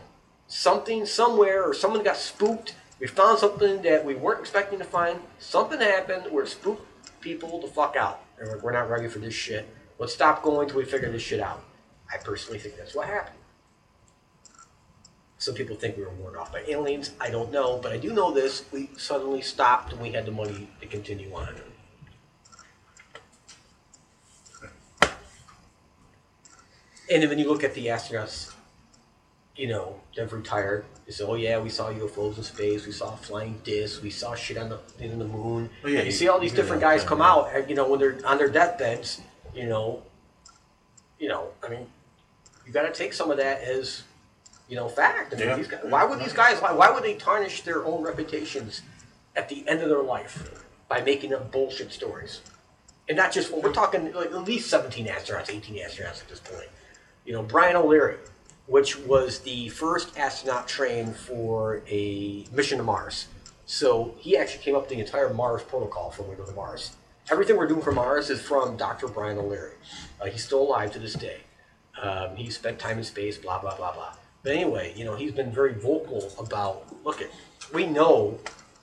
Something 0.48 1.06
somewhere, 1.06 1.64
or 1.64 1.74
someone 1.74 2.04
got 2.04 2.18
spooked. 2.18 2.76
We 3.00 3.08
found 3.08 3.40
something 3.40 3.82
that 3.82 4.06
we 4.06 4.16
weren't 4.16 4.42
expecting 4.42 4.78
to 4.80 4.86
find. 4.86 5.20
Something 5.40 5.80
happened 5.80 6.32
where 6.32 6.44
it 6.44 6.50
spooked 6.50 6.86
people 7.26 7.60
the 7.60 7.68
fuck 7.68 7.96
out. 7.96 8.22
We're, 8.40 8.60
we're 8.60 8.72
not 8.72 8.88
ready 8.88 9.08
for 9.08 9.18
this 9.18 9.34
shit. 9.34 9.68
Let's 9.98 10.14
stop 10.14 10.44
going 10.44 10.70
till 10.70 10.78
we 10.78 10.86
figure 10.86 11.12
this 11.12 11.24
shit 11.24 11.40
out. 11.40 11.64
I 12.14 12.18
personally 12.18 12.60
think 12.60 12.78
that's 12.78 12.94
what 12.94 13.08
happened. 13.08 13.40
Some 15.40 15.56
people 15.56 15.76
think 15.76 15.98
we 15.98 16.04
were 16.04 16.12
warned 16.12 16.38
off 16.38 16.54
by 16.54 16.62
aliens. 16.68 17.12
I 17.20 17.32
don't 17.32 17.52
know, 17.52 17.80
but 17.82 17.92
I 17.92 17.98
do 17.98 18.14
know 18.14 18.32
this: 18.32 18.66
we 18.72 18.90
suddenly 18.96 19.42
stopped 19.42 19.92
and 19.92 20.02
we 20.02 20.12
had 20.12 20.26
the 20.26 20.32
money 20.32 20.70
to 20.80 20.88
continue 20.88 21.34
on. 21.34 21.56
And 27.12 27.22
then 27.22 27.30
when 27.30 27.38
you 27.38 27.48
look 27.48 27.64
at 27.64 27.74
the 27.74 27.88
astronauts, 27.88 28.55
you 29.56 29.68
know, 29.68 30.00
they've 30.16 30.32
retired. 30.32 30.86
They 31.06 31.12
say, 31.12 31.24
"Oh 31.24 31.36
yeah, 31.36 31.60
we 31.60 31.70
saw 31.70 31.90
UFOs 31.92 32.38
in 32.38 32.44
space. 32.44 32.86
We 32.86 32.92
saw 32.92 33.12
flying 33.16 33.60
discs. 33.64 34.02
We 34.02 34.10
saw 34.10 34.36
shit 34.36 34.58
on 34.58 34.70
the 34.70 34.80
in 35.00 35.18
the 35.20 35.26
moon." 35.26 35.70
Oh, 35.84 35.88
yeah, 35.88 36.00
you 36.00 36.06
you- 36.06 36.12
see 36.12 36.28
all 36.28 36.40
these 36.40 36.54
different 36.54 36.82
guys 36.82 37.04
come 37.04 37.20
yeah. 37.20 37.32
out, 37.32 37.56
uh, 37.56 37.60
you 37.68 37.76
know, 37.76 37.88
when 37.90 38.00
they're 38.00 38.18
on 38.26 38.38
their 38.38 38.50
deathbeds. 38.50 39.22
You 39.54 39.68
know, 39.68 40.04
you 41.20 41.30
know, 41.30 41.50
I 41.64 41.70
mean, 41.70 41.88
you 42.66 42.74
got 42.74 42.82
to 42.84 42.92
take 42.92 43.14
some 43.14 43.32
of 43.32 43.38
that 43.38 43.62
as, 43.62 44.04
you 44.68 44.76
know, 44.76 44.90
fact. 44.90 45.34
I 45.34 45.38
mean, 45.38 45.48
Yeah. 45.48 45.56
these 45.56 45.68
guys, 45.70 45.82
why 45.86 46.04
would 46.04 46.20
these 46.20 46.34
guys? 46.34 46.60
Why, 46.62 46.74
why 46.74 46.90
would 46.90 47.04
they 47.04 47.14
tarnish 47.16 47.62
their 47.62 47.86
own 47.86 48.04
reputations 48.04 48.82
at 49.36 49.48
the 49.48 49.66
end 49.68 49.82
of 49.82 49.88
their 49.90 50.02
life 50.04 50.50
by 50.90 51.00
making 51.02 51.34
up 51.34 51.52
bullshit 51.52 51.94
stories? 51.94 52.42
And 53.08 53.16
not 53.16 53.32
just 53.32 53.52
we're 53.52 53.72
talking 53.72 54.12
like 54.14 54.32
at 54.32 54.44
least 54.44 54.70
17 54.70 55.06
astronauts, 55.08 55.50
18 55.50 55.76
astronauts 55.76 56.22
at 56.22 56.28
this 56.28 56.40
point. 56.40 56.68
You 57.24 57.34
know, 57.34 57.44
Brian 57.44 57.76
O'Leary, 57.76 58.18
which 58.68 58.98
was 59.00 59.40
the 59.40 59.70
first 59.70 60.18
astronaut 60.18 60.68
trained 60.68 61.16
for 61.16 61.84
a 61.88 62.46
mission 62.52 62.78
to 62.78 62.84
Mars. 62.84 63.28
So 63.66 64.16
he 64.20 64.38
actually 64.38 64.64
came 64.64 64.76
up 64.76 64.82
with 64.82 64.90
the 64.90 65.00
entire 65.00 65.34
Mars 65.34 65.64
protocol 65.64 66.12
for 66.12 66.24
when 66.24 66.32
we 66.32 66.38
go 66.38 66.46
to 66.46 66.56
Mars. 66.56 66.92
Everything 67.32 67.58
we're 67.58 67.68
doing 67.68 67.82
for 67.82 67.92
Mars 67.92 68.30
is 68.30 68.42
from 68.42 68.78
Dr. 68.78 69.08
Brian 69.08 69.38
O'Leary. 69.38 69.74
Uh, 70.22 70.26
he's 70.26 70.44
still 70.44 70.62
alive 70.62 70.92
to 70.94 71.00
this 71.00 71.14
day. 71.14 71.38
Um, 72.02 72.36
he 72.36 72.50
spent 72.50 72.78
time 72.78 72.98
in 72.98 73.04
space, 73.04 73.38
blah 73.38 73.60
blah 73.60 73.76
blah 73.76 73.94
blah. 73.94 74.14
But 74.44 74.54
anyway, 74.54 74.94
you 74.96 75.06
know, 75.06 75.16
he's 75.16 75.32
been 75.32 75.52
very 75.52 75.74
vocal 75.74 76.32
about. 76.38 76.86
Look, 77.04 77.22
it, 77.22 77.32
we 77.74 77.88
know 77.88 78.38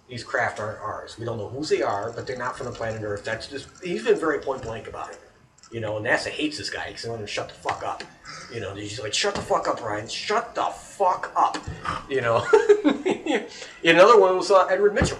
these 0.09 0.25
craft 0.25 0.59
aren't 0.59 0.81
ours. 0.81 1.19
We 1.19 1.25
don't 1.25 1.39
know 1.39 1.49
whose 1.49 1.69
they 1.69 1.83
are, 1.83 2.11
but 2.11 2.27
they're 2.27 2.39
not 2.39 2.57
from 2.57 2.67
the 2.67 2.73
planet 2.73 3.03
Earth. 3.03 3.25
That's 3.25 3.47
just. 3.47 3.69
He's 3.83 4.05
been 4.05 4.19
very 4.19 4.41
point 4.41 4.63
blank 4.63 4.89
about 4.89 5.11
it. 5.11 5.21
You 5.73 5.81
know, 5.81 5.94
NASA 5.94 6.28
hates 6.28 6.59
this 6.59 6.69
guy 6.69 6.89
because 6.89 7.03
they 7.03 7.09
want 7.09 7.23
him 7.23 7.27
to 7.27 7.32
shut 7.32 7.49
the 7.49 7.55
fuck 7.55 7.82
up. 7.82 8.05
You 8.53 8.61
know, 8.61 8.74
he's 8.74 9.01
like, 9.01 9.15
shut 9.15 9.35
the 9.35 9.40
fuck 9.40 9.66
up, 9.66 9.82
Ryan. 9.82 10.07
Shut 10.07 10.55
the 10.55 10.65
fuck 10.65 11.32
up. 11.35 11.59
You 12.11 12.20
know. 12.20 12.44
Another 13.85 14.20
one 14.20 14.36
was 14.36 14.51
uh, 14.51 14.66
Edward 14.66 14.94
Mitchell. 14.94 15.19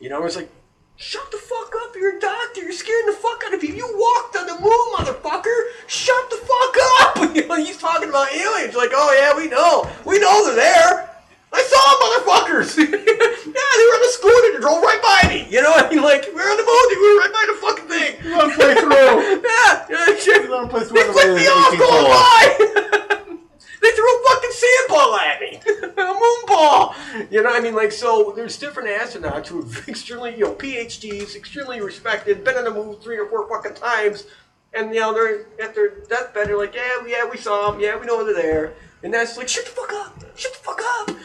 You 0.00 0.08
know, 0.08 0.24
it's 0.24 0.34
like, 0.34 0.50
shut 0.96 1.30
the 1.30 1.36
fuck 1.36 1.72
up. 1.82 1.94
You're 1.94 2.16
a 2.16 2.20
doctor. 2.20 2.62
You're 2.62 2.72
scaring 2.72 3.06
the 3.06 3.12
fuck 3.12 3.42
out 3.46 3.54
of 3.54 3.60
people. 3.60 3.76
You 3.76 3.96
walked 3.96 4.36
on 4.36 4.46
the 4.46 4.60
moon, 4.60 4.94
motherfucker. 4.96 5.62
Shut 5.86 6.30
the 6.30 6.36
fuck 6.36 6.76
up. 7.00 7.16
You 7.36 7.46
know, 7.46 7.54
he's 7.54 7.76
talking 7.76 8.08
about 8.08 8.32
aliens. 8.32 8.74
Like, 8.74 8.90
oh 8.92 9.12
yeah, 9.16 9.36
we 9.36 9.48
know. 9.48 9.88
We 10.04 10.18
know 10.18 10.46
they're 10.46 10.56
there. 10.56 11.09
I 11.52 11.62
saw 11.62 11.82
them, 11.90 11.98
motherfuckers. 12.04 12.76
yeah, 12.78 13.70
they 13.76 13.84
were 13.86 13.96
on 13.96 14.02
the 14.06 14.12
scooter 14.14 14.52
that 14.54 14.58
drove 14.60 14.82
right 14.82 15.02
by 15.02 15.28
me. 15.28 15.46
You 15.50 15.62
know, 15.62 15.72
I 15.74 15.88
mean, 15.90 16.02
like, 16.02 16.26
we 16.26 16.34
were 16.34 16.50
on 16.50 16.56
the 16.56 16.66
moon. 16.66 16.84
We 16.90 17.08
were 17.10 17.20
right 17.20 17.34
by 17.34 17.44
the 17.50 17.56
fucking 17.58 17.88
thing. 17.88 18.10
Let 18.30 18.44
him 18.44 18.52
play 18.54 18.74
through. 18.74 19.40
Yeah, 19.50 19.86
yeah, 19.90 20.16
shit. 20.16 20.50
Him 20.50 20.68
play 20.68 20.84
through. 20.84 20.96
They 20.96 21.02
on 21.02 21.06
the 21.08 21.12
flipped 21.12 21.34
way 21.34 21.34
me 21.34 21.44
to 21.44 21.50
off 21.50 21.74
18 21.74 21.78
going 21.80 22.06
by. 22.06 22.42
they 23.82 23.90
threw 23.92 24.08
a 24.08 24.22
fucking 24.28 24.50
sandball 24.52 25.16
at 25.16 25.40
me, 25.40 25.60
a 25.96 26.06
moon 26.06 26.40
ball. 26.46 26.94
You 27.30 27.42
know, 27.42 27.50
I 27.52 27.60
mean, 27.60 27.74
like, 27.74 27.92
so 27.92 28.32
there's 28.34 28.56
different 28.58 28.88
astronauts 28.88 29.48
who 29.48 29.62
are 29.62 29.88
extremely, 29.88 30.32
you 30.36 30.44
know, 30.44 30.54
PhDs, 30.54 31.34
extremely 31.34 31.80
respected, 31.80 32.44
been 32.44 32.56
on 32.56 32.64
the 32.64 32.70
moon 32.70 32.96
three 32.96 33.18
or 33.18 33.26
four 33.28 33.48
fucking 33.48 33.74
times, 33.74 34.26
and 34.72 34.94
you 34.94 35.00
know, 35.00 35.12
they're 35.12 35.46
at 35.62 35.74
their 35.74 36.00
deathbed. 36.08 36.48
They're 36.48 36.58
like, 36.58 36.74
yeah, 36.74 37.04
yeah, 37.06 37.28
we 37.28 37.36
saw 37.36 37.70
them. 37.70 37.80
Yeah, 37.80 37.98
we 37.98 38.06
know 38.06 38.24
they're 38.24 38.34
there. 38.34 38.74
And 39.02 39.12
that's 39.14 39.36
like, 39.36 39.48
shut 39.48 39.64
the 39.64 39.70
fuck 39.70 39.92
up, 39.92 40.20
shut 40.36 40.52
the 40.52 40.58
fuck 40.58 40.80
up 41.00 41.16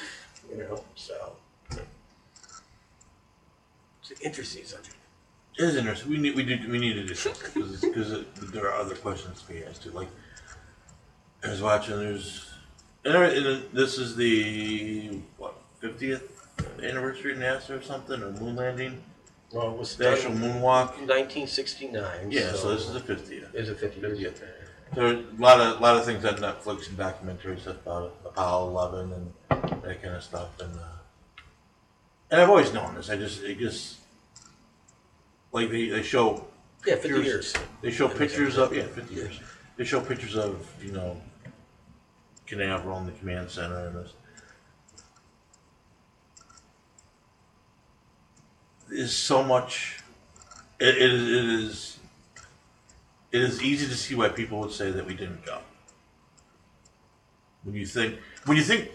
you 0.55 0.63
know. 0.63 0.83
So 0.95 1.35
it's 4.01 4.11
an 4.11 4.17
interesting 4.23 4.63
subject. 4.63 4.95
It 5.57 5.63
is 5.63 5.75
interesting. 5.75 6.11
We 6.11 6.17
need 6.17 6.35
we 6.35 6.43
did 6.43 6.69
we 6.69 6.79
need 6.79 6.93
to 6.93 7.03
discuss 7.03 7.41
because 7.41 7.81
because 7.81 8.51
there 8.51 8.69
are 8.69 8.79
other 8.79 8.95
questions 8.95 9.41
to 9.41 9.53
be 9.53 9.63
asked 9.63 9.83
too. 9.83 9.91
Like 9.91 10.09
I 11.43 11.49
was 11.49 11.61
watching. 11.61 11.97
There's 11.97 12.49
and, 13.03 13.15
and 13.15 13.63
this 13.71 13.97
is 13.97 14.15
the 14.15 15.19
what 15.37 15.55
fiftieth 15.79 16.31
anniversary 16.81 17.33
of 17.33 17.39
NASA 17.39 17.79
or 17.79 17.81
something 17.81 18.21
or 18.21 18.31
moon 18.31 18.55
landing. 18.55 19.01
Well, 19.51 19.71
it 19.71 19.77
was 19.77 19.89
special 19.89 20.31
moonwalk. 20.31 20.97
1969. 20.97 22.31
Yeah, 22.31 22.51
so, 22.51 22.55
so 22.57 22.75
this 22.75 22.87
is 22.87 22.93
the 22.93 22.99
50th. 22.99 23.53
It's 23.53 23.69
the 23.69 23.75
50th. 23.75 24.01
50th. 24.01 24.41
There's 24.93 25.25
a 25.25 25.41
lot 25.41 25.59
of 25.59 25.81
lot 25.81 25.97
of 25.97 26.05
things 26.05 26.23
on 26.23 26.35
Netflix 26.35 26.87
and 26.87 26.97
documentaries 26.97 27.65
about 27.67 28.15
Apollo 28.25 28.69
Eleven 28.69 29.11
and 29.13 29.81
that 29.83 30.01
kind 30.01 30.15
of 30.15 30.23
stuff, 30.23 30.49
and 30.61 30.73
uh, 30.77 31.41
and 32.31 32.41
I've 32.41 32.49
always 32.49 32.73
known 32.73 32.95
this. 32.95 33.09
I 33.09 33.17
just 33.17 33.43
it 33.43 33.57
just 33.57 33.97
like 35.51 35.69
they, 35.69 35.89
they 35.89 36.01
show 36.03 36.45
yeah, 36.85 36.93
fifty 36.95 37.09
pictures- 37.09 37.25
years. 37.25 37.53
They 37.81 37.91
show 37.91 38.07
pictures 38.07 38.57
of 38.57 38.75
yeah, 38.75 38.83
fifty 38.83 39.15
years. 39.15 39.39
They 39.75 39.83
show 39.83 39.99
pictures 39.99 40.35
of 40.37 40.65
you 40.81 40.91
know 40.91 41.19
Canaveral 42.45 42.99
and 42.99 43.07
the 43.07 43.11
command 43.13 43.49
center 43.49 43.87
and 43.87 43.95
this. 43.97 44.13
There's 48.87 49.13
so 49.13 49.43
much. 49.43 49.99
It, 50.79 50.95
it 50.95 51.11
is. 51.11 51.94
It 53.35 53.41
is 53.41 53.61
easy 53.61 53.85
to 53.87 53.95
see 53.95 54.15
why 54.15 54.29
people 54.29 54.61
would 54.61 54.71
say 54.71 54.91
that 54.91 55.05
we 55.05 55.13
didn't 55.13 55.45
go. 55.45 55.59
When 57.63 57.75
you 57.75 57.85
think, 57.85 58.17
when 58.45 58.55
you 58.55 58.63
think, 58.63 58.89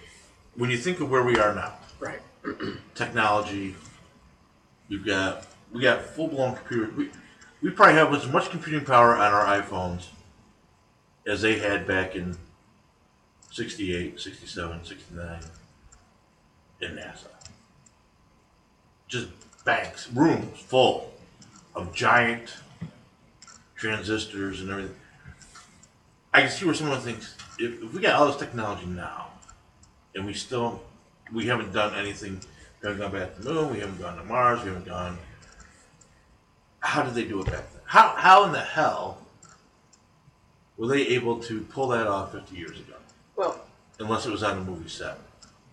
when 0.55 0.71
you 0.71 0.79
think 0.79 0.99
of 1.01 1.11
where 1.11 1.23
we 1.23 1.37
are 1.37 1.55
now, 1.55 1.75
Right. 1.99 2.21
technology. 2.95 3.77
We've 4.89 5.05
got 5.05 5.47
we 5.71 5.83
got 5.83 6.01
full 6.07 6.29
blown 6.29 6.57
computer. 6.57 6.91
We, 6.97 7.11
we 7.61 7.69
probably 7.69 7.97
have 7.97 8.15
as 8.15 8.27
much 8.29 8.49
computing 8.49 8.87
power 8.87 9.15
on 9.15 9.31
our 9.31 9.61
iPhones 9.61 10.07
as 11.27 11.43
they 11.43 11.59
had 11.59 11.87
back 11.87 12.17
in 12.17 12.39
68, 13.51 14.19
67, 14.19 14.85
69 14.87 15.41
in 16.81 16.93
NASA. 16.93 17.29
Just 19.07 19.29
banks, 19.67 20.11
rooms 20.11 20.59
full 20.61 21.13
of 21.75 21.95
giant 21.95 22.55
transistors 23.81 24.61
and 24.61 24.71
everything. 24.71 24.95
I 26.33 26.43
can 26.43 26.51
see 26.51 26.65
where 26.67 26.75
someone 26.75 27.01
thinks 27.01 27.35
if, 27.59 27.83
if 27.83 27.93
we 27.93 28.01
got 28.01 28.15
all 28.15 28.27
this 28.27 28.37
technology 28.37 28.87
now 28.87 29.29
and 30.15 30.25
we 30.27 30.35
still 30.35 30.83
we 31.33 31.47
haven't 31.47 31.73
done 31.73 31.95
anything. 31.95 32.41
We 32.83 32.89
haven't 32.89 33.01
gone 33.03 33.13
back 33.13 33.37
to 33.37 33.43
the 33.43 33.53
moon. 33.55 33.73
We 33.73 33.81
haven't 33.81 34.01
gone 34.01 34.17
to 34.17 34.25
Mars. 34.25 34.61
We 34.63 34.69
haven't 34.69 34.87
gone. 34.87 35.19
How 36.81 37.03
did 37.03 37.15
they 37.15 37.25
do 37.25 37.41
it 37.41 37.47
back 37.47 37.71
then? 37.73 37.83
How 37.85 38.09
how 38.17 38.45
in 38.45 38.53
the 38.53 38.61
hell 38.61 39.19
were 40.77 40.87
they 40.87 41.07
able 41.09 41.39
to 41.41 41.61
pull 41.63 41.89
that 41.89 42.07
off 42.07 42.33
50 42.33 42.55
years 42.57 42.79
ago? 42.79 42.95
Well, 43.37 43.61
Unless 43.99 44.25
it 44.27 44.31
was 44.33 44.43
on 44.43 44.57
a 44.59 44.61
movie 44.65 44.89
set. 44.89 45.19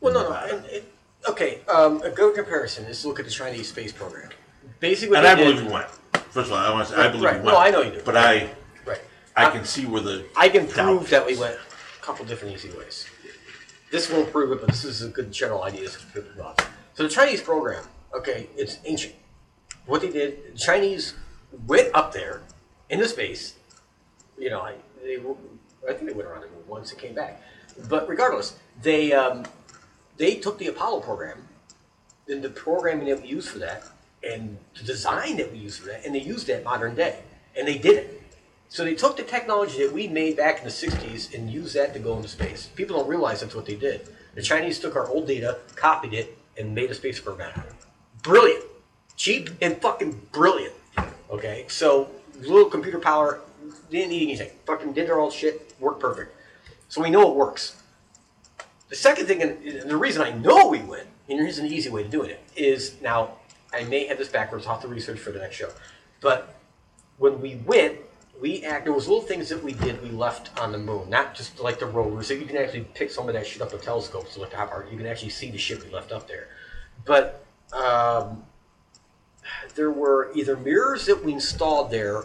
well, 0.01 0.13
no, 0.13 0.29
no. 0.29 0.35
And, 0.35 0.65
it, 0.65 0.93
okay, 1.29 1.61
um, 1.69 2.01
a 2.01 2.09
good 2.09 2.35
comparison 2.35 2.83
is 2.85 3.01
to 3.03 3.07
look 3.07 3.19
at 3.19 3.25
the 3.25 3.31
Chinese 3.31 3.69
space 3.69 3.93
program. 3.93 4.29
Basically, 4.81 5.15
what 5.15 5.19
And 5.25 5.27
I 5.27 5.35
did- 5.35 5.45
believe 5.55 5.65
we 5.67 5.71
went. 5.73 5.87
First 6.37 6.51
of 6.51 6.57
all, 6.59 6.63
I 6.63 6.69
want 6.71 6.87
to 6.87 6.93
say 6.93 7.01
I 7.01 7.07
believe 7.07 7.23
Right. 7.23 7.39
we 7.39 7.47
No, 7.47 7.55
went. 7.55 7.65
I 7.65 7.69
know 7.71 7.81
you 7.81 7.91
do. 7.93 8.01
But 8.05 8.15
I 8.15 8.51
Right. 8.85 9.01
I 9.35 9.49
can 9.49 9.65
see 9.65 9.87
where 9.87 10.01
the 10.03 10.23
I 10.35 10.49
can 10.49 10.67
prove 10.67 11.09
that 11.09 11.25
we 11.25 11.35
went 11.35 11.55
a 11.55 12.03
couple 12.05 12.25
different 12.25 12.53
easy 12.53 12.69
ways. 12.77 13.07
This 13.89 14.07
won't 14.11 14.31
prove 14.31 14.51
it, 14.51 14.59
but 14.61 14.69
this 14.69 14.85
is 14.85 15.01
a 15.01 15.07
good 15.07 15.31
general 15.31 15.63
idea. 15.63 15.89
to 15.89 15.97
people 16.13 16.29
about. 16.39 16.61
So 16.93 17.01
the 17.01 17.09
Chinese 17.09 17.41
program, 17.41 17.83
okay, 18.13 18.49
it's 18.55 18.77
ancient. 18.85 19.15
What 19.87 20.01
they 20.01 20.11
did, 20.11 20.53
the 20.53 20.59
Chinese 20.59 21.15
went 21.65 21.89
up 21.95 22.13
there 22.13 22.43
into 22.91 23.07
space. 23.07 23.55
You 24.37 24.51
know, 24.51 24.61
I, 24.61 24.75
they 25.03 25.17
were, 25.17 25.33
I 25.89 25.93
think 25.93 26.05
they 26.05 26.13
went 26.13 26.27
around 26.29 26.41
the 26.41 26.49
moon 26.49 26.67
once 26.67 26.91
and 26.91 27.01
came 27.01 27.15
back. 27.15 27.41
But 27.89 28.07
regardless, 28.07 28.59
they 28.83 29.11
um, 29.11 29.43
they 30.17 30.35
took 30.35 30.59
the 30.59 30.67
Apollo 30.67 30.99
program, 30.99 31.47
and 32.27 32.43
the 32.43 32.51
programming 32.51 33.07
that 33.07 33.23
we 33.23 33.27
used 33.27 33.49
for 33.49 33.57
that, 33.57 33.85
and 34.23 34.57
the 34.77 34.83
design 34.83 35.37
that 35.37 35.51
we 35.51 35.59
use 35.59 35.77
for 35.77 35.87
that, 35.87 36.05
and 36.05 36.13
they 36.13 36.19
used 36.19 36.47
that 36.47 36.63
modern 36.63 36.95
day, 36.95 37.19
and 37.57 37.67
they 37.67 37.77
did 37.77 37.97
it. 37.97 38.21
So 38.69 38.83
they 38.83 38.95
took 38.95 39.15
the 39.15 39.23
technology 39.23 39.85
that 39.85 39.93
we 39.93 40.07
made 40.07 40.35
back 40.35 40.59
in 40.59 40.63
the 40.65 40.69
'60s 40.69 41.33
and 41.33 41.49
used 41.49 41.75
that 41.75 41.93
to 41.93 41.99
go 41.99 42.15
into 42.17 42.27
space. 42.27 42.69
People 42.75 42.97
don't 42.97 43.07
realize 43.07 43.41
that's 43.41 43.55
what 43.55 43.65
they 43.65 43.75
did. 43.75 44.09
The 44.35 44.41
Chinese 44.41 44.79
took 44.79 44.95
our 44.95 45.07
old 45.07 45.27
data, 45.27 45.59
copied 45.75 46.13
it, 46.13 46.37
and 46.57 46.75
made 46.75 46.91
a 46.91 46.95
space 46.95 47.19
program 47.19 47.51
out 47.51 47.65
of 47.65 47.71
it. 47.71 47.75
Brilliant, 48.23 48.65
cheap, 49.15 49.49
and 49.61 49.81
fucking 49.81 50.21
brilliant. 50.31 50.73
Okay, 51.29 51.65
so 51.67 52.09
little 52.39 52.69
computer 52.69 52.99
power, 52.99 53.41
didn't 53.89 54.09
need 54.09 54.23
anything. 54.23 54.51
Fucking 54.65 54.93
did 54.93 55.07
their 55.07 55.19
old 55.19 55.33
shit, 55.33 55.73
worked 55.79 55.99
perfect. 55.99 56.35
So 56.89 57.01
we 57.01 57.09
know 57.09 57.29
it 57.29 57.35
works. 57.35 57.81
The 58.89 58.95
second 58.95 59.25
thing, 59.25 59.41
and 59.41 59.89
the 59.89 59.97
reason 59.97 60.21
I 60.21 60.31
know 60.31 60.67
we 60.67 60.79
win, 60.79 61.07
and 61.29 61.39
here's 61.39 61.57
an 61.57 61.67
easy 61.67 61.89
way 61.89 62.03
to 62.03 62.09
do 62.09 62.21
it, 62.21 62.39
is 62.55 62.95
now 63.01 63.36
I 63.73 63.83
may 63.83 64.07
have 64.07 64.17
this 64.17 64.29
backwards. 64.29 64.65
I'll 64.65 64.73
have 64.73 64.81
to 64.83 64.87
research 64.87 65.19
for 65.19 65.31
the 65.31 65.39
next 65.39 65.55
show. 65.55 65.69
But 66.21 66.55
when 67.17 67.41
we 67.41 67.55
went, 67.65 67.97
we 68.41 68.63
act. 68.63 68.85
There 68.85 68.93
was 68.93 69.07
little 69.07 69.23
things 69.23 69.49
that 69.49 69.63
we 69.63 69.73
did. 69.73 70.01
We 70.03 70.09
left 70.09 70.57
on 70.59 70.71
the 70.71 70.77
moon, 70.77 71.09
not 71.09 71.33
just 71.35 71.59
like 71.59 71.79
the 71.79 71.85
rovers. 71.87 72.27
So 72.27 72.33
you 72.35 72.45
can 72.45 72.57
actually 72.57 72.87
pick 72.93 73.09
some 73.11 73.27
of 73.27 73.33
that 73.33 73.45
shit 73.47 73.61
up 73.61 73.73
with 73.73 73.83
telescopes 73.83 74.33
to 74.35 74.39
look 74.39 74.53
how 74.53 74.67
far 74.67 74.85
you 74.91 74.97
can 74.97 75.07
actually 75.07 75.29
see 75.29 75.49
the 75.51 75.57
shit 75.57 75.83
we 75.83 75.89
left 75.91 76.11
up 76.11 76.27
there. 76.27 76.47
But 77.05 77.43
um, 77.73 78.43
there 79.75 79.91
were 79.91 80.31
either 80.35 80.55
mirrors 80.55 81.05
that 81.07 81.23
we 81.23 81.33
installed 81.33 81.91
there 81.91 82.23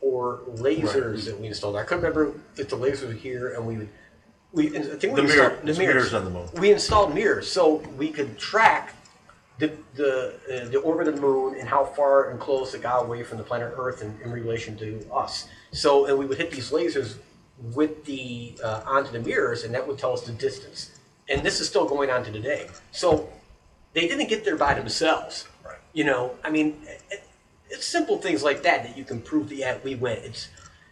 or 0.00 0.40
lasers 0.56 1.14
Right. 1.14 1.24
that 1.24 1.40
we 1.40 1.46
installed. 1.48 1.76
I 1.76 1.84
couldn't 1.84 2.04
remember 2.04 2.38
if 2.58 2.68
the 2.68 2.76
lasers 2.76 3.06
were 3.08 3.12
here, 3.12 3.54
and 3.54 3.66
we 3.66 3.78
would. 3.78 3.88
We, 4.52 4.68
I 4.76 4.82
think 4.82 5.14
we 5.14 5.22
The 5.22 5.22
mirror- 5.28 5.50
installed 5.50 5.68
it's 5.68 5.78
mirrors 5.78 6.14
on 6.14 6.24
the 6.24 6.30
moon. 6.30 6.48
We 6.54 6.70
installed 6.70 7.14
mirrors 7.14 7.50
so 7.50 7.76
we 7.96 8.10
could 8.10 8.38
track 8.38 8.94
the 9.58 9.72
the 9.94 10.34
uh, 10.50 10.68
the 10.68 10.78
orbit 10.78 11.08
of 11.08 11.16
the 11.16 11.20
moon 11.20 11.56
and 11.58 11.68
how 11.68 11.84
far 11.84 12.30
and 12.30 12.40
close 12.40 12.74
it 12.74 12.82
got 12.82 13.04
away 13.04 13.22
from 13.22 13.38
the 13.38 13.44
planet 13.44 13.72
Earth 13.76 14.02
in, 14.02 14.18
in 14.24 14.32
relation 14.32 14.76
to 14.78 15.06
us. 15.12 15.48
So, 15.72 16.06
and 16.06 16.18
we 16.18 16.26
would 16.26 16.38
hit 16.38 16.50
these 16.50 16.70
lasers 16.70 17.16
with 17.72 18.04
the 18.04 18.58
uh, 18.62 18.82
onto 18.86 19.12
the 19.12 19.20
mirrors, 19.20 19.64
and 19.64 19.74
that 19.74 19.86
would 19.86 19.98
tell 19.98 20.12
us 20.12 20.22
the 20.22 20.32
distance. 20.32 20.98
And 21.28 21.42
this 21.42 21.60
is 21.60 21.68
still 21.68 21.86
going 21.86 22.10
on 22.10 22.24
to 22.24 22.32
today. 22.32 22.68
So, 22.90 23.30
they 23.94 24.08
didn't 24.08 24.28
get 24.28 24.44
there 24.44 24.56
by 24.56 24.74
themselves. 24.74 25.48
Right. 25.64 25.78
You 25.92 26.04
know, 26.04 26.32
I 26.44 26.50
mean, 26.50 26.82
it, 27.10 27.24
it's 27.70 27.86
simple 27.86 28.18
things 28.18 28.42
like 28.42 28.62
that 28.64 28.82
that 28.82 28.98
you 28.98 29.04
can 29.04 29.20
prove 29.20 29.48
that 29.48 29.56
yeah, 29.56 29.78
we 29.82 29.94
went. 29.94 30.18
It's, 30.24 30.48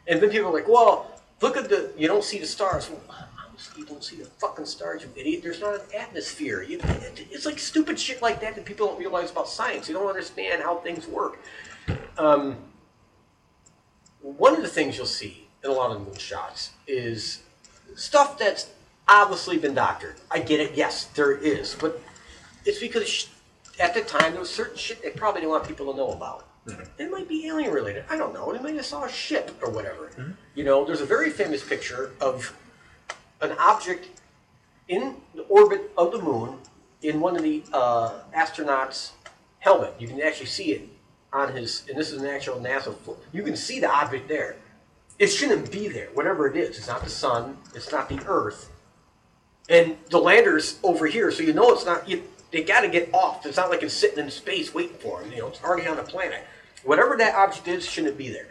and 0.06 0.20
then 0.20 0.30
people 0.30 0.48
are 0.48 0.52
like, 0.54 0.68
well, 0.68 1.20
look 1.40 1.56
at 1.56 1.68
the, 1.68 1.92
you 1.98 2.08
don't 2.08 2.24
see 2.24 2.38
the 2.38 2.46
stars. 2.46 2.88
Well, 2.88 3.28
you 3.76 3.84
don't 3.84 4.02
see 4.02 4.16
the 4.16 4.24
fucking 4.24 4.66
stars, 4.66 5.02
you 5.02 5.08
idiot. 5.16 5.42
There's 5.42 5.60
not 5.60 5.74
an 5.74 5.80
atmosphere. 5.98 6.62
You, 6.62 6.78
it, 6.78 7.26
it's 7.30 7.46
like 7.46 7.58
stupid 7.58 7.98
shit 7.98 8.22
like 8.22 8.40
that 8.40 8.54
that 8.54 8.64
people 8.64 8.86
don't 8.86 8.98
realize 8.98 9.30
about 9.30 9.48
science. 9.48 9.88
You 9.88 9.94
don't 9.94 10.08
understand 10.08 10.62
how 10.62 10.78
things 10.78 11.06
work. 11.06 11.38
Um, 12.18 12.56
one 14.20 14.54
of 14.54 14.62
the 14.62 14.68
things 14.68 14.96
you'll 14.96 15.06
see 15.06 15.48
in 15.64 15.70
a 15.70 15.72
lot 15.72 15.94
of 15.94 16.00
moon 16.00 16.16
shots 16.16 16.70
is 16.86 17.42
stuff 17.94 18.38
that's 18.38 18.70
obviously 19.08 19.58
been 19.58 19.74
doctored. 19.74 20.16
I 20.30 20.38
get 20.38 20.60
it, 20.60 20.74
yes, 20.74 21.04
there 21.06 21.32
is, 21.32 21.76
but 21.78 22.00
it's 22.64 22.78
because 22.78 23.28
at 23.80 23.94
the 23.94 24.02
time 24.02 24.32
there 24.32 24.40
was 24.40 24.50
certain 24.50 24.76
shit 24.76 25.02
they 25.02 25.10
probably 25.10 25.40
didn't 25.40 25.50
want 25.50 25.66
people 25.66 25.90
to 25.90 25.96
know 25.96 26.12
about. 26.12 26.48
It 26.98 27.10
might 27.10 27.28
be 27.28 27.48
alien 27.48 27.72
related. 27.72 28.04
I 28.08 28.16
don't 28.16 28.32
know. 28.32 28.52
They 28.52 28.60
might 28.60 28.76
have 28.76 28.86
saw 28.86 29.04
a 29.04 29.08
ship 29.08 29.50
or 29.62 29.70
whatever. 29.70 30.10
You 30.54 30.62
know, 30.62 30.84
there's 30.84 31.00
a 31.00 31.06
very 31.06 31.30
famous 31.30 31.66
picture 31.66 32.12
of 32.20 32.56
an 33.42 33.52
object 33.58 34.08
in 34.88 35.16
the 35.34 35.42
orbit 35.42 35.90
of 35.98 36.12
the 36.12 36.18
moon 36.20 36.56
in 37.02 37.20
one 37.20 37.36
of 37.36 37.42
the 37.42 37.62
uh, 37.72 38.20
astronauts' 38.34 39.10
helmet. 39.58 39.94
You 39.98 40.08
can 40.08 40.20
actually 40.22 40.46
see 40.46 40.72
it 40.72 40.88
on 41.32 41.54
his, 41.54 41.84
and 41.88 41.98
this 41.98 42.10
is 42.10 42.22
an 42.22 42.28
actual 42.28 42.56
NASA. 42.56 42.94
You 43.32 43.42
can 43.42 43.56
see 43.56 43.80
the 43.80 43.90
object 43.90 44.28
there. 44.28 44.56
It 45.18 45.28
shouldn't 45.28 45.70
be 45.70 45.88
there, 45.88 46.08
whatever 46.14 46.46
it 46.48 46.56
is. 46.56 46.78
It's 46.78 46.88
not 46.88 47.02
the 47.02 47.10
sun. 47.10 47.58
It's 47.74 47.92
not 47.92 48.08
the 48.08 48.20
Earth. 48.26 48.70
And 49.68 49.96
the 50.10 50.18
lander's 50.18 50.78
over 50.82 51.06
here, 51.06 51.30
so 51.30 51.42
you 51.42 51.52
know 51.52 51.72
it's 51.72 51.86
not. 51.86 52.08
You, 52.08 52.22
they 52.50 52.62
got 52.62 52.80
to 52.80 52.88
get 52.88 53.12
off. 53.14 53.46
It's 53.46 53.56
not 53.56 53.70
like 53.70 53.82
it's 53.82 53.94
sitting 53.94 54.18
in 54.18 54.30
space 54.30 54.74
waiting 54.74 54.96
for 54.96 55.22
them. 55.22 55.32
You 55.32 55.38
know, 55.38 55.48
it's 55.48 55.62
already 55.62 55.86
on 55.86 55.96
the 55.96 56.02
planet. 56.02 56.44
Whatever 56.84 57.16
that 57.16 57.34
object 57.34 57.68
is, 57.68 57.88
shouldn't 57.88 58.18
be 58.18 58.30
there. 58.30 58.48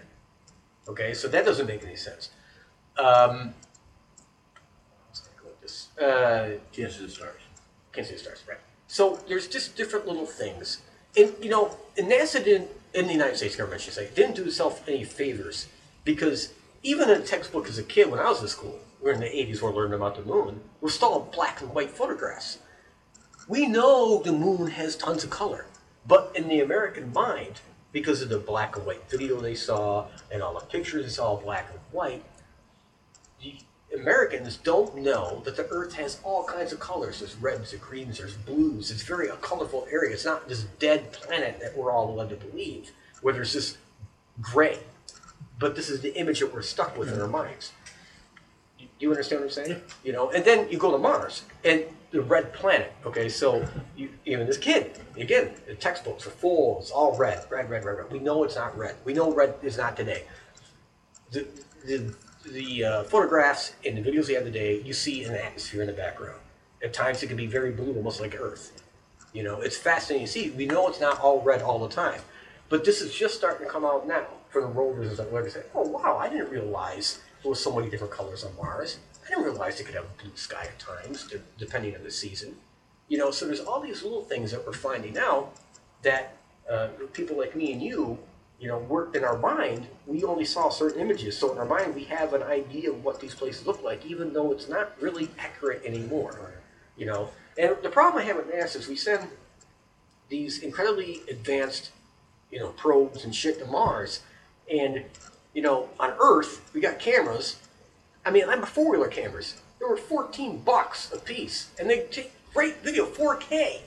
Okay, 0.87 1.13
so 1.13 1.27
that 1.27 1.45
doesn't 1.45 1.67
make 1.67 1.83
any 1.83 1.95
sense. 1.95 2.29
Um, 2.97 3.53
let's 5.09 5.21
go 5.21 5.47
with 5.47 5.61
this. 5.61 5.89
Uh, 6.01 6.57
Can't 6.71 6.91
see 6.91 7.05
the 7.05 7.11
stars. 7.11 7.41
can't 7.91 8.07
see 8.07 8.13
the 8.13 8.19
stars, 8.19 8.43
right? 8.47 8.57
So 8.87 9.19
there's 9.27 9.47
just 9.47 9.75
different 9.77 10.07
little 10.07 10.25
things, 10.25 10.81
and 11.15 11.33
you 11.41 11.49
know, 11.49 11.75
and 11.97 12.11
NASA 12.11 12.43
didn't, 12.43 12.69
in 12.93 13.05
the 13.07 13.13
United 13.13 13.37
States 13.37 13.55
government, 13.55 13.81
I 13.81 13.83
should 13.85 13.93
say, 13.93 14.09
didn't 14.15 14.35
do 14.35 14.43
itself 14.45 14.87
any 14.87 15.03
favors 15.03 15.67
because 16.03 16.53
even 16.83 17.09
in 17.09 17.21
a 17.21 17.23
textbook 17.25 17.67
as 17.69 17.77
a 17.77 17.83
kid 17.83 18.09
when 18.09 18.19
I 18.19 18.29
was 18.29 18.41
in 18.41 18.47
school, 18.47 18.79
we're 19.01 19.11
in 19.11 19.19
the 19.19 19.27
80s, 19.27 19.61
we're 19.61 19.73
learning 19.73 19.93
about 19.93 20.15
the 20.15 20.23
moon. 20.23 20.61
We're 20.81 20.89
still 20.89 21.29
black 21.33 21.61
and 21.61 21.73
white 21.73 21.91
photographs. 21.91 22.57
We 23.47 23.67
know 23.67 24.21
the 24.23 24.31
moon 24.31 24.67
has 24.67 24.95
tons 24.95 25.23
of 25.23 25.29
color, 25.29 25.65
but 26.07 26.31
in 26.35 26.47
the 26.47 26.59
American 26.61 27.13
mind, 27.13 27.61
because 27.91 28.21
of 28.21 28.29
the 28.29 28.39
black 28.39 28.75
and 28.75 28.85
white 28.85 29.09
video 29.09 29.39
they 29.39 29.55
saw 29.55 30.07
and 30.31 30.41
all 30.41 30.53
the 30.59 30.65
pictures 30.65 31.05
they 31.05 31.11
saw 31.11 31.35
black 31.35 31.69
and 31.71 31.79
white, 31.91 32.23
Americans 33.93 34.57
don't 34.57 34.95
know 34.95 35.41
that 35.45 35.57
the 35.57 35.67
Earth 35.67 35.93
has 35.93 36.19
all 36.23 36.43
kinds 36.43 36.71
of 36.71 36.79
colors. 36.79 37.19
There's 37.19 37.35
reds, 37.35 37.71
there's 37.71 37.81
greens, 37.81 38.17
there's 38.17 38.35
blues. 38.35 38.91
It's 38.91 39.03
very 39.03 39.27
a 39.27 39.35
colorful 39.37 39.87
area. 39.91 40.13
It's 40.13 40.25
not 40.25 40.47
this 40.47 40.63
dead 40.79 41.11
planet 41.11 41.59
that 41.59 41.75
we're 41.75 41.91
all 41.91 42.13
led 42.13 42.29
to 42.29 42.35
believe, 42.35 42.91
where 43.21 43.33
there's 43.33 43.53
this 43.53 43.77
gray. 44.39 44.79
But 45.59 45.75
this 45.75 45.89
is 45.89 46.01
the 46.01 46.15
image 46.15 46.39
that 46.39 46.53
we're 46.53 46.61
stuck 46.61 46.97
with 46.97 47.13
in 47.13 47.21
our 47.21 47.27
minds. 47.27 47.73
Do 48.79 48.85
you 48.99 49.09
understand 49.09 49.41
what 49.41 49.57
I'm 49.57 49.65
saying? 49.65 49.81
You 50.03 50.13
know, 50.13 50.31
and 50.31 50.43
then 50.45 50.69
you 50.69 50.77
go 50.77 50.91
to 50.91 50.97
Mars 50.97 51.43
and 51.63 51.83
the 52.11 52.21
red 52.21 52.53
planet. 52.53 52.93
Okay, 53.05 53.29
so 53.29 53.67
you, 53.95 54.09
even 54.25 54.47
this 54.47 54.57
kid, 54.57 54.99
again, 55.17 55.51
the 55.67 55.75
textbooks 55.75 56.25
are 56.27 56.31
full. 56.31 56.79
It's 56.79 56.91
all 56.91 57.17
red, 57.17 57.45
red, 57.49 57.69
red, 57.69 57.83
red, 57.83 57.97
red. 57.97 58.11
We 58.11 58.19
know 58.19 58.43
it's 58.43 58.55
not 58.55 58.77
red. 58.77 58.95
We 59.05 59.13
know 59.13 59.33
red 59.33 59.55
is 59.61 59.77
not 59.77 59.97
today 59.97 60.25
the 61.31 61.47
the, 61.85 62.13
the 62.45 62.83
uh, 62.83 63.03
photographs 63.03 63.73
and 63.85 63.97
the 63.97 64.01
videos 64.01 64.27
they 64.27 64.33
have 64.33 64.43
today, 64.43 64.81
you 64.81 64.93
see 64.93 65.23
an 65.23 65.35
atmosphere 65.35 65.81
in 65.81 65.87
the 65.87 65.93
background. 65.93 66.39
At 66.83 66.93
times, 66.93 67.21
it 67.21 67.27
can 67.27 67.37
be 67.37 67.45
very 67.45 67.71
blue, 67.71 67.95
almost 67.95 68.19
like 68.19 68.39
Earth. 68.39 68.81
You 69.33 69.43
know, 69.43 69.61
it's 69.61 69.77
fascinating 69.77 70.25
to 70.25 70.31
see. 70.31 70.49
We 70.51 70.65
know 70.65 70.87
it's 70.87 70.99
not 70.99 71.19
all 71.19 71.41
red 71.41 71.61
all 71.61 71.79
the 71.79 71.93
time, 71.93 72.21
but 72.69 72.83
this 72.83 73.01
is 73.01 73.13
just 73.13 73.35
starting 73.35 73.65
to 73.65 73.71
come 73.71 73.85
out 73.85 74.07
now 74.07 74.25
from 74.49 74.63
the 74.63 74.69
rovers 74.69 75.07
and 75.07 75.15
stuff. 75.15 75.51
Say, 75.51 75.63
"Oh 75.73 75.87
wow, 75.87 76.17
I 76.17 76.27
didn't 76.27 76.49
realize 76.49 77.19
there 77.41 77.49
was 77.49 77.59
so 77.59 77.73
many 77.73 77.89
different 77.89 78.11
colors 78.11 78.43
on 78.43 78.55
Mars. 78.57 78.97
I 79.25 79.29
didn't 79.29 79.45
realize 79.45 79.79
it 79.79 79.85
could 79.85 79.95
have 79.95 80.05
a 80.05 80.21
blue 80.21 80.35
sky 80.35 80.63
at 80.63 80.79
times, 80.79 81.27
de- 81.27 81.39
depending 81.57 81.95
on 81.95 82.03
the 82.03 82.11
season." 82.11 82.57
You 83.07 83.19
know, 83.19 83.31
so 83.31 83.45
there's 83.45 83.61
all 83.61 83.79
these 83.79 84.03
little 84.03 84.23
things 84.23 84.51
that 84.51 84.65
we're 84.65 84.73
finding 84.73 85.17
out 85.17 85.53
that 86.01 86.37
uh, 86.69 86.89
people 87.13 87.37
like 87.37 87.55
me 87.55 87.71
and 87.71 87.81
you, 87.81 88.17
you 88.61 88.67
know, 88.67 88.77
work 88.77 89.15
in 89.15 89.23
our 89.23 89.39
mind. 89.39 89.87
We 90.05 90.23
only 90.23 90.45
saw 90.45 90.69
certain 90.69 91.01
images, 91.01 91.35
so 91.35 91.51
in 91.51 91.57
our 91.57 91.65
mind 91.65 91.95
we 91.95 92.03
have 92.05 92.33
an 92.35 92.43
idea 92.43 92.91
of 92.91 93.03
what 93.03 93.19
these 93.19 93.33
places 93.33 93.65
look 93.65 93.83
like, 93.83 94.05
even 94.05 94.33
though 94.33 94.51
it's 94.51 94.69
not 94.69 94.93
really 95.01 95.29
accurate 95.39 95.83
anymore. 95.83 96.53
You 96.95 97.07
know, 97.07 97.29
and 97.57 97.75
the 97.81 97.89
problem 97.89 98.21
I 98.21 98.25
have 98.27 98.35
with 98.35 98.53
NASA 98.53 98.75
is 98.75 98.87
we 98.87 98.95
send 98.95 99.27
these 100.29 100.59
incredibly 100.59 101.21
advanced, 101.27 101.89
you 102.51 102.59
know, 102.59 102.69
probes 102.69 103.25
and 103.25 103.33
shit 103.33 103.57
to 103.59 103.65
Mars, 103.65 104.21
and 104.71 105.05
you 105.55 105.63
know, 105.63 105.89
on 105.99 106.13
Earth 106.21 106.69
we 106.75 106.81
got 106.81 106.99
cameras. 106.99 107.55
I 108.23 108.29
mean, 108.29 108.47
I'm 108.47 108.61
a 108.61 108.67
four 108.67 108.91
wheeler 108.91 109.07
cameras. 109.07 109.59
They 109.79 109.87
were 109.87 109.97
14 109.97 110.59
bucks 110.59 111.11
a 111.11 111.17
piece, 111.17 111.71
and 111.79 111.89
they 111.89 112.01
take 112.11 112.31
great 112.53 112.77
video, 112.83 113.07
4K. 113.07 113.79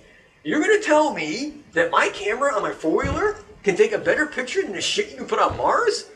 You're 0.42 0.60
gonna 0.60 0.82
tell 0.82 1.14
me 1.14 1.60
that 1.74 1.92
my 1.92 2.08
camera 2.08 2.52
on 2.52 2.62
my 2.62 2.72
four 2.72 3.04
wheeler 3.04 3.36
can 3.64 3.76
take 3.76 3.92
a 3.92 3.98
better 3.98 4.26
picture 4.26 4.62
than 4.62 4.72
the 4.72 4.80
shit 4.80 5.10
you 5.10 5.16
can 5.16 5.26
put 5.26 5.38
on 5.38 5.56
Mars? 5.56 6.10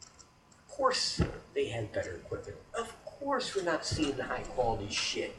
Of 0.00 0.68
course, 0.68 1.20
they 1.54 1.66
had 1.66 1.92
better 1.92 2.12
equipment. 2.12 2.56
Of 2.78 2.94
course, 3.04 3.54
we're 3.54 3.64
not 3.64 3.84
seeing 3.84 4.16
the 4.16 4.22
high 4.22 4.44
quality 4.54 4.88
shit. 4.88 5.36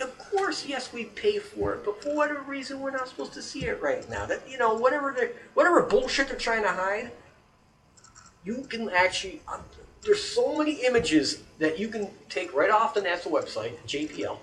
Of 0.00 0.16
course, 0.16 0.64
yes, 0.64 0.92
we 0.92 1.06
pay 1.06 1.40
for 1.40 1.74
it, 1.74 1.84
but 1.84 2.00
for 2.02 2.14
whatever 2.14 2.40
reason, 2.42 2.80
we're 2.80 2.92
not 2.92 3.08
supposed 3.08 3.32
to 3.34 3.42
see 3.42 3.64
it 3.64 3.82
right 3.82 4.08
now. 4.08 4.24
That 4.24 4.48
you 4.48 4.56
know, 4.56 4.74
whatever 4.74 5.14
they, 5.18 5.30
whatever 5.54 5.82
bullshit 5.82 6.28
they're 6.28 6.38
trying 6.38 6.62
to 6.62 6.70
hide, 6.70 7.10
you 8.44 8.64
can 8.68 8.88
actually. 8.88 9.42
Uh, 9.48 9.58
there's 10.02 10.22
so 10.22 10.56
many 10.56 10.86
images 10.86 11.42
that 11.58 11.78
you 11.78 11.88
can 11.88 12.08
take 12.28 12.54
right 12.54 12.70
off 12.70 12.94
the 12.94 13.00
NASA 13.00 13.26
website, 13.26 13.76
JPL. 13.86 14.38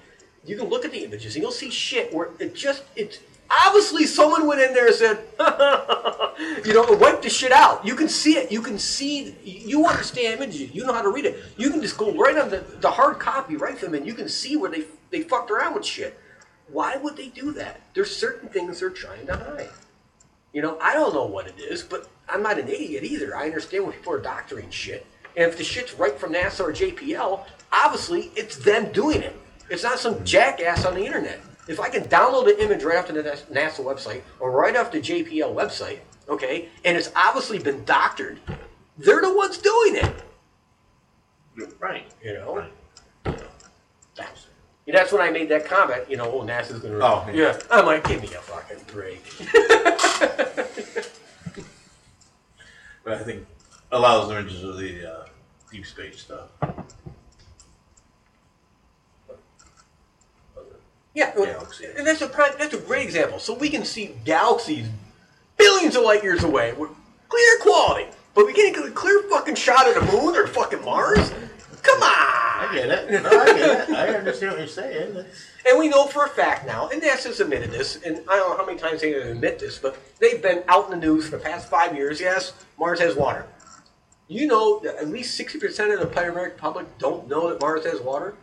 You 0.46 0.58
can 0.58 0.68
look 0.68 0.84
at 0.84 0.92
the 0.92 1.04
images 1.06 1.36
and 1.36 1.42
you'll 1.42 1.52
see 1.52 1.72
shit 1.72 2.14
where 2.14 2.30
it 2.38 2.54
just 2.54 2.84
it's 2.98 3.20
obviously 3.50 4.06
someone 4.06 4.48
went 4.48 4.62
in 4.62 4.74
there 4.74 4.88
and 4.88 4.96
said, 4.96 5.20
you 6.66 6.74
know, 6.74 6.86
wipe 6.98 7.22
the 7.22 7.30
shit 7.30 7.52
out. 7.52 7.86
You 7.86 7.96
can 7.96 8.10
see 8.10 8.38
it. 8.38 8.52
You 8.52 8.62
can 8.62 8.78
see. 8.80 9.36
You 9.44 9.86
understand 9.86 10.42
images. 10.42 10.74
You 10.74 10.86
know 10.86 10.94
how 10.94 11.02
to 11.02 11.10
read 11.10 11.26
it. 11.26 11.38
You 11.58 11.70
can 11.70 11.82
just 11.82 11.98
go 11.98 12.14
right 12.14 12.38
on 12.38 12.50
the, 12.50 12.64
the 12.80 12.92
hard 12.92 13.20
copy 13.20 13.56
right 13.56 13.76
it. 13.76 13.84
and 13.84 14.06
You 14.06 14.14
can 14.14 14.30
see 14.30 14.56
where 14.58 14.70
they 14.70 14.84
they 15.12 15.22
fucked 15.22 15.52
around 15.52 15.76
with 15.76 15.86
shit. 15.86 16.20
Why 16.68 16.98
would 16.98 17.16
they 17.16 17.28
do 17.28 17.52
that? 17.54 17.82
There's 17.94 18.16
certain 18.16 18.50
things 18.50 18.80
they're 18.80 18.90
trying 18.90 19.28
to 19.28 19.36
hide. 19.36 19.70
You 20.52 20.62
know, 20.62 20.80
I 20.82 20.94
don't 20.94 21.14
know 21.14 21.26
what 21.26 21.48
it 21.48 21.60
is, 21.60 21.84
but 21.84 22.08
I'm 22.28 22.42
not 22.42 22.58
an 22.58 22.68
idiot 22.68 23.04
either. 23.04 23.36
I 23.36 23.46
understand 23.46 23.84
when 23.84 23.94
people 23.94 24.14
are 24.14 24.22
doctoring 24.22 24.70
shit. 24.70 25.06
And 25.38 25.46
if 25.52 25.58
the 25.58 25.64
shit's 25.64 25.94
right 25.94 26.18
from 26.18 26.34
NASA 26.34 26.62
or 26.62 26.72
JPL, 26.72 27.44
obviously 27.72 28.32
it's 28.36 28.56
them 28.56 28.92
doing 28.94 29.22
it. 29.22 29.36
It's 29.70 29.84
not 29.84 30.00
some 30.00 30.24
jackass 30.24 30.86
on 30.86 30.96
the 30.96 31.06
internet. 31.06 31.42
If 31.68 31.80
I 31.80 31.90
can 31.90 32.04
download 32.04 32.54
an 32.54 32.60
image 32.60 32.84
right 32.84 32.98
off 32.98 33.08
the 33.08 33.14
NASA 33.14 33.84
website 33.84 34.22
or 34.40 34.52
right 34.52 34.76
off 34.76 34.92
the 34.92 35.00
JPL 35.00 35.54
website, 35.54 36.00
okay, 36.30 36.70
and 36.84 36.96
it's 36.96 37.12
obviously 37.16 37.60
been 37.60 37.84
doctored, 37.86 38.40
they're 38.98 39.22
the 39.22 39.34
ones 39.36 39.58
doing 39.58 39.96
it. 39.96 40.24
Right. 41.80 42.06
You 42.24 42.34
know? 42.34 42.66
That's, 44.16 44.48
that's 44.88 45.12
when 45.12 45.22
I 45.22 45.32
made 45.32 45.50
that 45.50 45.66
comment, 45.66 46.04
you 46.10 46.18
know, 46.18 46.32
oh, 46.32 46.42
NASA's 46.42 46.80
going 46.80 46.94
to. 46.94 47.04
Oh, 47.04 47.26
yeah. 47.28 47.34
yeah. 47.34 47.60
I'm 47.72 47.86
like, 47.86 48.08
give 48.08 48.22
me 48.22 48.28
a 48.28 48.42
fucking 48.42 48.84
break. 48.88 49.24
But 53.06 53.14
I 53.14 53.18
think 53.20 53.46
a 53.92 54.00
lot 54.00 54.18
of 54.18 54.28
those 54.28 54.38
images 54.38 54.64
are 54.64 54.74
the 54.74 55.12
uh, 55.12 55.26
deep 55.72 55.86
space 55.86 56.20
stuff. 56.22 56.50
Yeah, 61.16 61.34
Galaxies. 61.34 61.96
and 61.98 62.06
that's 62.06 62.22
a 62.22 62.28
that's 62.60 62.74
a 62.74 62.78
great 62.78 63.04
example. 63.06 63.40
So 63.40 63.54
we 63.56 63.70
can 63.70 63.86
see 63.86 64.16
galaxies 64.26 64.88
billions 65.58 65.96
of 65.96 66.04
light 66.04 66.22
years 66.24 66.44
away 66.44 66.74
with 66.74 66.92
clear 67.30 67.58
quality, 67.62 68.08
but 68.34 68.46
we 68.46 68.54
can't 68.54 68.76
get 68.76 68.86
a 68.86 68.92
clear 68.92 69.24
fucking 69.30 69.56
shot 69.56 69.88
of 69.88 69.96
the 69.96 70.12
moon 70.12 70.36
or 70.36 70.46
fucking 70.46 70.84
Mars. 70.84 71.32
Come 71.82 72.00
I 72.02 72.68
on! 72.68 72.76
get 72.76 72.90
it. 72.90 73.24
No, 73.24 73.30
I 73.30 73.46
get 73.46 73.90
it. 73.90 73.96
I 73.96 74.10
understand 74.10 74.52
what 74.52 74.60
you're 74.60 74.68
saying. 74.68 75.26
And 75.68 75.80
we 75.80 75.90
know 75.90 76.06
for 76.06 76.26
a 76.26 76.30
fact 76.30 76.68
now, 76.68 76.90
and 76.90 77.02
NASA's 77.02 77.40
admitted 77.40 77.72
this, 77.72 78.00
and 78.04 78.18
I 78.30 78.36
don't 78.36 78.52
know 78.52 78.56
how 78.58 78.68
many 78.68 78.78
times 78.78 79.02
they 79.02 79.14
admit 79.16 79.58
this, 79.58 79.80
but 79.80 79.98
they've 80.20 80.40
been 80.40 80.62
out 80.68 80.86
in 80.86 80.92
the 81.00 81.04
news 81.04 81.26
for 81.28 81.38
the 81.38 81.44
past 81.44 81.72
five 81.72 81.96
years. 81.96 82.22
Yes, 82.22 82.54
Mars 82.78 83.00
has 83.00 83.16
water. 83.16 83.48
You 84.28 84.46
know 84.46 84.78
that 84.82 84.98
at 84.98 85.08
least 85.08 85.34
sixty 85.34 85.58
percent 85.58 85.92
of 85.92 86.00
the 86.14 86.30
American 86.30 86.60
public 86.60 87.00
don't 87.00 87.28
know 87.28 87.50
that 87.50 87.60
Mars 87.62 87.84
has 87.86 88.00
water. 88.00 88.36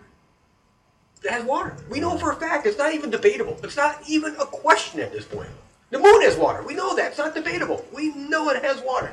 It 1.25 1.31
has 1.31 1.45
water. 1.45 1.77
We 1.89 2.01
know 2.01 2.19
for 2.19 2.33
a 2.33 2.37
fact. 2.37 2.67
It's 2.67 2.79
not 2.79 2.93
even 2.95 3.11
debatable. 3.11 3.59
It's 3.63 3.77
not 3.77 4.01
even 4.09 4.35
a 4.37 4.47
question 4.47 5.01
at 5.01 5.13
this 5.13 5.25
point. 5.25 5.51
The 5.91 5.99
moon 5.99 6.23
has 6.23 6.37
water. 6.37 6.63
We 6.63 6.75
know 6.75 6.97
that. 6.97 7.09
It's 7.11 7.19
not 7.19 7.35
debatable. 7.35 7.85
We 7.93 8.13
know 8.15 8.49
it 8.51 8.63
has 8.65 8.81
water. 8.83 9.13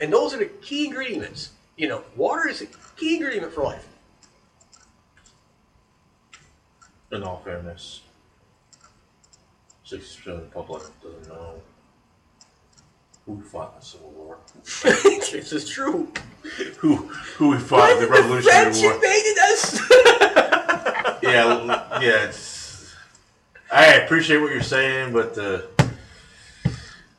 And 0.00 0.12
those 0.12 0.32
are 0.34 0.38
the 0.38 0.46
key 0.46 0.86
ingredients. 0.86 1.50
You 1.76 1.88
know, 1.88 2.02
water 2.16 2.48
is 2.48 2.62
a 2.62 2.66
key 2.96 3.16
ingredient 3.16 3.52
for 3.52 3.64
life. 3.64 3.86
In 7.10 7.22
all 7.22 7.40
fairness, 7.44 8.02
sixty 9.82 10.18
percent 10.18 10.36
of 10.36 10.42
the 10.42 10.50
public 10.50 10.82
doesn't 11.02 11.28
know 11.28 11.54
who 13.24 13.40
fought 13.42 13.78
the 13.80 13.84
Civil 13.84 14.10
War, 14.10 14.38
this 14.82 15.52
is 15.52 15.68
true. 15.68 16.12
who 16.78 16.96
who 17.36 17.48
we 17.50 17.58
fought 17.58 17.92
in 17.92 18.00
the 18.00 18.06
Revolutionary 18.08 18.64
French 18.72 18.82
War. 18.82 18.94
invaded 18.94 19.38
us. 19.38 19.80
Yeah, 21.32 22.00
yeah. 22.00 22.24
It's, 22.24 22.94
I 23.70 23.94
appreciate 23.94 24.38
what 24.38 24.50
you're 24.52 24.62
saying, 24.62 25.12
but 25.12 25.34
to 25.34 25.64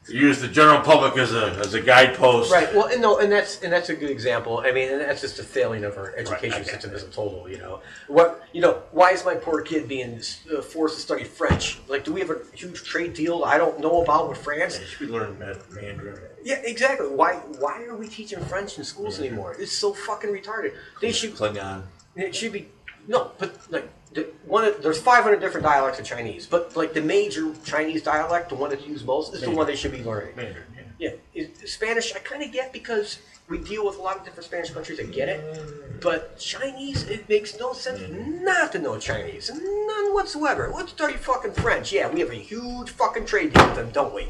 use 0.08 0.42
the 0.42 0.48
general 0.48 0.82
public 0.82 1.16
as 1.18 1.34
a 1.34 1.52
as 1.60 1.76
a 1.76 1.82
guidepost, 1.82 2.52
Right. 2.52 2.74
Well, 2.74 2.88
and 2.88 3.00
no, 3.02 3.20
and 3.20 3.32
that's 3.32 3.62
and 3.62 3.72
that's 3.72 3.90
a 3.90 3.96
good 3.96 4.10
example. 4.10 4.60
I 4.66 4.72
mean, 4.72 4.90
and 4.92 5.02
that's 5.02 5.22
just 5.22 5.38
a 5.40 5.44
failing 5.44 5.84
of 5.84 5.98
our 5.98 6.16
education 6.16 6.60
Right, 6.62 6.66
system 6.68 6.92
as 6.96 7.04
a 7.04 7.08
total. 7.10 7.48
You 7.48 7.60
know, 7.60 7.82
what 8.08 8.44
you 8.52 8.62
know? 8.62 8.82
Why 8.92 9.12
is 9.12 9.24
my 9.24 9.36
poor 9.36 9.62
kid 9.62 9.88
being 9.88 10.20
uh, 10.56 10.62
forced 10.62 10.96
to 10.96 11.02
study 11.02 11.24
French? 11.24 11.80
Like, 11.88 12.04
do 12.04 12.12
we 12.14 12.22
have 12.22 12.32
a 12.32 12.40
huge 12.56 12.84
trade 12.84 13.14
deal 13.14 13.44
I 13.44 13.58
don't 13.60 13.80
know 13.80 14.02
about 14.02 14.30
with 14.30 14.40
France? 14.40 14.80
You 14.80 14.86
should 14.88 15.10
learning 15.12 15.38
Man- 15.38 15.58
Mandarin. 15.72 16.20
Yeah, 16.44 16.56
exactly. 16.64 17.08
Why 17.08 17.34
why 17.60 17.84
are 17.84 17.96
we 17.96 18.08
teaching 18.08 18.40
French 18.46 18.78
in 18.80 18.84
schools 18.84 19.20
anymore? 19.20 19.56
It's 19.60 19.72
so 19.74 19.94
fucking 19.94 20.32
retarded. 20.32 20.74
They 21.02 21.12
should 21.12 21.36
Klingon. 21.36 21.84
it 22.16 22.34
should 22.36 22.54
be 22.54 22.70
no, 23.10 23.32
but 23.40 23.58
like 23.72 23.90
the, 24.14 24.22
one 24.46 24.64
of, 24.64 24.82
there's 24.82 25.02
500 25.02 25.40
different 25.42 25.66
dialects 25.66 26.00
of 26.00 26.06
Chinese, 26.06 26.46
but 26.46 26.78
like 26.78 26.94
the 26.94 27.02
major 27.02 27.54
Chinese 27.66 28.02
dialect, 28.04 28.50
the 28.50 28.56
one 28.56 28.70
that's 28.70 28.86
used 28.86 29.06
most, 29.06 29.34
is 29.34 29.42
the 29.42 29.52
one 29.52 29.68
they 29.68 29.76
should 29.76 29.92
be 29.92 30.04
learning. 30.04 30.36
Mandarin. 30.36 30.64
Yeah. 31.00 31.10
Yeah, 31.34 31.44
is- 31.44 31.72
Spanish 31.74 32.16
I 32.16 32.20
kind 32.20 32.44
of 32.44 32.52
get 32.52 32.72
because 32.72 33.20
we 33.50 33.58
deal 33.58 33.84
with 33.86 33.98
a 33.98 34.02
lot 34.02 34.18
of 34.18 34.24
different 34.26 34.46
Spanish 34.46 34.70
countries. 34.70 35.00
I 35.00 35.04
get 35.04 35.28
it, 35.28 36.02
but 36.02 36.38
Chinese 36.38 37.04
it 37.10 37.28
makes 37.28 37.58
no 37.60 37.74
sense 37.74 38.00
not 38.44 38.72
to 38.74 38.80
know 38.80 38.98
Chinese, 39.00 39.50
none 39.50 40.14
whatsoever. 40.14 40.72
Let's 40.74 40.92
study 40.92 41.16
fucking 41.16 41.54
French. 41.54 41.92
Yeah, 41.92 42.10
we 42.12 42.20
have 42.20 42.30
a 42.30 42.36
huge 42.36 42.92
fucking 42.92 43.26
trade 43.26 43.54
deal 43.54 43.66
with 43.66 43.76
them, 43.76 43.90
don't 43.92 44.14
we? 44.14 44.28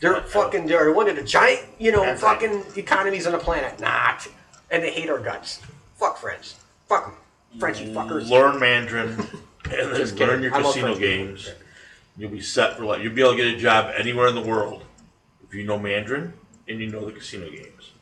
They're 0.00 0.22
fucking 0.22 0.66
they're 0.66 0.92
one 0.92 1.08
of 1.10 1.16
the 1.16 1.24
giant 1.24 1.66
you 1.78 1.90
know 1.92 2.02
That's 2.04 2.22
right. 2.22 2.40
fucking 2.40 2.64
economies 2.76 3.26
on 3.26 3.32
the 3.32 3.38
planet. 3.38 3.80
Not, 3.80 4.26
and 4.70 4.82
they 4.82 4.92
hate 4.92 5.10
our 5.10 5.18
guts. 5.18 5.60
Fuck 5.96 6.16
French. 6.18 6.54
Fuck 6.88 7.06
them, 7.06 7.14
Frenchy 7.58 7.86
mm, 7.86 7.94
fuckers. 7.94 8.28
Learn 8.28 8.58
Mandarin 8.60 9.10
and 9.64 9.72
then 9.72 9.94
Just 9.96 10.14
kidding. 10.16 10.28
learn 10.28 10.42
your 10.42 10.54
I 10.54 10.58
love 10.60 10.66
casino 10.74 10.94
French. 10.94 11.00
games. 11.00 11.52
You'll 12.16 12.30
be 12.30 12.40
set 12.40 12.76
for 12.76 12.84
life. 12.84 13.02
You'll 13.02 13.14
be 13.14 13.22
able 13.22 13.32
to 13.32 13.36
get 13.36 13.46
a 13.46 13.56
job 13.56 13.92
anywhere 13.96 14.26
in 14.28 14.34
the 14.34 14.42
world 14.42 14.84
if 15.46 15.54
you 15.54 15.64
know 15.64 15.78
Mandarin 15.78 16.32
and 16.66 16.80
you 16.80 16.88
know 16.90 17.04
the 17.04 17.12
casino 17.12 17.48
games. 17.50 17.92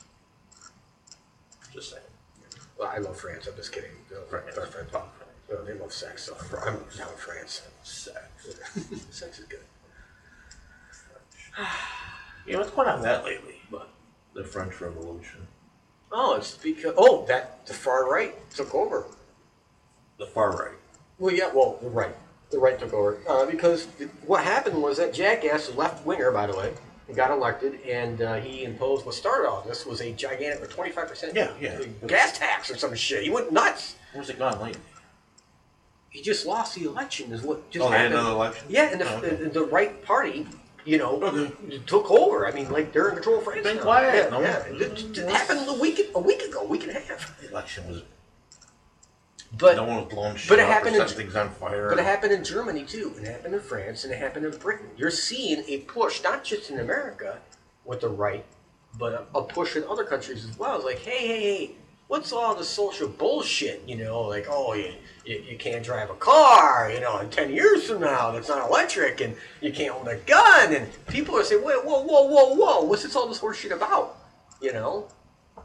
Just 1.73 1.91
saying. 1.91 2.03
Well, 2.79 2.89
I 2.89 2.99
love 2.99 3.19
France. 3.19 3.47
I'm 3.47 3.57
just 3.57 3.73
kidding. 3.73 3.91
No, 4.11 4.21
French, 4.23 4.51
French, 4.53 4.71
French. 4.71 4.91
No, 5.51 5.65
they 5.65 5.75
love 5.75 5.93
sex, 5.93 6.25
so 6.25 6.37
I'm 6.59 6.75
down 6.75 7.09
with 7.09 7.19
France. 7.21 7.63
Sex. 7.85 8.19
sex 9.11 9.39
is 9.39 9.45
good. 9.45 9.61
Yeah, 12.47 12.59
what's 12.59 12.71
going 12.71 12.89
on 12.89 12.97
with 12.97 13.05
that 13.05 13.25
lately? 13.25 13.61
But 13.71 13.89
the 14.35 14.45
French 14.45 14.81
Revolution, 14.81 15.47
Oh, 16.13 16.37
it's 16.37 16.55
because 16.57 16.95
oh 16.97 17.25
that 17.27 17.67
the 17.67 17.75
far 17.75 18.11
right 18.11 18.35
took 18.51 18.75
over. 18.75 19.07
The 20.19 20.27
far 20.27 20.57
right. 20.57 20.73
Well, 21.19 21.35
yeah, 21.35 21.51
well 21.53 21.79
the 21.83 21.89
right, 21.89 22.15
the 22.51 22.59
right 22.59 22.79
took 22.79 22.93
over 22.93 23.19
uh, 23.29 23.47
because 23.47 23.87
th- 23.99 24.11
what 24.27 24.45
happened 24.45 24.83
was 24.83 24.97
that 24.99 25.13
jackass 25.15 25.75
left 25.75 26.05
winger, 26.07 26.31
by 26.31 26.47
the 26.47 26.57
way, 26.57 26.73
got 27.15 27.31
elected, 27.31 27.81
and 27.83 28.21
uh, 28.23 28.35
he 28.37 28.65
imposed 28.65 29.07
what 29.07 29.15
started 29.15 29.49
all 29.49 29.63
this 29.67 29.87
was 29.87 30.01
a 30.01 30.13
gigantic, 30.13 30.69
twenty 30.71 30.91
five 30.91 31.09
percent 31.09 31.35
Yeah, 31.35 31.51
yeah. 31.61 31.81
gas 32.07 32.39
tax 32.39 32.71
or 32.71 32.77
some 32.77 32.95
shit. 32.95 33.23
He 33.25 33.31
went 33.31 33.53
nuts. 33.53 33.97
Where's 34.13 34.29
it 34.31 34.39
gone 34.39 34.61
lately? 34.61 34.81
He 36.11 36.23
just 36.23 36.47
lost 36.47 36.75
the 36.75 36.85
election, 36.85 37.33
is 37.33 37.43
what 37.43 37.71
just 37.71 37.85
Oh, 37.85 37.91
they 37.91 37.97
had 37.97 38.03
happened. 38.07 38.21
another 38.21 38.31
election? 38.37 38.67
Yeah, 38.71 38.91
and 38.91 39.01
the, 39.01 39.11
Oh, 39.13 39.17
okay. 39.19 39.35
the, 39.37 39.49
the 39.51 39.65
right 39.65 40.03
party, 40.03 40.47
you 40.87 40.97
know, 40.97 41.21
Okay. 41.23 41.79
took 41.87 42.11
over. 42.11 42.47
I 42.47 42.53
mean, 42.53 42.71
like 42.71 42.93
they're 42.93 43.09
in 43.09 43.15
control 43.17 43.39
of 43.39 43.45
France. 43.45 43.63
Been 43.63 43.77
now. 43.77 43.83
quiet. 43.83 44.15
Yeah, 44.25 44.31
No 44.31 44.41
yeah. 44.41 44.59
one- 44.71 44.81
It, 44.83 45.19
it 45.19 45.29
happened 45.29 45.69
a 45.69 45.75
week 45.75 46.01
a 46.15 46.19
week 46.21 46.41
ago, 46.43 46.61
a 46.63 46.67
week 46.67 46.85
and 46.85 46.93
a 46.97 47.01
half. 47.01 47.39
The 47.41 47.51
election 47.51 47.87
was. 47.89 48.03
But 49.59 49.77
no 49.77 49.85
one 49.85 50.09
was 50.09 50.41
shit 50.41 50.49
but 50.49 50.59
it 50.59 50.67
happened 50.67 50.97
in- 50.97 51.07
things 51.09 51.37
on 51.37 51.51
fire. 51.51 51.89
But 51.89 51.99
it 51.99 52.05
happened 52.05 52.33
in 52.33 52.45
Germany 52.45 52.85
too. 52.85 53.15
It 53.19 53.27
happened 53.27 53.55
in 53.55 53.61
France 53.61 54.05
and 54.05 54.13
it 54.13 54.19
happened 54.19 54.47
in 54.47 54.57
Britain. 54.59 54.89
You're 54.97 55.11
seeing 55.11 55.65
a 55.69 55.79
push, 55.79 56.23
not 56.23 56.45
just 56.45 56.71
in 56.71 56.81
America 56.81 57.39
with 57.85 58.01
the 58.01 58.09
right, 58.09 58.45
but 58.99 59.13
a, 59.13 59.39
a 59.39 59.43
push 59.43 59.77
in 59.77 59.85
other 59.85 60.05
countries 60.05 60.45
as 60.45 60.59
well. 60.59 60.77
It's 60.77 60.85
like, 60.85 60.99
hey, 60.99 61.27
hey, 61.27 61.41
hey, 61.41 61.71
what's 62.09 62.33
all 62.33 62.55
the 62.55 62.65
social 62.65 63.09
bullshit? 63.09 63.83
You 63.87 63.97
know, 63.97 64.23
like, 64.23 64.47
oh, 64.49 64.75
you, 64.75 64.93
you, 65.25 65.43
you 65.51 65.57
can't 65.57 65.85
drive 65.85 66.11
a 66.11 66.15
car, 66.15 66.91
you 66.93 67.01
know, 67.01 67.19
in 67.21 67.31
10 67.31 67.53
years 67.53 67.89
from 67.89 68.01
now 68.01 68.33
that's 68.33 68.49
not 68.49 68.69
electric, 68.69 69.21
and 69.21 69.37
you 69.61 69.73
can't 69.73 69.95
own 69.95 70.09
a 70.09 70.17
gun. 70.17 70.75
And 70.75 70.89
people 71.07 71.37
are 71.37 71.45
saying, 71.45 71.65
wait, 71.65 71.85
whoa, 71.85 72.03
whoa, 72.03 72.23
whoa, 72.27 72.55
whoa, 72.55 72.85
what's 72.85 73.03
this 73.03 73.15
all 73.17 73.29
this 73.29 73.41
horseshit 73.41 73.73
about? 73.73 74.17
You 74.61 74.73
know? 74.73 75.09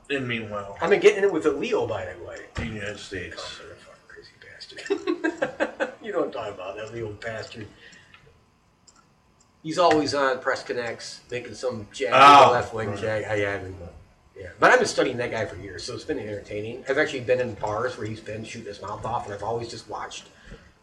And 0.09 0.27
meanwhile, 0.27 0.77
I've 0.81 0.89
been 0.89 0.99
getting 0.99 1.23
it 1.23 1.31
with 1.31 1.45
a 1.45 1.51
Leo, 1.51 1.87
by 1.87 2.05
the 2.05 2.23
way. 2.25 2.37
the 2.55 2.65
United 2.65 2.99
States. 2.99 3.61
Bastard. 4.77 5.91
you 6.03 6.11
know 6.11 6.19
what 6.19 6.27
I'm 6.27 6.31
talking 6.31 6.53
about, 6.53 6.76
that 6.77 6.91
little 6.93 7.11
bastard. 7.14 7.68
He's 9.64 9.77
always 9.77 10.14
on 10.15 10.39
Press 10.39 10.64
Connects, 10.64 11.22
making 11.30 11.53
some 11.53 11.88
jag, 11.93 12.11
Oh, 12.14 12.52
left 12.52 12.73
wing 12.73 12.89
right. 12.89 12.99
jag. 12.99 13.23
I, 13.26 13.35
yeah, 13.35 13.60
yeah, 14.35 14.48
but 14.60 14.72
I've 14.72 14.80
been 14.80 14.88
studying 14.88 15.18
that 15.18 15.30
guy 15.30 15.45
for 15.45 15.56
years, 15.57 15.84
so 15.84 15.93
it's 15.93 16.03
been 16.03 16.18
entertaining. 16.18 16.84
I've 16.89 16.98
actually 16.98 17.19
been 17.22 17.39
in 17.39 17.53
bars 17.56 17.98
where 17.98 18.07
he's 18.07 18.19
been 18.22 18.43
shooting 18.43 18.68
his 18.68 18.81
mouth 18.81 19.06
off, 19.06 19.26
and 19.26 19.35
I've 19.35 19.43
always 19.43 19.68
just 19.69 19.88
watched. 19.88 20.30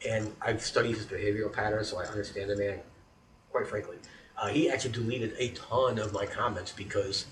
And 0.08 0.32
I've 0.40 0.62
studied 0.62 0.94
his 0.96 1.06
behavioral 1.06 1.52
patterns, 1.52 1.88
so 1.88 1.98
I 1.98 2.04
understand 2.04 2.50
the 2.50 2.56
man, 2.56 2.78
quite 3.50 3.66
frankly. 3.66 3.96
Uh, 4.36 4.46
he 4.46 4.70
actually 4.70 4.92
deleted 4.92 5.34
a 5.38 5.48
ton 5.48 5.98
of 5.98 6.12
my 6.12 6.24
comments 6.24 6.70
because 6.70 7.26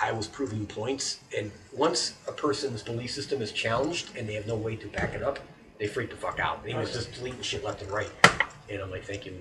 I 0.00 0.10
was 0.10 0.26
proving 0.26 0.66
points, 0.66 1.20
and 1.36 1.52
once 1.72 2.14
a 2.26 2.32
person's 2.32 2.82
belief 2.82 3.12
system 3.12 3.40
is 3.40 3.52
challenged 3.52 4.16
and 4.16 4.28
they 4.28 4.34
have 4.34 4.46
no 4.48 4.56
way 4.56 4.74
to 4.74 4.88
back 4.88 5.14
it 5.14 5.22
up, 5.22 5.38
they 5.78 5.86
freaked 5.86 6.10
the 6.10 6.16
fuck 6.16 6.38
out. 6.38 6.60
And 6.60 6.68
he 6.68 6.74
was 6.74 6.92
just 6.92 7.12
deleting 7.12 7.42
shit 7.42 7.64
left 7.64 7.82
and 7.82 7.90
right, 7.90 8.10
and 8.68 8.82
I'm 8.82 8.90
like, 8.90 9.04
thank 9.04 9.26
you, 9.26 9.36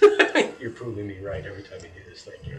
Leo. 0.00 0.52
You're 0.60 0.70
proving 0.70 1.06
me 1.06 1.18
right 1.20 1.44
every 1.44 1.62
time 1.62 1.78
you 1.82 1.88
do 2.02 2.10
this. 2.10 2.22
Thank 2.24 2.46
you. 2.46 2.58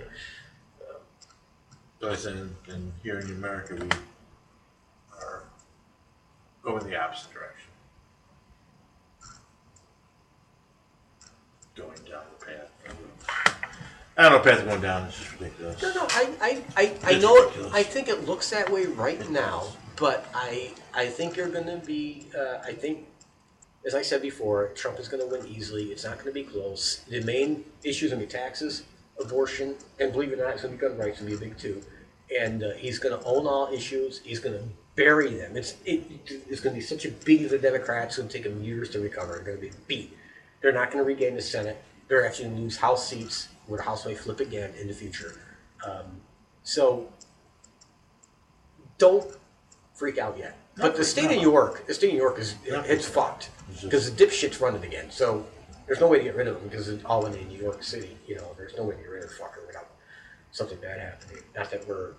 So 2.01 2.11
I 2.11 2.15
said, 2.15 2.33
in, 2.33 2.55
in 2.73 2.93
here 3.01 3.19
in 3.19 3.27
America, 3.31 3.75
we 3.75 3.87
are 5.17 5.43
going 6.61 6.87
the 6.87 6.95
opposite 6.97 7.33
direction. 7.33 7.69
Going 11.75 11.97
down 12.09 12.23
the 12.39 12.45
path 12.45 12.71
I 14.17 14.23
don't 14.23 14.31
know, 14.31 14.37
if 14.37 14.43
path 14.43 14.65
going 14.65 14.81
down. 14.81 15.07
It's 15.07 15.17
just 15.17 15.31
ridiculous. 15.33 15.81
No, 15.81 15.93
no, 15.93 16.07
I, 16.11 16.29
I, 16.41 16.63
I, 16.77 16.81
I 17.03 17.11
It's 17.11 17.23
know. 17.23 17.35
Ridiculous. 17.35 17.73
I 17.73 17.83
think 17.83 18.07
it 18.07 18.25
looks 18.25 18.49
that 18.51 18.71
way 18.71 18.85
right 18.85 19.29
now, 19.29 19.67
but 19.97 20.25
I, 20.33 20.71
I 20.93 21.05
think 21.07 21.37
you're 21.37 21.49
going 21.49 21.67
to 21.67 21.77
be. 21.85 22.27
Uh, 22.37 22.57
I 22.63 22.73
think, 22.73 23.05
as 23.85 23.95
I 23.95 24.01
said 24.01 24.21
before, 24.21 24.69
Trump 24.69 24.99
is 24.99 25.07
going 25.07 25.27
to 25.27 25.35
win 25.35 25.47
easily. 25.47 25.85
It's 25.85 26.03
not 26.03 26.15
going 26.15 26.27
to 26.27 26.33
be 26.33 26.43
close. 26.43 27.05
The 27.09 27.21
main 27.23 27.63
issues 27.83 28.11
going 28.11 28.21
to 28.21 28.27
be 28.27 28.31
taxes, 28.31 28.83
abortion, 29.19 29.75
and 29.99 30.11
believe 30.11 30.31
it 30.31 30.39
or 30.39 30.43
not, 30.43 30.53
it's 30.53 30.63
going 30.63 30.77
to 30.77 30.81
be 30.81 30.87
gun 30.87 30.97
rights. 30.97 31.19
Going 31.19 31.31
to 31.31 31.37
be 31.37 31.45
a 31.45 31.49
big 31.49 31.57
two. 31.57 31.81
And 32.39 32.63
uh, 32.63 32.71
he's 32.71 32.99
going 32.99 33.17
to 33.17 33.23
own 33.25 33.45
all 33.45 33.71
issues. 33.71 34.21
He's 34.23 34.39
going 34.39 34.57
to 34.57 34.65
bury 34.95 35.33
them. 35.35 35.55
It's 35.55 35.75
it, 35.85 36.03
it's 36.49 36.61
going 36.61 36.75
to 36.75 36.79
be 36.79 36.85
such 36.85 37.05
a 37.05 37.11
beat 37.11 37.43
of 37.43 37.51
the 37.51 37.59
Democrats. 37.59 38.07
It's 38.07 38.17
going 38.17 38.29
to 38.29 38.33
take 38.33 38.43
them 38.43 38.63
years 38.63 38.89
to 38.91 38.99
recover. 38.99 39.35
They're 39.35 39.55
going 39.55 39.71
to 39.71 39.77
be 39.77 39.83
beat. 39.87 40.17
They're 40.61 40.73
not 40.73 40.91
going 40.91 41.03
to 41.03 41.07
regain 41.07 41.35
the 41.35 41.41
Senate. 41.41 41.81
They're 42.07 42.25
actually 42.25 42.45
going 42.45 42.57
to 42.57 42.63
lose 42.63 42.77
House 42.77 43.07
seats, 43.07 43.49
where 43.67 43.77
the 43.77 43.83
House 43.83 44.05
may 44.05 44.15
flip 44.15 44.39
again 44.39 44.73
in 44.79 44.87
the 44.87 44.93
future. 44.93 45.39
Um, 45.85 46.21
so 46.63 47.09
don't 48.97 49.35
freak 49.95 50.17
out 50.19 50.37
yet. 50.37 50.57
But 50.77 50.95
the 50.95 51.03
state 51.05 51.25
of. 51.25 51.31
New 51.31 51.41
York, 51.41 51.87
the 51.87 51.93
state 51.93 52.07
of 52.09 52.13
New 52.13 52.19
York 52.19 52.37
is 52.37 52.55
Not 52.69 52.85
it's 52.87 53.07
fucked 53.07 53.49
because 53.81 54.13
the 54.13 54.25
dipshits 54.25 54.59
run 54.61 54.75
it 54.75 54.83
again. 54.83 55.09
So 55.09 55.45
there's 55.87 55.99
no 56.01 56.07
way 56.07 56.17
to 56.19 56.23
get 56.23 56.35
rid 56.35 56.47
of 56.47 56.55
them 56.59 56.67
because 56.67 56.89
it's 56.89 57.03
all 57.05 57.25
in 57.25 57.47
New 57.47 57.57
York 57.57 57.81
City. 57.83 58.17
You 58.27 58.35
know, 58.35 58.53
there's 58.57 58.75
no 58.77 58.83
way 58.83 58.95
to 58.95 59.01
get 59.01 59.09
rid 59.09 59.23
of 59.23 59.29
the 59.29 59.35
fucker 59.35 59.65
without 59.65 59.87
something 60.51 60.77
bad 60.79 60.99
happening. 60.99 61.43
Not 61.55 61.71
that 61.71 61.87
we're 61.87 62.11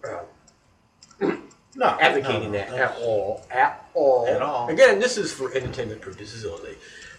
uh, 1.21 1.33
No, 1.79 1.87
advocating 2.01 2.53
no, 2.53 2.59
that 2.59 2.71
no. 2.71 2.77
at 2.79 2.97
all, 3.03 3.47
at 3.51 3.91
all, 3.93 4.27
At 4.27 4.41
all. 4.41 4.69
Again, 4.71 4.99
this 4.99 5.19
is 5.19 5.31
for 5.31 5.53
entertainment 5.55 6.01
purposes 6.01 6.47
only. 6.47 6.77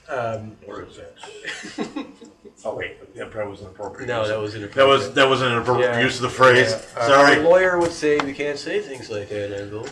Um, 0.09 0.57
Where 0.65 0.81
is 0.83 0.97
that? 0.97 2.07
oh 2.65 2.75
wait, 2.75 3.13
that 3.15 3.29
probably 3.29 3.51
wasn't 3.51 3.69
appropriate. 3.71 4.07
no, 4.07 4.21
use. 4.21 4.29
that 4.29 4.39
was 4.39 4.53
that 4.73 4.87
was 4.87 5.13
that 5.13 5.29
wasn't 5.29 5.51
an 5.51 5.57
appropriate 5.59 5.91
Yeah. 5.91 5.99
use 5.99 6.15
of 6.15 6.21
the 6.23 6.29
phrase. 6.29 6.71
Yeah. 6.71 7.01
Uh, 7.01 7.07
Sorry. 7.07 7.39
A 7.39 7.43
lawyer 7.43 7.77
would 7.77 7.91
say 7.91 8.17
we 8.19 8.33
can't 8.33 8.57
say 8.57 8.81
things 8.81 9.09
like 9.11 9.29
that, 9.29 9.51
Anvil. 9.61 9.85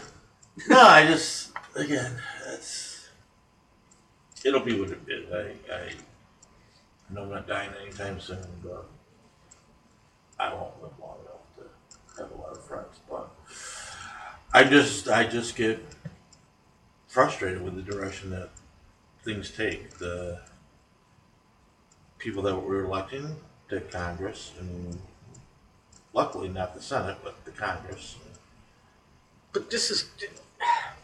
No, 0.68 0.82
I 0.82 1.06
just 1.06 1.52
again, 1.76 2.14
it's 2.54 3.10
it'll 4.44 4.62
be 4.62 4.80
what 4.80 4.90
it 4.90 5.00
is. 5.08 5.32
I 5.32 5.74
I 5.74 7.14
know 7.14 7.24
I'm 7.24 7.30
not 7.30 7.48
dying 7.48 7.72
anytime 7.82 8.20
soon, 8.20 8.46
but 8.64 8.86
I 10.40 10.54
won't 10.54 10.82
live 10.82 10.92
long 11.00 11.18
enough 11.22 11.56
to 11.58 12.22
have 12.22 12.32
a 12.32 12.36
lot 12.36 12.52
of 12.52 12.64
friends. 12.64 13.00
But 13.10 13.30
I 14.54 14.64
just 14.64 15.08
I 15.10 15.26
just 15.28 15.56
get 15.56 15.84
frustrated 17.08 17.62
with 17.62 17.76
the 17.76 17.82
direction 17.82 18.30
that 18.32 18.50
things 19.24 19.52
take. 19.52 19.98
The 19.98 20.40
people 22.18 22.42
that 22.44 22.56
we're 22.56 22.86
electing 22.86 23.36
to 23.70 23.82
Congress, 23.82 24.54
and 24.60 24.98
luckily 26.14 26.48
not 26.48 26.74
the 26.74 26.82
Senate, 26.82 27.18
but 27.24 27.44
the 27.46 27.52
Congress. 27.52 28.16
But 29.52 29.70
this 29.70 29.90
is, 29.92 30.10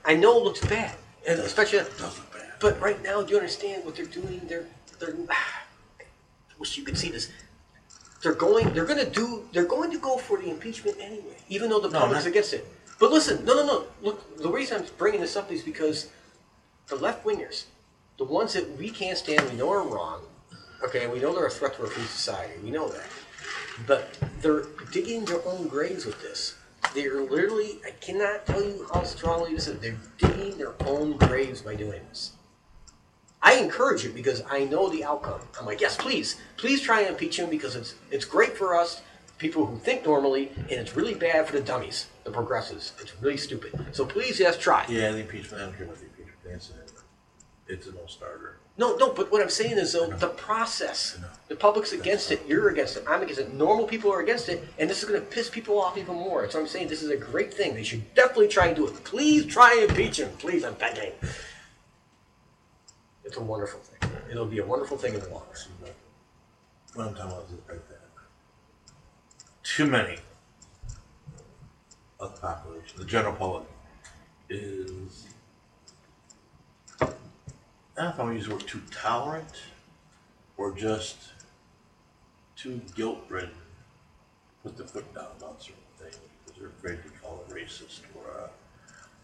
I 0.06 0.16
know 0.16 0.38
it 0.40 0.44
looks 0.44 0.62
bad, 0.66 0.96
and 1.28 1.40
especially, 1.40 1.80
doesn't 1.80 2.32
bad. 2.34 2.54
but 2.60 2.80
right 2.82 3.02
now, 3.04 3.22
do 3.22 3.32
you 3.32 3.38
understand 3.38 3.86
what 3.86 3.96
they're 3.96 4.06
doing? 4.06 4.42
They're, 4.48 4.66
they're, 5.00 5.16
I 5.30 6.54
wish 6.60 6.78
you 6.78 6.84
could 6.84 6.98
see 6.98 7.10
this. 7.12 7.30
They're 8.24 8.34
going, 8.34 8.74
they're 8.74 8.86
going 8.86 9.04
to 9.04 9.10
do, 9.10 9.48
they're 9.52 9.66
going 9.66 9.92
to 9.92 9.98
go 10.00 10.18
for 10.18 10.38
the 10.38 10.50
impeachment 10.50 10.98
anyway, 11.00 11.38
even 11.50 11.70
though 11.70 11.80
the 11.80 11.90
No, 11.90 12.00
public's 12.02 12.26
not- 12.26 12.30
against 12.32 12.54
it. 12.54 12.68
But 13.00 13.12
listen, 13.12 13.44
no, 13.46 13.56
no, 13.56 13.66
no. 13.66 13.84
Look, 14.04 14.38
the 14.38 14.50
reason 14.50 14.82
I'm 14.82 14.88
bringing 15.00 15.22
this 15.22 15.36
up 15.36 15.52
is 15.52 15.64
because 15.64 16.10
the 16.88 16.96
left 16.98 17.26
wingers, 17.26 17.64
the 18.20 18.26
ones 18.26 18.54
that 18.54 18.78
we 18.78 18.92
can't 18.92 19.18
stand, 19.18 19.50
we 19.50 19.56
know 19.56 19.72
are 19.72 19.82
wrong. 19.88 20.22
Okay, 20.84 21.08
we 21.08 21.20
know 21.20 21.34
they're 21.34 21.48
a 21.48 21.50
threat 21.50 21.76
to 21.78 21.82
our 21.82 21.88
free 21.88 22.04
society. 22.04 22.54
We 22.64 22.70
know 22.70 22.90
that. 22.90 23.06
But 23.88 24.20
they're 24.42 24.66
digging 24.92 25.26
their 25.26 25.44
own 25.48 25.68
graves 25.68 26.06
with 26.06 26.22
this. 26.22 26.56
They're 26.94 27.22
literally, 27.22 27.80
I 27.86 27.92
cannot 27.92 28.46
tell 28.46 28.64
you 28.64 28.88
how 28.94 29.04
strongly 29.04 29.54
this 29.56 29.68
is. 29.68 29.80
They're 29.80 29.98
digging 30.18 30.58
their 30.58 30.74
own 30.86 31.18
graves 31.18 31.62
by 31.62 31.76
doing 31.76 32.02
this. 32.10 32.34
I 33.42 33.56
encourage 33.56 34.06
it 34.06 34.14
because 34.14 34.44
I 34.50 34.66
know 34.66 34.90
the 34.90 35.04
outcome. 35.04 35.42
I'm 35.60 35.66
like, 35.66 35.82
yes, 35.82 35.98
please, 35.98 36.38
please 36.58 36.82
try 36.82 37.02
and 37.02 37.10
impeach 37.10 37.40
him 37.40 37.50
because 37.50 37.76
it's 37.76 37.96
it's 38.12 38.26
great 38.26 38.56
for 38.56 38.76
us, 38.76 39.02
people 39.40 39.66
who 39.66 39.78
think 39.80 40.06
normally, 40.06 40.52
and 40.58 40.72
it's 40.72 40.96
really 40.96 41.16
bad 41.16 41.48
for 41.48 41.54
the 41.54 41.62
dummies, 41.62 42.08
the 42.24 42.32
progressives. 42.32 42.94
It's 43.02 43.20
really 43.22 43.38
stupid. 43.38 43.88
So 43.94 44.06
please, 44.06 44.40
yes, 44.40 44.58
try. 44.58 44.86
Yeah, 44.88 45.12
the 45.12 45.20
impeachment, 45.20 45.62
I 45.62 45.66
don't 45.66 45.78
care 45.78 45.88
what 45.88 45.98
the 45.98 46.06
impeachment 46.06 46.62
said. 46.62 46.78
It's 47.68 47.88
a 47.88 47.94
no-starter. 47.94 48.61
No, 48.78 48.96
no, 48.96 49.12
but 49.12 49.32
what 49.32 49.42
I'm 49.42 49.50
saying 49.50 49.78
is 49.78 49.94
though 49.94 50.08
the 50.08 50.30
process. 50.30 51.20
The 51.50 51.56
public's 51.58 51.92
against 51.92 52.32
it. 52.32 52.42
You're 52.48 52.70
against 52.70 52.96
it. 52.96 53.04
I'm 53.08 53.22
against 53.22 53.42
it. 53.42 53.54
Normal 53.54 53.86
people 53.86 54.12
are 54.12 54.22
against 54.22 54.48
it, 54.48 54.66
and 54.80 54.90
this 54.90 55.04
is 55.04 55.10
going 55.10 55.20
to 55.20 55.28
piss 55.28 55.50
people 55.50 55.80
off 55.80 55.98
even 55.98 56.16
more. 56.16 56.50
So 56.50 56.60
I'm 56.60 56.68
saying 56.68 56.88
this 56.88 57.04
is 57.04 57.10
a 57.10 57.18
great 57.18 57.54
thing. 57.54 57.74
They 57.76 57.84
should 57.84 58.14
definitely 58.16 58.48
try 58.48 58.68
and 58.68 58.76
do 58.76 58.88
it. 58.88 59.04
Please 59.04 59.46
try 59.46 59.74
and 59.74 59.90
impeach 59.90 60.20
him. 60.20 60.30
Please, 60.40 60.64
I'm 60.64 60.76
begging. 60.76 61.12
It's 63.26 63.36
a 63.36 63.42
wonderful 63.42 63.82
thing. 63.82 64.10
It'll 64.30 64.46
be 64.46 64.60
a 64.60 64.66
wonderful 64.66 64.98
thing 64.98 65.14
in 65.14 65.20
the 65.20 65.30
long 65.30 65.44
run. 65.82 65.92
What 66.94 67.08
I'm 67.08 67.16
talking 67.16 67.32
about 67.32 67.46
is 67.46 67.52
like 67.70 67.88
that. 67.90 68.00
Too 69.64 69.86
many 69.86 70.20
of 72.20 72.36
the 72.36 72.42
population, 72.42 72.98
the 72.98 73.06
general 73.06 73.34
public, 73.34 73.64
is 74.50 75.28
don't 78.02 78.18
know 78.18 78.24
if 78.24 78.30
I'm 78.30 78.36
use 78.36 78.48
the 78.48 78.54
word 78.56 78.68
too 78.68 78.82
tolerant 78.92 79.62
or 80.58 80.72
just 80.72 81.18
too 82.56 82.82
guilt 82.96 83.20
ridden. 83.30 83.52
Put 84.64 84.78
the 84.78 84.84
foot 84.84 85.14
down 85.14 85.28
about 85.38 85.62
certain 85.62 85.82
things 85.98 86.18
because 86.46 86.60
they're 86.60 86.70
afraid 86.70 87.04
to 87.04 87.10
be 87.10 87.16
called 87.22 87.42
a 87.50 87.54
racist 87.54 88.02
or 88.16 88.32
uh, 88.32 88.48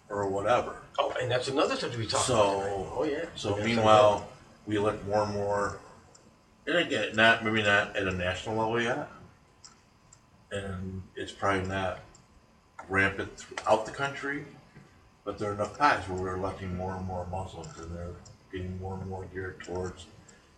or 0.09 0.27
whatever. 0.29 0.77
Oh, 0.99 1.13
and 1.21 1.29
that's 1.29 1.47
another 1.47 1.75
subject 1.75 1.99
we 1.99 2.07
talked 2.07 2.25
So, 2.25 2.35
about. 2.35 2.63
tonight. 2.63 2.91
Oh 2.95 3.03
yeah. 3.03 3.25
So 3.35 3.55
meanwhile, 3.57 4.27
we 4.65 4.77
elect 4.77 5.05
more 5.05 5.23
and 5.23 5.33
more, 5.33 5.79
and 6.65 6.77
again, 6.77 7.15
not 7.15 7.43
maybe 7.43 7.61
not 7.61 7.95
at 7.95 8.07
a 8.07 8.11
national 8.11 8.55
level 8.57 8.81
yet, 8.81 9.09
and 10.51 11.03
it's 11.15 11.31
probably 11.31 11.67
not 11.67 11.99
rampant 12.89 13.37
throughout 13.37 13.85
the 13.85 13.91
country, 13.91 14.45
but 15.23 15.37
there 15.37 15.51
are 15.51 15.53
enough 15.53 15.77
times 15.77 16.07
where 16.09 16.19
we're 16.19 16.35
electing 16.37 16.75
more 16.75 16.95
and 16.95 17.05
more 17.05 17.27
Muslims, 17.29 17.77
and 17.77 17.95
they're 17.95 18.15
getting 18.57 18.79
more 18.79 18.95
and 18.95 19.07
more 19.09 19.25
geared 19.33 19.59
towards 19.63 20.05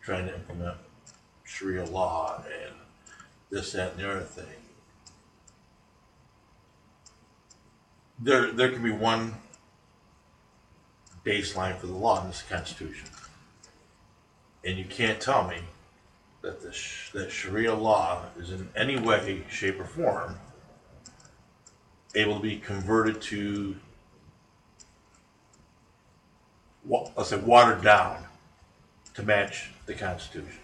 trying 0.01 0.27
to 0.27 0.35
implement 0.35 0.77
Sharia 1.43 1.85
law 1.85 2.43
and 2.45 2.75
this, 3.49 3.73
that, 3.73 3.91
and 3.91 3.99
the 3.99 4.09
other 4.09 4.21
thing. 4.21 4.45
There, 8.19 8.51
there 8.51 8.71
can 8.71 8.83
be 8.83 8.91
one 8.91 9.35
baseline 11.25 11.77
for 11.77 11.87
the 11.87 11.93
law 11.93 12.21
in 12.21 12.27
this 12.27 12.43
Constitution. 12.43 13.07
And 14.63 14.77
you 14.77 14.85
can't 14.85 15.21
tell 15.21 15.47
me 15.47 15.57
that 16.41 16.61
the 16.61 16.75
that 17.13 17.31
Sharia 17.31 17.73
law 17.73 18.23
is 18.37 18.51
in 18.51 18.69
any 18.75 18.97
way, 18.97 19.43
shape, 19.49 19.79
or 19.79 19.85
form 19.85 20.37
able 22.15 22.35
to 22.35 22.41
be 22.41 22.57
converted 22.57 23.21
to, 23.21 23.75
let's 26.87 27.29
say, 27.29 27.37
watered 27.37 27.83
down 27.83 28.25
to 29.15 29.23
match 29.23 29.71
the 29.85 29.93
Constitution. 29.93 30.59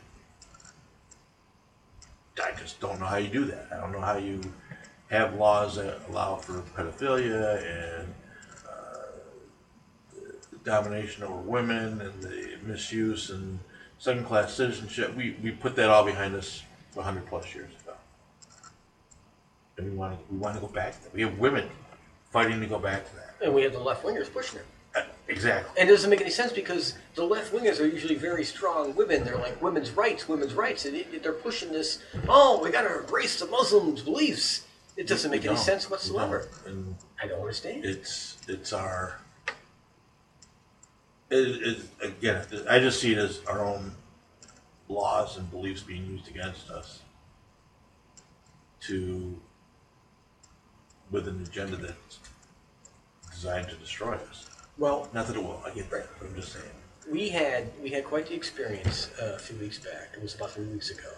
I 2.43 2.51
just 2.59 2.79
don't 2.79 2.99
know 2.99 3.05
how 3.05 3.17
you 3.17 3.29
do 3.29 3.45
that. 3.45 3.67
I 3.71 3.77
don't 3.79 3.91
know 3.91 4.01
how 4.01 4.17
you 4.17 4.41
have 5.09 5.35
laws 5.35 5.75
that 5.75 5.99
allow 6.09 6.35
for 6.35 6.61
pedophilia 6.75 8.01
and 8.01 8.13
uh, 8.67 10.31
domination 10.63 11.23
over 11.23 11.35
women 11.35 12.01
and 12.01 12.23
the 12.23 12.57
misuse 12.63 13.29
and 13.29 13.59
second 13.99 14.25
class 14.25 14.53
citizenship. 14.53 15.15
We, 15.15 15.37
we 15.41 15.51
put 15.51 15.75
that 15.77 15.89
all 15.89 16.03
behind 16.03 16.35
us 16.35 16.63
hundred 16.95 17.25
plus 17.27 17.53
years 17.53 17.71
ago. 17.83 17.93
And 19.77 19.91
we 19.91 19.97
want 19.97 20.17
to 20.17 20.33
we 20.33 20.37
want 20.37 20.55
to 20.55 20.61
go 20.61 20.67
back 20.67 20.95
to 20.95 21.03
that. 21.03 21.13
We 21.13 21.21
have 21.21 21.37
women 21.37 21.69
fighting 22.31 22.59
to 22.61 22.67
go 22.67 22.79
back 22.79 23.09
to 23.09 23.15
that. 23.17 23.35
And 23.43 23.53
we 23.53 23.63
have 23.63 23.73
the 23.73 23.79
left 23.79 24.05
wingers 24.05 24.31
pushing 24.31 24.59
it. 24.59 24.65
Exactly. 25.27 25.81
And 25.81 25.89
it 25.89 25.93
doesn't 25.93 26.09
make 26.09 26.21
any 26.21 26.29
sense 26.29 26.51
because 26.51 26.93
the 27.15 27.23
left 27.23 27.51
wingers 27.51 27.79
are 27.79 27.87
usually 27.87 28.15
very 28.15 28.43
strong 28.43 28.95
women. 28.95 29.23
They're 29.23 29.37
like 29.37 29.61
women's 29.61 29.91
rights, 29.91 30.29
women's 30.29 30.53
rights, 30.53 30.85
and 30.85 30.95
it, 30.95 31.23
they're 31.23 31.33
pushing 31.33 31.71
this. 31.71 31.99
Oh, 32.27 32.61
we 32.61 32.69
got 32.69 32.83
to 32.83 32.99
embrace 32.99 33.39
the 33.39 33.47
Muslims' 33.47 34.01
beliefs. 34.01 34.65
It 34.97 35.07
doesn't 35.07 35.31
make 35.31 35.45
any 35.45 35.57
sense 35.57 35.89
whatsoever. 35.89 36.47
And 36.65 36.95
I 37.21 37.27
don't 37.27 37.39
understand. 37.41 37.83
it's 37.83 38.37
it's 38.47 38.71
our 38.71 39.19
it 41.29 41.37
is 41.37 41.89
again 42.01 42.45
I 42.69 42.79
just 42.79 43.01
see 43.01 43.11
it 43.11 43.17
as 43.17 43.41
our 43.45 43.65
own 43.65 43.91
laws 44.87 45.37
and 45.37 45.49
beliefs 45.51 45.81
being 45.81 46.05
used 46.05 46.29
against 46.29 46.69
us 46.69 47.01
to 48.81 49.37
with 51.11 51.27
an 51.27 51.41
agenda 51.41 51.75
that's 51.75 52.19
designed 53.31 53.67
to 53.69 53.75
destroy 53.75 54.13
us. 54.13 54.45
Well, 54.77 55.09
Not 55.13 55.27
that 55.27 55.35
it 55.35 55.43
will, 55.43 55.61
I 55.65 55.69
get 55.71 55.89
that, 55.91 56.07
but 56.19 56.27
I'm 56.27 56.35
just 56.35 56.51
saying. 56.53 56.65
we 57.11 57.29
had 57.29 57.71
we 57.81 57.89
had 57.89 58.03
quite 58.03 58.27
the 58.27 58.33
experience 58.35 59.09
uh, 59.21 59.33
a 59.35 59.39
few 59.39 59.57
weeks 59.57 59.77
back. 59.79 60.09
It 60.15 60.21
was 60.21 60.35
about 60.35 60.51
three 60.51 60.65
weeks 60.65 60.89
ago. 60.89 61.09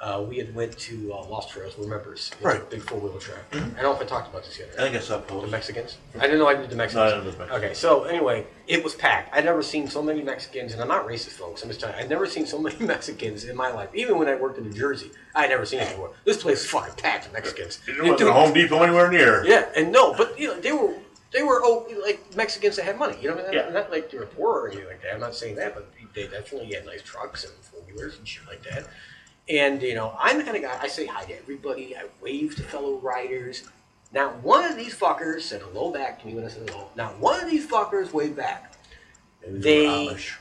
uh, 0.00 0.20
we 0.28 0.36
had 0.36 0.54
went 0.54 0.76
to 0.78 1.12
uh, 1.14 1.24
Lost 1.28 1.50
Trails, 1.50 1.74
Remembers, 1.78 2.30
It's 2.32 2.42
a 2.42 2.44
Right. 2.46 2.70
big 2.70 2.82
four 2.82 2.98
wheeler 2.98 3.18
track. 3.20 3.38
I 3.52 3.58
don't 3.58 3.76
know 3.82 3.92
if 3.94 4.00
I 4.02 4.04
talked 4.04 4.28
about 4.28 4.44
this 4.44 4.58
yet. 4.58 4.68
I 4.78 4.82
think 4.82 4.96
I 4.96 5.00
saw 5.00 5.16
The 5.18 5.22
post. 5.22 5.50
Mexicans? 5.50 5.96
I 6.18 6.22
didn't 6.26 6.38
know 6.40 6.48
I 6.48 6.54
did 6.54 6.68
the 6.68 6.76
Mexicans. 6.76 6.94
No, 6.96 7.02
I 7.02 7.10
didn't 7.10 7.24
know 7.24 7.30
the 7.30 7.38
Mexicans. 7.38 7.64
Okay, 7.64 7.74
so 7.74 8.04
anyway, 8.04 8.46
it 8.66 8.82
was 8.84 8.94
packed. 8.94 9.34
I'd 9.34 9.44
never 9.44 9.62
seen 9.62 9.88
so 9.88 10.02
many 10.02 10.20
Mexicans, 10.22 10.72
and 10.72 10.82
I'm 10.82 10.88
not 10.88 11.06
racist, 11.06 11.36
folks. 11.42 11.62
I'm 11.62 11.68
just 11.68 11.80
telling 11.80 11.96
you, 11.96 12.02
I'd 12.02 12.10
never 12.10 12.26
seen 12.26 12.44
so 12.44 12.58
many 12.58 12.76
Mexicans 12.94 13.44
in 13.44 13.56
my 13.56 13.70
life. 13.70 13.88
Even 13.94 14.18
when 14.18 14.28
I 14.28 14.34
worked 14.34 14.58
in 14.58 14.64
New 14.64 14.72
Jersey, 14.76 15.10
I'd 15.34 15.48
never 15.50 15.64
seen 15.64 15.80
it 15.80 15.88
before. 15.90 16.10
This 16.24 16.42
place 16.42 16.60
is 16.64 16.70
fucking 16.70 16.94
packed 16.96 17.24
with 17.24 17.32
Mexicans. 17.34 17.80
And 17.88 17.98
wasn't 17.98 18.18
dude- 18.18 18.32
Home 18.32 18.52
Depot 18.52 18.82
anywhere 18.82 19.10
near. 19.10 19.44
yeah, 19.46 19.66
and 19.76 19.90
no, 19.92 20.12
but 20.14 20.38
you 20.38 20.48
know 20.48 20.60
they 20.60 20.72
were 20.72 20.94
they 21.34 21.42
were 21.42 21.60
oh 21.62 21.86
like 22.02 22.20
Mexicans 22.34 22.76
that 22.76 22.84
had 22.86 22.98
money. 22.98 23.18
You 23.20 23.30
know, 23.30 23.34
not, 23.42 23.52
Yeah. 23.52 23.68
not 23.68 23.90
like 23.90 24.10
they 24.10 24.16
were 24.18 24.26
poor 24.26 24.60
or 24.60 24.68
anything 24.68 24.86
like 24.86 25.02
that. 25.02 25.12
I'm 25.14 25.20
not 25.20 25.34
saying 25.34 25.56
that, 25.56 25.74
but 25.74 25.92
they 26.14 26.28
definitely 26.28 26.72
had 26.72 26.86
nice 26.86 27.02
trucks 27.02 27.44
and 27.44 27.52
four 27.64 27.80
wheelers 27.82 28.16
and 28.16 28.26
shit 28.26 28.46
like 28.46 28.62
that. 28.70 28.86
And 29.48 29.82
you 29.82 29.94
know, 29.94 30.16
I'm 30.18 30.38
the 30.38 30.44
kind 30.44 30.56
of 30.56 30.62
guy. 30.62 30.78
I 30.80 30.88
say 30.88 31.04
hi 31.06 31.24
to 31.24 31.36
everybody. 31.38 31.94
I 31.96 32.04
wave 32.22 32.54
to 32.56 32.62
fellow 32.62 32.96
riders. 32.98 33.64
Not 34.12 34.42
one 34.44 34.64
of 34.64 34.76
these 34.76 34.94
fuckers 34.94 35.42
said 35.42 35.60
hello 35.60 35.90
back 35.90 36.20
to 36.20 36.26
me 36.28 36.34
when 36.34 36.44
I 36.44 36.48
said 36.48 36.70
hello. 36.70 36.88
Not 36.96 37.18
one 37.18 37.42
of 37.42 37.50
these 37.50 37.66
fuckers 37.66 38.12
waved 38.12 38.36
back. 38.36 38.72
Maybe 39.42 39.58
They- 39.58 39.86
Amish. 39.86 40.36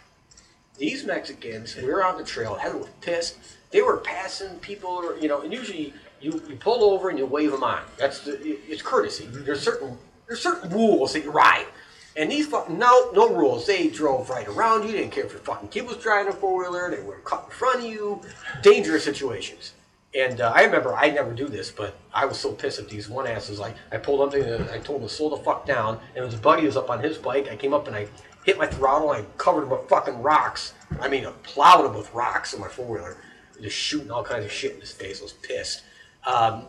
These 0.78 1.06
Mexicans, 1.06 1.76
we 1.76 1.84
were 1.84 2.04
on 2.04 2.18
the 2.18 2.24
trail. 2.24 2.58
Everyone 2.60 2.88
was 2.88 2.96
pissed. 3.02 3.38
They 3.70 3.82
were 3.84 3.98
passing 3.98 4.58
people, 4.60 4.90
or 4.90 5.18
you 5.18 5.28
know, 5.28 5.42
and 5.42 5.54
usually 5.54 5.94
you, 6.20 6.42
you 6.50 6.56
pull 6.56 6.84
over 6.84 7.10
and 7.10 7.18
you 7.20 7.26
wave 7.28 7.52
them 7.52 7.64
on. 7.64 7.82
That's 7.98 8.22
the, 8.22 8.34
it's 8.68 8.82
courtesy. 8.82 9.28
There's 9.30 9.62
certain 9.62 9.98
there's 10.28 10.42
certain 10.42 10.70
rules 10.70 11.14
that 11.14 11.24
you 11.24 11.32
ride, 11.32 11.68
and 12.16 12.32
these 12.32 12.48
fucking 12.48 12.78
no 12.78 13.12
no 13.12 13.34
rules. 13.34 13.66
They 13.66 13.90
drove 13.90 14.30
right 14.30 14.48
around 14.48 14.84
you. 14.86 14.92
Didn't 14.92 15.12
care 15.12 15.26
if 15.26 15.32
your 15.32 15.42
fucking 15.42 15.70
kid 15.70 15.88
was 15.88 15.98
driving 15.98 16.32
a 16.32 16.36
four 16.36 16.60
wheeler. 16.60 16.92
They 16.92 17.02
were 17.02 17.20
cut 17.20 17.46
in 17.46 17.52
front 17.52 17.80
of 17.80 17.86
you. 17.86 18.22
Dangerous 18.62 19.04
situations. 19.04 19.74
And 20.16 20.42
uh, 20.42 20.52
I 20.56 20.64
remember 20.64 20.96
I 20.96 21.10
never 21.10 21.34
do 21.34 21.48
this, 21.48 21.72
but 21.72 21.96
I 22.14 22.26
was 22.26 22.40
so 22.40 22.52
pissed 22.52 22.80
at 22.80 22.88
these 22.88 23.10
one 23.10 23.26
asses. 23.26 23.60
Like 23.60 23.76
I 23.92 23.98
pulled 23.98 24.22
up 24.22 24.32
to, 24.34 24.74
I 24.74 24.78
told 24.78 25.02
him 25.02 25.08
to 25.08 25.14
slow 25.14 25.30
the 25.30 25.38
fuck 25.38 25.66
down, 25.66 26.00
and 26.16 26.24
his 26.24 26.36
buddy 26.36 26.66
was 26.66 26.78
up 26.78 26.90
on 26.90 27.02
his 27.02 27.18
bike. 27.18 27.48
I 27.52 27.56
came 27.56 27.74
up 27.74 27.88
and 27.88 27.96
I 27.96 28.08
hit 28.46 28.58
my 28.58 28.68
throttle. 28.68 29.12
and 29.12 29.26
I 29.26 29.30
covered 29.38 29.64
him 29.64 29.70
with 29.70 29.90
fucking 29.90 30.22
rocks. 30.22 30.74
I 31.02 31.08
mean, 31.08 31.26
I 31.26 31.32
plowed 31.42 31.86
him 31.86 31.96
with 31.96 32.14
rocks 32.14 32.54
in 32.54 32.62
my 32.62 32.68
four 32.68 32.86
wheeler, 32.86 33.18
just 33.60 33.76
shooting 33.76 34.12
all 34.12 34.24
kinds 34.24 34.46
of 34.46 34.52
shit 34.52 34.74
in 34.74 34.82
his 34.82 34.92
face. 34.92 35.20
I 35.20 35.24
was 35.24 35.34
pissed. 35.34 35.82
Um, 36.28 36.68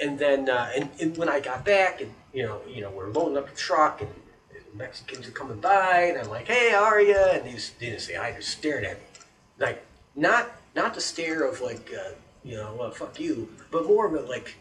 and 0.00 0.18
then, 0.18 0.48
uh, 0.48 0.70
and, 0.76 0.90
and 1.00 1.16
when 1.16 1.28
I 1.28 1.40
got 1.40 1.64
back, 1.64 2.00
and 2.00 2.12
you 2.32 2.42
know, 2.42 2.60
you 2.68 2.80
know, 2.80 2.90
we're 2.90 3.10
loading 3.10 3.38
up 3.38 3.48
the 3.48 3.56
truck, 3.56 4.00
and 4.00 4.10
the 4.50 4.78
Mexicans 4.78 5.26
are 5.26 5.32
coming 5.32 5.58
by, 5.58 6.02
and 6.10 6.18
I'm 6.20 6.28
like, 6.28 6.46
"Hey, 6.46 6.72
are 6.72 7.00
you?" 7.00 7.16
And 7.16 7.44
they, 7.44 7.52
just, 7.52 7.78
didn't 7.78 8.00
say 8.00 8.14
hi; 8.14 8.30
they 8.32 8.38
just 8.38 8.50
stared 8.50 8.84
at 8.84 8.96
me, 8.98 9.04
like 9.58 9.84
not 10.14 10.50
not 10.74 10.94
the 10.94 11.00
stare 11.00 11.44
of 11.44 11.60
like, 11.60 11.92
uh, 11.98 12.10
you 12.44 12.56
know, 12.56 12.74
well, 12.78 12.90
fuck 12.90 13.18
you, 13.18 13.48
but 13.70 13.86
more 13.86 14.06
of 14.06 14.14
a 14.14 14.28
like, 14.28 14.54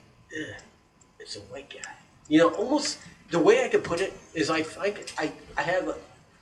it's 1.20 1.36
a 1.36 1.42
white 1.42 1.70
guy. 1.70 1.92
You 2.28 2.40
know, 2.40 2.50
almost 2.52 3.00
the 3.30 3.40
way 3.40 3.64
I 3.64 3.68
could 3.68 3.84
put 3.84 4.02
it 4.02 4.14
is 4.34 4.50
I 4.50 4.64
think 4.64 5.14
I, 5.18 5.32
I 5.58 5.62
have 5.62 5.88
a, 5.90 5.96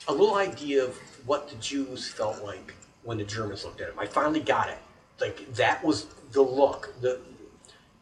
a 0.07 0.11
little 0.11 0.36
idea 0.36 0.84
of 0.84 0.95
what 1.26 1.49
the 1.49 1.56
Jews 1.56 2.07
felt 2.07 2.44
like 2.44 2.74
when 3.03 3.18
the 3.18 3.24
Germans 3.24 3.65
looked 3.65 3.82
at 3.82 3.88
them. 3.88 3.99
I 3.99 4.06
finally 4.06 4.40
got 4.40 4.70
it. 4.70 4.78
Like 5.20 5.53
that 5.56 5.84
was 5.84 6.06
the 6.32 6.41
look. 6.41 6.94
The 7.02 7.20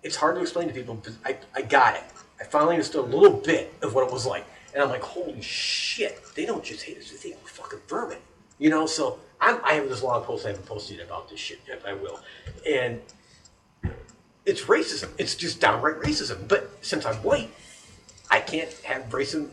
it's 0.04 0.16
hard 0.16 0.36
to 0.36 0.42
explain 0.42 0.68
to 0.68 0.74
people, 0.74 0.96
but 0.96 1.14
I, 1.26 1.38
I 1.56 1.62
got 1.62 1.96
it. 1.96 2.04
I 2.40 2.44
finally 2.44 2.74
understood 2.74 3.06
a 3.06 3.16
little 3.16 3.38
bit 3.38 3.74
of 3.82 3.94
what 3.94 4.08
it 4.08 4.14
was 4.14 4.26
like. 4.26 4.46
And 4.74 4.82
I'm 4.82 4.90
like, 4.90 5.02
holy 5.04 5.42
shit, 5.42 6.22
they 6.36 6.46
don't 6.46 6.64
just 6.64 6.84
hate 6.84 6.98
us, 6.98 7.12
they 7.12 7.18
think 7.18 7.36
we're 7.42 7.50
fucking 7.50 7.80
vermin. 7.88 8.18
You 8.58 8.70
know, 8.70 8.86
so 8.86 9.20
I'm, 9.40 9.60
I 9.64 9.74
have 9.74 9.90
this 9.90 10.04
long 10.04 10.24
post 10.24 10.46
I 10.46 10.50
haven't 10.50 10.66
posted 10.66 11.00
about 11.00 11.30
this 11.30 11.40
shit 11.40 11.60
yet, 11.68 11.82
I 11.86 11.94
will. 11.94 12.20
And 12.68 13.02
it's 14.46 14.62
racism. 14.62 15.10
It's 15.18 15.36
just 15.36 15.60
downright 15.60 15.98
racism. 15.98 16.48
But 16.48 16.70
since 16.82 17.06
I'm 17.06 17.16
white, 17.18 17.50
I 18.30 18.40
can't 18.40 18.72
have 18.84 19.10
racism. 19.10 19.50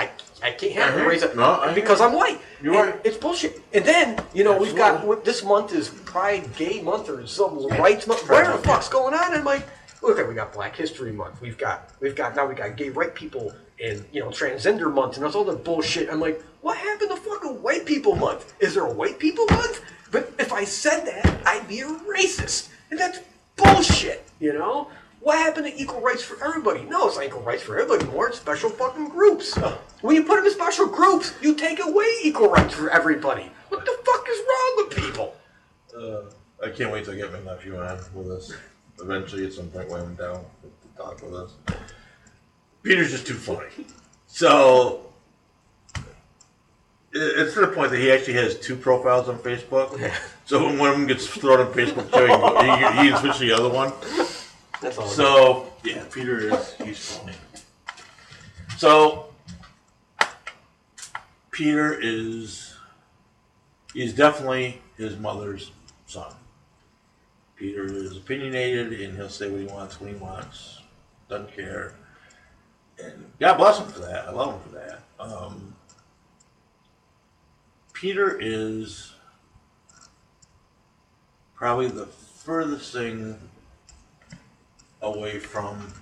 I, 0.00 0.10
I, 0.42 0.50
can't 0.52 0.72
have 0.72 0.94
I 0.94 0.98
hear 0.98 1.12
you. 1.12 1.18
racism 1.20 1.36
No, 1.36 1.72
because. 1.74 2.00
I'm 2.00 2.14
white. 2.14 2.40
You're 2.62 2.74
And 2.74 2.94
right. 2.94 3.00
It's 3.04 3.18
bullshit. 3.18 3.60
And 3.74 3.84
then, 3.84 4.18
you 4.32 4.44
know, 4.44 4.56
we've 4.56 4.76
Absolutely. 4.76 5.16
got 5.16 5.24
this 5.24 5.44
month 5.44 5.74
is 5.74 5.88
Pride 5.90 6.48
Gay 6.56 6.80
Month 6.80 7.10
or 7.10 7.26
some 7.26 7.66
rights 7.66 8.06
month. 8.06 8.26
Where 8.28 8.50
the 8.50 8.58
fuck's 8.58 8.88
going 8.88 9.14
on? 9.14 9.34
And 9.34 9.44
like, 9.44 9.66
look, 10.02 10.26
we 10.26 10.34
got 10.34 10.54
Black 10.54 10.74
History 10.74 11.12
Month. 11.12 11.40
We've 11.42 11.58
got 11.58 11.90
we've 12.00 12.16
got 12.16 12.34
now 12.34 12.46
we 12.46 12.54
got 12.54 12.76
gay 12.76 12.88
right 12.88 13.14
people 13.14 13.52
and 13.82 14.04
you 14.12 14.20
know 14.20 14.28
transgender 14.28 14.92
month 14.92 15.14
and 15.16 15.24
there's 15.24 15.34
all 15.34 15.44
the 15.44 15.56
bullshit. 15.56 16.08
I'm 16.10 16.20
like, 16.20 16.42
what 16.62 16.78
happened 16.78 17.10
to 17.10 17.16
fucking 17.16 17.62
white 17.62 17.84
people 17.84 18.16
month? 18.16 18.54
Is 18.60 18.74
there 18.74 18.86
a 18.86 18.92
white 18.92 19.18
people 19.18 19.46
month? 19.50 19.82
But 20.10 20.32
if 20.38 20.52
I 20.52 20.64
said 20.64 21.04
that, 21.04 21.46
I'd 21.46 21.68
be 21.68 21.80
a 21.80 21.86
racist, 21.86 22.70
and 22.90 22.98
that's 22.98 23.20
bullshit. 23.56 24.26
You 24.40 24.54
know. 24.54 24.88
What 25.20 25.36
happened 25.36 25.66
to 25.66 25.80
equal 25.80 26.00
rights 26.00 26.22
for 26.22 26.42
everybody? 26.42 26.82
No, 26.84 27.06
it's 27.06 27.16
not 27.16 27.26
equal 27.26 27.42
rights 27.42 27.62
for 27.62 27.78
everybody 27.78 28.04
anymore. 28.04 28.28
It's 28.28 28.38
special 28.38 28.70
fucking 28.70 29.10
groups. 29.10 29.54
When 30.00 30.16
you 30.16 30.24
put 30.24 30.36
them 30.36 30.46
in 30.46 30.52
special 30.52 30.86
groups, 30.86 31.34
you 31.42 31.54
take 31.54 31.84
away 31.84 32.06
equal 32.22 32.48
rights 32.48 32.74
for 32.74 32.88
everybody. 32.90 33.50
What 33.68 33.84
the 33.84 33.98
fuck 34.04 34.26
is 34.28 34.38
wrong 34.48 34.74
with 34.76 34.96
people? 34.96 35.34
Uh, 35.94 36.22
I 36.64 36.70
can't 36.70 36.90
wait 36.90 37.04
to 37.04 37.14
get 37.14 37.30
my 37.32 37.40
nephew 37.40 37.76
on 37.76 37.98
with 38.14 38.30
us. 38.30 38.52
Eventually, 39.00 39.44
at 39.44 39.52
some 39.52 39.68
point, 39.68 39.90
when 39.90 40.00
I'm 40.00 40.14
down 40.14 40.44
to 40.62 40.96
talk 40.96 41.22
with 41.22 41.34
us. 41.34 41.52
Peter's 42.82 43.10
just 43.10 43.26
too 43.26 43.34
funny. 43.34 43.68
So 44.26 45.12
it's 47.12 47.52
to 47.54 47.60
the 47.60 47.68
point 47.68 47.90
that 47.90 47.98
he 47.98 48.10
actually 48.10 48.34
has 48.34 48.58
two 48.58 48.76
profiles 48.76 49.28
on 49.28 49.38
Facebook. 49.38 50.12
So 50.46 50.64
when 50.64 50.78
one 50.78 50.90
of 50.90 50.96
them 50.96 51.06
gets 51.06 51.26
thrown 51.26 51.60
on 51.60 51.72
Facebook, 51.72 52.10
he, 52.10 53.04
he 53.04 53.10
can 53.10 53.20
switch 53.20 53.38
to 53.38 53.44
the 53.44 53.52
other 53.52 53.68
one. 53.68 53.92
That's 54.80 54.98
all. 54.98 55.06
So 55.06 55.72
yeah, 55.84 56.04
Peter 56.10 56.38
is 56.38 56.74
he's 56.74 57.16
funny. 57.16 57.34
So 58.78 59.26
Peter 61.50 61.98
is 62.00 62.74
he's 63.92 64.14
definitely 64.14 64.80
his 64.96 65.18
mother's 65.18 65.72
son. 66.06 66.32
Peter 67.56 67.84
is 67.84 68.16
opinionated 68.16 68.98
and 69.00 69.16
he'll 69.16 69.28
say 69.28 69.50
what 69.50 69.60
he 69.60 69.66
wants 69.66 70.00
when 70.00 70.14
he 70.14 70.16
wants, 70.18 70.80
doesn't 71.28 71.54
care. 71.54 71.94
And 73.02 73.30
God 73.38 73.58
bless 73.58 73.78
him 73.78 73.88
for 73.88 74.00
that. 74.00 74.28
I 74.28 74.30
love 74.30 74.54
him 74.54 74.60
for 74.60 74.78
that. 74.78 75.02
Um, 75.18 75.74
Peter 77.92 78.38
is 78.40 79.12
probably 81.54 81.88
the 81.88 82.06
furthest 82.06 82.94
thing 82.94 83.38
away 85.02 85.38
from 85.38 85.92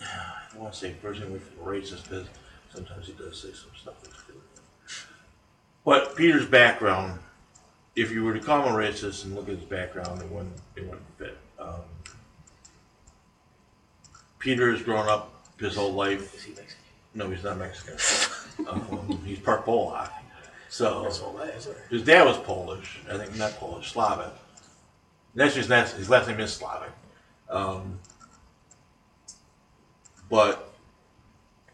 I 0.00 0.04
don't 0.52 0.62
want 0.62 0.74
to 0.74 0.78
say 0.78 0.92
person 0.92 1.24
away 1.28 1.38
from 1.38 1.64
racist 1.64 2.04
because 2.08 2.26
sometimes 2.74 3.06
he 3.06 3.12
does 3.14 3.40
say 3.40 3.48
some 3.48 3.70
stuff 3.80 3.94
that's 4.02 4.22
good. 4.22 4.36
But 5.84 6.16
Peter's 6.16 6.46
background, 6.46 7.20
if 7.94 8.10
you 8.10 8.24
were 8.24 8.34
to 8.34 8.40
call 8.40 8.66
him 8.66 8.74
a 8.74 8.76
racist 8.76 9.24
and 9.24 9.34
look 9.34 9.48
at 9.48 9.56
his 9.56 9.64
background, 9.64 10.20
it 10.20 10.30
wouldn't 10.30 10.56
it 10.76 10.84
wouldn't 10.84 11.18
fit. 11.18 11.36
Um, 11.58 11.82
Peter 14.38 14.70
has 14.70 14.82
grown 14.82 15.08
up 15.08 15.32
his 15.58 15.76
whole 15.76 15.92
life. 15.92 16.34
Is 16.34 16.42
he 16.44 16.50
Mexican? 16.54 16.84
No, 17.14 17.30
he's 17.30 17.44
not 17.44 17.58
Mexican. 17.58 18.66
um, 18.68 19.22
he's 19.24 19.38
part 19.38 19.64
Polak. 19.64 20.10
So 20.68 21.04
That's 21.04 21.20
all 21.20 21.32
that 21.34 21.48
is. 21.54 21.68
his 21.90 22.02
dad 22.02 22.24
was 22.26 22.36
Polish. 22.38 23.00
I 23.10 23.16
think 23.16 23.34
not 23.36 23.52
Polish, 23.52 23.92
Slavic. 23.92 24.32
That's 25.34 25.54
his 25.54 25.70
last. 25.70 25.96
His 25.96 26.10
last 26.10 26.28
name 26.28 26.40
is 26.40 26.52
Slavic. 26.52 26.90
Um, 27.48 27.98
but 30.28 30.74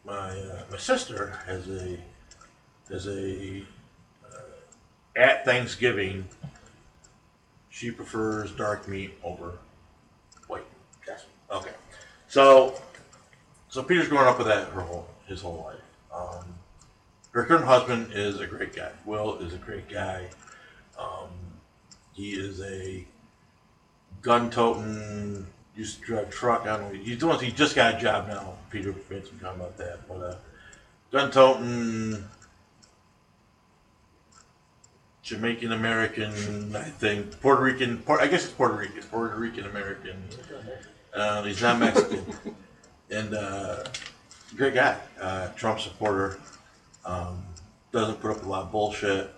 my 0.04 0.30
uh, 0.30 0.62
my 0.70 0.76
sister 0.76 1.38
has 1.46 1.68
a 1.68 1.98
has 2.90 3.06
a 3.06 3.64
uh, 4.24 5.16
at 5.16 5.44
Thanksgiving. 5.44 6.28
She 7.70 7.90
prefers 7.90 8.52
dark 8.52 8.86
meat 8.86 9.14
over 9.22 9.58
white. 10.46 10.66
Gotcha. 11.06 11.24
Okay, 11.50 11.72
so 12.28 12.74
so 13.68 13.82
Peter's 13.82 14.08
growing 14.08 14.26
up 14.26 14.38
with 14.38 14.46
that 14.48 14.68
her 14.68 14.82
whole 14.82 15.08
his 15.26 15.40
whole 15.40 15.64
life. 15.64 15.80
Um, 16.14 16.54
her 17.30 17.44
current 17.44 17.64
husband 17.64 18.12
is 18.12 18.40
a 18.40 18.46
great 18.46 18.76
guy. 18.76 18.90
Will 19.06 19.38
is 19.38 19.54
a 19.54 19.58
great 19.58 19.88
guy. 19.88 20.28
Um, 20.98 21.30
he 22.12 22.32
is 22.32 22.60
a 22.60 23.06
gun-toting, 24.20 25.46
used 25.76 26.00
to 26.00 26.04
drive 26.04 26.30
truck. 26.30 26.62
I 26.62 26.76
don't 26.76 26.92
know. 26.92 26.98
He's 27.00 27.18
doing. 27.18 27.38
He 27.40 27.50
just 27.50 27.74
got 27.74 27.94
a 27.94 27.98
job 27.98 28.28
now. 28.28 28.54
Peter 28.70 28.94
some 29.08 29.38
comment 29.40 29.60
about 29.60 29.76
that, 29.78 30.08
but 30.08 30.22
uh, 30.22 30.36
Jamaican 35.22 35.72
American, 35.72 36.74
I 36.74 36.82
think 36.82 37.40
Puerto 37.40 37.62
Rican. 37.62 38.02
I 38.08 38.26
guess 38.26 38.44
it's 38.44 38.52
Puerto 38.52 38.74
Rican. 38.74 39.02
Puerto 39.04 39.36
Rican 39.36 39.66
American. 39.66 40.22
Uh, 41.14 41.42
he's 41.42 41.62
not 41.62 41.78
Mexican, 41.78 42.24
and 43.10 43.34
uh, 43.34 43.84
great 44.56 44.74
guy. 44.74 44.98
Uh, 45.20 45.48
Trump 45.48 45.80
supporter. 45.80 46.38
Um, 47.04 47.44
doesn't 47.92 48.20
put 48.20 48.30
up 48.30 48.42
a 48.44 48.48
lot 48.48 48.62
of 48.62 48.72
bullshit. 48.72 49.30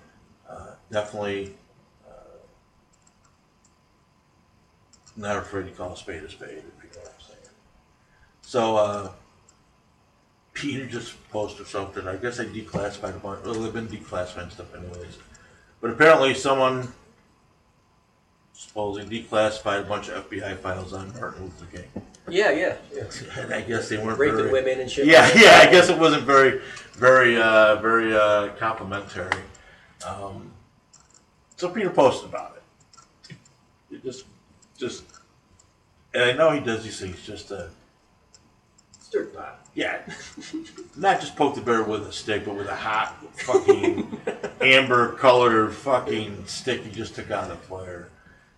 Uh, 0.49 0.71
definitely 0.91 1.57
not 5.17 5.37
afraid 5.37 5.67
to 5.67 5.73
call 5.73 5.93
a 5.93 5.97
spade 5.97 6.23
a 6.23 6.31
spade, 6.31 6.51
if 6.51 6.85
you 6.85 6.91
know 6.95 7.03
what 7.03 7.15
I'm 7.15 7.27
saying. 7.27 7.41
So, 8.43 8.77
uh, 8.77 9.13
Peter 10.53 10.87
just 10.87 11.29
posted 11.31 11.67
something. 11.67 12.07
I 12.07 12.17
guess 12.17 12.39
they 12.39 12.47
declassified 12.47 13.17
a 13.17 13.19
bunch. 13.19 13.45
Well, 13.45 13.55
they've 13.55 13.73
been 13.73 13.89
declassifying 13.89 14.53
stuff 14.53 14.75
anyways. 14.75 15.19
But 15.81 15.91
apparently, 15.91 16.35
someone 16.35 16.89
supposedly 18.53 19.23
declassified 19.23 19.81
a 19.81 19.85
bunch 19.85 20.09
of 20.09 20.29
FBI 20.31 20.57
files 20.59 20.93
on 20.93 21.13
Martin 21.15 21.45
Luther 21.45 21.67
King. 21.77 22.05
Yeah, 22.29 22.53
yeah. 22.53 22.77
yeah. 22.95 23.03
And 23.37 23.53
I 23.53 23.61
guess 23.61 23.89
they 23.89 23.99
weren't 23.99 24.19
Raping 24.19 24.37
very, 24.37 24.53
women 24.53 24.81
and 24.81 24.91
shit. 24.91 25.07
Yeah, 25.07 25.23
like 25.23 25.35
yeah. 25.35 25.61
I 25.63 25.71
guess 25.71 25.89
it 25.91 25.99
wasn't 25.99 26.23
very, 26.23 26.61
very, 26.95 27.37
uh, 27.41 27.77
very 27.77 28.17
uh, 28.17 28.49
complimentary. 28.57 29.31
Um, 30.07 30.51
so 31.57 31.69
Peter 31.69 31.91
posted 31.91 32.31
about 32.31 32.57
it. 32.57 33.37
It 33.91 34.03
just, 34.03 34.25
just, 34.79 35.05
and 36.13 36.23
I 36.23 36.33
know 36.33 36.51
he 36.51 36.61
does 36.61 36.85
these 36.85 36.99
things 36.99 37.25
just 37.25 37.49
to, 37.49 37.71
Stir 38.99 39.27
pot. 39.27 39.67
yeah, 39.75 40.01
not 40.97 41.21
just 41.21 41.37
poke 41.37 41.55
the 41.55 41.61
bear 41.61 41.83
with 41.85 42.07
a 42.07 42.13
stick, 42.13 42.45
but 42.45 42.57
with 42.57 42.69
a 42.69 42.75
hot 42.75 43.17
fucking 43.37 44.21
amber 44.61 45.13
colored 45.13 45.73
fucking 45.73 46.47
stick 46.47 46.83
he 46.83 46.91
just 46.91 47.15
took 47.15 47.31
out 47.31 47.51
of 47.51 47.61
the 47.61 47.67
fire. 47.67 48.09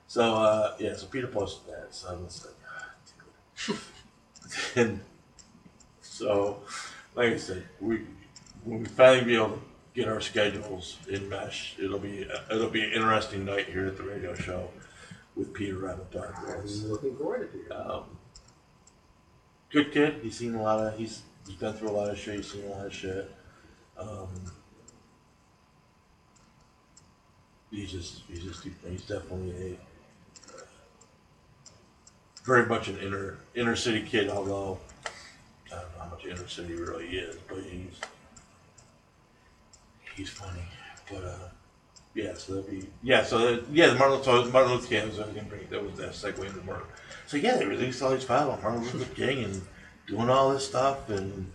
So 0.06 0.34
uh, 0.34 0.74
yeah, 0.78 0.94
so 0.94 1.06
Peter 1.06 1.26
posted 1.26 1.74
that. 1.74 1.94
So 1.94 2.09
I 2.09 2.14
was 2.14 2.47
like, 2.47 2.55
ah, 2.70 2.90
dude. 3.66 3.78
and 4.76 5.01
so, 6.01 6.60
like 7.14 7.32
I 7.32 7.36
said, 7.36 7.64
we 7.80 8.02
when 8.64 8.80
we 8.80 8.86
finally 8.86 9.24
be 9.24 9.34
able 9.34 9.51
to 9.51 9.60
get 9.94 10.09
our 10.09 10.20
schedules 10.20 10.98
in 11.09 11.28
mesh, 11.28 11.76
it'll 11.78 11.98
be 11.98 12.26
it'll 12.51 12.70
be 12.70 12.82
an 12.82 12.93
interesting 12.93 13.44
night 13.44 13.66
here 13.66 13.86
at 13.86 13.97
the 13.97 14.02
radio 14.02 14.34
show 14.34 14.70
with 15.36 15.52
Peter 15.52 15.88
on 15.90 15.98
the 15.98 16.18
dark 16.18 16.34
horse. 16.34 16.82
I'm 16.82 16.90
looking 16.90 17.16
forward 17.16 17.52
to 17.52 17.58
it. 17.58 17.72
Um, 17.72 18.04
good 19.70 19.92
kid. 19.92 20.20
He's 20.22 20.36
seen 20.36 20.54
a 20.54 20.62
lot 20.62 20.80
of. 20.80 20.98
He's 20.98 21.22
he's 21.46 21.56
been 21.56 21.74
through 21.74 21.90
a 21.90 21.92
lot 21.92 22.10
of 22.10 22.18
shit. 22.18 22.36
He's 22.36 22.50
seen 22.50 22.64
a 22.64 22.68
lot 22.68 22.86
of 22.86 22.94
shit. 22.94 23.30
Um, 23.98 24.28
he's 27.70 27.92
just 27.92 28.22
he's 28.28 28.42
just 28.42 28.66
he's 28.88 29.02
definitely 29.02 29.50
a 29.50 29.78
very 32.44 32.66
much 32.66 32.88
an 32.88 32.98
inner 32.98 33.38
inner 33.54 33.76
city 33.76 34.02
kid. 34.02 34.30
Although 34.30 34.78
I 35.66 35.76
don't 35.76 35.92
know 35.92 36.04
how 36.04 36.10
much 36.10 36.24
inner 36.24 36.48
city 36.48 36.74
really 36.74 37.08
is, 37.08 37.36
but 37.48 37.58
he's 37.58 38.00
he's 40.16 40.30
funny. 40.30 40.62
But 41.10 41.24
uh, 41.24 41.48
yeah, 42.16 42.32
so 42.34 42.55
that'd 42.55 42.70
be 42.70 42.86
yeah. 43.02 43.22
So 43.22 43.38
that, 43.38 43.68
yeah, 43.70 43.88
the 43.88 43.94
Martin 43.97 44.16
Luther 44.18 44.51
Martin 44.51 44.72
Luther 44.72 44.88
King 44.88 45.09
was 45.09 45.20
I 45.20 45.26
was 45.26 45.34
bring 45.44 45.68
that 45.68 45.82
was 45.84 45.98
that 45.98 46.10
segue 46.12 46.44
into 46.47 46.62
Martin. 46.62 46.86
So 47.26 47.36
yeah, 47.36 47.56
they 47.56 47.66
released 47.66 48.02
all 48.02 48.10
these 48.10 48.24
files 48.24 48.55
on 48.56 48.62
Martin 48.62 48.82
Luther 48.98 49.14
King 49.14 49.44
and 49.44 49.62
doing 50.06 50.30
all 50.30 50.51
this 50.51 50.66
stuff, 50.66 51.10
and 51.10 51.52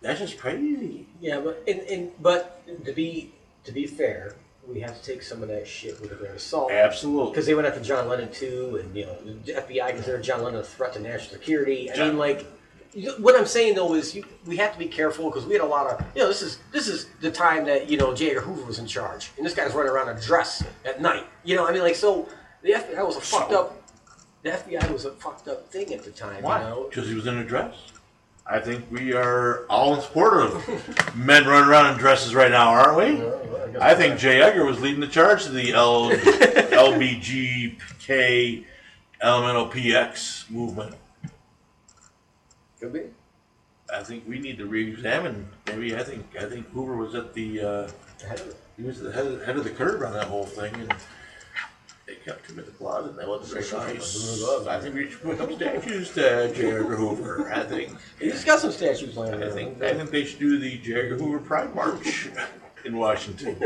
that's 0.00 0.20
just 0.20 0.38
crazy. 0.38 1.06
Yeah, 1.20 1.40
but 1.40 1.62
and, 1.68 1.80
and 1.80 2.12
but 2.22 2.62
to 2.86 2.92
be 2.92 3.32
to 3.64 3.72
be 3.72 3.86
fair, 3.86 4.36
we 4.66 4.80
have 4.80 4.96
to 4.98 5.02
take 5.02 5.22
some 5.22 5.42
of 5.42 5.48
that 5.50 5.66
shit 5.66 6.00
with 6.00 6.12
a 6.12 6.14
grain 6.14 6.32
of 6.32 6.40
salt. 6.40 6.70
Absolutely. 6.72 7.30
Because 7.30 7.44
they 7.44 7.54
went 7.54 7.66
after 7.68 7.80
John 7.82 8.08
Lennon 8.08 8.32
too, 8.32 8.80
and 8.82 8.96
you 8.96 9.04
know, 9.04 9.16
the 9.44 9.52
FBI 9.52 9.90
considered 9.90 10.22
John 10.22 10.42
Lennon 10.42 10.60
a 10.60 10.64
threat 10.64 10.94
to 10.94 11.00
national 11.00 11.40
security. 11.40 11.90
I 11.90 11.94
John- 11.94 12.08
mean, 12.08 12.18
like, 12.18 12.46
you, 12.94 13.12
what 13.18 13.36
I'm 13.38 13.46
saying 13.46 13.74
though 13.74 13.94
is, 13.94 14.14
you, 14.14 14.24
we 14.46 14.56
have 14.56 14.72
to 14.72 14.78
be 14.78 14.86
careful 14.86 15.30
because 15.30 15.46
we 15.46 15.52
had 15.54 15.62
a 15.62 15.66
lot 15.66 15.86
of, 15.86 16.04
you 16.14 16.22
know, 16.22 16.28
this 16.28 16.42
is 16.42 16.58
this 16.72 16.88
is 16.88 17.06
the 17.20 17.30
time 17.30 17.64
that 17.66 17.88
you 17.90 17.96
know 17.96 18.14
J. 18.14 18.30
Edgar 18.30 18.40
Hoover 18.42 18.64
was 18.64 18.78
in 18.78 18.86
charge, 18.86 19.30
and 19.36 19.44
this 19.46 19.54
guy's 19.54 19.74
running 19.74 19.92
around 19.92 20.08
in 20.08 20.16
a 20.16 20.20
dress 20.20 20.62
at 20.84 21.00
night. 21.00 21.26
You 21.44 21.56
know, 21.56 21.66
I 21.66 21.72
mean, 21.72 21.82
like, 21.82 21.96
so 21.96 22.28
the 22.62 22.72
FBI 22.72 23.06
was 23.06 23.16
a 23.16 23.20
fucked 23.20 23.50
So- 23.50 23.60
up. 23.66 23.74
The 24.42 24.50
FBI 24.50 24.92
was 24.92 25.04
a 25.04 25.10
fucked 25.10 25.48
up 25.48 25.68
thing 25.68 25.92
at 25.92 26.04
the 26.04 26.12
time. 26.12 26.44
Why? 26.44 26.60
You 26.62 26.68
know, 26.68 26.86
Because 26.88 27.08
he 27.08 27.14
was 27.14 27.26
in 27.26 27.38
a 27.38 27.44
dress. 27.44 27.74
I 28.46 28.60
think 28.60 28.84
we 28.90 29.12
are 29.12 29.66
all 29.68 29.96
in 29.96 30.00
support 30.00 30.34
of 30.40 31.16
men 31.16 31.44
running 31.44 31.68
around 31.68 31.92
in 31.92 31.98
dresses 31.98 32.34
right 32.36 32.50
now, 32.50 32.70
aren't 32.70 32.96
we? 32.96 33.16
guess 33.16 33.82
I 33.82 33.94
think 33.96 34.18
J. 34.18 34.40
Edgar 34.40 34.64
was 34.64 34.80
leading 34.80 35.00
the 35.00 35.08
charge 35.08 35.42
to 35.44 35.50
the 35.50 35.72
L- 35.72 36.10
LBGK 36.90 38.64
Elemental 39.20 39.66
PX 39.68 40.48
movement. 40.50 40.94
Could 42.80 42.92
be. 42.92 43.02
I 43.92 44.02
think 44.02 44.24
we 44.28 44.38
need 44.38 44.58
to 44.58 44.66
re-examine. 44.66 45.48
Maybe 45.66 45.96
I 45.96 46.02
think 46.02 46.26
I 46.38 46.44
think 46.44 46.68
Hoover 46.70 46.96
was 46.96 47.14
at 47.14 47.32
the 47.34 47.60
uh, 47.60 47.88
I 48.30 48.34
don't 48.36 48.54
he 48.76 48.84
was 48.84 49.00
the 49.00 49.10
head 49.10 49.26
of, 49.26 49.44
head 49.44 49.56
of 49.56 49.64
the 49.64 49.70
curve 49.70 50.02
on 50.02 50.12
that 50.12 50.26
whole 50.26 50.46
thing, 50.46 50.72
and 50.74 50.94
they 52.06 52.14
kept 52.16 52.48
him 52.48 52.58
in 52.58 52.64
the 52.64 52.70
closet. 52.70 53.10
And 53.10 53.18
that 53.18 53.28
wasn't 53.28 53.64
very 53.66 53.94
nice. 53.94 54.66
I 54.68 54.78
think 54.80 54.94
we 54.94 55.10
should 55.10 55.22
put 55.22 55.38
some 55.38 55.52
statues 55.56 56.10
to 56.12 56.52
J. 56.54 56.70
Edgar 56.72 56.96
Hoover. 56.96 57.50
I 57.52 57.64
think 57.64 57.96
He's 58.20 58.44
got 58.44 58.60
some 58.60 58.70
statues 58.72 59.16
laying 59.16 59.34
I 59.34 59.38
around. 59.38 59.52
think 59.52 59.82
I 59.82 59.94
think 59.94 60.10
they 60.10 60.24
should 60.24 60.38
do 60.38 60.58
the 60.58 60.78
J. 60.78 60.94
Edgar 60.94 61.16
Hoover 61.16 61.38
Pride 61.40 61.74
March 61.74 62.28
in 62.84 62.96
Washington. 62.96 63.56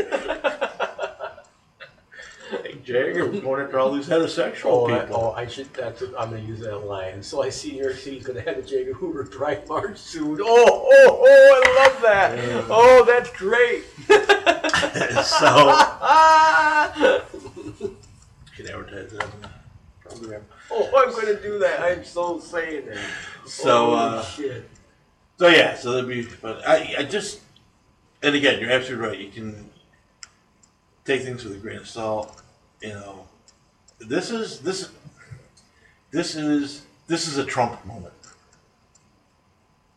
I 2.83 2.85
think 2.85 3.15
J. 3.33 3.41
Going 3.41 3.63
after 3.63 3.79
all 3.79 3.93
these 3.93 4.09
heterosexual 4.09 4.65
Oh, 4.65 4.87
I, 4.87 5.01
people. 5.01 5.17
oh, 5.17 5.33
I 5.33 5.47
should. 5.47 5.73
That's, 5.75 6.03
I'm 6.19 6.31
going 6.31 6.43
to 6.43 6.49
use 6.49 6.61
that 6.61 6.79
line. 6.79 7.23
So 7.23 7.43
I 7.43 7.49
see 7.49 7.73
New 7.73 7.83
York 7.85 7.97
City's 7.97 8.25
going 8.25 8.43
to 8.43 8.49
have 8.49 8.59
a 8.59 8.63
J. 8.63 8.81
Edgar 8.81 8.95
Hoover 8.95 9.25
Pride 9.25 9.69
March 9.69 9.99
soon. 9.99 10.41
Oh, 10.41 10.45
oh, 10.45 11.25
oh! 11.25 11.63
I 11.65 11.85
love 11.85 12.03
that. 12.03 12.39
Oh, 12.69 13.05
that's 13.07 13.31
great. 13.37 13.85
so 15.25 15.47
can 18.57 18.67
advertise 18.69 19.13
that 19.13 19.23
on 19.23 19.31
the 19.41 19.49
program. 20.09 20.45
Oh, 20.71 20.91
I'm 20.97 21.13
going 21.13 21.27
to 21.37 21.43
do 21.43 21.59
that. 21.61 21.81
I'm 21.81 22.05
so 22.05 22.39
saying 22.39 22.87
that. 22.87 22.99
So, 23.47 23.95
uh, 23.95 24.23
shit. 24.25 24.69
So 25.39 25.49
yeah, 25.49 25.75
so 25.77 25.93
that'd 25.93 26.09
be. 26.09 26.27
But 26.41 26.67
I, 26.67 26.95
I 26.99 27.05
just, 27.05 27.41
and 28.23 28.35
again, 28.35 28.61
you're 28.61 28.71
absolutely 28.71 29.07
right. 29.09 29.19
You 29.19 29.31
can 29.31 29.71
take 31.05 31.23
things 31.23 31.45
with 31.45 31.55
a 31.55 31.59
grain 31.59 31.79
of 31.79 31.89
salt. 31.89 32.41
You 32.83 32.95
know, 32.95 33.27
this 34.01 34.31
is 34.31 34.61
this, 34.61 34.91
this 36.11 36.35
is 36.35 36.83
this 37.07 37.29
is 37.29 37.39
a 37.39 37.45
Trump 37.45 37.85
moment. 37.87 38.15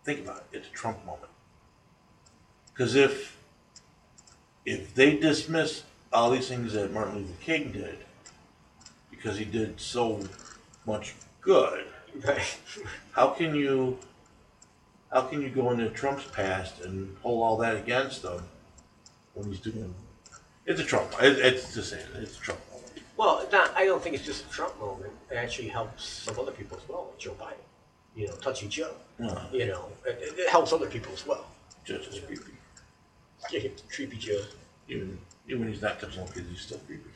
Think 0.03 0.19
about 0.21 0.45
it. 0.51 0.57
It's 0.57 0.67
a 0.67 0.71
Trump 0.71 1.03
moment. 1.05 1.31
Because 2.71 2.95
if 2.95 3.37
if 4.65 4.93
they 4.93 5.17
dismiss 5.17 5.83
all 6.13 6.29
these 6.29 6.47
things 6.47 6.73
that 6.73 6.93
Martin 6.93 7.15
Luther 7.15 7.33
King 7.41 7.71
did, 7.71 7.97
because 9.09 9.37
he 9.37 9.45
did 9.45 9.79
so 9.79 10.21
much 10.85 11.15
good, 11.41 11.85
Right. 12.23 12.57
how 13.11 13.29
can 13.29 13.55
you 13.55 13.97
how 15.11 15.21
can 15.21 15.41
you 15.41 15.49
go 15.49 15.71
into 15.71 15.89
Trump's 15.89 16.25
past 16.25 16.81
and 16.81 17.17
hold 17.21 17.43
all 17.43 17.57
that 17.57 17.75
against 17.75 18.23
him 18.23 18.41
when 19.33 19.49
he's 19.49 19.59
doing 19.59 19.93
it's 20.65 20.79
a 20.79 20.83
Trump 20.83 21.11
it, 21.21 21.39
it's 21.39 21.73
just 21.73 21.89
saying 21.89 22.05
it's 22.15 22.37
a 22.37 22.41
Trump. 22.41 22.59
Well, 23.17 23.47
not, 23.51 23.73
I 23.75 23.85
don't 23.85 24.01
think 24.03 24.15
it's 24.15 24.25
just 24.25 24.45
a 24.45 24.49
Trump 24.49 24.77
moment. 24.79 25.13
It 25.31 25.35
actually 25.35 25.69
helps 25.69 26.03
some 26.05 26.37
other 26.39 26.51
people 26.51 26.77
as 26.81 26.87
well, 26.89 27.07
like 27.09 27.17
Joe 27.19 27.35
Biden. 27.39 27.53
You 28.15 28.27
know, 28.27 28.33
touchy 28.35 28.67
Joe. 28.67 28.91
Well, 29.19 29.49
You 29.51 29.67
know, 29.67 29.89
it, 30.05 30.19
it- 30.21 30.39
it 30.39 30.49
helps 30.49 30.73
other 30.73 30.87
people 30.87 31.13
as 31.13 31.25
well. 31.25 31.45
just 31.85 32.09
as 32.11 32.19
creepy. 32.19 32.51
Yeah, 33.51 33.69
creepy 33.93 34.17
Joe. 34.17 34.41
Even 34.89 35.17
even 35.47 35.59
when 35.61 35.71
he's 35.71 35.81
not 35.81 35.99
touching 35.99 36.25
kids, 36.27 36.49
he's 36.49 36.61
still 36.61 36.79
creepy. 36.79 37.09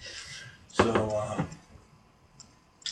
So 0.72 0.92
uh, 0.92 1.44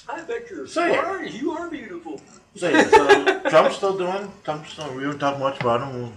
I 0.10 0.22
bet 0.22 0.50
you're 0.50 0.68
So, 0.68 0.86
yeah. 0.86 1.02
smart. 1.04 1.32
You 1.32 1.52
are 1.52 1.70
beautiful. 1.70 2.20
so, 2.56 2.70
yeah, 2.70 2.90
so 2.90 3.50
Trump's 3.50 3.76
still 3.76 3.98
doing 3.98 4.32
Trump's 4.44 4.72
still 4.74 4.94
we 4.96 5.04
don't 5.04 5.20
talk 5.20 5.38
much 5.40 5.60
about 5.62 5.82
him. 5.82 6.14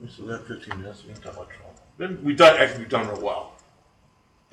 We'll, 0.00 0.08
still 0.10 0.26
got 0.26 0.46
15 0.46 0.80
minutes. 0.80 1.04
We 1.06 1.12
can 1.12 1.22
talk 1.22 1.34
about 1.34 1.50
Trump. 1.50 1.72
Been, 1.98 2.24
we've 2.24 2.36
done 2.36 2.56
actually 2.58 2.80
we've 2.80 2.88
done 2.88 3.06
real 3.08 3.20
well. 3.20 3.52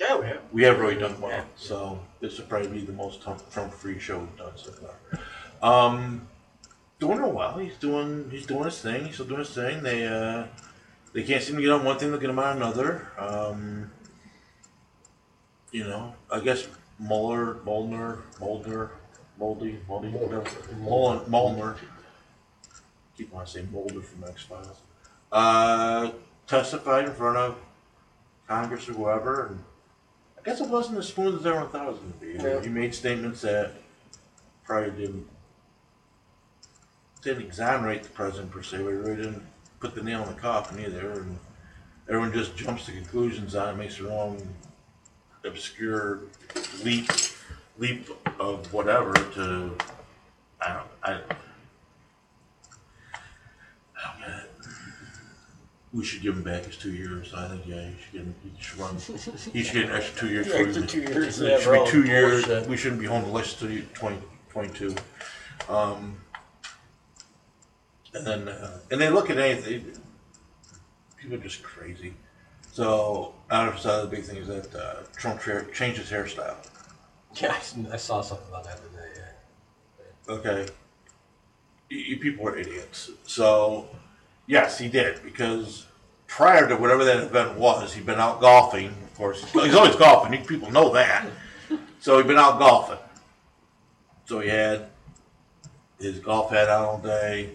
Yeah, 0.00 0.18
we 0.18 0.26
have. 0.26 0.40
We 0.52 0.62
have 0.64 0.80
really 0.80 0.96
done 0.96 1.20
well. 1.20 1.44
So 1.56 2.00
this 2.20 2.38
will 2.38 2.46
probably 2.46 2.68
be 2.68 2.80
the 2.84 2.92
most 2.92 3.22
Trump 3.22 3.72
free 3.72 3.98
show 3.98 4.18
we've 4.18 4.36
done 4.36 4.52
so 4.56 4.72
far. 4.72 5.20
Um, 5.62 6.26
doing 6.98 7.18
real 7.18 7.32
well. 7.32 7.58
He's 7.58 7.76
doing 7.76 8.28
he's 8.30 8.46
doing 8.46 8.64
his 8.64 8.80
thing. 8.80 9.04
He's 9.04 9.14
still 9.14 9.26
doing 9.26 9.40
his 9.40 9.54
thing. 9.54 9.82
They 9.82 10.06
uh, 10.06 10.46
they 11.12 11.22
can't 11.22 11.42
seem 11.42 11.56
to 11.56 11.62
get 11.62 11.70
on 11.70 11.84
one 11.84 11.98
thing, 11.98 12.10
they'll 12.10 12.20
get 12.20 12.30
him 12.30 12.38
on 12.38 12.56
another. 12.56 13.08
Um, 13.18 13.90
you 15.70 15.84
know, 15.84 16.14
I 16.30 16.40
guess 16.40 16.66
Mueller, 16.98 17.58
Molnar, 17.64 18.22
Mulder, 18.40 18.92
Moldy, 19.38 19.78
Moldy. 19.88 20.08
Mueller, 20.08 21.22
Molnar. 21.28 21.76
Keep 23.16 23.34
on 23.34 23.46
saying 23.46 23.68
Mulder 23.72 24.00
from 24.00 24.24
X 24.24 24.42
Files. 24.42 24.80
Uh, 25.30 26.10
testified 26.46 27.06
in 27.06 27.12
front 27.12 27.36
of 27.36 27.56
Congress 28.48 28.88
or 28.88 28.92
whoever, 28.94 29.46
and 29.46 29.64
I 30.42 30.44
guess 30.44 30.60
it 30.60 30.68
wasn't 30.68 30.98
as 30.98 31.08
smooth 31.08 31.38
as 31.38 31.46
everyone 31.46 31.70
thought 31.70 31.86
it 31.86 31.92
was 31.92 31.98
going 31.98 32.12
to 32.12 32.18
be. 32.18 32.44
Yeah. 32.44 32.60
He 32.60 32.68
made 32.68 32.94
statements 32.94 33.42
that 33.42 33.72
probably 34.64 34.90
didn't 34.90 35.28
didn't 37.22 37.44
exonerate 37.44 38.02
the 38.02 38.08
president 38.08 38.50
per 38.50 38.62
se, 38.62 38.78
but 38.78 38.88
it 38.88 38.94
really 38.94 39.16
didn't 39.16 39.42
put 39.78 39.94
the 39.94 40.02
nail 40.02 40.22
in 40.24 40.34
the 40.34 40.40
coffin 40.40 40.80
either. 40.84 41.12
And 41.12 41.38
everyone 42.08 42.32
just 42.32 42.56
jumps 42.56 42.86
to 42.86 42.92
conclusions 42.92 43.54
on 43.54 43.74
it, 43.74 43.78
makes 43.78 43.98
their 43.98 44.10
own 44.10 44.42
obscure 45.44 46.20
leap 46.82 47.08
leap 47.78 48.08
of 48.40 48.72
whatever 48.72 49.14
to, 49.14 49.76
I 50.60 50.72
don't, 50.72 50.86
I, 51.02 51.12
I 51.12 51.18
don't 54.04 54.20
get 54.20 54.28
it. 54.28 54.50
We 55.92 56.04
should 56.04 56.22
give 56.22 56.34
him 56.34 56.42
back 56.42 56.64
his 56.64 56.76
two 56.78 56.92
years. 56.92 57.34
I 57.34 57.48
think, 57.48 57.66
yeah, 57.66 57.86
he 57.88 57.94
should 58.00 58.12
get, 58.12 58.34
he 58.44 58.62
should 58.62 58.78
run, 58.78 58.96
he 59.52 59.62
should 59.62 59.74
get 59.74 59.84
an 59.90 59.96
extra 59.96 60.20
two 60.20 60.28
years. 60.28 60.46
for 60.50 60.56
Extra 60.56 60.86
two 60.86 61.00
years, 61.02 61.40
It 61.40 61.50
yeah, 61.50 61.58
should 61.60 61.84
be 61.84 61.90
two 61.90 62.04
years. 62.04 62.46
bullshit. 62.46 62.68
We 62.68 62.76
shouldn't 62.78 63.00
be 63.00 63.06
holding 63.06 63.28
the 63.28 63.34
list 63.34 63.58
to 63.60 63.82
twenty, 63.92 64.18
twenty-two. 64.48 64.94
Um, 65.68 66.16
and 68.14 68.26
then, 68.26 68.48
uh, 68.48 68.78
and 68.90 69.00
they 69.00 69.10
look 69.10 69.28
at 69.28 69.38
anything, 69.38 69.92
people 71.18 71.36
are 71.36 71.40
just 71.42 71.62
crazy. 71.62 72.14
So, 72.72 73.34
I 73.50 73.66
don't 73.66 73.82
the 73.82 74.08
big 74.10 74.24
thing 74.24 74.38
is 74.38 74.48
that, 74.48 74.74
uh, 74.74 75.02
Trump 75.14 75.42
changed 75.74 75.98
his 75.98 76.10
hairstyle. 76.10 76.56
Yeah, 77.34 77.52
I, 77.52 77.94
I 77.94 77.96
saw 77.96 78.22
something 78.22 78.48
about 78.48 78.64
that 78.64 78.78
today. 78.78 79.08
Yeah. 79.16 80.34
Okay. 80.34 80.66
You, 81.90 81.98
you 81.98 82.16
people 82.18 82.48
are 82.48 82.56
idiots. 82.56 83.10
So, 83.24 83.88
yes, 84.52 84.78
he 84.78 84.88
did 84.88 85.22
because 85.24 85.86
prior 86.26 86.68
to 86.68 86.76
whatever 86.76 87.04
that 87.04 87.24
event 87.24 87.58
was, 87.58 87.94
he'd 87.94 88.06
been 88.06 88.20
out 88.20 88.40
golfing. 88.40 88.88
Of 88.88 89.14
course, 89.16 89.50
he's 89.52 89.74
always 89.74 89.96
golfing. 89.96 90.44
People 90.44 90.70
know 90.70 90.92
that. 90.92 91.26
So 92.00 92.18
he'd 92.18 92.26
been 92.26 92.38
out 92.38 92.58
golfing. 92.58 92.98
So 94.26 94.40
he 94.40 94.48
had 94.50 94.88
his 95.98 96.18
golf 96.18 96.50
hat 96.50 96.68
on 96.68 96.84
all 96.84 96.98
day. 96.98 97.50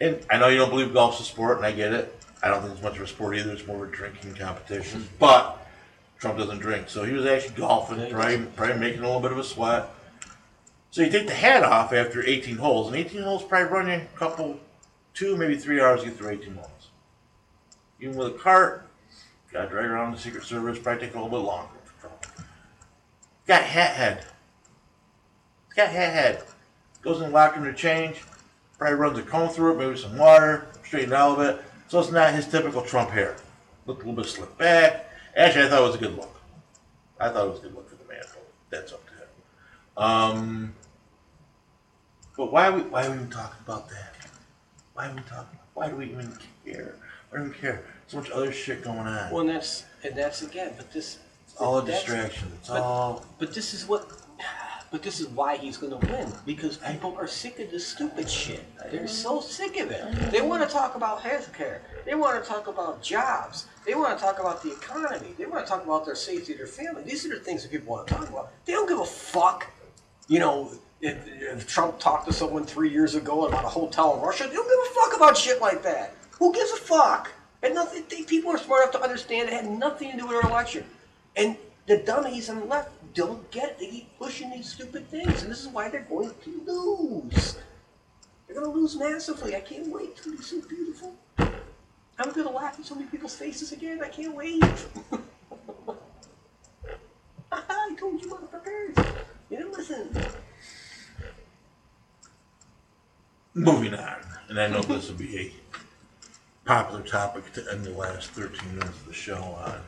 And 0.00 0.18
I 0.30 0.38
know 0.38 0.48
you 0.48 0.58
don't 0.58 0.70
believe 0.70 0.92
golf's 0.92 1.20
a 1.20 1.24
sport, 1.24 1.58
and 1.58 1.66
I 1.66 1.72
get 1.72 1.92
it. 1.92 2.16
I 2.42 2.48
don't 2.48 2.62
think 2.62 2.72
it's 2.72 2.82
much 2.82 2.96
of 2.96 3.02
a 3.02 3.06
sport 3.06 3.36
either. 3.36 3.52
It's 3.52 3.66
more 3.66 3.84
of 3.84 3.92
a 3.92 3.94
drinking 3.94 4.34
competition. 4.34 5.00
Mm-hmm. 5.00 5.16
But 5.18 5.66
Trump 6.18 6.38
doesn't 6.38 6.58
drink, 6.58 6.88
so 6.88 7.04
he 7.04 7.12
was 7.12 7.26
actually 7.26 7.54
golfing, 7.54 8.10
probably, 8.10 8.46
probably 8.56 8.78
making 8.78 9.00
a 9.00 9.04
little 9.04 9.20
bit 9.20 9.32
of 9.32 9.38
a 9.38 9.44
sweat. 9.44 9.90
So 10.90 11.02
you 11.02 11.10
take 11.10 11.26
the 11.26 11.34
hat 11.34 11.62
off 11.62 11.92
after 11.92 12.26
18 12.26 12.56
holes, 12.56 12.88
and 12.88 12.96
18 12.96 13.22
holes 13.22 13.44
probably 13.44 13.68
run 13.68 13.86
you 13.88 13.94
a 13.94 14.18
couple, 14.18 14.58
two, 15.14 15.36
maybe 15.36 15.56
three 15.56 15.80
hours 15.80 16.00
to 16.00 16.08
get 16.08 16.16
through 16.16 16.30
18 16.30 16.54
miles. 16.54 16.88
Even 18.00 18.16
with 18.16 18.28
a 18.28 18.38
cart, 18.38 18.88
got 19.52 19.62
to 19.64 19.68
drag 19.68 19.86
around 19.86 20.12
the 20.12 20.18
Secret 20.18 20.44
Service, 20.44 20.78
probably 20.78 21.06
take 21.06 21.14
a 21.14 21.20
little 21.20 21.38
bit 21.38 21.44
longer. 21.44 21.70
Got 23.46 23.62
hat 23.62 23.94
head. 23.96 24.26
Got 25.74 25.90
hat 25.90 26.12
head. 26.12 26.44
Goes 27.02 27.20
in 27.20 27.32
locker 27.32 27.60
room 27.60 27.72
to 27.72 27.76
change, 27.76 28.22
probably 28.78 28.96
runs 28.96 29.18
a 29.18 29.22
comb 29.22 29.48
through 29.48 29.72
it, 29.72 29.78
maybe 29.78 29.96
some 29.98 30.16
water, 30.16 30.68
straighten 30.84 31.12
it 31.12 31.16
out 31.16 31.38
a 31.38 31.54
bit. 31.54 31.64
So 31.88 31.98
it's 31.98 32.12
not 32.12 32.34
his 32.34 32.46
typical 32.46 32.82
Trump 32.82 33.10
hair. 33.10 33.36
Looked 33.86 34.02
a 34.02 34.06
little 34.06 34.22
bit 34.22 34.30
slicked 34.30 34.58
back. 34.58 35.10
Actually, 35.36 35.64
I 35.64 35.68
thought 35.68 35.82
it 35.82 35.86
was 35.86 35.94
a 35.96 35.98
good 35.98 36.16
look. 36.16 36.40
I 37.18 37.28
thought 37.30 37.46
it 37.46 37.50
was 37.50 37.58
a 37.58 37.62
good 37.62 37.74
look 37.74 37.88
for 37.88 37.96
the 37.96 38.04
man. 38.04 38.22
but 38.22 38.46
That's 38.70 38.92
up 38.92 39.04
to 39.06 39.12
him. 39.12 39.28
Um, 39.96 40.74
but 42.36 42.52
why 42.52 42.68
are 42.68 42.72
we 42.72 42.82
why 42.82 43.06
are 43.06 43.10
we 43.10 43.16
even 43.16 43.30
talking 43.30 43.58
about 43.64 43.88
that? 43.88 44.09
Why 45.00 45.08
are 45.08 45.14
we 45.14 45.22
talking? 45.22 45.58
Why 45.72 45.88
do 45.88 45.96
we 45.96 46.04
even 46.10 46.36
care? 46.62 46.94
Why 47.30 47.38
do 47.38 47.44
we 47.44 47.54
care? 47.54 47.84
So 48.06 48.18
much 48.18 48.30
other 48.30 48.52
shit 48.52 48.84
going 48.84 48.98
on. 48.98 49.30
Well, 49.30 49.40
and 49.40 49.48
that's 49.48 49.84
and 50.04 50.14
that's 50.14 50.42
again, 50.42 50.74
but 50.76 50.92
this 50.92 51.20
it's 51.46 51.56
all 51.56 51.78
a 51.78 51.82
that's- 51.82 52.04
distraction. 52.04 52.52
It's 52.58 52.68
but- 52.68 52.82
all 52.82 53.24
But 53.38 53.54
this 53.54 53.72
is 53.72 53.86
what. 53.86 54.06
But 54.90 55.02
this 55.04 55.20
is 55.20 55.28
why 55.28 55.56
he's 55.56 55.76
going 55.76 55.92
to 55.98 56.04
win 56.08 56.32
because 56.44 56.78
people 56.78 57.16
are 57.16 57.28
sick 57.28 57.60
of 57.60 57.70
this 57.70 57.86
stupid 57.86 58.28
shit. 58.28 58.64
They're 58.90 59.06
so 59.06 59.40
sick 59.40 59.78
of 59.78 59.92
it. 59.92 60.32
They 60.32 60.40
want 60.42 60.68
to 60.68 60.68
talk 60.68 60.96
about 60.96 61.20
healthcare. 61.20 61.78
They 62.04 62.16
want 62.16 62.42
to 62.42 62.50
talk 62.50 62.66
about 62.66 63.00
jobs. 63.00 63.66
They 63.86 63.94
want 63.94 64.18
to 64.18 64.24
talk 64.24 64.40
about 64.40 64.64
the 64.64 64.72
economy. 64.72 65.32
They 65.38 65.46
want 65.46 65.64
to 65.64 65.70
talk 65.70 65.84
about 65.84 66.04
their 66.04 66.16
safety 66.16 66.54
their 66.54 66.66
family. 66.66 67.04
These 67.04 67.24
are 67.24 67.28
the 67.28 67.38
things 67.38 67.62
that 67.62 67.70
people 67.70 67.92
want 67.94 68.08
to 68.08 68.14
talk 68.14 68.28
about. 68.28 68.50
They 68.64 68.72
don't 68.72 68.88
give 68.88 68.98
a 68.98 69.06
fuck. 69.06 69.70
You 70.26 70.40
know, 70.40 70.72
if, 71.00 71.26
if 71.26 71.66
Trump 71.66 71.98
talked 71.98 72.26
to 72.26 72.32
someone 72.32 72.64
three 72.64 72.90
years 72.90 73.14
ago 73.14 73.46
about 73.46 73.64
a 73.64 73.68
hotel 73.68 74.16
in 74.16 74.20
Russia, 74.20 74.44
they 74.44 74.54
don't 74.54 74.68
give 74.68 74.92
a 74.92 74.94
fuck 74.94 75.16
about 75.16 75.36
shit 75.36 75.60
like 75.60 75.82
that. 75.82 76.14
Who 76.32 76.52
gives 76.52 76.72
a 76.72 76.76
fuck? 76.76 77.30
And 77.62 77.74
nothing. 77.74 78.04
People 78.24 78.52
are 78.52 78.58
smart 78.58 78.82
enough 78.82 78.94
to 78.94 79.02
understand 79.02 79.48
it 79.48 79.52
had 79.54 79.70
nothing 79.70 80.10
to 80.12 80.16
do 80.18 80.26
with 80.26 80.36
our 80.36 80.50
election. 80.50 80.84
And 81.36 81.56
the 81.86 81.98
dummies 81.98 82.48
on 82.48 82.60
the 82.60 82.66
left 82.66 82.90
don't 83.14 83.50
get 83.50 83.70
it. 83.70 83.78
They 83.78 83.86
keep 83.86 84.18
pushing 84.18 84.50
these 84.50 84.70
stupid 84.70 85.08
things, 85.08 85.42
and 85.42 85.50
this 85.50 85.60
is 85.60 85.68
why 85.68 85.88
they're 85.88 86.02
going 86.02 86.32
to 86.44 86.62
lose. 86.66 87.58
They're 88.46 88.56
going 88.56 88.72
to 88.72 88.78
lose 88.78 88.96
massively. 88.96 89.56
I 89.56 89.60
can't 89.60 89.88
wait. 89.88 90.10
It's 90.10 90.20
going 90.22 90.36
to 90.36 90.42
be 90.42 90.48
so 90.48 90.60
beautiful. 90.68 91.14
I'm 91.38 92.32
going 92.32 92.46
to 92.46 92.52
laugh 92.52 92.78
at 92.78 92.84
so 92.84 92.94
many 92.94 93.06
people's 93.06 93.34
faces 93.34 93.72
again. 93.72 94.00
I 94.02 94.08
can't 94.08 94.34
wait. 94.34 94.62
I 97.52 97.96
told 97.98 98.22
you, 98.22 98.28
motherfuckers. 98.28 98.96
You 99.50 99.56
didn't 99.56 99.72
listen. 99.72 100.10
Moving 103.54 103.94
on. 103.94 104.16
And 104.48 104.60
I 104.60 104.66
know 104.66 104.82
this 104.82 105.08
will 105.08 105.16
be 105.16 105.38
a 105.38 105.52
popular 106.64 107.02
topic 107.02 107.52
to 107.52 107.64
end 107.70 107.84
the 107.84 107.90
last 107.90 108.30
13 108.30 108.76
minutes 108.76 108.98
of 109.00 109.06
the 109.06 109.12
show 109.12 109.36
on. 109.36 109.80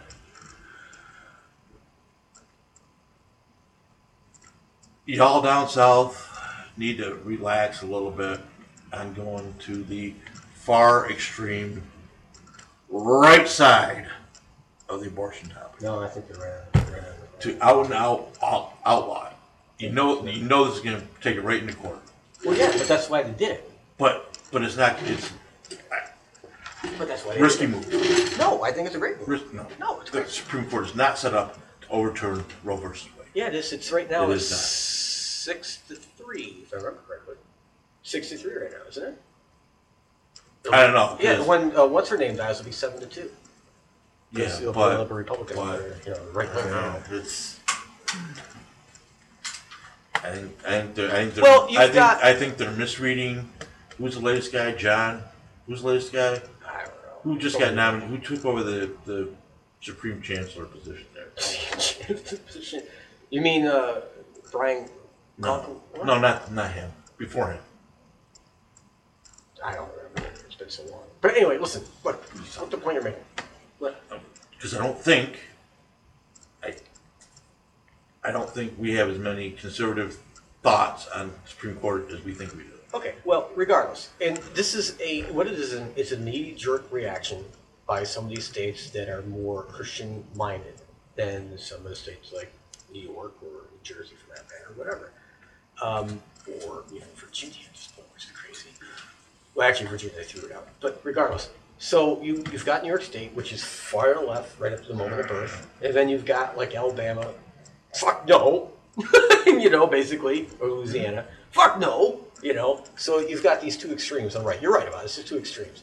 Y'all 5.05 5.43
down 5.43 5.69
south 5.69 6.29
need 6.77 6.99
to 6.99 7.17
relax 7.25 7.83
a 7.83 7.87
little 7.87 8.11
bit 8.11 8.41
on 8.93 9.13
going 9.15 9.55
to 9.59 9.83
the 9.85 10.15
far 10.55 11.11
extreme 11.11 11.83
right 12.89 13.49
side 13.49 14.07
of 14.89 15.01
the 15.01 15.09
abortion 15.09 15.49
topic. 15.49 15.83
No, 15.83 16.01
I 16.01 16.09
think 16.09 16.27
you're 16.29 16.39
right. 16.39 16.87
You're 16.89 17.01
right. 17.01 17.41
To 17.41 17.65
out 17.65 17.87
and 17.87 17.95
out, 17.95 18.37
out 18.43 18.75
outlaw. 18.87 19.33
You 19.79 19.91
know, 19.91 20.25
you 20.25 20.45
know 20.45 20.67
this 20.67 20.77
is 20.77 20.81
going 20.81 21.01
to 21.01 21.07
take 21.21 21.37
it 21.37 21.41
right 21.41 21.61
into 21.61 21.75
court. 21.75 22.02
Well, 22.45 22.57
yeah, 22.57 22.73
but 22.77 22.89
that's 22.89 23.09
why 23.09 23.23
they 23.23 23.33
did 23.33 23.51
it. 23.53 23.71
But 23.99 24.39
but 24.51 24.63
it's 24.63 24.77
not. 24.77 24.97
It's 25.05 25.33
But 26.99 27.09
that's 27.09 27.25
why 27.25 27.35
they 27.35 27.41
risky 27.43 27.67
did 27.67 27.75
it. 27.75 27.93
move. 27.93 28.39
No, 28.39 28.63
I 28.65 28.73
think 28.73 28.87
it's 28.87 28.97
a 28.97 28.99
great 28.99 29.17
move. 29.27 29.55
No. 29.55 29.67
No, 29.79 30.01
it's 30.01 30.11
The 30.11 30.19
great. 30.19 30.29
Supreme 30.31 30.69
Court 30.69 30.87
is 30.87 30.95
not 30.95 31.19
set 31.19 31.35
up 31.35 31.59
to 31.83 31.89
overturn 31.91 32.45
Roe 32.65 32.77
versus 32.77 33.09
Wade. 33.19 33.29
Yeah, 33.35 33.47
it 33.47 33.55
is. 33.55 33.73
It's 33.73 33.93
right 33.93 34.11
now. 34.11 34.29
It 34.31 34.35
it's 34.35 34.45
is 34.47 34.51
not. 34.51 34.59
six 35.55 35.77
to 35.89 35.95
three, 35.95 36.59
if 36.63 36.73
I 36.73 36.77
remember 36.79 37.01
correctly. 37.07 37.37
Six 38.03 38.29
to 38.31 38.37
three 38.37 38.55
right 38.55 38.71
now, 38.73 38.89
isn't 38.89 39.05
it? 39.05 39.23
I 40.73 40.83
don't 40.83 40.95
know. 40.95 41.17
Yeah, 41.21 41.33
because- 41.35 41.47
one. 41.47 41.77
Uh, 41.77 41.87
what's 41.87 42.09
her 42.09 42.17
name 42.17 42.37
dies 42.37 42.59
will 42.59 42.67
be 42.67 42.73
seven 42.73 42.99
to 43.01 43.07
two. 43.07 43.31
Yeah, 44.33 44.59
you'll 44.61 44.73
but, 44.73 44.99
up 44.99 45.11
a 45.11 45.15
Republican, 45.15 45.57
but- 45.57 45.79
or, 45.81 45.97
you 46.07 46.11
know, 46.13 46.21
right 46.33 46.49
I 46.49 46.55
don't 46.55 46.71
know. 46.71 47.03
It's. 47.11 47.61
I 50.23 50.31
think 50.31 50.53
I 50.67 50.71
think 50.81 50.95
they're, 50.95 51.11
I 51.11 51.15
think 51.23 51.35
they're, 51.35 51.45
Well, 51.45 51.69
you've 51.71 51.81
I 51.81 51.85
think 51.85 51.95
got- 51.95 52.25
I 52.25 52.35
think 52.35 52.57
they're 52.57 52.71
misreading. 52.73 53.49
Who's 53.99 54.15
the 54.15 54.21
latest 54.21 54.53
guy? 54.53 54.73
John. 54.73 55.23
Who's 55.67 55.83
the 55.83 55.89
latest 55.89 56.13
guy? 56.13 56.29
I 56.29 56.35
don't 56.35 56.45
know. 56.45 57.21
Who 57.25 57.39
just 57.39 57.59
got 57.59 57.75
nominated? 57.75 58.11
Who 58.11 58.37
took 58.37 58.45
over 58.45 58.63
the 58.63 58.91
the 59.05 59.29
Supreme 59.81 60.23
Chancellor 60.23 60.65
position 60.67 61.07
there? 61.15 61.29
nominated? 62.09 62.89
you 63.31 63.41
mean 63.41 63.67
uh, 63.67 64.03
Brian? 64.51 64.89
No, 65.39 65.61
Conklin? 65.93 66.07
no, 66.07 66.19
not 66.19 66.53
not 66.53 66.71
him. 66.73 66.91
Before 67.19 67.53
him. 67.53 67.61
I 69.65 69.75
don't 69.75 69.91
remember. 69.97 70.31
It's 70.47 70.55
been 70.57 70.71
so 70.71 70.85
long. 70.85 71.03
But 71.21 71.37
anyway, 71.37 71.59
listen. 71.59 71.83
What? 72.03 72.17
What's 72.17 72.57
the 72.57 72.77
point 72.79 72.95
you're 72.95 73.05
making? 73.05 73.23
What? 73.79 74.01
because 74.53 74.75
I 74.77 74.79
don't 74.79 74.99
think 74.99 75.31
I 75.31 75.37
I 78.25 78.31
don't 78.31 78.49
think 78.49 78.75
we 78.79 78.93
have 78.95 79.09
as 79.09 79.19
many 79.19 79.51
conservative 79.51 80.19
thoughts 80.63 81.09
on 81.09 81.33
Supreme 81.45 81.77
Court 81.77 82.11
as 82.13 82.23
we 82.23 82.33
think 82.33 82.53
we 82.53 82.63
do. 82.63 82.69
Okay, 82.95 83.15
well, 83.25 83.51
regardless, 83.57 84.11
and 84.21 84.37
this 84.55 84.75
is 84.75 85.01
a 85.01 85.23
what 85.33 85.47
it 85.47 85.55
is. 85.55 85.73
An, 85.73 85.93
it's 85.97 86.13
a 86.13 86.19
knee-jerk 86.19 86.93
reaction 86.93 87.45
by 87.87 88.05
some 88.05 88.25
of 88.25 88.31
these 88.31 88.45
states 88.45 88.91
that 88.91 89.09
are 89.09 89.23
more 89.23 89.65
Christian-minded 89.65 90.75
than 91.17 91.59
some 91.59 91.79
of 91.79 91.85
the 91.85 91.97
states 91.97 92.33
like 92.33 92.53
New 92.93 93.01
York 93.01 93.35
or 93.43 93.49
New 93.49 93.83
Jersey, 93.83 94.15
for 94.15 94.35
that 94.35 94.45
matter, 94.45 94.73
whatever, 94.77 95.11
um, 95.83 96.23
or 96.67 96.85
even 96.95 97.09
Virginia 97.17 97.57
at 97.67 97.73
this 97.73 97.89
point, 97.89 98.07
which 98.15 98.25
is 98.25 98.31
crazy. 98.31 98.69
Well, 99.55 99.69
actually, 99.69 99.89
Virginia 99.89 100.23
threw 100.23 100.49
it 100.49 100.55
out, 100.55 100.69
but 100.81 101.01
regardless. 101.03 101.51
So 101.79 102.23
you 102.23 102.45
you've 102.53 102.65
got 102.65 102.83
New 102.83 102.89
York 102.89 103.03
State, 103.03 103.35
which 103.35 103.53
is 103.53 103.65
far 103.65 104.25
left, 104.25 104.61
right 104.61 104.73
up 104.73 104.83
to 104.83 104.89
the 104.89 104.95
moment 104.95 105.21
of 105.23 105.29
birth, 105.29 105.67
and 105.83 105.93
then 105.93 106.09
you've 106.09 106.25
got 106.25 106.57
like 106.57 106.77
Alabama, 106.77 107.33
fuck 107.95 108.27
no, 108.27 108.71
you 109.47 109.71
know, 109.71 109.87
basically, 109.87 110.49
or 110.61 110.69
Louisiana, 110.69 111.27
fuck 111.51 111.79
no, 111.79 112.21
you 112.43 112.55
know. 112.55 112.85
So 112.97 113.19
you've 113.21 113.43
got 113.43 113.61
these 113.61 113.77
two 113.77 113.93
extremes. 113.93 114.35
I'm 114.35 114.45
right. 114.45 114.61
You're 114.61 114.73
right 114.73 114.89
about 114.89 115.03
it. 115.03 115.17
It's 115.19 115.29
two 115.29 115.39
extremes. 115.39 115.83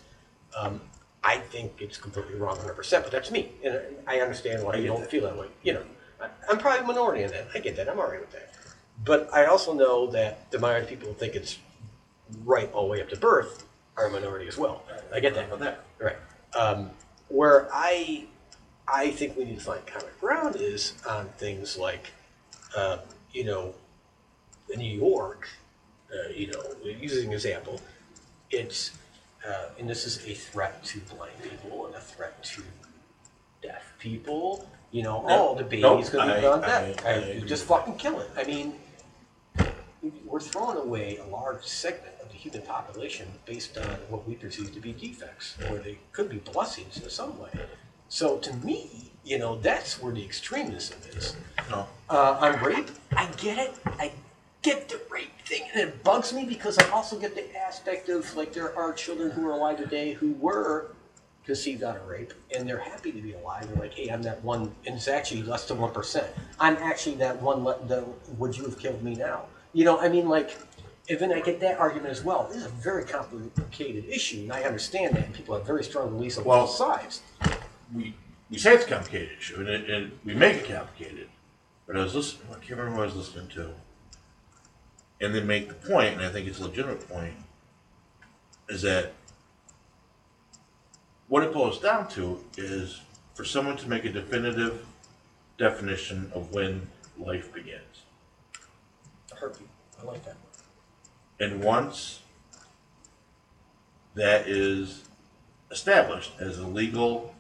Um, 0.57 0.81
I 1.23 1.37
think 1.37 1.73
it's 1.79 1.97
completely 1.97 2.35
wrong 2.35 2.57
100%, 2.57 3.03
but 3.03 3.11
that's 3.11 3.29
me. 3.29 3.51
And 3.63 3.79
I 4.07 4.21
understand 4.21 4.63
why 4.63 4.73
I 4.73 4.77
you 4.77 4.87
don't 4.87 5.01
that. 5.01 5.11
feel 5.11 5.23
that 5.23 5.37
way. 5.37 5.47
You 5.63 5.73
know, 5.73 5.83
I'm 6.49 6.57
probably 6.57 6.83
a 6.83 6.87
minority 6.87 7.23
in 7.23 7.31
that. 7.31 7.47
I 7.53 7.59
get 7.59 7.75
that. 7.75 7.89
I'm 7.89 7.99
all 7.99 8.09
right 8.09 8.21
with 8.21 8.31
that. 8.31 8.53
But 9.03 9.29
I 9.33 9.45
also 9.45 9.73
know 9.73 10.07
that 10.11 10.49
the 10.51 10.59
minority 10.59 10.85
of 10.85 10.89
people 10.89 11.07
who 11.09 11.13
think 11.13 11.35
it's 11.35 11.57
right 12.45 12.71
all 12.73 12.83
the 12.83 12.91
way 12.91 13.01
up 13.01 13.09
to 13.09 13.17
birth 13.17 13.65
are 13.97 14.07
a 14.07 14.11
minority 14.11 14.47
as 14.47 14.57
well. 14.57 14.83
I 15.13 15.19
get 15.19 15.33
that. 15.35 15.45
About 15.47 15.59
that. 15.59 15.83
Right. 15.99 16.15
Um, 16.57 16.91
where 17.27 17.69
I, 17.73 18.25
I 18.91 19.11
think 19.11 19.37
we 19.37 19.45
need 19.45 19.59
to 19.59 19.63
find 19.63 19.85
common 19.85 20.07
ground 20.19 20.55
is 20.55 20.93
on 21.07 21.27
things 21.37 21.77
like, 21.77 22.07
uh, 22.75 22.99
you 23.31 23.43
know, 23.45 23.73
in 24.73 24.79
New 24.79 24.97
York, 24.99 25.47
uh, 26.13 26.29
you 26.33 26.47
know, 26.47 26.61
using 26.83 27.27
an 27.27 27.33
example, 27.33 27.81
it's 28.51 28.91
uh, 29.47 29.69
and 29.79 29.89
this 29.89 30.05
is 30.05 30.25
a 30.27 30.33
threat 30.33 30.83
to 30.83 30.99
blind 31.01 31.31
people 31.41 31.85
and 31.85 31.95
a 31.95 31.99
threat 32.01 32.43
to 32.43 32.61
deaf 33.61 33.93
people. 33.99 34.67
You 34.91 35.03
know, 35.03 35.21
No, 35.27 35.49
oh, 35.51 35.55
the 35.55 35.63
baby's 35.63 35.81
nope, 35.83 36.11
gonna 36.11 36.33
be 36.33 36.37
I- 36.39 36.41
gone 36.41 36.63
I- 36.63 36.67
deaf. 36.67 37.05
I 37.05 37.09
and 37.11 37.23
agree 37.25 37.41
you 37.41 37.47
just 37.47 37.65
fucking 37.65 37.97
kill 37.97 38.19
it. 38.19 38.29
I 38.35 38.43
mean, 38.43 38.73
we're 40.25 40.39
throwing 40.39 40.77
away 40.77 41.17
a 41.17 41.25
large 41.25 41.63
segment 41.63 42.15
of 42.21 42.29
the 42.29 42.35
human 42.35 42.63
population 42.63 43.27
based 43.45 43.77
on 43.77 43.85
what 44.09 44.27
we 44.27 44.33
perceive 44.35 44.73
to 44.73 44.79
be 44.79 44.93
defects, 44.93 45.55
or 45.69 45.77
they 45.77 45.99
could 46.11 46.29
be 46.29 46.37
blessings 46.37 46.97
in 46.97 47.09
some 47.09 47.37
way. 47.39 47.49
So 48.09 48.37
to 48.39 48.53
me, 48.57 49.11
you 49.23 49.37
know, 49.37 49.57
that's 49.59 50.01
where 50.01 50.13
the 50.13 50.23
extremism 50.23 50.97
is. 51.15 51.35
No. 51.69 51.87
Uh, 52.09 52.37
on 52.41 52.63
rape, 52.63 52.89
I 53.15 53.27
get 53.37 53.57
it. 53.59 53.75
I 53.85 54.11
get 54.63 54.89
the 54.89 54.99
rape 55.11 55.29
thing, 55.45 55.61
and 55.73 55.81
it 55.87 56.03
bugs 56.03 56.33
me 56.33 56.45
because 56.45 56.77
I 56.79 56.89
also 56.89 57.17
get 57.19 57.35
the 57.35 57.55
aspect 57.57 58.09
of 58.09 58.35
like 58.35 58.51
there 58.53 58.75
are 58.75 58.91
children 58.93 59.29
who 59.31 59.47
are 59.47 59.51
alive 59.53 59.77
today 59.77 60.13
who 60.13 60.33
were 60.33 60.87
conceived 61.45 61.83
out 61.83 61.95
of 61.97 62.07
rape, 62.07 62.33
and 62.55 62.67
they're 62.67 62.79
happy 62.79 63.11
to 63.11 63.21
be 63.21 63.33
alive. 63.33 63.67
They're 63.67 63.77
like, 63.79 63.93
hey, 63.93 64.09
I'm 64.09 64.21
that 64.23 64.43
one, 64.43 64.73
and 64.87 64.95
it's 64.95 65.07
actually 65.07 65.43
less 65.43 65.67
than 65.67 65.77
one 65.77 65.91
percent. 65.93 66.27
I'm 66.59 66.77
actually 66.77 67.15
that 67.17 67.39
one. 67.41 67.63
le- 67.63 67.85
The 67.87 68.03
would 68.39 68.57
you 68.57 68.63
have 68.63 68.79
killed 68.79 69.03
me 69.03 69.13
now? 69.15 69.43
You 69.73 69.85
know, 69.85 69.99
I 69.99 70.09
mean, 70.09 70.27
like, 70.27 70.57
and 71.09 71.19
then 71.19 71.31
I 71.31 71.41
get 71.41 71.59
that 71.59 71.77
argument 71.79 72.09
as 72.09 72.23
well. 72.23 72.47
This 72.47 72.57
is 72.57 72.65
a 72.65 72.69
very 72.69 73.03
complicated 73.03 74.05
issue, 74.05 74.39
and 74.41 74.51
I 74.53 74.63
understand 74.63 75.15
that. 75.15 75.31
People 75.33 75.55
have 75.55 75.67
very 75.67 75.83
strong 75.83 76.09
beliefs 76.09 76.39
on 76.39 76.43
Well- 76.45 76.65
both 76.65 76.75
sides. 76.75 77.21
We 77.93 78.15
we 78.49 78.57
say 78.57 78.73
it's 78.73 78.85
a 78.85 78.87
complicated 78.87 79.37
issue, 79.37 79.59
and, 79.59 79.69
it, 79.69 79.89
and 79.89 80.11
we 80.25 80.33
make 80.33 80.57
it 80.57 80.67
complicated. 80.67 81.29
But 81.85 81.97
I 81.97 82.03
was 82.03 82.15
listening. 82.15 82.47
I 82.51 82.55
can't 82.55 82.71
remember 82.71 82.97
what 82.97 83.03
I 83.03 83.05
was 83.13 83.15
listening 83.15 83.47
to, 83.49 83.71
and 85.21 85.33
they 85.33 85.41
make 85.41 85.67
the 85.67 85.75
point, 85.75 86.15
and 86.15 86.23
I 86.23 86.29
think 86.29 86.47
it's 86.47 86.59
a 86.59 86.63
legitimate 86.63 87.07
point, 87.07 87.35
is 88.67 88.81
that 88.83 89.13
what 91.27 91.43
it 91.43 91.53
boils 91.53 91.79
down 91.79 92.07
to 92.09 92.43
is 92.57 93.01
for 93.35 93.45
someone 93.45 93.77
to 93.77 93.87
make 93.87 94.03
a 94.05 94.11
definitive 94.11 94.85
definition 95.57 96.31
of 96.33 96.51
when 96.53 96.87
life 97.17 97.53
begins. 97.53 98.03
Heartbeat. 99.37 99.69
I 100.01 100.05
like 100.05 100.25
that. 100.25 100.37
And 101.39 101.63
once 101.63 102.19
that 104.15 104.47
is 104.47 105.03
established 105.71 106.33
as 106.39 106.59
a 106.59 106.67
legal, 106.67 107.33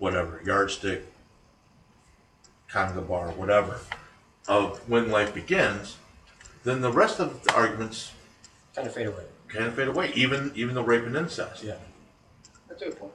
whatever, 0.00 0.40
yardstick, 0.44 1.04
conga 2.68 3.06
bar, 3.06 3.28
whatever, 3.32 3.78
of 4.48 4.78
when 4.88 5.10
life 5.10 5.32
begins, 5.32 5.96
then 6.64 6.80
the 6.80 6.90
rest 6.90 7.20
of 7.20 7.44
the 7.44 7.54
arguments 7.54 8.10
Kind 8.74 8.86
of 8.88 8.94
fade 8.94 9.06
away. 9.08 9.24
kind 9.48 9.66
of 9.66 9.74
fade 9.74 9.88
away, 9.88 10.12
even 10.14 10.52
even 10.54 10.74
the 10.74 10.82
rape 10.82 11.04
and 11.04 11.16
incest. 11.16 11.62
Yeah. 11.62 11.74
That's 12.68 12.82
a 12.82 12.86
good 12.86 12.98
point. 12.98 13.12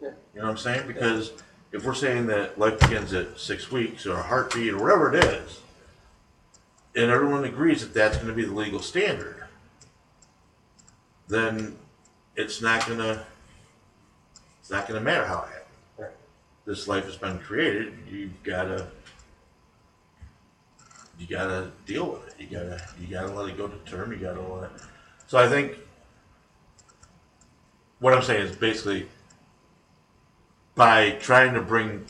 Yeah. 0.00 0.08
You 0.34 0.40
know 0.40 0.44
what 0.46 0.50
I'm 0.52 0.56
saying? 0.56 0.86
Because 0.86 1.32
if 1.72 1.84
we're 1.84 1.94
saying 1.94 2.26
that 2.28 2.58
life 2.58 2.78
begins 2.80 3.12
at 3.12 3.38
six 3.38 3.70
weeks 3.70 4.06
or 4.06 4.14
a 4.14 4.22
heartbeat 4.22 4.72
or 4.72 4.82
whatever 4.82 5.14
it 5.14 5.24
is, 5.24 5.60
and 6.96 7.10
everyone 7.10 7.44
agrees 7.44 7.80
that 7.82 7.92
that's 7.94 8.16
going 8.16 8.28
to 8.28 8.34
be 8.34 8.44
the 8.44 8.52
legal 8.54 8.80
standard, 8.80 9.44
then 11.28 11.76
it's 12.34 12.60
not 12.62 12.86
going 12.86 12.98
to 12.98 13.24
it's 14.60 14.70
not 14.70 14.88
going 14.88 14.98
to 14.98 15.04
matter 15.04 15.26
how 15.26 15.42
it 15.42 15.48
happened. 15.48 15.63
This 16.66 16.88
life 16.88 17.04
has 17.04 17.16
been 17.16 17.38
created. 17.38 17.92
You've 18.10 18.42
got 18.42 18.64
to 18.64 18.86
you 21.18 21.26
got 21.26 21.46
to 21.46 21.70
deal 21.86 22.10
with 22.10 22.28
it. 22.28 22.34
You 22.38 22.46
got 22.46 22.64
to 22.64 22.84
you 23.00 23.06
got 23.06 23.28
to 23.28 23.34
let 23.34 23.48
it 23.48 23.56
go 23.56 23.68
to 23.68 23.76
term. 23.90 24.12
You 24.12 24.18
got 24.18 24.34
to 24.34 24.42
let. 24.42 24.70
So 25.26 25.38
I 25.38 25.48
think 25.48 25.78
what 28.00 28.14
I'm 28.14 28.22
saying 28.22 28.46
is 28.46 28.56
basically 28.56 29.08
by 30.74 31.10
trying 31.20 31.54
to 31.54 31.62
bring 31.62 32.04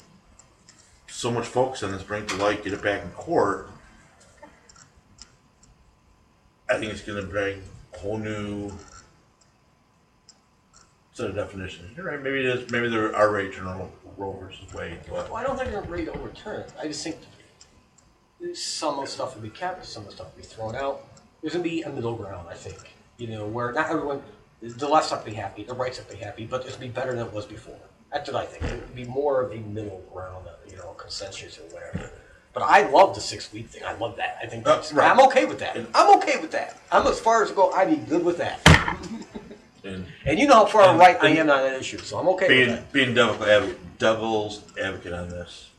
so 1.06 1.30
much 1.30 1.46
focus 1.46 1.82
on 1.82 1.92
this, 1.92 2.02
bring 2.02 2.24
it 2.24 2.28
to 2.30 2.36
light, 2.36 2.64
get 2.64 2.72
it 2.72 2.82
back 2.82 3.02
in 3.02 3.10
court, 3.10 3.68
I 6.68 6.78
think 6.78 6.92
it's 6.92 7.02
going 7.02 7.20
to 7.22 7.28
bring 7.28 7.62
a 7.94 7.98
whole 7.98 8.18
new 8.18 8.72
set 11.12 11.30
of 11.30 11.36
definitions. 11.36 11.96
You're 11.96 12.06
right. 12.06 12.20
Maybe 12.20 12.40
it 12.40 12.46
is. 12.46 12.70
Maybe 12.70 12.88
there 12.88 13.14
are 13.14 13.30
right 13.30 13.52
turn 13.52 13.66
Roe 14.16 14.32
versus 14.40 14.72
Wade, 14.74 14.98
but 15.08 15.28
Well, 15.30 15.36
I 15.36 15.42
don't 15.42 15.56
think 15.58 15.70
they're 15.70 15.82
ready 15.82 16.04
to 16.06 16.12
overturn 16.12 16.60
it. 16.60 16.72
I 16.80 16.86
just 16.88 17.02
think 17.04 17.16
some 18.54 18.98
of 18.98 19.04
the 19.06 19.10
stuff 19.10 19.34
will 19.34 19.42
be 19.42 19.50
kept, 19.50 19.84
some 19.86 20.02
of 20.02 20.08
the 20.10 20.14
stuff 20.14 20.34
will 20.34 20.42
be 20.42 20.46
thrown 20.46 20.74
out. 20.76 21.04
There's 21.40 21.52
gonna 21.54 21.64
be 21.64 21.82
a 21.82 21.90
middle 21.90 22.14
ground, 22.14 22.48
I 22.50 22.54
think. 22.54 22.94
You 23.16 23.28
know, 23.28 23.46
where 23.46 23.72
not 23.72 23.90
everyone, 23.90 24.22
the 24.60 24.88
left's 24.88 25.10
not 25.10 25.20
gonna 25.20 25.30
be 25.30 25.36
happy, 25.36 25.64
the 25.64 25.74
right's 25.74 25.98
not 25.98 26.08
gonna 26.08 26.18
be 26.18 26.24
happy, 26.24 26.46
but 26.46 26.62
it's 26.64 26.74
gonna 26.76 26.86
be 26.86 26.92
better 26.92 27.14
than 27.14 27.26
it 27.26 27.32
was 27.32 27.46
before. 27.46 27.78
That's 28.12 28.30
what 28.30 28.42
I 28.42 28.46
think. 28.46 28.64
It 28.64 28.80
would 28.80 28.94
be 28.94 29.04
more 29.04 29.40
of 29.42 29.52
a 29.52 29.56
middle 29.56 30.02
ground, 30.12 30.46
uh, 30.46 30.52
you 30.68 30.76
know, 30.76 30.88
consensus 30.96 31.58
or 31.58 31.62
whatever. 31.74 32.10
But 32.52 32.62
I 32.62 32.88
love 32.88 33.14
the 33.16 33.20
six 33.20 33.52
week 33.52 33.68
thing. 33.70 33.82
I 33.84 33.94
love 33.94 34.16
that. 34.16 34.38
I 34.42 34.46
think 34.46 34.66
Uh, 34.66 34.76
that's, 34.76 34.92
right. 34.92 35.10
I'm 35.10 35.18
okay 35.26 35.44
with 35.44 35.58
that. 35.58 35.76
I'm 35.94 36.16
okay 36.18 36.40
with 36.40 36.52
that. 36.52 36.78
I'm 36.92 37.04
as 37.08 37.18
far 37.18 37.42
as 37.42 37.50
go. 37.50 37.72
I'd 37.72 37.90
be 37.90 37.96
good 37.96 38.24
with 38.24 38.38
that. 38.38 38.60
and 39.82 40.06
And 40.24 40.38
you 40.38 40.46
know 40.46 40.54
how 40.54 40.66
far 40.66 40.82
And- 40.90 40.98
right 40.98 41.16
I 41.20 41.30
am 41.30 41.50
on 41.50 41.62
that 41.62 41.74
issue, 41.80 41.98
so 41.98 42.18
I'm 42.18 42.28
okay 42.28 42.44
with 42.46 42.48
being 42.56 42.68
that. 42.68 42.92
being 42.92 43.14
devil 43.14 43.44
advocate, 43.44 43.78
devil's 43.98 44.62
advocate 44.80 45.12
on 45.12 45.28
this, 45.28 45.70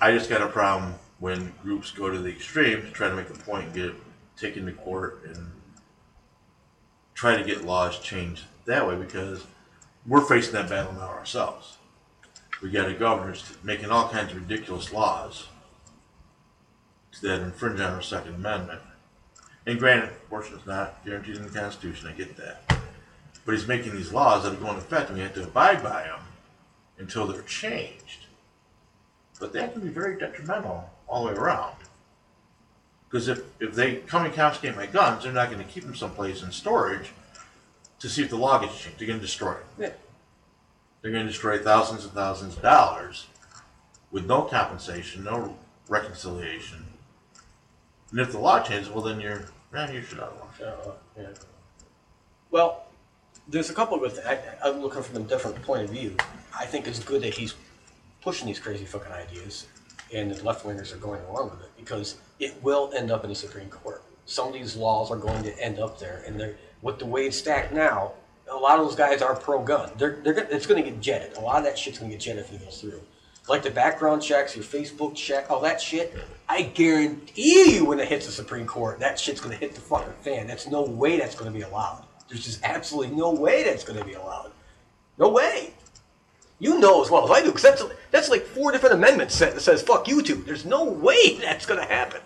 I 0.00 0.12
just 0.12 0.30
got 0.30 0.42
a 0.42 0.48
problem 0.48 0.94
when 1.18 1.52
groups 1.62 1.90
go 1.90 2.10
to 2.10 2.18
the 2.18 2.30
extreme 2.30 2.82
to 2.82 2.90
try 2.90 3.08
to 3.08 3.14
make 3.14 3.28
a 3.30 3.34
point 3.34 3.66
and 3.66 3.74
get 3.74 3.92
taken 4.36 4.64
to 4.66 4.72
court 4.72 5.22
and 5.26 5.50
try 7.14 7.36
to 7.36 7.44
get 7.44 7.64
laws 7.64 7.98
changed 7.98 8.44
that 8.64 8.86
way 8.86 8.96
because 8.96 9.44
we're 10.06 10.24
facing 10.24 10.54
that 10.54 10.70
battle 10.70 10.94
now 10.94 11.08
ourselves. 11.08 11.76
We 12.62 12.70
got 12.70 12.88
a 12.88 12.94
governor 12.94 13.34
making 13.62 13.90
all 13.90 14.08
kinds 14.08 14.32
of 14.32 14.38
ridiculous 14.38 14.92
laws 14.92 15.48
that 17.22 17.42
infringe 17.42 17.80
on 17.80 17.92
our 17.92 18.02
Second 18.02 18.36
Amendment. 18.36 18.80
And 19.66 19.78
granted, 19.78 20.10
abortion 20.26 20.56
is 20.56 20.66
not 20.66 21.04
guaranteed 21.04 21.36
in 21.36 21.42
the 21.42 21.50
Constitution. 21.50 22.08
I 22.08 22.12
get 22.12 22.36
that. 22.38 22.62
But 23.44 23.52
he's 23.52 23.68
making 23.68 23.92
these 23.92 24.12
laws 24.12 24.44
that 24.44 24.54
are 24.54 24.56
going 24.56 24.74
to 24.74 24.78
effect, 24.78 25.08
and 25.08 25.18
we 25.18 25.22
have 25.22 25.34
to 25.34 25.42
abide 25.42 25.82
by 25.82 26.04
them 26.04 26.20
until 27.00 27.26
they're 27.26 27.42
changed. 27.42 28.26
But 29.40 29.52
that 29.54 29.72
can 29.72 29.82
be 29.82 29.88
very 29.88 30.18
detrimental 30.18 30.88
all 31.08 31.24
the 31.24 31.32
way 31.32 31.38
around. 31.38 31.74
Because 33.08 33.26
if, 33.26 33.42
if 33.58 33.74
they 33.74 33.96
come 33.96 34.24
and 34.24 34.32
confiscate 34.32 34.76
my 34.76 34.86
guns, 34.86 35.24
they're 35.24 35.32
not 35.32 35.50
going 35.50 35.64
to 35.64 35.68
keep 35.68 35.82
them 35.82 35.96
someplace 35.96 36.42
in 36.42 36.52
storage 36.52 37.10
to 37.98 38.08
see 38.08 38.22
if 38.22 38.30
the 38.30 38.36
law 38.36 38.58
gets 38.58 38.78
changed. 38.78 39.00
They're 39.00 39.08
going 39.08 39.18
to 39.18 39.26
destroy 39.26 39.54
them. 39.54 39.62
Yeah. 39.78 39.90
They're 41.02 41.10
going 41.10 41.26
to 41.26 41.32
destroy 41.32 41.58
thousands 41.58 42.04
and 42.04 42.12
thousands 42.12 42.56
of 42.56 42.62
dollars 42.62 43.26
with 44.12 44.26
no 44.26 44.42
compensation, 44.42 45.24
no 45.24 45.56
reconciliation. 45.88 46.84
And 48.10 48.20
if 48.20 48.32
the 48.32 48.38
law 48.38 48.60
changes, 48.60 48.90
well, 48.90 49.02
then 49.02 49.20
you're, 49.20 49.46
man, 49.72 49.92
you're 49.92 50.02
shit 50.02 50.20
out 50.20 50.36
of. 50.60 50.66
Uh, 50.66 50.92
yeah. 51.16 51.28
Well, 52.50 52.84
there's 53.50 53.68
a 53.68 53.74
couple 53.74 54.02
of 54.02 54.14
good. 54.14 54.24
I, 54.24 54.38
I'm 54.64 54.80
looking 54.80 55.02
from 55.02 55.16
a 55.16 55.20
different 55.20 55.60
point 55.62 55.82
of 55.82 55.90
view. 55.90 56.16
I 56.58 56.66
think 56.66 56.86
it's 56.86 57.02
good 57.02 57.22
that 57.22 57.34
he's 57.34 57.54
pushing 58.22 58.46
these 58.46 58.58
crazy 58.58 58.84
fucking 58.84 59.12
ideas, 59.12 59.66
and 60.14 60.30
the 60.30 60.42
left 60.44 60.64
wingers 60.64 60.94
are 60.94 60.98
going 60.98 61.20
along 61.24 61.50
with 61.50 61.62
it 61.62 61.70
because 61.76 62.18
it 62.38 62.62
will 62.62 62.92
end 62.94 63.10
up 63.10 63.24
in 63.24 63.30
the 63.30 63.36
Supreme 63.36 63.68
Court. 63.68 64.02
Some 64.26 64.48
of 64.48 64.54
these 64.54 64.76
laws 64.76 65.10
are 65.10 65.16
going 65.16 65.42
to 65.42 65.58
end 65.60 65.78
up 65.80 65.98
there, 65.98 66.22
and 66.26 66.38
they're 66.38 66.56
with 66.82 66.98
the 66.98 67.06
way 67.06 67.26
it's 67.26 67.38
stacked 67.38 67.72
now. 67.72 68.12
A 68.50 68.56
lot 68.56 68.78
of 68.78 68.86
those 68.86 68.96
guys 68.96 69.22
are 69.22 69.34
pro-gun. 69.34 69.90
They're, 69.96 70.18
they're 70.22 70.38
it's 70.50 70.66
going 70.66 70.82
to 70.82 70.88
get 70.88 71.00
jetted. 71.00 71.36
A 71.36 71.40
lot 71.40 71.58
of 71.58 71.64
that 71.64 71.78
shit's 71.78 71.98
going 71.98 72.10
to 72.10 72.16
get 72.16 72.22
jetted 72.22 72.44
if 72.44 72.52
it 72.52 72.64
goes 72.64 72.80
through. 72.80 73.00
Like 73.48 73.62
the 73.62 73.70
background 73.70 74.22
checks, 74.22 74.54
your 74.54 74.64
Facebook 74.64 75.14
check, 75.14 75.50
all 75.50 75.60
that 75.60 75.80
shit. 75.80 76.16
I 76.48 76.62
guarantee 76.62 77.74
you, 77.74 77.84
when 77.84 77.98
it 77.98 78.08
hits 78.08 78.26
the 78.26 78.32
Supreme 78.32 78.66
Court, 78.66 79.00
that 79.00 79.18
shit's 79.18 79.40
going 79.40 79.56
to 79.56 79.58
hit 79.58 79.74
the 79.74 79.80
fucking 79.80 80.12
fan. 80.20 80.46
That's 80.46 80.68
no 80.68 80.82
way 80.82 81.18
that's 81.18 81.34
going 81.34 81.50
to 81.52 81.56
be 81.56 81.64
allowed. 81.64 82.04
There's 82.30 82.44
just 82.44 82.62
absolutely 82.62 83.14
no 83.16 83.32
way 83.34 83.64
that's 83.64 83.84
going 83.84 83.98
to 83.98 84.04
be 84.04 84.14
allowed. 84.14 84.52
No 85.18 85.28
way. 85.28 85.74
You 86.60 86.78
know 86.78 87.02
as 87.02 87.10
well 87.10 87.24
as 87.24 87.30
I 87.30 87.40
do, 87.40 87.46
because 87.46 87.62
that's 87.62 87.82
that's 88.10 88.28
like 88.28 88.42
four 88.42 88.70
different 88.70 88.94
amendments 88.94 89.38
that 89.38 89.60
says 89.60 89.82
"fuck 89.82 90.06
you" 90.06 90.22
too. 90.22 90.36
There's 90.36 90.64
no 90.64 90.84
way 90.84 91.38
that's 91.38 91.66
going 91.66 91.80
to 91.80 91.86
happen. 91.86 92.20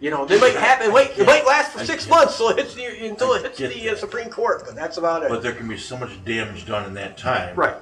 You 0.00 0.10
know, 0.10 0.24
they 0.24 0.40
might 0.40 0.54
happen. 0.54 0.92
Wait, 0.92 1.12
it 1.16 1.26
might 1.26 1.46
last 1.46 1.72
for 1.72 1.84
six 1.84 2.08
months 2.08 2.34
so 2.34 2.50
it 2.50 2.58
hits 2.58 2.74
the, 2.74 3.06
until 3.06 3.34
it 3.34 3.42
hits 3.42 3.58
the 3.58 3.90
uh. 3.90 3.96
Supreme 3.96 4.28
Court. 4.28 4.64
But 4.66 4.74
that's 4.74 4.96
about 4.96 5.22
it. 5.22 5.28
But 5.28 5.42
there 5.42 5.52
can 5.52 5.68
be 5.68 5.78
so 5.78 5.96
much 5.96 6.22
damage 6.24 6.66
done 6.66 6.86
in 6.86 6.94
that 6.94 7.16
time. 7.16 7.54
right. 7.54 7.76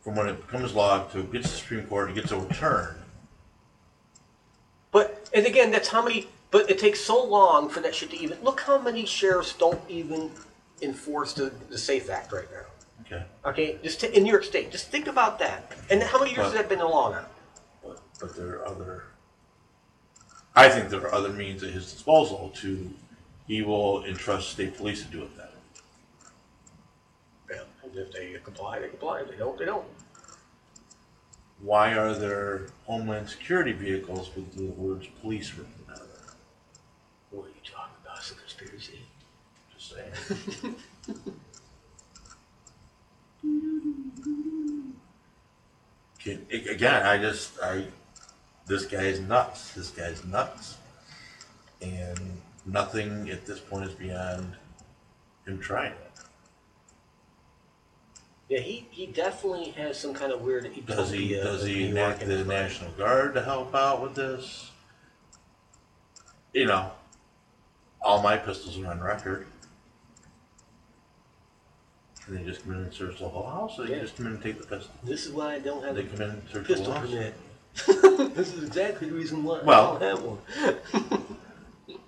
From 0.00 0.14
when 0.14 0.28
it 0.28 0.46
becomes 0.46 0.74
law 0.74 1.04
to 1.08 1.20
it 1.20 1.32
gets 1.32 1.48
to 1.48 1.52
the 1.52 1.58
Supreme 1.58 1.86
Court, 1.86 2.10
it 2.10 2.14
gets 2.14 2.32
overturned. 2.32 2.96
But 4.92 5.28
and 5.34 5.46
again, 5.46 5.70
that's 5.70 5.88
how 5.88 6.02
many. 6.02 6.28
But 6.50 6.70
it 6.70 6.78
takes 6.78 7.00
so 7.00 7.22
long 7.22 7.68
for 7.68 7.80
that 7.80 7.94
shit 7.94 8.10
to 8.10 8.18
even. 8.18 8.38
Look 8.42 8.60
how 8.60 8.78
many 8.78 9.04
sheriffs 9.04 9.52
don't 9.52 9.80
even 9.88 10.30
enforce 10.82 11.32
the, 11.32 11.52
the 11.68 11.78
Safe 11.78 12.10
Act 12.10 12.32
right 12.32 12.48
now. 12.52 12.66
Okay. 13.06 13.24
Okay, 13.44 13.78
just 13.82 14.00
to, 14.00 14.16
in 14.16 14.22
New 14.22 14.30
York 14.30 14.44
State, 14.44 14.70
just 14.70 14.88
think 14.88 15.06
about 15.06 15.38
that. 15.38 15.72
And 15.90 16.02
how 16.02 16.18
many 16.18 16.32
years 16.32 16.44
has 16.44 16.54
that 16.54 16.68
been 16.68 16.80
a 16.80 16.88
law 16.88 17.10
now? 17.10 17.26
But, 17.82 18.00
but 18.20 18.36
there 18.36 18.60
are 18.60 18.66
other 18.66 19.04
I 20.54 20.68
think 20.68 20.88
there 20.88 21.00
are 21.02 21.14
other 21.14 21.30
means 21.30 21.62
at 21.62 21.70
his 21.70 21.92
disposal 21.92 22.50
to, 22.56 22.90
he 23.46 23.62
will 23.62 24.04
entrust 24.04 24.50
state 24.50 24.76
police 24.76 25.04
to 25.04 25.10
do 25.10 25.22
it 25.22 25.36
then. 25.36 25.46
Yeah, 27.50 27.62
and 27.84 27.96
if 27.96 28.12
they 28.12 28.36
comply, 28.42 28.80
they 28.80 28.88
comply. 28.88 29.20
If 29.20 29.30
they 29.30 29.36
don't, 29.36 29.58
they 29.58 29.64
don't. 29.64 29.86
Why 31.60 31.94
are 31.94 32.14
there 32.14 32.66
Homeland 32.86 33.28
Security 33.28 33.72
vehicles 33.72 34.30
with 34.34 34.54
the 34.56 34.66
words 34.66 35.06
police 35.20 35.54
written 35.54 35.72
on 35.88 35.94
them? 35.94 36.06
What 37.30 37.44
are 37.44 37.48
you 37.48 37.54
talking 37.64 37.94
about? 38.04 38.18
It's 38.18 38.30
a 38.30 38.34
conspiracy. 38.34 39.00
Just 39.72 39.94
saying. 39.94 40.09
Can- 46.18 46.46
Again, 46.50 47.06
I 47.06 47.18
just, 47.18 47.58
I, 47.62 47.86
this 48.66 48.84
guy's 48.86 49.20
nuts. 49.20 49.72
This 49.74 49.90
guy's 49.90 50.24
nuts. 50.24 50.76
And 51.80 52.40
nothing 52.66 53.30
at 53.30 53.46
this 53.46 53.58
point 53.58 53.86
is 53.86 53.94
beyond 53.94 54.54
him 55.46 55.58
trying 55.58 55.92
it. 55.92 56.10
Yeah, 58.50 58.58
he, 58.58 58.86
he 58.90 59.06
definitely 59.06 59.70
has 59.70 59.98
some 59.98 60.12
kind 60.12 60.32
of 60.32 60.42
weird. 60.42 60.68
Does 60.84 61.12
he, 61.12 61.38
uh, 61.38 61.44
does 61.44 61.64
he 61.64 61.88
enact 61.88 62.20
the. 62.26 62.44
National 62.44 62.90
Guard 62.92 63.34
to 63.34 63.42
help 63.42 63.74
out 63.74 64.02
with 64.02 64.16
this? 64.16 64.70
You 66.52 66.66
know, 66.66 66.90
all 68.02 68.20
my 68.22 68.36
pistols 68.36 68.76
are 68.78 68.90
on 68.90 69.00
record. 69.00 69.46
Can 72.30 72.44
they 72.44 72.44
just 72.48 72.62
come 72.62 72.74
in 72.74 72.82
and 72.82 72.94
search 72.94 73.18
the 73.18 73.28
whole 73.28 73.44
house, 73.50 73.76
or 73.76 73.86
they 73.88 73.96
Yeah. 73.96 74.02
just 74.02 74.16
come 74.16 74.26
in 74.26 74.34
and 74.34 74.40
take 74.42 74.56
the 74.60 74.64
pistol? 74.64 74.94
This 75.02 75.26
is 75.26 75.32
why 75.32 75.54
I 75.54 75.58
don't 75.58 75.82
have 75.82 75.96
They 75.96 76.02
a 76.02 76.06
come 76.06 76.20
in 76.22 76.30
and 76.30 76.48
search 76.48 76.68
the 76.68 76.74
pistol 76.74 76.92
whole 76.92 77.00
house? 77.02 77.10
permit. 77.10 78.34
this 78.36 78.54
is 78.54 78.62
exactly 78.62 79.08
the 79.08 79.16
reason 79.16 79.42
why 79.42 79.60
Well- 79.64 79.96
I 79.96 79.98
don't 79.98 80.16
have 80.16 80.22
one. 80.22 81.98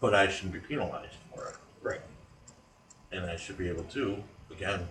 But 0.00 0.14
I 0.16 0.28
shouldn't 0.28 0.54
be 0.54 0.58
penalized 0.60 1.14
for 1.32 1.46
it, 1.50 1.56
Right. 1.80 2.00
and 3.12 3.24
I 3.26 3.36
should 3.36 3.56
be 3.58 3.68
able 3.68 3.84
to, 3.84 4.24
again. 4.50 4.88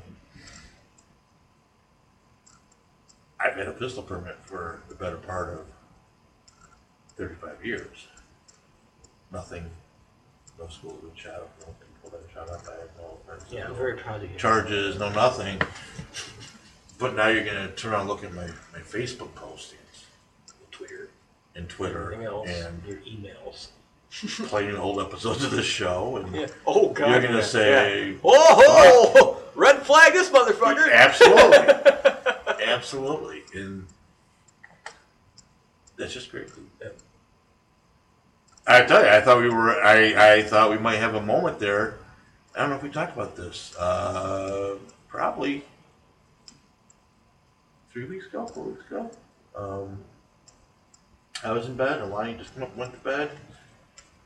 I've 3.37 3.55
had 3.55 3.67
a 3.67 3.73
pistol 3.73 4.03
permit 4.03 4.37
for 4.45 4.81
the 4.87 4.95
better 4.95 5.17
part 5.17 5.49
of 5.49 5.65
thirty-five 7.17 7.65
years. 7.65 8.07
Nothing, 9.31 9.69
no 10.57 10.67
school 10.69 10.97
shot 11.15 11.35
up, 11.41 11.49
no 11.67 11.73
people 12.11 12.27
shot 12.33 12.49
up, 12.49 12.61
I 12.67 12.79
have 12.81 12.89
no 12.97 13.17
offense. 13.33 13.51
Yeah, 13.51 13.67
I'm 13.67 13.75
very 13.75 13.97
proud 13.97 14.23
of 14.23 14.31
you. 14.31 14.37
charges, 14.37 14.99
no 14.99 15.09
nothing. 15.09 15.61
But 16.99 17.15
now 17.15 17.29
you're 17.29 17.45
gonna 17.45 17.71
turn 17.71 17.93
around 17.93 18.01
and 18.01 18.09
look 18.09 18.23
at 18.23 18.33
my, 18.33 18.45
my 18.73 18.79
Facebook 18.79 19.29
postings 19.29 19.75
Twitter, 20.69 21.09
and 21.55 21.67
Twitter 21.67 22.13
everything 22.13 22.25
else, 22.25 22.49
and 22.49 22.83
your 22.85 22.97
emails. 22.97 23.69
playing 24.49 24.75
old 24.75 24.99
episodes 24.99 25.43
of 25.43 25.51
the 25.51 25.63
show 25.63 26.17
and 26.17 26.35
Yeah. 26.35 26.47
Oh 26.67 26.89
God. 26.89 27.09
you're 27.09 27.21
gonna 27.21 27.35
yeah. 27.37 27.43
say 27.43 28.09
Yeah. 28.09 28.17
Oh, 28.25 29.41
red 29.55 29.77
flag 29.83 30.11
this 30.13 30.29
motherfucker. 30.29 30.91
absolutely, 30.93 32.65
absolutely, 32.65 33.43
and 33.53 33.87
that's 35.97 36.13
just 36.13 36.29
great. 36.29 36.49
Yeah. 36.81 36.89
I 38.67 38.83
tell 38.83 39.03
you, 39.03 39.09
I 39.09 39.21
thought 39.21 39.41
we 39.41 39.49
were, 39.49 39.81
I, 39.81 40.35
I 40.35 40.43
thought 40.43 40.69
we 40.69 40.77
might 40.77 40.97
have 40.97 41.15
a 41.15 41.21
moment 41.21 41.59
there. 41.59 41.97
I 42.55 42.59
don't 42.59 42.69
know 42.69 42.75
if 42.75 42.83
we 42.83 42.89
talked 42.89 43.13
about 43.13 43.35
this. 43.35 43.75
Uh, 43.77 44.77
probably 45.07 45.63
three 47.91 48.05
weeks 48.05 48.27
ago, 48.27 48.45
four 48.45 48.65
weeks 48.65 48.85
ago. 48.87 49.09
Um, 49.55 49.99
I 51.43 51.51
was 51.51 51.67
in 51.67 51.75
bed, 51.75 52.01
and 52.01 52.11
Lonnie 52.11 52.35
just 52.35 52.53
come 52.53 52.63
up, 52.63 52.69
and 52.69 52.79
went 52.79 52.93
to 52.93 52.99
bed. 52.99 53.31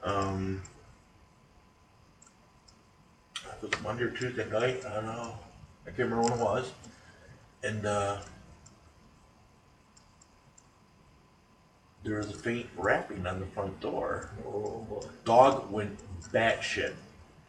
Um, 0.04 0.62
it 3.62 3.70
was 3.70 3.82
Monday 3.84 4.04
or 4.04 4.10
Tuesday 4.10 4.50
night. 4.50 4.84
I 4.86 4.96
don't 4.96 5.06
know. 5.06 5.36
I 5.84 5.92
can't 5.92 6.10
remember 6.10 6.24
when 6.24 6.34
it 6.34 6.44
was. 6.44 6.72
And 7.64 7.86
uh, 7.86 8.18
there 12.04 12.18
was 12.18 12.30
a 12.30 12.34
faint 12.34 12.68
rapping 12.76 13.26
on 13.26 13.40
the 13.40 13.46
front 13.48 13.80
door. 13.80 14.30
Oh 14.46 14.86
boy. 14.90 15.02
Dog 15.24 15.72
went 15.72 15.98
batshit 16.32 16.94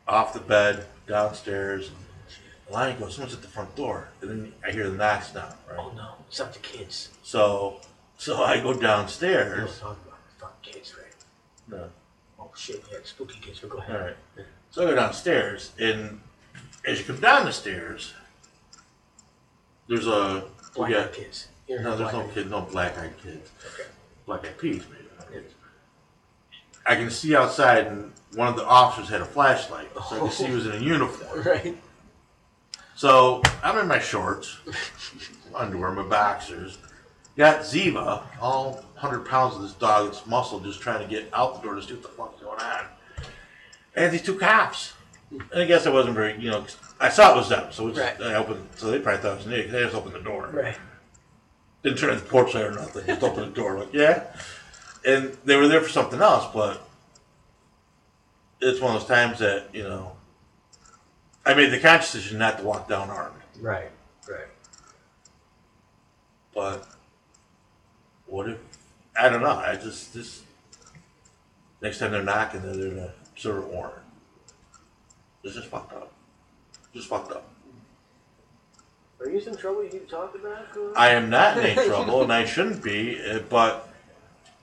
off 0.09 0.33
the 0.33 0.41
bed, 0.41 0.87
downstairs. 1.07 1.91
Lonnie 2.71 2.95
goes, 2.95 3.15
someone's 3.15 3.35
at 3.35 3.43
the 3.43 3.49
front 3.49 3.75
door. 3.77 4.09
And 4.21 4.31
then 4.31 4.53
I 4.67 4.71
hear 4.73 4.91
the 4.91 4.97
knocks 4.97 5.33
now, 5.35 5.55
right? 5.69 5.79
Oh 5.79 5.93
no, 5.97 6.15
it's 6.29 6.39
not 6.39 6.53
the 6.53 6.59
kids. 6.61 7.11
So, 7.23 7.81
so 8.19 8.43
I 8.43 8.61
go 8.61 8.69
We're 8.73 8.81
downstairs. 8.81 9.79
talking 9.79 9.99
about 10.07 10.19
the 10.29 10.41
fucking 10.41 10.73
kids, 10.73 10.95
right? 10.97 11.15
No. 11.69 11.89
Oh 12.41 12.51
shit, 12.57 12.83
yeah, 12.91 12.99
spooky 13.05 13.39
kids. 13.41 13.61
But 13.61 13.71
go 13.71 13.77
All 13.79 13.85
ahead. 13.85 14.17
right. 14.37 14.47
So 14.71 14.83
I 14.83 14.91
go 14.91 14.95
downstairs, 14.97 15.73
and 15.79 16.21
as 16.87 16.99
you 16.99 17.05
come 17.05 17.21
down 17.21 17.45
the 17.47 17.53
stairs, 17.53 18.15
there's 19.89 20.07
a 20.07 20.45
Black 20.75 20.91
yeah, 20.91 21.07
kids. 21.13 21.49
You're 21.69 21.81
no, 21.83 21.97
there's 21.97 22.13
no 22.13 22.19
black-eyed- 22.21 22.35
kid, 22.35 22.51
no 22.51 22.61
black-eyed 22.63 23.19
kids, 23.23 23.51
Okay. 23.75 23.89
black-eyed 24.27 24.59
peas, 24.59 24.83
maybe. 24.91 25.06
I 26.89 26.95
can 26.95 27.11
see 27.11 27.35
outside, 27.35 27.87
and 27.87 28.13
one 28.35 28.49
of 28.49 28.57
the 28.57 28.65
officers 28.65 29.09
had 29.09 29.21
a 29.21 29.25
flashlight, 29.25 29.89
so 30.09 30.17
I 30.17 30.19
can 30.21 30.31
see 30.31 30.47
he 30.47 30.53
was 30.53 30.67
in 30.67 30.73
a 30.73 30.79
uniform. 30.79 31.43
Right. 31.47 31.77
So 32.95 33.43
I'm 33.63 33.77
in 33.79 33.87
my 33.89 33.99
shorts, 33.99 34.57
underwear, 35.55 35.91
my 35.93 36.03
boxers. 36.03 36.79
Got 37.37 37.61
Ziva, 37.61 38.23
all 38.41 38.73
100 38.95 39.27
pounds 39.27 39.55
of 39.57 39.63
this 39.63 39.73
dog, 39.75 40.09
its 40.09 40.25
muscle, 40.27 40.61
just 40.61 40.81
trying 40.81 41.03
to 41.03 41.09
get 41.09 41.29
out 41.35 41.57
the 41.57 41.61
door 41.67 41.75
to 41.75 41.83
see 41.83 41.93
what 41.93 42.03
the 42.03 42.09
fuck's 42.09 42.41
going 42.43 42.59
on. 42.59 42.85
And 43.95 44.13
these 44.13 44.23
two 44.23 44.39
cops. 44.39 44.95
And 45.31 45.43
I 45.63 45.65
guess 45.67 45.87
I 45.87 45.91
wasn't 45.91 46.15
very, 46.15 46.41
you 46.41 46.51
know, 46.51 46.65
I 46.99 47.11
saw 47.11 47.35
it 47.35 47.37
was 47.37 47.51
them, 47.51 47.71
so 47.71 47.89
it's, 47.89 47.99
Right. 47.99 48.19
I 48.23 48.35
opened, 48.35 48.67
so 48.77 48.91
they 48.91 48.99
probably 48.99 49.21
thought 49.21 49.33
it 49.33 49.37
was 49.39 49.47
me, 49.47 49.63
they 49.67 49.83
just 49.83 49.95
opened 49.95 50.15
the 50.15 50.21
door. 50.21 50.49
Right. 50.51 50.77
Didn't 51.83 51.99
turn 51.99 52.17
the 52.17 52.23
porch 52.23 52.55
light 52.55 52.65
or 52.65 52.73
nothing, 52.73 53.05
just 53.05 53.23
opened 53.23 53.53
the 53.53 53.55
door, 53.55 53.79
like, 53.81 53.93
yeah. 53.93 54.25
And 55.07 55.37
they 55.45 55.57
were 55.57 55.69
there 55.69 55.81
for 55.81 55.89
something 55.89 56.21
else, 56.21 56.53
but 56.53 56.87
it's 58.61 58.81
one 58.81 58.95
of 58.97 59.01
those 59.01 59.09
times 59.09 59.39
that, 59.39 59.69
you 59.73 59.85
know, 59.85 60.13
I 61.45 61.55
made 61.55 61.71
the 61.71 61.79
conscious 61.79 62.13
decision 62.13 62.39
not 62.39 62.59
to 62.59 62.65
walk 62.65 62.89
down 62.89 63.09
armed. 63.09 63.41
Right. 63.61 63.91
Right. 64.29 64.49
But 66.53 66.89
what 68.27 68.49
if 68.49 68.59
I 69.19 69.29
don't 69.29 69.43
know? 69.43 69.51
I 69.51 69.77
just 69.77 70.13
this 70.13 70.43
next 71.81 71.99
time 72.01 72.11
they're 72.11 72.23
knocking, 72.25 72.63
they're 72.63 72.75
going 72.75 72.97
to 72.97 73.13
serve 73.37 73.63
a 73.65 73.67
warrant. 73.69 74.03
This 75.45 75.55
is 75.55 75.65
fucked 75.67 75.93
up. 75.93 76.13
Just 76.93 77.09
fucked 77.09 77.31
up. 77.31 77.47
Are 79.21 79.29
you 79.31 79.39
in 79.39 79.57
trouble? 79.57 79.85
You 79.85 79.91
need 79.91 80.09
to 80.09 80.11
talk 80.15 80.35
about? 80.35 80.77
Or? 80.77 80.99
I 80.99 81.11
am 81.11 81.31
not 81.31 81.59
in 81.59 81.65
any 81.67 81.87
trouble, 81.89 82.23
and 82.23 82.33
I 82.33 82.45
shouldn't 82.45 82.83
be. 82.83 83.21
uh, 83.31 83.39
But 83.49 83.89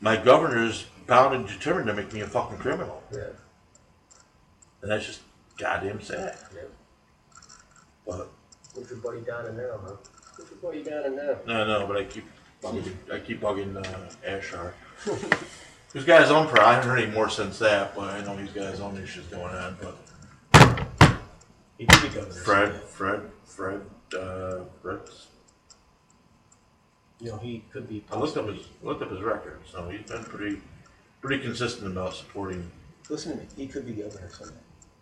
my 0.04 0.18
governor's 0.18 0.86
bound 1.08 1.34
and 1.34 1.48
determined 1.48 1.88
to 1.88 1.94
make 1.94 2.12
me 2.12 2.20
a 2.20 2.28
fucking 2.28 2.58
criminal, 2.58 3.02
Yeah. 3.12 3.30
and 4.82 4.92
that's 4.92 5.06
just 5.06 5.22
goddamn 5.58 6.02
sad. 6.02 6.38
yeah. 6.54 6.62
But 8.06 8.28
Put 8.76 8.90
your 8.90 9.00
buddy 9.00 9.22
down 9.22 9.46
in 9.48 9.56
there, 9.56 9.78
huh? 9.82 9.96
Put 10.36 10.50
your 10.50 10.60
buddy 10.72 10.84
down 10.84 11.06
in 11.06 11.16
there. 11.16 11.40
no, 11.48 11.66
no. 11.66 11.88
But 11.88 11.98
I 11.98 12.04
keep 12.04 12.26
bugging, 12.62 12.92
I 13.14 13.20
keep 13.20 13.40
bugging 13.40 13.76
uh, 13.78 14.30
Ashar. 14.30 14.74
He's 15.94 16.04
got 16.06 16.22
his 16.22 16.32
own 16.32 16.48
problem. 16.48 16.68
I 16.70 16.74
haven't 16.74 16.90
heard 16.90 17.00
any 17.00 17.12
more 17.12 17.30
since 17.30 17.60
that, 17.60 17.96
but 17.96 18.10
I 18.10 18.22
know 18.26 18.36
he's 18.36 18.50
got 18.52 18.72
his 18.72 18.82
own 18.82 18.98
issues 19.02 19.26
going 19.28 19.56
on. 19.56 19.78
But 19.80 21.18
He 21.78 21.86
did 21.86 22.02
be 22.02 22.10
governor. 22.10 22.32
Fred, 22.34 22.74
Fred, 22.84 23.22
Fred, 23.46 23.82
uh, 24.20 24.60
Fred's. 24.82 25.28
You 27.24 27.32
know, 27.32 27.38
he 27.38 27.64
could 27.72 27.88
be. 27.88 28.04
I 28.12 28.18
looked 28.18 28.36
up 28.36 28.48
his 28.50 28.68
looked 28.82 29.02
up 29.02 29.10
his 29.10 29.22
record, 29.22 29.62
so 29.72 29.88
he's 29.88 30.02
been 30.02 30.26
pretty 30.26 30.60
pretty 31.22 31.42
consistent 31.42 31.90
about 31.90 32.14
supporting. 32.16 32.70
Listen 33.10 33.32
to 33.32 33.38
me. 33.38 33.48
He 33.56 33.66
could 33.66 33.86
be 33.86 33.94
governor 33.94 34.30
someday, 34.30 34.58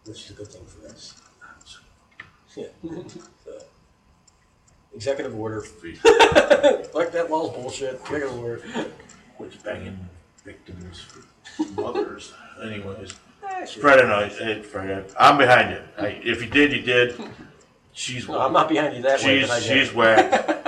which 0.06 0.26
is 0.26 0.30
a 0.30 0.34
good 0.34 0.48
thing 0.48 0.64
for 0.68 0.88
us. 0.88 1.16
Yeah. 2.56 2.68
so, 3.44 3.64
executive 4.94 5.36
order. 5.36 5.62
like 6.94 7.12
that 7.12 7.28
law's 7.32 7.56
bullshit. 7.56 7.96
Executive 7.96 8.38
order. 8.38 8.62
Which 9.38 9.64
banging 9.64 9.98
victims, 10.46 11.08
mothers. 11.76 12.34
Anyways, 12.64 13.16
Ah, 13.44 13.66
shit. 13.66 13.82
Fred 13.82 14.00
and 14.00 14.14
I, 14.14 14.28
hey, 14.28 14.62
Fred, 14.62 15.12
I'm 15.20 15.40
behind 15.40 15.72
you. 15.72 15.82
I, 15.98 16.08
if 16.24 16.44
you 16.44 16.50
did, 16.50 16.72
you 16.72 16.82
did. 16.84 17.20
She's 17.94 18.28
No, 18.28 18.40
I'm 18.40 18.54
not 18.54 18.70
behind 18.70 18.96
you 18.96 19.02
that 19.02 19.24
way. 19.24 19.40
she's 19.40 19.48
but 19.48 19.58
I 19.58 19.60
she's 19.60 19.94
whack. 19.94 20.61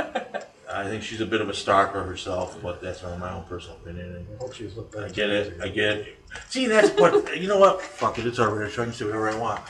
I 0.84 0.90
think 0.90 1.02
she's 1.02 1.22
a 1.22 1.26
bit 1.26 1.40
of 1.40 1.48
a 1.48 1.54
stalker 1.54 2.04
herself, 2.04 2.60
but 2.62 2.82
that's 2.82 3.04
my 3.04 3.32
own 3.32 3.44
personal 3.46 3.78
opinion. 3.78 4.28
I 4.34 4.38
hope 4.44 4.54
she 4.54 4.66
was 4.66 4.76
looked 4.76 4.96
I 4.98 5.08
get 5.08 5.30
it. 5.30 5.62
I 5.62 5.70
get 5.70 5.98
it. 6.00 6.18
See, 6.50 6.66
that's 6.68 6.90
what 7.00 7.40
you 7.40 7.48
know. 7.48 7.58
What? 7.58 7.82
Fuck 7.82 8.20
it. 8.20 8.26
It's 8.26 8.38
already. 8.40 8.70
I 8.70 8.76
can 8.76 8.92
say 8.92 9.06
whatever 9.06 9.30
I 9.30 9.36
want. 9.38 9.62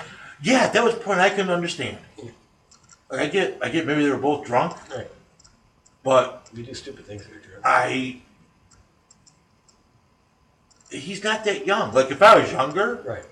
Yeah, 0.41 0.69
that 0.69 0.84
was 0.84 0.95
the 0.95 1.02
point 1.02 1.19
I 1.19 1.30
couldn't 1.30 1.52
understand. 1.52 1.98
I 3.11 3.27
get. 3.27 3.60
I 3.61 3.69
get. 3.69 3.85
Maybe 3.85 4.03
they 4.03 4.10
were 4.10 4.18
both 4.18 4.45
drunk, 4.48 4.76
Right. 4.90 5.07
but 6.03 6.49
We 6.56 6.64
do 6.64 6.73
stupid 6.73 7.06
things 7.06 7.26
here, 7.27 7.40
Drew. 7.40 7.61
I. 7.64 8.19
he's 10.90 11.23
not 11.23 11.44
that 11.45 11.68
young. 11.68 11.94
Like 11.94 12.10
if 12.11 12.22
I 12.23 12.40
was 12.40 12.52
younger, 12.52 12.95
Right. 13.06 13.26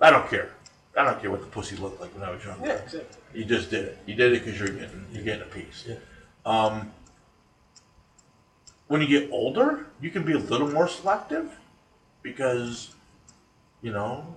I 0.00 0.10
don't 0.10 0.28
care. 0.28 0.50
I 0.96 1.04
don't 1.04 1.20
care 1.20 1.30
what 1.30 1.40
the 1.40 1.46
pussy 1.46 1.76
looked 1.76 2.00
like 2.00 2.12
when 2.14 2.22
I 2.28 2.30
was 2.32 2.44
younger. 2.44 2.66
Yeah, 2.66 2.72
exactly. 2.74 3.16
You 3.32 3.44
just 3.44 3.70
did 3.70 3.84
it. 3.84 3.98
You 4.04 4.14
did 4.14 4.32
it 4.32 4.44
because 4.44 4.58
you're 4.58 4.68
getting 4.68 5.06
you're 5.12 5.24
getting 5.24 5.42
a 5.42 5.46
piece. 5.46 5.86
Yeah. 5.88 5.96
Um, 6.44 6.92
when 8.88 9.00
you 9.00 9.06
get 9.06 9.30
older, 9.30 9.86
you 10.00 10.10
can 10.10 10.24
be 10.24 10.32
a 10.32 10.38
little 10.38 10.68
more 10.68 10.88
selective 10.88 11.50
because, 12.22 12.94
you 13.82 13.92
know, 13.92 14.34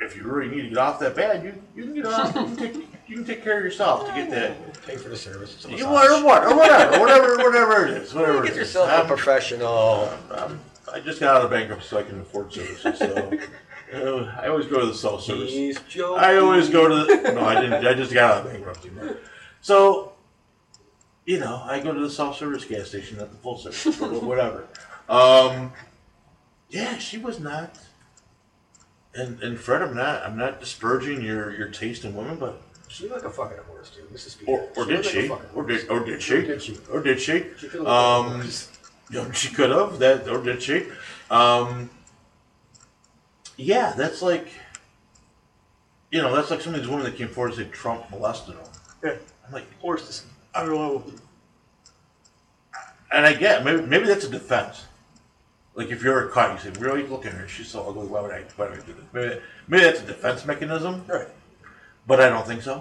if 0.00 0.16
you 0.16 0.24
really 0.24 0.54
need 0.54 0.62
to 0.62 0.68
get 0.70 0.78
off 0.78 0.98
that 1.00 1.14
bad, 1.16 1.42
you 1.44 1.54
you 1.74 1.84
can 1.84 1.94
get 1.94 2.06
off. 2.06 2.34
you, 2.34 2.42
can 2.44 2.56
take, 2.56 2.74
you 3.06 3.16
can 3.16 3.24
take 3.24 3.42
care 3.42 3.58
of 3.58 3.64
yourself 3.64 4.06
to 4.06 4.14
get 4.14 4.30
that. 4.30 4.82
Pay 4.86 4.96
for 4.96 5.08
the 5.08 5.16
service. 5.16 5.54
It's 5.54 5.64
a 5.64 5.70
You, 5.70 5.86
massage. 5.86 6.20
or 6.20 6.24
what, 6.24 6.44
or 6.44 6.56
whatever, 6.56 7.00
whatever, 7.00 7.36
whatever 7.38 7.86
it 7.86 7.90
is, 8.02 8.12
whatever 8.14 8.38
it 8.40 8.48
Get 8.48 8.52
is. 8.52 8.58
yourself 8.58 8.90
I'm- 8.90 9.06
professional. 9.06 10.10
I'm- 10.30 10.60
I 10.92 11.00
just 11.00 11.18
got 11.18 11.36
out 11.36 11.44
of 11.44 11.50
bankruptcy, 11.50 11.88
so 11.88 11.98
I 11.98 12.04
can 12.04 12.20
afford 12.20 12.52
services. 12.52 12.96
So 12.98 13.38
uh, 13.92 14.32
I 14.40 14.46
always 14.48 14.66
go 14.66 14.78
to 14.80 14.86
the 14.86 14.94
self 14.94 15.22
service. 15.24 15.50
He's 15.50 15.80
joking. 15.88 16.22
I 16.22 16.36
always 16.36 16.68
go 16.68 16.86
to 16.88 16.94
the. 17.22 17.32
No, 17.32 17.40
I 17.44 17.60
didn't. 17.60 17.84
I 17.84 17.92
just 17.94 18.12
got 18.14 18.30
out 18.38 18.46
of 18.46 18.52
bankruptcy. 18.52 18.90
So, 19.62 20.12
you 21.26 21.38
know, 21.40 21.60
I 21.64 21.80
go 21.80 21.92
to 21.92 22.00
the 22.00 22.08
self 22.10 22.38
service 22.38 22.64
gas 22.64 22.88
station 22.88 23.18
at 23.18 23.30
the 23.30 23.36
full 23.38 23.58
service, 23.58 24.00
or 24.00 24.20
whatever. 24.20 24.66
Um, 25.08 25.72
yeah, 26.70 26.96
she 26.98 27.18
was 27.18 27.38
not. 27.38 27.78
And 29.14 29.42
and 29.42 29.58
Fred, 29.58 29.82
I'm 29.82 29.94
not. 29.94 30.22
I'm 30.22 30.36
not 30.38 30.60
disparaging 30.60 31.20
your 31.22 31.54
your 31.56 31.68
taste 31.68 32.04
in 32.04 32.14
women, 32.14 32.36
but 32.38 32.60
She 32.88 33.04
looked 33.08 33.24
like 33.24 33.32
a 33.32 33.34
fucking 33.34 33.58
horse, 33.68 33.90
dude. 33.90 34.08
Mrs. 34.10 34.30
Speed. 34.30 34.48
or, 34.48 34.68
or 34.76 34.84
did 34.86 35.04
looked 35.04 35.06
like 35.06 35.14
a 35.16 35.22
she? 35.22 35.28
Or 35.28 35.36
horse. 35.38 35.66
did 35.82 35.90
or 35.90 36.04
did 36.04 36.22
she? 36.22 36.34
Or 36.36 36.42
did 36.42 36.62
she? 36.62 36.78
Or 36.92 37.02
did 37.02 37.20
she? 37.20 37.44
She 37.58 37.68
could 37.68 37.80
look 37.80 37.88
like 37.88 37.94
Um, 38.26 38.40
horse. 38.40 38.70
you 39.10 39.22
know, 39.22 39.30
she 39.32 39.48
could 39.54 39.70
have 39.70 39.98
that, 39.98 40.28
or 40.28 40.42
did 40.42 40.62
she? 40.62 40.86
Um, 41.30 41.90
yeah, 43.56 43.94
that's 43.96 44.20
like, 44.22 44.48
you 46.10 46.20
know, 46.20 46.34
that's 46.36 46.50
like 46.50 46.60
some 46.60 46.74
of 46.74 46.80
these 46.80 46.88
women 46.88 47.04
that 47.04 47.16
came 47.16 47.28
forward 47.28 47.54
and 47.54 47.56
said 47.58 47.72
Trump 47.72 48.10
molested 48.10 48.54
them. 48.54 48.64
Yeah. 49.02 49.14
I'm 49.46 49.52
like, 49.52 49.64
Horses. 49.80 50.24
I 50.56 50.64
don't 50.64 50.74
know. 50.74 51.04
And 53.12 53.26
I 53.26 53.34
get 53.34 53.64
maybe 53.64 53.82
maybe 53.82 54.06
that's 54.06 54.24
a 54.24 54.30
defense. 54.30 54.84
Like 55.74 55.90
if 55.90 56.02
you're 56.02 56.26
caught, 56.28 56.52
you 56.64 56.72
say, 56.72 56.80
"Really? 56.80 57.06
Look 57.06 57.26
at 57.26 57.32
her. 57.32 57.46
She's 57.46 57.68
so 57.68 57.86
ugly. 57.88 58.06
Why 58.06 58.22
would 58.22 58.30
I? 58.32 58.42
Why 58.56 58.70
would 58.70 58.78
I 58.80 58.86
do 58.86 58.94
this?" 58.94 59.04
Maybe, 59.12 59.40
maybe 59.68 59.84
that's 59.84 60.00
a 60.00 60.06
defense 60.06 60.46
mechanism, 60.46 61.04
Right. 61.06 61.28
but 62.06 62.20
I 62.20 62.30
don't 62.30 62.46
think 62.46 62.62
so. 62.62 62.76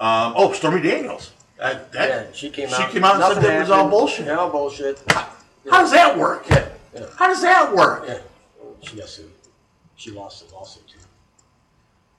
Um, 0.00 0.34
oh, 0.36 0.52
Stormy 0.52 0.80
Daniels. 0.80 1.32
That, 1.58 1.90
that, 1.92 2.08
Yeah, 2.08 2.32
she 2.32 2.50
came 2.50 2.68
she 2.68 2.74
out. 2.76 2.90
came 2.90 3.02
out 3.04 3.20
and 3.20 3.34
said 3.34 3.42
that 3.42 3.60
was 3.60 3.70
all 3.70 3.88
bullshit. 3.88 4.26
Yeah, 4.26 4.36
all 4.36 4.50
bullshit. 4.50 5.02
How 5.10 5.80
does 5.80 5.90
that 5.90 6.16
work? 6.16 6.48
Yeah. 6.48 6.68
Yeah. 6.94 7.06
How 7.16 7.26
does 7.26 7.42
that 7.42 7.74
work? 7.74 8.04
Yeah. 8.06 8.18
She 8.80 8.96
got 8.96 9.08
sued. 9.08 9.32
She 9.96 10.12
lost 10.12 10.48
the 10.48 10.54
lawsuit 10.54 10.86
too. 10.86 10.97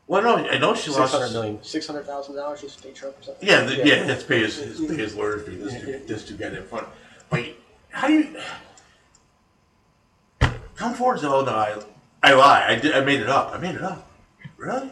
Well, 0.09 0.23
no, 0.23 0.37
I 0.37 0.57
know 0.57 0.73
she 0.73 0.85
Six 0.85 0.97
lost. 0.97 1.13
hundred 1.13 1.33
million, 1.33 1.61
six 1.63 1.85
hundred 1.85 2.07
thousand 2.07 2.35
dollars 2.35 2.61
just 2.61 2.79
to 2.79 2.83
pay 2.87 2.93
Trump 2.93 3.19
or 3.19 3.21
something. 3.21 3.47
Yeah, 3.47 3.61
the, 3.61 3.75
yeah, 3.85 4.03
that's 4.05 4.23
pay 4.23 4.39
his, 4.39 4.55
his 4.55 4.79
pay 4.79 4.95
his 4.97 5.15
lawyer 5.15 5.37
fee. 5.37 5.55
This 5.57 5.73
dude, 5.75 6.07
this 6.07 6.25
dude 6.25 6.39
got 6.39 6.51
in 6.55 6.63
front. 6.63 6.87
Wait, 7.31 7.57
how 7.91 8.07
do 8.07 8.13
you 8.15 8.35
come 10.75 10.95
forward 10.95 11.13
and 11.13 11.21
say, 11.21 11.27
"Oh 11.27 11.45
no, 11.45 11.51
I, 11.51 11.79
I 12.23 12.33
lie. 12.33 12.65
I 12.69 12.75
did. 12.75 12.95
I 12.95 13.01
made 13.01 13.19
it 13.19 13.29
up. 13.29 13.53
I 13.53 13.59
made 13.59 13.75
it 13.75 13.83
up." 13.83 14.09
Really? 14.57 14.89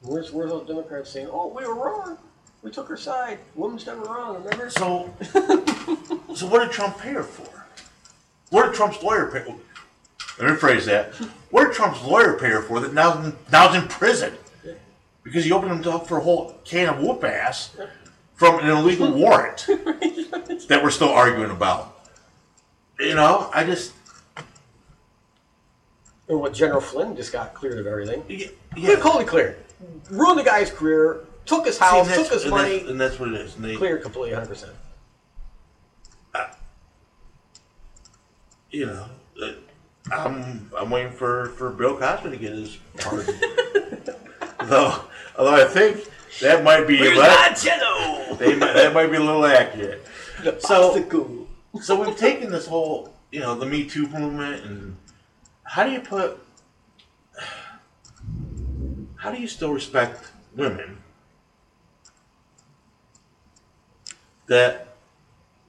Where's 0.00 0.32
where's 0.32 0.50
those 0.50 0.66
Democrats 0.66 1.10
saying, 1.10 1.28
"Oh, 1.30 1.48
we 1.48 1.66
were 1.66 1.74
wrong. 1.74 2.16
We 2.62 2.70
took 2.70 2.88
her 2.88 2.96
side. 2.96 3.38
Woman's 3.54 3.84
never 3.84 4.00
wrong." 4.00 4.42
Remember? 4.44 4.70
So, 4.70 5.14
so 6.34 6.46
what 6.46 6.60
did 6.60 6.70
Trump 6.72 6.98
pay 6.98 7.12
her 7.12 7.22
for? 7.22 7.66
What 8.48 8.64
did 8.64 8.74
Trump's 8.74 9.02
lawyer 9.02 9.26
pay? 9.30 9.54
Let 10.38 10.50
me 10.50 10.56
phrase 10.56 10.84
that. 10.86 11.14
What 11.50 11.64
did 11.66 11.72
Trump's 11.74 12.02
lawyer 12.02 12.38
pay 12.38 12.50
her 12.50 12.62
for 12.62 12.80
that 12.80 12.92
now 12.92 13.32
now's 13.50 13.74
in 13.74 13.88
prison 13.88 14.34
because 15.22 15.44
he 15.44 15.52
opened 15.52 15.72
himself 15.72 16.02
up 16.02 16.08
for 16.08 16.18
a 16.18 16.20
whole 16.20 16.56
can 16.64 16.88
of 16.88 16.98
whoop 17.00 17.24
ass 17.24 17.74
from 18.34 18.58
an 18.60 18.68
illegal 18.68 19.10
warrant 19.12 19.64
that 20.68 20.80
we're 20.82 20.90
still 20.90 21.08
arguing 21.08 21.50
about. 21.50 21.98
You 23.00 23.14
know, 23.14 23.50
I 23.54 23.64
just 23.64 23.92
Or 26.28 26.36
what 26.38 26.52
General 26.52 26.80
Flynn 26.80 27.16
just 27.16 27.32
got 27.32 27.54
cleared 27.54 27.78
of 27.78 27.86
everything. 27.86 28.22
yeah, 28.28 28.48
Yeah. 28.76 28.96
Totally 28.96 29.24
cleared. 29.24 29.56
Ruined 30.10 30.38
the 30.38 30.44
guy's 30.44 30.70
career. 30.70 31.24
Took 31.46 31.66
his 31.66 31.78
house. 31.78 32.00
and 32.00 32.08
that's- 32.10 32.24
took 32.28 32.32
his 32.34 32.42
and 32.44 32.50
money. 32.50 32.78
that's, 32.78 32.90
and 32.90 33.00
that's 33.00 33.18
what 33.18 33.28
it 33.30 33.40
is. 33.40 33.54
And 33.56 33.64
they, 33.64 33.76
Cleared 33.76 34.02
completely, 34.02 34.34
hundred 34.34 34.48
percent. 34.48 34.72
you 38.70 38.84
know, 38.86 39.06
uh, 39.42 39.52
I'm 40.12 40.70
I'm 40.76 40.90
waiting 40.90 41.12
for, 41.12 41.46
for 41.50 41.70
Bill 41.70 41.96
Cosby 41.96 42.30
to 42.30 42.36
get 42.36 42.52
his 42.52 42.76
pardon. 42.98 43.38
though, 44.64 45.04
although 45.36 45.54
I 45.54 45.64
think 45.64 46.08
that 46.40 46.62
might 46.62 46.86
be 46.86 46.98
le- 46.98 48.36
they 48.38 48.54
might, 48.56 48.74
that 48.74 48.92
might 48.94 49.10
be 49.10 49.16
a 49.16 49.20
little 49.20 49.44
accurate. 49.44 50.04
The 50.42 50.58
So- 50.60 50.94
popsicle. 50.94 51.46
So 51.82 52.00
we've 52.02 52.16
taken 52.16 52.50
this 52.50 52.66
whole, 52.66 53.14
you 53.30 53.40
know, 53.40 53.54
the 53.54 53.66
Me 53.66 53.84
Too 53.84 54.06
movement, 54.08 54.64
and 54.64 54.96
how 55.64 55.84
do 55.84 55.90
you 55.90 56.00
put, 56.00 56.38
how 59.16 59.30
do 59.30 59.38
you 59.38 59.46
still 59.46 59.72
respect 59.72 60.30
women 60.54 60.96
that 64.46 64.88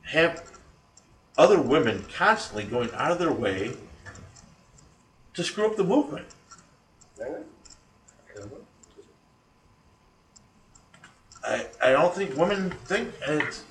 have 0.03 0.49
other 1.37 1.61
women 1.61 2.05
constantly 2.15 2.63
going 2.63 2.89
out 2.93 3.11
of 3.11 3.19
their 3.19 3.33
way 3.33 3.75
to 5.37 5.43
screw 5.43 5.67
up 5.67 5.75
the 5.77 5.83
movement? 5.83 6.25
I, 11.45 11.67
I 11.81 11.91
don't 11.91 12.13
think 12.13 12.35
women 12.35 12.71
think 12.85 13.13
it's 13.27 13.63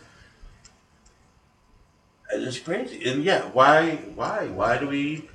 it's 2.33 2.61
crazy. 2.61 3.11
And 3.11 3.25
yeah, 3.25 3.43
why 3.53 3.97
why 4.15 4.47
why 4.47 4.79
do 4.79 4.87
we 4.87 5.29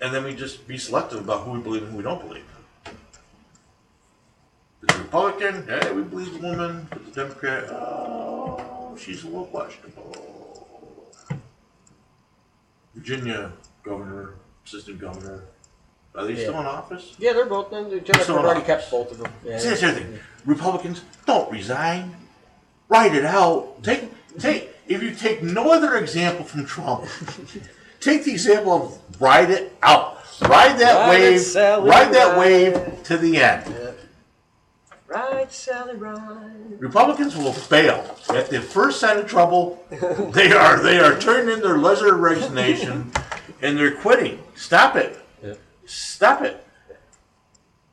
and 0.00 0.14
then 0.14 0.22
we 0.22 0.36
just 0.36 0.68
be 0.68 0.78
selective 0.78 1.18
about 1.18 1.42
who 1.42 1.52
we 1.52 1.60
believe 1.60 1.82
and 1.82 1.90
who 1.90 1.96
we 1.96 2.04
don't 2.04 2.26
believe. 2.26 2.44
The 4.82 4.98
Republican, 4.98 5.66
hey, 5.66 5.90
we 5.92 6.02
believe 6.02 6.32
the 6.34 6.46
woman. 6.46 6.86
The 7.06 7.10
Democrat, 7.10 7.64
oh, 7.70 8.96
she's 8.96 9.24
a 9.24 9.26
little 9.26 9.46
questionable. 9.46 10.33
Virginia 12.94 13.52
governor, 13.82 14.34
assistant 14.64 14.98
governor, 14.98 15.44
are 16.14 16.24
they 16.26 16.36
still 16.36 16.52
Yeah. 16.52 16.60
in 16.60 16.66
office? 16.66 17.14
Yeah, 17.18 17.32
they're 17.32 17.46
both. 17.46 17.70
The 17.70 17.76
Democrats 17.82 18.26
So 18.26 18.38
already 18.38 18.62
kept 18.62 18.90
both 18.90 19.10
of 19.10 19.18
them. 19.18 19.32
Yeah. 19.44 19.58
See, 19.58 19.68
that's 19.68 19.80
the 19.80 19.88
other 19.88 19.98
thing. 20.00 20.18
Republicans 20.46 21.02
don't 21.26 21.50
resign. 21.50 22.14
Write 22.88 23.14
it 23.14 23.24
out. 23.24 23.82
Take 23.82 24.10
take 24.38 24.70
if 24.86 25.02
you 25.02 25.14
take 25.14 25.42
no 25.42 25.72
other 25.72 25.96
example 25.96 26.44
from 26.44 26.66
Trump, 26.66 27.04
take 28.00 28.24
the 28.24 28.32
example 28.32 28.72
of 28.72 29.20
ride 29.20 29.50
it 29.50 29.76
out. 29.82 30.18
Ride 30.42 30.78
that 30.78 31.08
Ride 31.08 31.20
it, 31.20 31.30
wave. 31.32 31.40
Sally, 31.40 31.88
ride 31.90 32.12
that 32.12 32.36
ride. 32.36 32.38
wave 32.38 33.02
to 33.04 33.16
the 33.16 33.38
end. 33.38 33.74
Right, 35.14 35.52
Sally, 35.52 35.94
right. 35.94 36.50
Republicans 36.78 37.36
will 37.36 37.52
fail 37.52 38.16
at 38.30 38.50
the 38.50 38.60
first 38.60 38.98
sign 38.98 39.18
of 39.18 39.28
trouble. 39.28 39.84
They 40.32 40.50
are 40.52 40.82
they 40.82 40.98
are 40.98 41.18
turning 41.18 41.54
in 41.54 41.60
their 41.60 41.78
letter 41.78 42.14
of 42.14 42.20
resignation 42.20 43.12
and 43.62 43.78
they're 43.78 43.94
quitting. 43.94 44.42
Stop 44.56 44.96
it. 44.96 45.16
Yeah. 45.42 45.54
Stop 45.86 46.42
it. 46.42 46.66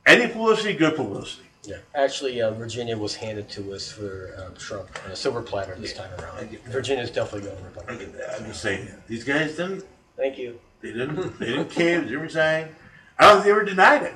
Any 0.04 0.26
publicity, 0.26 0.74
good 0.74 0.96
publicity. 0.96 1.44
Yeah. 1.64 1.76
Actually, 1.94 2.42
uh, 2.42 2.50
Virginia 2.54 2.98
was 2.98 3.14
handed 3.14 3.48
to 3.50 3.72
us 3.72 3.90
for 3.92 4.34
uh, 4.36 4.58
Trump 4.58 4.88
on 5.04 5.12
a 5.12 5.16
silver 5.16 5.42
platter 5.42 5.76
this 5.76 5.92
time 5.92 6.10
around. 6.18 6.50
get 6.50 6.64
that. 6.64 6.72
Virginia's 6.72 7.12
definitely 7.12 7.48
going 7.48 7.62
I 7.62 7.66
Republican. 7.68 7.98
get 8.10 8.18
that. 8.18 8.40
I'm 8.40 8.46
just 8.46 8.62
saying. 8.62 8.88
These 9.06 9.22
guys 9.22 9.54
didn't 9.56 9.84
Thank 10.16 10.38
you. 10.38 10.58
They 10.80 10.92
didn't. 10.92 11.38
They 11.38 11.46
didn't 11.46 11.70
cave. 11.70 12.00
They 12.02 12.08
didn't 12.08 12.20
resign. 12.22 12.68
I 13.18 13.26
don't 13.28 13.34
think 13.34 13.44
they 13.44 13.50
ever 13.52 13.64
denied 13.64 14.02
it. 14.02 14.14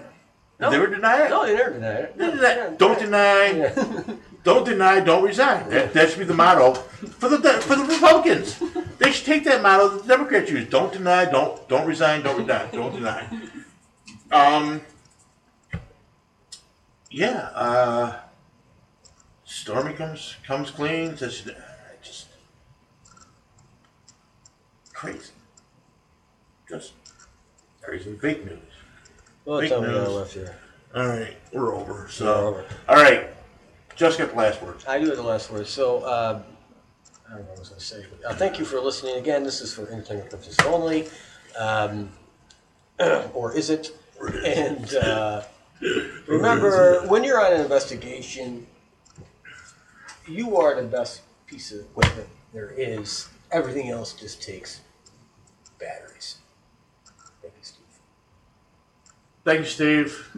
They 0.58 0.66
No. 0.66 0.72
ever 0.72 0.86
deny 0.86 1.24
it? 1.26 1.30
No, 1.30 1.44
they 1.46 1.54
never 1.54 1.70
denied 1.70 2.04
it. 2.04 2.18
They. 2.18 2.76
Don't 2.78 2.98
deny. 2.98 4.16
Don't 4.42 4.64
deny. 4.64 5.00
Don't 5.00 5.22
resign. 5.24 5.68
That, 5.68 5.92
that 5.92 6.08
should 6.10 6.18
be 6.20 6.24
the 6.24 6.34
motto 6.34 6.74
for 6.74 7.28
the 7.28 7.38
for 7.62 7.74
the 7.76 7.84
Republicans. 7.84 8.58
They 8.98 9.12
should 9.12 9.26
take 9.26 9.44
that 9.44 9.60
motto 9.62 9.88
that 9.90 10.02
the 10.02 10.08
Democrats 10.08 10.50
use. 10.50 10.68
Don't 10.70 10.92
deny. 10.92 11.26
Don't 11.26 11.68
don't 11.68 11.86
resign. 11.86 12.22
Don't 12.22 12.38
resign. 12.38 12.70
Don't 12.72 12.94
deny. 12.94 13.28
Um. 14.32 14.80
Yeah. 17.10 17.50
Uh. 17.54 18.20
Stormy 19.44 19.92
comes 19.92 20.36
comes 20.46 20.70
clean. 20.70 21.16
Says 21.18 21.42
just 22.02 22.28
crazy. 24.94 25.32
Just 26.68 26.92
crazy. 27.82 28.14
Fake 28.16 28.44
news. 28.46 28.65
Well, 29.46 29.66
tell 29.68 29.80
me 29.80 29.86
news. 29.86 30.08
I 30.08 30.10
left 30.10 30.32
here. 30.32 30.56
All 30.92 31.06
right, 31.06 31.36
we're 31.52 31.72
over. 31.74 32.08
So, 32.10 32.24
We're 32.24 32.48
over. 32.48 32.64
all 32.88 32.96
right, 32.96 33.28
just 33.94 34.18
got 34.18 34.30
the 34.30 34.36
last 34.36 34.60
word. 34.60 34.82
I 34.88 34.98
do 34.98 35.06
have 35.06 35.16
the 35.16 35.22
last 35.22 35.52
word. 35.52 35.68
So, 35.68 36.00
uh, 36.00 36.42
I 37.28 37.30
don't 37.30 37.42
know 37.42 37.44
what 37.50 37.56
I 37.56 37.60
was 37.60 37.68
going 37.68 37.78
to 37.78 37.86
say. 37.86 38.04
But, 38.10 38.28
uh, 38.28 38.34
thank 38.34 38.58
you 38.58 38.64
for 38.64 38.80
listening 38.80 39.18
again. 39.18 39.44
This 39.44 39.60
is 39.60 39.72
for 39.72 39.88
entertainment 39.88 40.30
purposes 40.30 40.56
only, 40.66 41.06
um, 41.56 42.10
or 43.34 43.56
is 43.56 43.70
it? 43.70 43.96
And 44.44 44.92
uh, 44.96 45.44
remember, 46.26 47.06
when 47.06 47.22
you're 47.22 47.40
on 47.40 47.52
an 47.52 47.60
investigation, 47.60 48.66
you 50.26 50.56
are 50.56 50.74
the 50.74 50.88
best 50.88 51.20
piece 51.46 51.70
of 51.70 51.80
equipment 51.80 52.28
there 52.52 52.72
is. 52.76 53.28
Everything 53.52 53.90
else 53.90 54.12
just 54.12 54.42
takes 54.42 54.80
batteries. 55.78 56.38
Thank 59.46 59.60
you, 59.60 59.66
Steve. 59.66 60.28